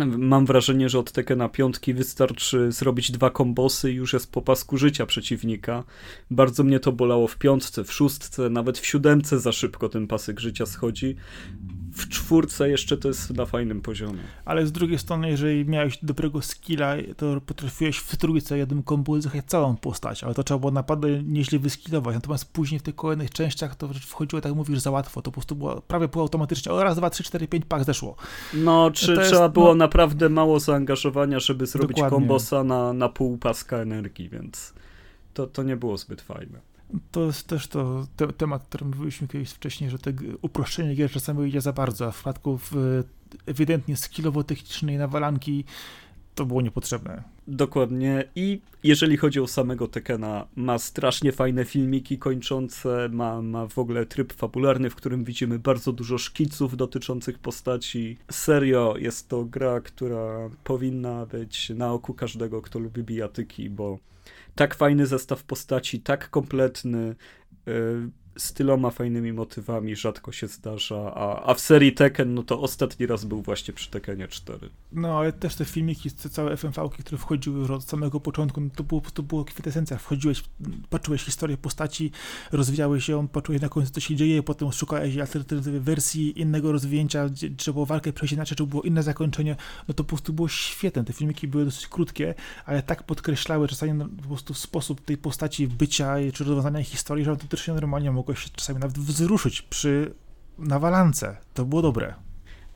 Mam 0.06 0.46
wrażenie, 0.46 0.90
że 0.90 1.00
od 1.00 1.12
Tekena 1.12 1.50
piątki 1.50 1.94
wystarczy 1.94 2.72
zrobić 2.72 3.12
dwa 3.12 3.30
kombosy 3.30 3.92
i 3.92 3.96
już 3.96 4.14
jest 4.14 4.32
po 4.32 4.42
pasku 4.42 4.78
życia 4.78 5.06
przeciwnika. 5.06 5.84
Bardzo 6.32 6.64
mnie 6.64 6.80
to 6.80 6.92
bolało 6.92 7.28
w 7.28 7.38
piątce, 7.38 7.84
w 7.84 7.94
szóstce, 7.94 8.50
nawet 8.50 8.78
w 8.78 8.86
siódemce 8.86 9.40
za 9.40 9.52
szybko 9.52 9.90
ten 9.90 10.08
pasek 10.08 10.40
życia 10.40 10.66
schodzi 10.66 11.16
w 11.98 12.10
czwórce 12.10 12.70
jeszcze 12.70 12.98
to 12.98 13.08
jest 13.08 13.34
na 13.34 13.46
fajnym 13.46 13.82
poziomie. 13.82 14.20
Ale 14.46 14.68
z 14.68 14.72
drugiej 14.72 15.00
strony, 15.00 15.30
jeżeli 15.30 15.66
miałeś 15.66 16.00
dobrego 16.02 16.42
skilla, 16.42 16.96
to 17.18 17.42
potrafiłeś 17.42 17.98
w 17.98 18.18
trójce 18.18 18.58
jednym 18.58 18.84
kombu 18.84 19.22
zjechać 19.22 19.46
całą 19.46 19.76
postać, 19.76 20.24
ale 20.24 20.34
to 20.34 20.44
trzeba 20.44 20.60
było 20.60 20.72
naprawdę 20.72 21.24
nieźle 21.24 21.60
wyskillować. 21.60 22.16
Natomiast 22.16 22.54
później 22.54 22.80
w 22.80 22.84
tych 22.84 22.96
kolejnych 22.96 23.32
częściach 23.32 23.76
to 23.76 23.90
wchodziło, 24.02 24.42
tak 24.42 24.54
mówisz, 24.54 24.80
za 24.80 24.92
łatwo. 24.92 25.22
To 25.22 25.32
po 25.32 25.32
prostu 25.32 25.56
było 25.56 25.82
prawie 25.82 26.08
półautomatycznie. 26.08 26.72
O 26.72 26.84
raz, 26.84 26.98
dwa, 26.98 27.10
trzy, 27.10 27.24
cztery, 27.24 27.48
pięć, 27.48 27.66
pak 27.66 27.84
zeszło. 27.84 28.16
No, 28.54 28.92
czy 28.92 29.12
jest, 29.12 29.30
trzeba 29.30 29.50
było 29.50 29.76
no, 29.76 29.87
naprawdę 29.88 30.30
mało 30.30 30.60
zaangażowania, 30.60 31.40
żeby 31.40 31.66
zrobić 31.66 31.98
dokładnie. 31.98 32.18
kombosa 32.18 32.64
na, 32.64 32.94
na 32.94 33.10
pół 33.10 33.38
paska 33.38 33.78
energii, 33.78 34.30
więc 34.30 34.74
to, 35.34 35.48
to 35.48 35.64
nie 35.64 35.78
było 35.78 35.98
zbyt 35.98 36.22
fajne. 36.22 36.60
To 37.12 37.26
jest 37.26 37.48
też 37.48 37.68
to 37.68 38.08
te, 38.16 38.28
temat, 38.28 38.62
o 38.62 38.66
którym 38.66 38.88
mówiliśmy 38.88 39.28
kiedyś 39.28 39.50
wcześniej, 39.50 39.90
że 39.90 40.00
te 40.00 40.14
uproszczenie 40.42 40.96
gier 40.96 41.12
czasami 41.12 41.50
idzie 41.50 41.62
za 41.62 41.74
bardzo, 41.74 42.08
a 42.08 42.12
w 42.12 42.16
przypadku 42.16 42.58
w, 42.58 43.04
ewidentnie 43.46 43.96
skillowo-technicznej 43.96 44.98
nawalanki 44.98 45.66
to 46.36 46.46
było 46.46 46.62
niepotrzebne. 46.62 47.37
Dokładnie. 47.48 48.24
I 48.36 48.62
jeżeli 48.84 49.18
chodzi 49.18 49.40
o 49.40 49.48
samego 49.48 49.88
Tekena, 49.88 50.48
ma 50.56 50.78
strasznie 50.78 51.32
fajne 51.32 51.66
filmiki 51.66 52.18
kończące, 52.18 53.10
ma, 53.12 53.42
ma 53.42 53.68
w 53.68 53.78
ogóle 53.78 54.06
tryb 54.06 54.34
fabularny, 54.34 54.90
w 54.90 54.96
którym 54.96 55.24
widzimy 55.24 55.60
bardzo 55.60 55.92
dużo 55.92 56.18
szkiców 56.18 56.78
dotyczących 56.78 57.40
postaci. 57.40 58.18
Serio, 58.32 58.96
jest 58.98 59.28
to 59.28 59.46
gra, 59.46 59.82
która 59.82 60.50
powinna 60.64 61.26
być 61.26 61.70
na 61.70 61.94
oku 61.94 62.14
każdego, 62.14 62.62
kto 62.62 62.80
lubi 62.80 63.04
bijatyki, 63.04 63.70
bo 63.70 64.00
tak 64.56 64.76
fajny 64.76 65.06
zestaw 65.06 65.44
postaci, 65.44 66.00
tak 66.00 66.30
kompletny, 66.30 67.16
yy, 67.66 68.10
z 68.38 68.54
tyloma 68.54 68.92
fajnymi 68.92 69.34
motywami 69.34 69.96
rzadko 69.96 70.32
się 70.32 70.48
zdarza, 70.48 71.14
a, 71.16 71.44
a 71.50 71.54
w 71.54 71.60
serii 71.60 71.94
Tekken, 71.94 72.34
no 72.34 72.44
to 72.44 72.62
ostatni 72.62 73.06
raz 73.06 73.26
był 73.26 73.42
właśnie 73.42 73.74
przy 73.74 73.90
Tekkenie 73.90 74.28
4. 74.28 74.70
No, 74.92 75.20
ale 75.20 75.34
też 75.34 75.56
te 75.56 75.66
filmiki, 75.66 76.12
te 76.12 76.30
całe 76.30 76.58
FMV, 76.58 76.90
które 77.00 77.18
wchodziły 77.18 77.74
od 77.74 77.84
samego 77.84 78.20
początku, 78.20 78.62
no 78.62 78.70
to 78.76 78.84
było, 78.84 79.02
to 79.14 79.24
było 79.24 79.46
kwintesencja. 79.46 79.98
Wchodziłeś, 79.98 80.44
patrzyłeś 80.90 81.24
historię 81.24 81.58
postaci, 81.58 82.12
rozwijałeś 82.52 83.10
ją, 83.10 83.28
patrzyłeś 83.28 83.62
na 83.62 83.70
końcu, 83.70 83.92
co 83.92 84.00
się 84.00 84.16
dzieje, 84.16 84.44
potem 84.44 84.72
szukałeś 84.72 85.18
alternatywy 85.18 85.80
wersji, 85.80 86.42
innego 86.42 86.72
rozwinięcia, 86.72 87.30
czy 87.58 87.74
było 87.74 87.86
walkę 87.86 88.14
przejść 88.14 88.34
inaczej, 88.34 88.58
czy 88.58 88.66
było 88.66 88.84
inne 88.84 89.04
zakończenie, 89.04 89.56
no 89.88 89.94
to 89.94 90.04
po 90.04 90.08
prostu 90.08 90.34
było 90.34 90.48
świetne. 90.48 91.04
Te 91.04 91.14
filmiki 91.14 91.48
były 91.48 91.66
dosyć 91.66 91.88
krótkie, 91.88 92.36
ale 92.66 92.84
tak 92.84 93.04
podkreślały 93.04 93.68
czasami 93.68 93.94
no, 93.94 94.06
po 94.22 94.28
prostu 94.28 94.54
sposób 94.54 95.02
tej 95.02 95.18
postaci 95.18 95.68
bycia, 95.68 96.16
czy 96.34 96.44
rozwiązania 96.44 96.84
historii, 96.84 97.26
że 97.26 97.38
to 97.38 97.48
też 97.48 97.62
się 97.62 97.74
normalnie 97.74 98.12
mogło 98.12 98.27
mogło 98.28 98.42
się 98.42 98.50
czasami 98.56 98.80
nawet 98.80 98.98
wzruszyć 98.98 99.62
przy 99.62 100.14
nawalance. 100.58 101.38
To 101.54 101.66
było 101.66 101.82
dobre. 101.82 102.14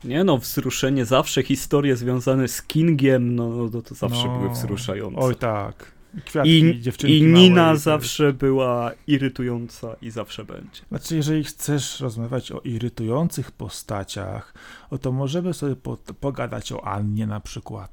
Nie 0.04 0.24
no, 0.24 0.38
wzruszenie 0.38 1.04
zawsze, 1.04 1.42
historie 1.42 1.96
związane 1.96 2.48
z 2.48 2.62
Kingiem, 2.62 3.34
no, 3.34 3.48
no 3.48 3.68
to, 3.68 3.82
to 3.82 3.94
zawsze 3.94 4.26
no, 4.26 4.38
były 4.38 4.50
wzruszające. 4.50 5.20
Oj 5.20 5.36
tak. 5.36 5.92
Kwiatki, 6.24 6.82
I, 7.04 7.18
i 7.18 7.22
Nina 7.22 7.76
zawsze 7.76 8.32
była 8.32 8.90
irytująca 9.06 9.96
i 10.02 10.10
zawsze 10.10 10.44
będzie. 10.44 10.82
Znaczy, 10.88 11.16
jeżeli 11.16 11.44
chcesz 11.44 12.00
rozmawiać 12.00 12.52
o 12.52 12.60
irytujących 12.60 13.50
postaciach, 13.50 14.54
o 14.90 14.98
to 14.98 15.12
możemy 15.12 15.54
sobie 15.54 15.76
po, 15.76 15.96
pogadać 15.96 16.72
o 16.72 16.84
Annie 16.84 17.26
na 17.26 17.40
przykład. 17.40 17.92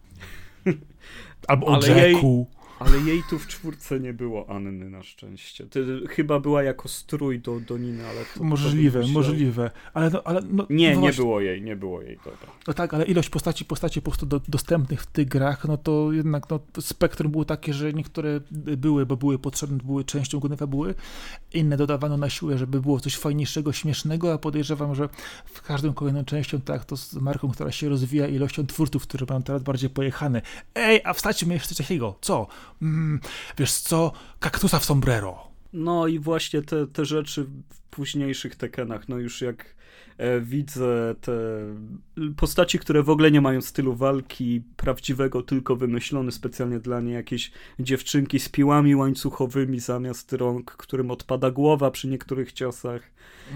Albo 1.47 1.67
o 1.67 1.75
Ale 1.75 1.87
Jacku. 1.87 2.47
Jej 2.49 2.58
Ale 2.79 2.99
jej 2.99 3.23
tu 3.29 3.39
w 3.39 3.47
czwórce 3.47 3.99
nie 3.99 4.13
było 4.13 4.49
Anny 4.49 4.89
na 4.89 5.03
szczęście. 5.03 5.65
To 5.65 5.79
chyba 6.09 6.39
była 6.39 6.63
jako 6.63 6.87
strój 6.87 7.39
do, 7.39 7.59
do 7.59 7.77
Niny, 7.77 8.07
ale 8.07 8.25
to, 8.35 8.43
Możliwe, 8.43 9.01
to 9.01 9.07
możliwe. 9.07 9.71
Ale, 9.93 10.09
no, 10.09 10.23
ale 10.23 10.41
no, 10.51 10.65
nie, 10.69 10.95
no 10.95 11.01
nie 11.01 11.13
było 11.13 11.41
jej, 11.41 11.61
nie 11.61 11.75
było 11.75 12.01
jej, 12.01 12.17
dobra. 12.17 12.51
No 12.67 12.73
tak, 12.73 12.93
ale 12.93 13.05
ilość 13.05 13.29
postaci, 13.29 13.65
postaci 13.65 14.01
po 14.01 14.11
prostu 14.11 14.25
do, 14.25 14.41
dostępnych 14.47 15.01
w 15.01 15.07
tych 15.07 15.27
grach, 15.27 15.65
no 15.65 15.77
to 15.77 16.11
jednak 16.11 16.49
no, 16.49 16.59
spektrum 16.79 17.31
było 17.31 17.45
takie, 17.45 17.73
że 17.73 17.93
niektóre 17.93 18.39
były, 18.51 19.05
bo 19.05 19.17
były 19.17 19.39
potrzebne, 19.39 19.77
były 19.77 20.03
częścią 20.03 20.39
głównej 20.39 20.57
fabuły, 20.57 20.95
inne 21.53 21.77
dodawano 21.77 22.17
na 22.17 22.29
siłę, 22.29 22.57
żeby 22.57 22.81
było 22.81 22.99
coś 22.99 23.17
fajniejszego, 23.17 23.73
śmiesznego, 23.73 24.33
a 24.33 24.37
podejrzewam, 24.37 24.95
że 24.95 25.09
w 25.45 25.61
każdym 25.61 25.93
kolejną 25.93 26.25
częścią, 26.25 26.61
tak, 26.61 26.85
to 26.85 26.97
z 26.97 27.13
marką, 27.13 27.51
która 27.51 27.71
się 27.71 27.89
rozwija, 27.89 28.27
ilością 28.27 28.67
twórców, 28.67 29.03
które 29.03 29.25
mają 29.29 29.43
teraz 29.43 29.63
bardziej 29.63 29.89
pojechane. 29.89 30.41
Ej, 30.75 31.01
a 31.03 31.13
wstać 31.13 31.43
jeszcze 31.43 31.75
coś 31.75 31.87
takiego. 31.87 32.15
Co? 32.21 32.47
Mm, 32.81 33.19
wiesz 33.57 33.73
co? 33.73 34.11
Kaktusa 34.39 34.79
w 34.79 34.85
sombrero. 34.85 35.47
No 35.73 36.07
i 36.07 36.19
właśnie 36.19 36.61
te, 36.61 36.87
te 36.87 37.05
rzeczy 37.05 37.43
w 37.43 37.81
późniejszych 37.89 38.55
Tekenach, 38.55 39.09
no 39.09 39.17
już 39.17 39.41
jak 39.41 39.75
widzę 40.41 41.15
te 41.21 41.31
postaci, 42.37 42.79
które 42.79 43.03
w 43.03 43.09
ogóle 43.09 43.31
nie 43.31 43.41
mają 43.41 43.61
stylu 43.61 43.95
walki 43.95 44.61
prawdziwego, 44.77 45.41
tylko 45.41 45.75
wymyślone 45.75 46.31
specjalnie 46.31 46.79
dla 46.79 47.01
niej 47.01 47.13
jakieś 47.13 47.51
dziewczynki 47.79 48.39
z 48.39 48.49
piłami 48.49 48.95
łańcuchowymi 48.95 49.79
zamiast 49.79 50.33
rąk, 50.33 50.71
którym 50.71 51.11
odpada 51.11 51.51
głowa 51.51 51.91
przy 51.91 52.07
niektórych 52.07 52.53
ciosach. 52.53 53.01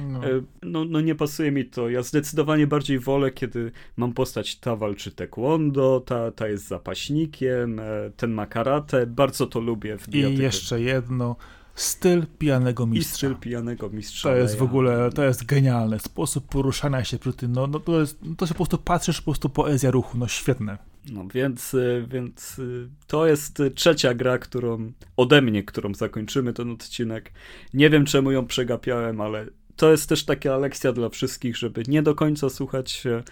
No. 0.07 0.25
E, 0.25 0.41
no, 0.63 0.85
no 0.85 1.01
nie 1.01 1.15
pasuje 1.15 1.51
mi 1.51 1.65
to. 1.65 1.89
Ja 1.89 2.01
zdecydowanie 2.01 2.67
bardziej 2.67 2.99
wolę, 2.99 3.31
kiedy 3.31 3.71
mam 3.97 4.13
postać 4.13 4.55
ta 4.55 4.75
walczy 4.75 5.11
taekwondo, 5.11 6.03
ta, 6.05 6.31
ta 6.31 6.47
jest 6.47 6.67
zapaśnikiem, 6.67 7.79
e, 7.79 8.11
ten 8.17 8.31
ma 8.31 8.45
karate. 8.45 9.07
Bardzo 9.07 9.47
to 9.47 9.59
lubię 9.59 9.97
w 9.97 10.15
I 10.15 10.37
jeszcze 10.37 10.81
jedno 10.81 11.35
styl 11.75 12.25
pijanego 12.39 12.85
mistrza. 12.85 13.13
I 13.13 13.17
styl 13.17 13.35
pijanego 13.35 13.89
mistrza. 13.89 14.29
To 14.29 14.35
jest 14.35 14.57
w 14.57 14.63
ogóle, 14.63 15.09
to 15.15 15.23
jest 15.23 15.45
genialne. 15.45 15.99
Sposób 15.99 16.47
poruszania 16.47 17.03
się 17.03 17.19
przy 17.19 17.33
tym, 17.33 17.51
no, 17.51 17.67
no 17.67 17.79
to 17.79 17.99
jest, 17.99 18.19
to 18.37 18.45
się 18.47 18.53
po 18.53 18.57
prostu 18.57 18.77
patrzysz, 18.77 19.21
po 19.21 19.25
prostu 19.25 19.49
poezja 19.49 19.91
ruchu, 19.91 20.17
no 20.17 20.27
świetne. 20.27 20.77
No 21.11 21.27
więc, 21.33 21.73
y, 21.73 22.05
więc 22.09 22.59
y, 22.59 22.89
to 23.07 23.27
jest 23.27 23.61
trzecia 23.75 24.13
gra, 24.13 24.37
którą 24.37 24.91
ode 25.17 25.41
mnie, 25.41 25.63
którą 25.63 25.93
zakończymy 25.93 26.53
ten 26.53 26.71
odcinek. 26.71 27.31
Nie 27.73 27.89
wiem 27.89 28.05
czemu 28.05 28.31
ją 28.31 28.45
przegapiałem, 28.45 29.21
ale 29.21 29.45
to 29.75 29.91
jest 29.91 30.09
też 30.09 30.25
taka 30.25 30.57
lekcja 30.57 30.93
dla 30.93 31.09
wszystkich, 31.09 31.57
żeby 31.57 31.83
nie 31.87 32.01
do 32.01 32.15
końca 32.15 32.49
słuchać 32.49 32.91
się 32.91 33.23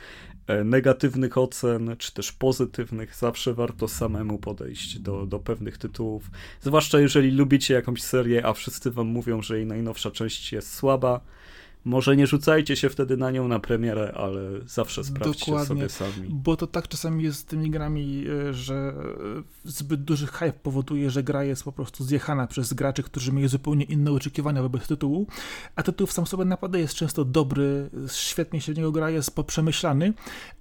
negatywnych 0.66 1.38
ocen, 1.38 1.96
czy 1.98 2.14
też 2.14 2.32
pozytywnych, 2.32 3.16
zawsze 3.16 3.54
warto 3.54 3.88
samemu 3.88 4.40
podejść 4.40 5.00
do, 5.00 5.26
do 5.26 5.40
pewnych 5.40 5.78
tytułów. 5.78 6.32
Zwłaszcza 6.62 7.00
jeżeli 7.00 7.32
lubicie 7.32 7.74
jakąś 7.74 8.02
serię, 8.02 8.46
a 8.46 8.54
wszyscy 8.54 8.92
wam 8.92 9.08
mówią, 9.08 9.42
że 9.42 9.58
jej 9.58 9.66
najnowsza 9.66 10.12
część 10.12 10.54
jest 10.54 10.74
słaba 10.74 11.22
może 11.86 12.16
nie 12.16 12.28
rzucajcie 12.28 12.76
się 12.76 12.90
wtedy 12.90 13.18
na 13.18 13.32
nią 13.32 13.48
na 13.48 13.60
premierę, 13.60 14.14
ale 14.16 14.42
zawsze 14.66 15.04
sprawdźcie 15.04 15.46
Dokładnie, 15.46 15.68
sobie 15.68 15.90
sami. 15.90 16.28
Bo 16.30 16.58
to 16.58 16.68
tak 16.68 16.88
czasami 16.88 17.24
jest 17.24 17.40
z 17.40 17.46
tymi 17.46 17.70
grami, 17.70 18.26
e, 18.50 18.54
że 18.54 18.76
e, 18.76 19.44
zbyt 19.64 20.04
duży 20.04 20.28
hype 20.28 20.54
powoduje, 20.54 21.10
że 21.10 21.24
gra 21.24 21.44
jest 21.44 21.64
po 21.64 21.72
prostu 21.72 22.04
zjechana 22.04 22.48
przez 22.48 22.74
graczy, 22.74 23.04
którzy 23.04 23.32
mieli 23.32 23.48
zupełnie 23.48 23.86
inne 23.86 24.12
oczekiwania 24.12 24.62
wobec 24.62 24.88
tytułu, 24.88 25.28
a 25.76 25.84
tytuł 25.84 26.08
w 26.08 26.12
sam 26.12 26.28
sobie 26.28 26.46
naprawdę 26.46 26.80
jest 26.80 26.94
często 26.94 27.26
dobry, 27.26 27.90
świetnie 28.12 28.62
się 28.62 28.74
w 28.74 28.78
niego 28.78 28.92
gra, 28.92 29.10
jest 29.10 29.36
poprzemyślany, 29.36 30.14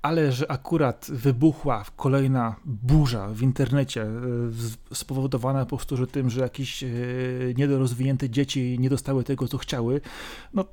ale 0.03 0.33
że 0.33 0.51
akurat 0.51 1.07
wybuchła 1.11 1.85
kolejna 1.97 2.57
burza 2.65 3.29
w 3.29 3.43
internecie 3.43 4.03
e, 4.03 4.95
spowodowana 4.95 5.67
po 5.67 5.77
prostu 5.77 5.97
że 5.97 6.07
tym, 6.07 6.31
że 6.31 6.41
jakieś 6.41 6.85
niedorozwinięte 7.57 8.31
dzieci 8.31 8.77
nie 8.81 8.91
dostały 8.91 9.25
tego, 9.25 9.49
co 9.49 9.59
chciały, 9.59 10.01
no 10.55 10.65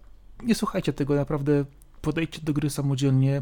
nie 0.44 0.56
słuchajcie 0.56 0.94
tego, 0.94 1.16
naprawdę 1.16 1.66
podejdźcie 2.02 2.42
do 2.44 2.54
gry 2.54 2.70
samodzielnie, 2.70 3.42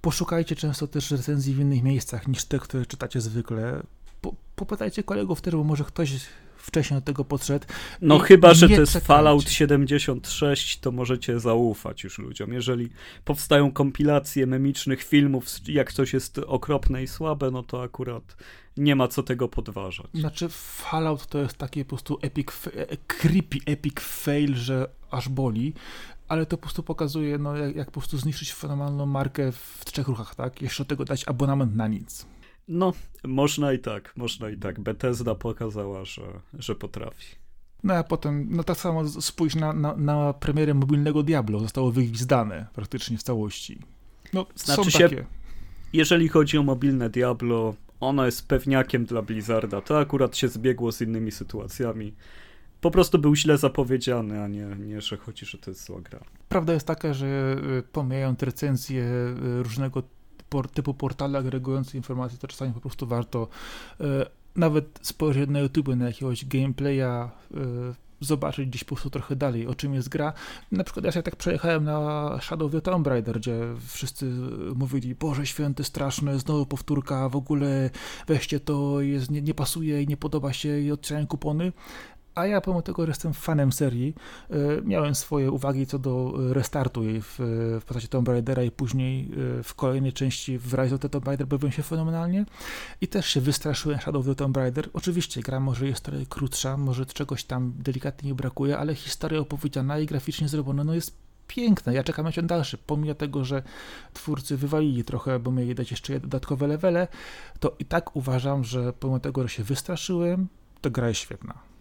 poszukajcie 0.00 0.56
często 0.56 0.86
też 0.86 1.10
recenzji 1.10 1.54
w 1.54 1.60
innych 1.60 1.82
miejscach 1.82 2.28
niż 2.28 2.44
te, 2.44 2.58
które 2.58 2.86
czytacie 2.86 3.20
zwykle. 3.20 3.82
Po, 4.20 4.34
popytajcie 4.56 5.02
kolegów 5.02 5.40
też, 5.40 5.54
bo 5.54 5.64
może 5.64 5.84
ktoś 5.84 6.10
wcześniej 6.56 7.00
do 7.00 7.04
tego 7.06 7.24
podszedł. 7.24 7.66
No 8.00 8.18
chyba, 8.18 8.54
że 8.54 8.68
to 8.68 8.80
jest 8.80 8.92
czekajcie. 8.92 9.06
Fallout 9.06 9.50
76, 9.50 10.80
to 10.80 10.92
możecie 10.92 11.40
zaufać 11.40 12.04
już 12.04 12.18
ludziom. 12.18 12.52
Jeżeli 12.52 12.90
powstają 13.24 13.72
kompilacje 13.72 14.46
memicznych 14.46 15.02
filmów, 15.02 15.46
jak 15.68 15.92
coś 15.92 16.12
jest 16.12 16.38
okropne 16.38 17.02
i 17.02 17.06
słabe, 17.08 17.50
no 17.50 17.62
to 17.62 17.82
akurat 17.82 18.36
nie 18.76 18.96
ma 18.96 19.08
co 19.08 19.22
tego 19.22 19.48
podważać. 19.48 20.06
Znaczy 20.14 20.48
Fallout 20.50 21.26
to 21.26 21.38
jest 21.38 21.56
taki 21.56 21.84
po 21.84 21.88
prostu 21.88 22.18
epic, 22.22 22.48
e, 22.76 22.96
creepy 22.96 23.58
epic 23.66 24.00
fail, 24.00 24.54
że 24.54 24.88
aż 25.10 25.28
boli 25.28 25.72
ale 26.28 26.46
to 26.46 26.56
po 26.56 26.62
prostu 26.62 26.82
pokazuje, 26.82 27.38
no, 27.38 27.56
jak, 27.56 27.76
jak 27.76 27.90
po 27.90 28.00
prostu 28.00 28.18
zniszczyć 28.18 28.54
fenomenalną 28.54 29.06
markę 29.06 29.52
w 29.52 29.82
trzech 29.84 30.08
ruchach, 30.08 30.34
tak? 30.34 30.62
Jeszcze 30.62 30.84
do 30.84 30.88
tego 30.88 31.04
dać 31.04 31.28
abonament 31.28 31.76
na 31.76 31.88
nic. 31.88 32.26
No, 32.68 32.92
można 33.24 33.72
i 33.72 33.78
tak, 33.78 34.12
można 34.16 34.50
i 34.50 34.56
tak. 34.56 34.80
Bethesda 34.80 35.34
pokazała, 35.34 36.04
że, 36.04 36.22
że 36.58 36.74
potrafi. 36.74 37.36
No 37.82 37.94
a 37.94 38.04
potem, 38.04 38.46
no 38.50 38.64
tak 38.64 38.76
samo 38.76 39.08
spójrz 39.08 39.54
na, 39.54 39.72
na, 39.72 39.96
na 39.96 40.32
premierę 40.32 40.74
mobilnego 40.74 41.22
Diablo, 41.22 41.58
zostało 41.60 41.90
wygwizdane 41.92 42.66
praktycznie 42.74 43.18
w 43.18 43.22
całości. 43.22 43.78
No, 44.32 44.46
znaczy 44.54 44.90
są 44.90 44.98
takie. 44.98 45.16
Się, 45.16 45.24
jeżeli 45.92 46.28
chodzi 46.28 46.58
o 46.58 46.62
mobilne 46.62 47.10
Diablo, 47.10 47.74
ono 48.00 48.26
jest 48.26 48.48
pewniakiem 48.48 49.04
dla 49.04 49.22
Blizzarda. 49.22 49.80
To 49.80 49.98
akurat 49.98 50.36
się 50.36 50.48
zbiegło 50.48 50.92
z 50.92 51.00
innymi 51.00 51.32
sytuacjami 51.32 52.14
po 52.84 52.90
prostu 52.90 53.18
był 53.18 53.36
źle 53.36 53.58
zapowiedziany, 53.58 54.42
a 54.42 54.48
nie, 54.48 54.66
nie 54.66 55.00
że 55.00 55.16
chodzi, 55.16 55.46
że 55.46 55.58
to 55.58 55.70
jest 55.70 55.84
zła 55.84 56.00
gra. 56.00 56.20
Prawda 56.48 56.72
jest 56.72 56.86
taka, 56.86 57.14
że 57.14 57.56
y, 57.78 57.82
pomijając 57.92 58.42
recenzje 58.42 59.02
y, 59.02 59.62
różnego 59.62 60.02
typu 60.74 60.94
portale 60.94 61.38
agregujące 61.38 61.96
informacje, 61.96 62.38
to 62.38 62.48
czasami 62.48 62.72
po 62.72 62.80
prostu 62.80 63.06
warto 63.06 63.48
y, 64.00 64.04
nawet 64.56 64.98
spojrzeć 65.02 65.50
na 65.50 65.60
YouTube, 65.60 65.88
na 65.88 66.06
jakiegoś 66.06 66.44
gameplaya, 66.44 67.30
zobaczyć 68.20 68.68
gdzieś 68.68 68.84
po 68.84 68.88
prostu 68.88 69.10
trochę 69.10 69.36
dalej, 69.36 69.66
o 69.66 69.74
czym 69.74 69.94
jest 69.94 70.08
gra. 70.08 70.32
Na 70.72 70.84
przykład 70.84 71.04
ja 71.04 71.12
się 71.12 71.22
tak 71.22 71.36
przejechałem 71.36 71.84
na 71.84 72.38
Shadow 72.42 72.66
of 72.66 72.72
the 72.72 72.80
Tomb 72.80 73.06
Raider, 73.06 73.38
gdzie 73.38 73.60
wszyscy 73.86 74.26
mówili, 74.74 75.14
Boże 75.14 75.46
święty, 75.46 75.84
straszne, 75.84 76.38
znowu 76.38 76.66
powtórka, 76.66 77.28
w 77.28 77.36
ogóle 77.36 77.90
weźcie 78.26 78.60
to, 78.60 79.00
jest, 79.00 79.30
nie, 79.30 79.42
nie 79.42 79.54
pasuje 79.54 80.02
i 80.02 80.06
nie 80.06 80.16
podoba 80.16 80.52
się 80.52 80.80
i 80.80 80.92
odcierają 80.92 81.26
kupony. 81.26 81.72
A 82.34 82.46
ja 82.46 82.60
pomimo 82.60 82.82
tego, 82.82 83.06
jestem 83.06 83.34
fanem 83.34 83.72
serii, 83.72 84.14
e, 84.50 84.56
miałem 84.84 85.14
swoje 85.14 85.50
uwagi 85.50 85.86
co 85.86 85.98
do 85.98 86.34
restartu 86.52 87.02
jej 87.02 87.22
w, 87.22 87.36
w 87.80 87.84
postaci 87.86 88.08
Tomb 88.08 88.28
Raidera 88.28 88.62
i 88.62 88.70
później 88.70 89.30
e, 89.58 89.62
w 89.62 89.74
kolejnej 89.74 90.12
części 90.12 90.58
w 90.58 90.74
Rise 90.74 90.94
of 90.94 91.00
the 91.00 91.08
Tomb 91.08 91.26
Raider 91.26 91.46
bawiłem 91.46 91.72
się 91.72 91.82
fenomenalnie 91.82 92.44
i 93.00 93.08
też 93.08 93.26
się 93.26 93.40
wystraszyłem 93.40 93.98
Shadow 93.98 94.20
of 94.20 94.26
the 94.26 94.34
Tomb 94.34 94.56
Raider. 94.56 94.88
Oczywiście 94.92 95.40
gra 95.40 95.60
może 95.60 95.86
jest 95.86 96.04
trochę 96.04 96.26
krótsza, 96.26 96.76
może 96.76 97.06
czegoś 97.06 97.44
tam 97.44 97.72
delikatnie 97.78 98.28
nie 98.28 98.34
brakuje, 98.34 98.78
ale 98.78 98.94
historia 98.94 99.40
opowiedziana 99.40 99.98
i 99.98 100.06
graficznie 100.06 100.48
zrobiona 100.48 100.84
no 100.84 100.94
jest 100.94 101.16
piękna. 101.48 101.92
Ja 101.92 102.04
czekam 102.04 102.24
na 102.24 102.32
ciąg 102.32 102.46
dalszy. 102.46 102.78
Pomimo 102.78 103.14
tego, 103.14 103.44
że 103.44 103.62
twórcy 104.12 104.56
wywalili 104.56 105.04
trochę, 105.04 105.38
bo 105.38 105.50
mieli 105.50 105.74
dać 105.74 105.90
jeszcze 105.90 106.20
dodatkowe 106.20 106.66
levele, 106.66 107.08
to 107.60 107.76
i 107.78 107.84
tak 107.84 108.16
uważam, 108.16 108.64
że 108.64 108.92
pomimo 108.92 109.20
tego, 109.20 109.42
że 109.42 109.48
się 109.48 109.64
wystraszyłem, 109.64 110.48
to 110.80 110.90
gra 110.90 111.08
jest 111.08 111.20
świetna. 111.20 111.73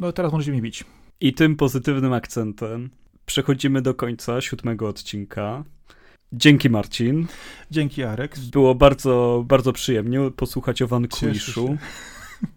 No 0.00 0.12
teraz 0.12 0.32
możecie 0.32 0.52
mi 0.52 0.62
bić. 0.62 0.84
I 1.20 1.32
tym 1.34 1.56
pozytywnym 1.56 2.12
akcentem 2.12 2.90
przechodzimy 3.26 3.82
do 3.82 3.94
końca 3.94 4.40
siódmego 4.40 4.88
odcinka. 4.88 5.64
Dzięki 6.32 6.70
Marcin. 6.70 7.26
Dzięki 7.70 8.02
Arek. 8.02 8.38
Było 8.38 8.74
bardzo, 8.74 9.44
bardzo 9.46 9.72
przyjemnie 9.72 10.30
posłuchać 10.36 10.82
o 10.82 10.86
Vanquishu 10.86 11.76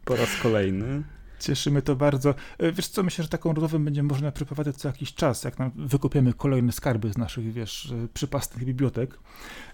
po 0.05 0.15
raz 0.15 0.37
kolejny. 0.41 1.03
Cieszymy 1.39 1.81
to 1.81 1.95
bardzo. 1.95 2.35
E, 2.57 2.71
wiesz 2.71 2.87
co, 2.87 3.03
myślę, 3.03 3.23
że 3.23 3.29
taką 3.29 3.53
rozmowę 3.53 3.79
będzie 3.79 4.03
można 4.03 4.31
przeprowadzać 4.31 4.75
co 4.75 4.87
jakiś 4.87 5.13
czas, 5.13 5.43
jak 5.43 5.59
nam 5.59 5.71
wykopiemy 5.75 6.33
kolejne 6.33 6.71
skarby 6.71 7.13
z 7.13 7.17
naszych, 7.17 7.53
wiesz, 7.53 7.91
e, 7.91 8.07
przypasnych 8.13 8.65
bibliotek. 8.65 9.13
E, 9.13 9.17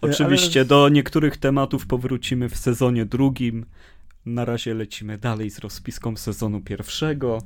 Oczywiście, 0.01 0.59
Ale... 0.59 0.67
do 0.67 0.89
niektórych 0.89 1.37
tematów 1.37 1.87
powrócimy 1.87 2.49
w 2.49 2.57
sezonie 2.57 3.05
drugim. 3.05 3.65
Na 4.25 4.45
razie 4.45 4.73
lecimy 4.73 5.17
dalej 5.17 5.49
z 5.49 5.59
rozpiską 5.59 6.17
sezonu 6.17 6.61
pierwszego. 6.61 7.39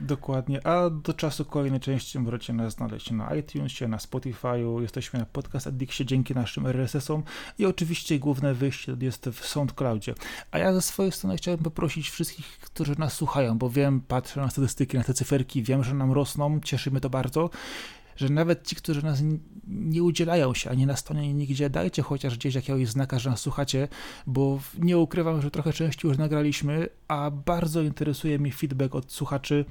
Dokładnie, 0.00 0.66
a 0.66 0.90
do 0.90 1.14
czasu 1.14 1.44
kolejnej 1.44 1.80
części 1.80 2.18
możecie 2.18 2.52
nas 2.52 2.72
znaleźć 2.72 3.10
na 3.10 3.34
iTunesie, 3.34 3.88
na 3.88 3.96
Spotify'u, 3.96 4.80
jesteśmy 4.80 5.18
na 5.18 5.26
Podcast 5.26 5.66
Addictie. 5.66 6.04
Dzięki 6.04 6.34
naszym 6.34 6.66
RSS-om 6.66 7.22
i 7.58 7.66
oczywiście 7.66 8.18
główne 8.18 8.54
wyjście 8.54 8.96
jest 9.00 9.28
w 9.28 9.46
SoundCloudzie. 9.46 10.14
A 10.50 10.58
ja 10.58 10.72
ze 10.72 10.82
swojej 10.82 11.12
strony 11.12 11.36
chciałbym 11.36 11.64
poprosić 11.64 12.10
wszystkich, 12.10 12.46
którzy 12.46 12.98
nas 12.98 13.12
słuchają, 13.12 13.58
bo 13.58 13.70
wiem, 13.70 14.00
patrzę 14.00 14.40
na 14.40 14.50
statystyki, 14.50 14.96
na 14.96 15.04
te 15.04 15.14
cyferki, 15.14 15.62
wiem, 15.62 15.84
że 15.84 15.94
nam 15.94 16.12
rosną, 16.12 16.60
cieszymy 16.60 17.00
to 17.00 17.10
bardzo, 17.10 17.50
że 18.20 18.28
nawet 18.28 18.66
ci, 18.66 18.76
którzy 18.76 19.02
nas 19.02 19.22
nie 19.66 20.02
udzielają 20.02 20.54
się 20.54 20.70
ani 20.70 20.86
na 20.86 20.96
stronie, 20.96 21.34
nigdzie, 21.34 21.70
dajcie 21.70 22.02
chociaż 22.02 22.38
gdzieś 22.38 22.54
jakiegoś 22.54 22.88
znaka, 22.88 23.18
że 23.18 23.30
nas 23.30 23.40
słuchacie, 23.40 23.88
bo 24.26 24.60
nie 24.78 24.98
ukrywam, 24.98 25.42
że 25.42 25.50
trochę 25.50 25.72
części 25.72 26.06
już 26.06 26.18
nagraliśmy, 26.18 26.88
a 27.08 27.30
bardzo 27.30 27.82
interesuje 27.82 28.38
mnie 28.38 28.52
feedback 28.52 28.94
od 28.94 29.12
słuchaczy, 29.12 29.64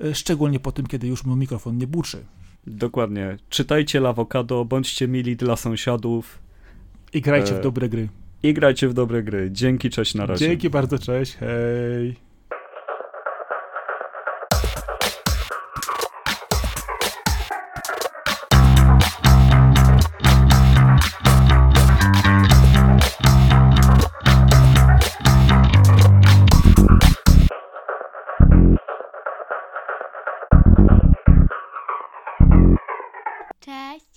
e, 0.00 0.14
szczególnie 0.14 0.60
po 0.60 0.72
tym, 0.72 0.86
kiedy 0.86 1.06
już 1.06 1.24
mój 1.24 1.36
mikrofon 1.36 1.78
nie 1.78 1.86
buczy. 1.86 2.24
Dokładnie. 2.66 3.36
Czytajcie 3.48 4.00
Lawokado, 4.00 4.64
bądźcie 4.64 5.08
mili 5.08 5.36
dla 5.36 5.56
sąsiadów. 5.56 6.38
I 7.12 7.20
grajcie 7.20 7.56
e... 7.56 7.60
w 7.60 7.62
dobre 7.62 7.88
gry. 7.88 8.08
I 8.42 8.54
grajcie 8.54 8.88
w 8.88 8.94
dobre 8.94 9.22
gry. 9.22 9.48
Dzięki, 9.52 9.90
cześć, 9.90 10.14
na 10.14 10.26
razie. 10.26 10.48
Dzięki 10.48 10.70
bardzo, 10.70 10.98
cześć, 10.98 11.36
hej. 11.36 12.25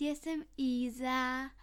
Cześć, 0.10 0.26
jestem 0.26 0.46
Iza. 0.58 1.50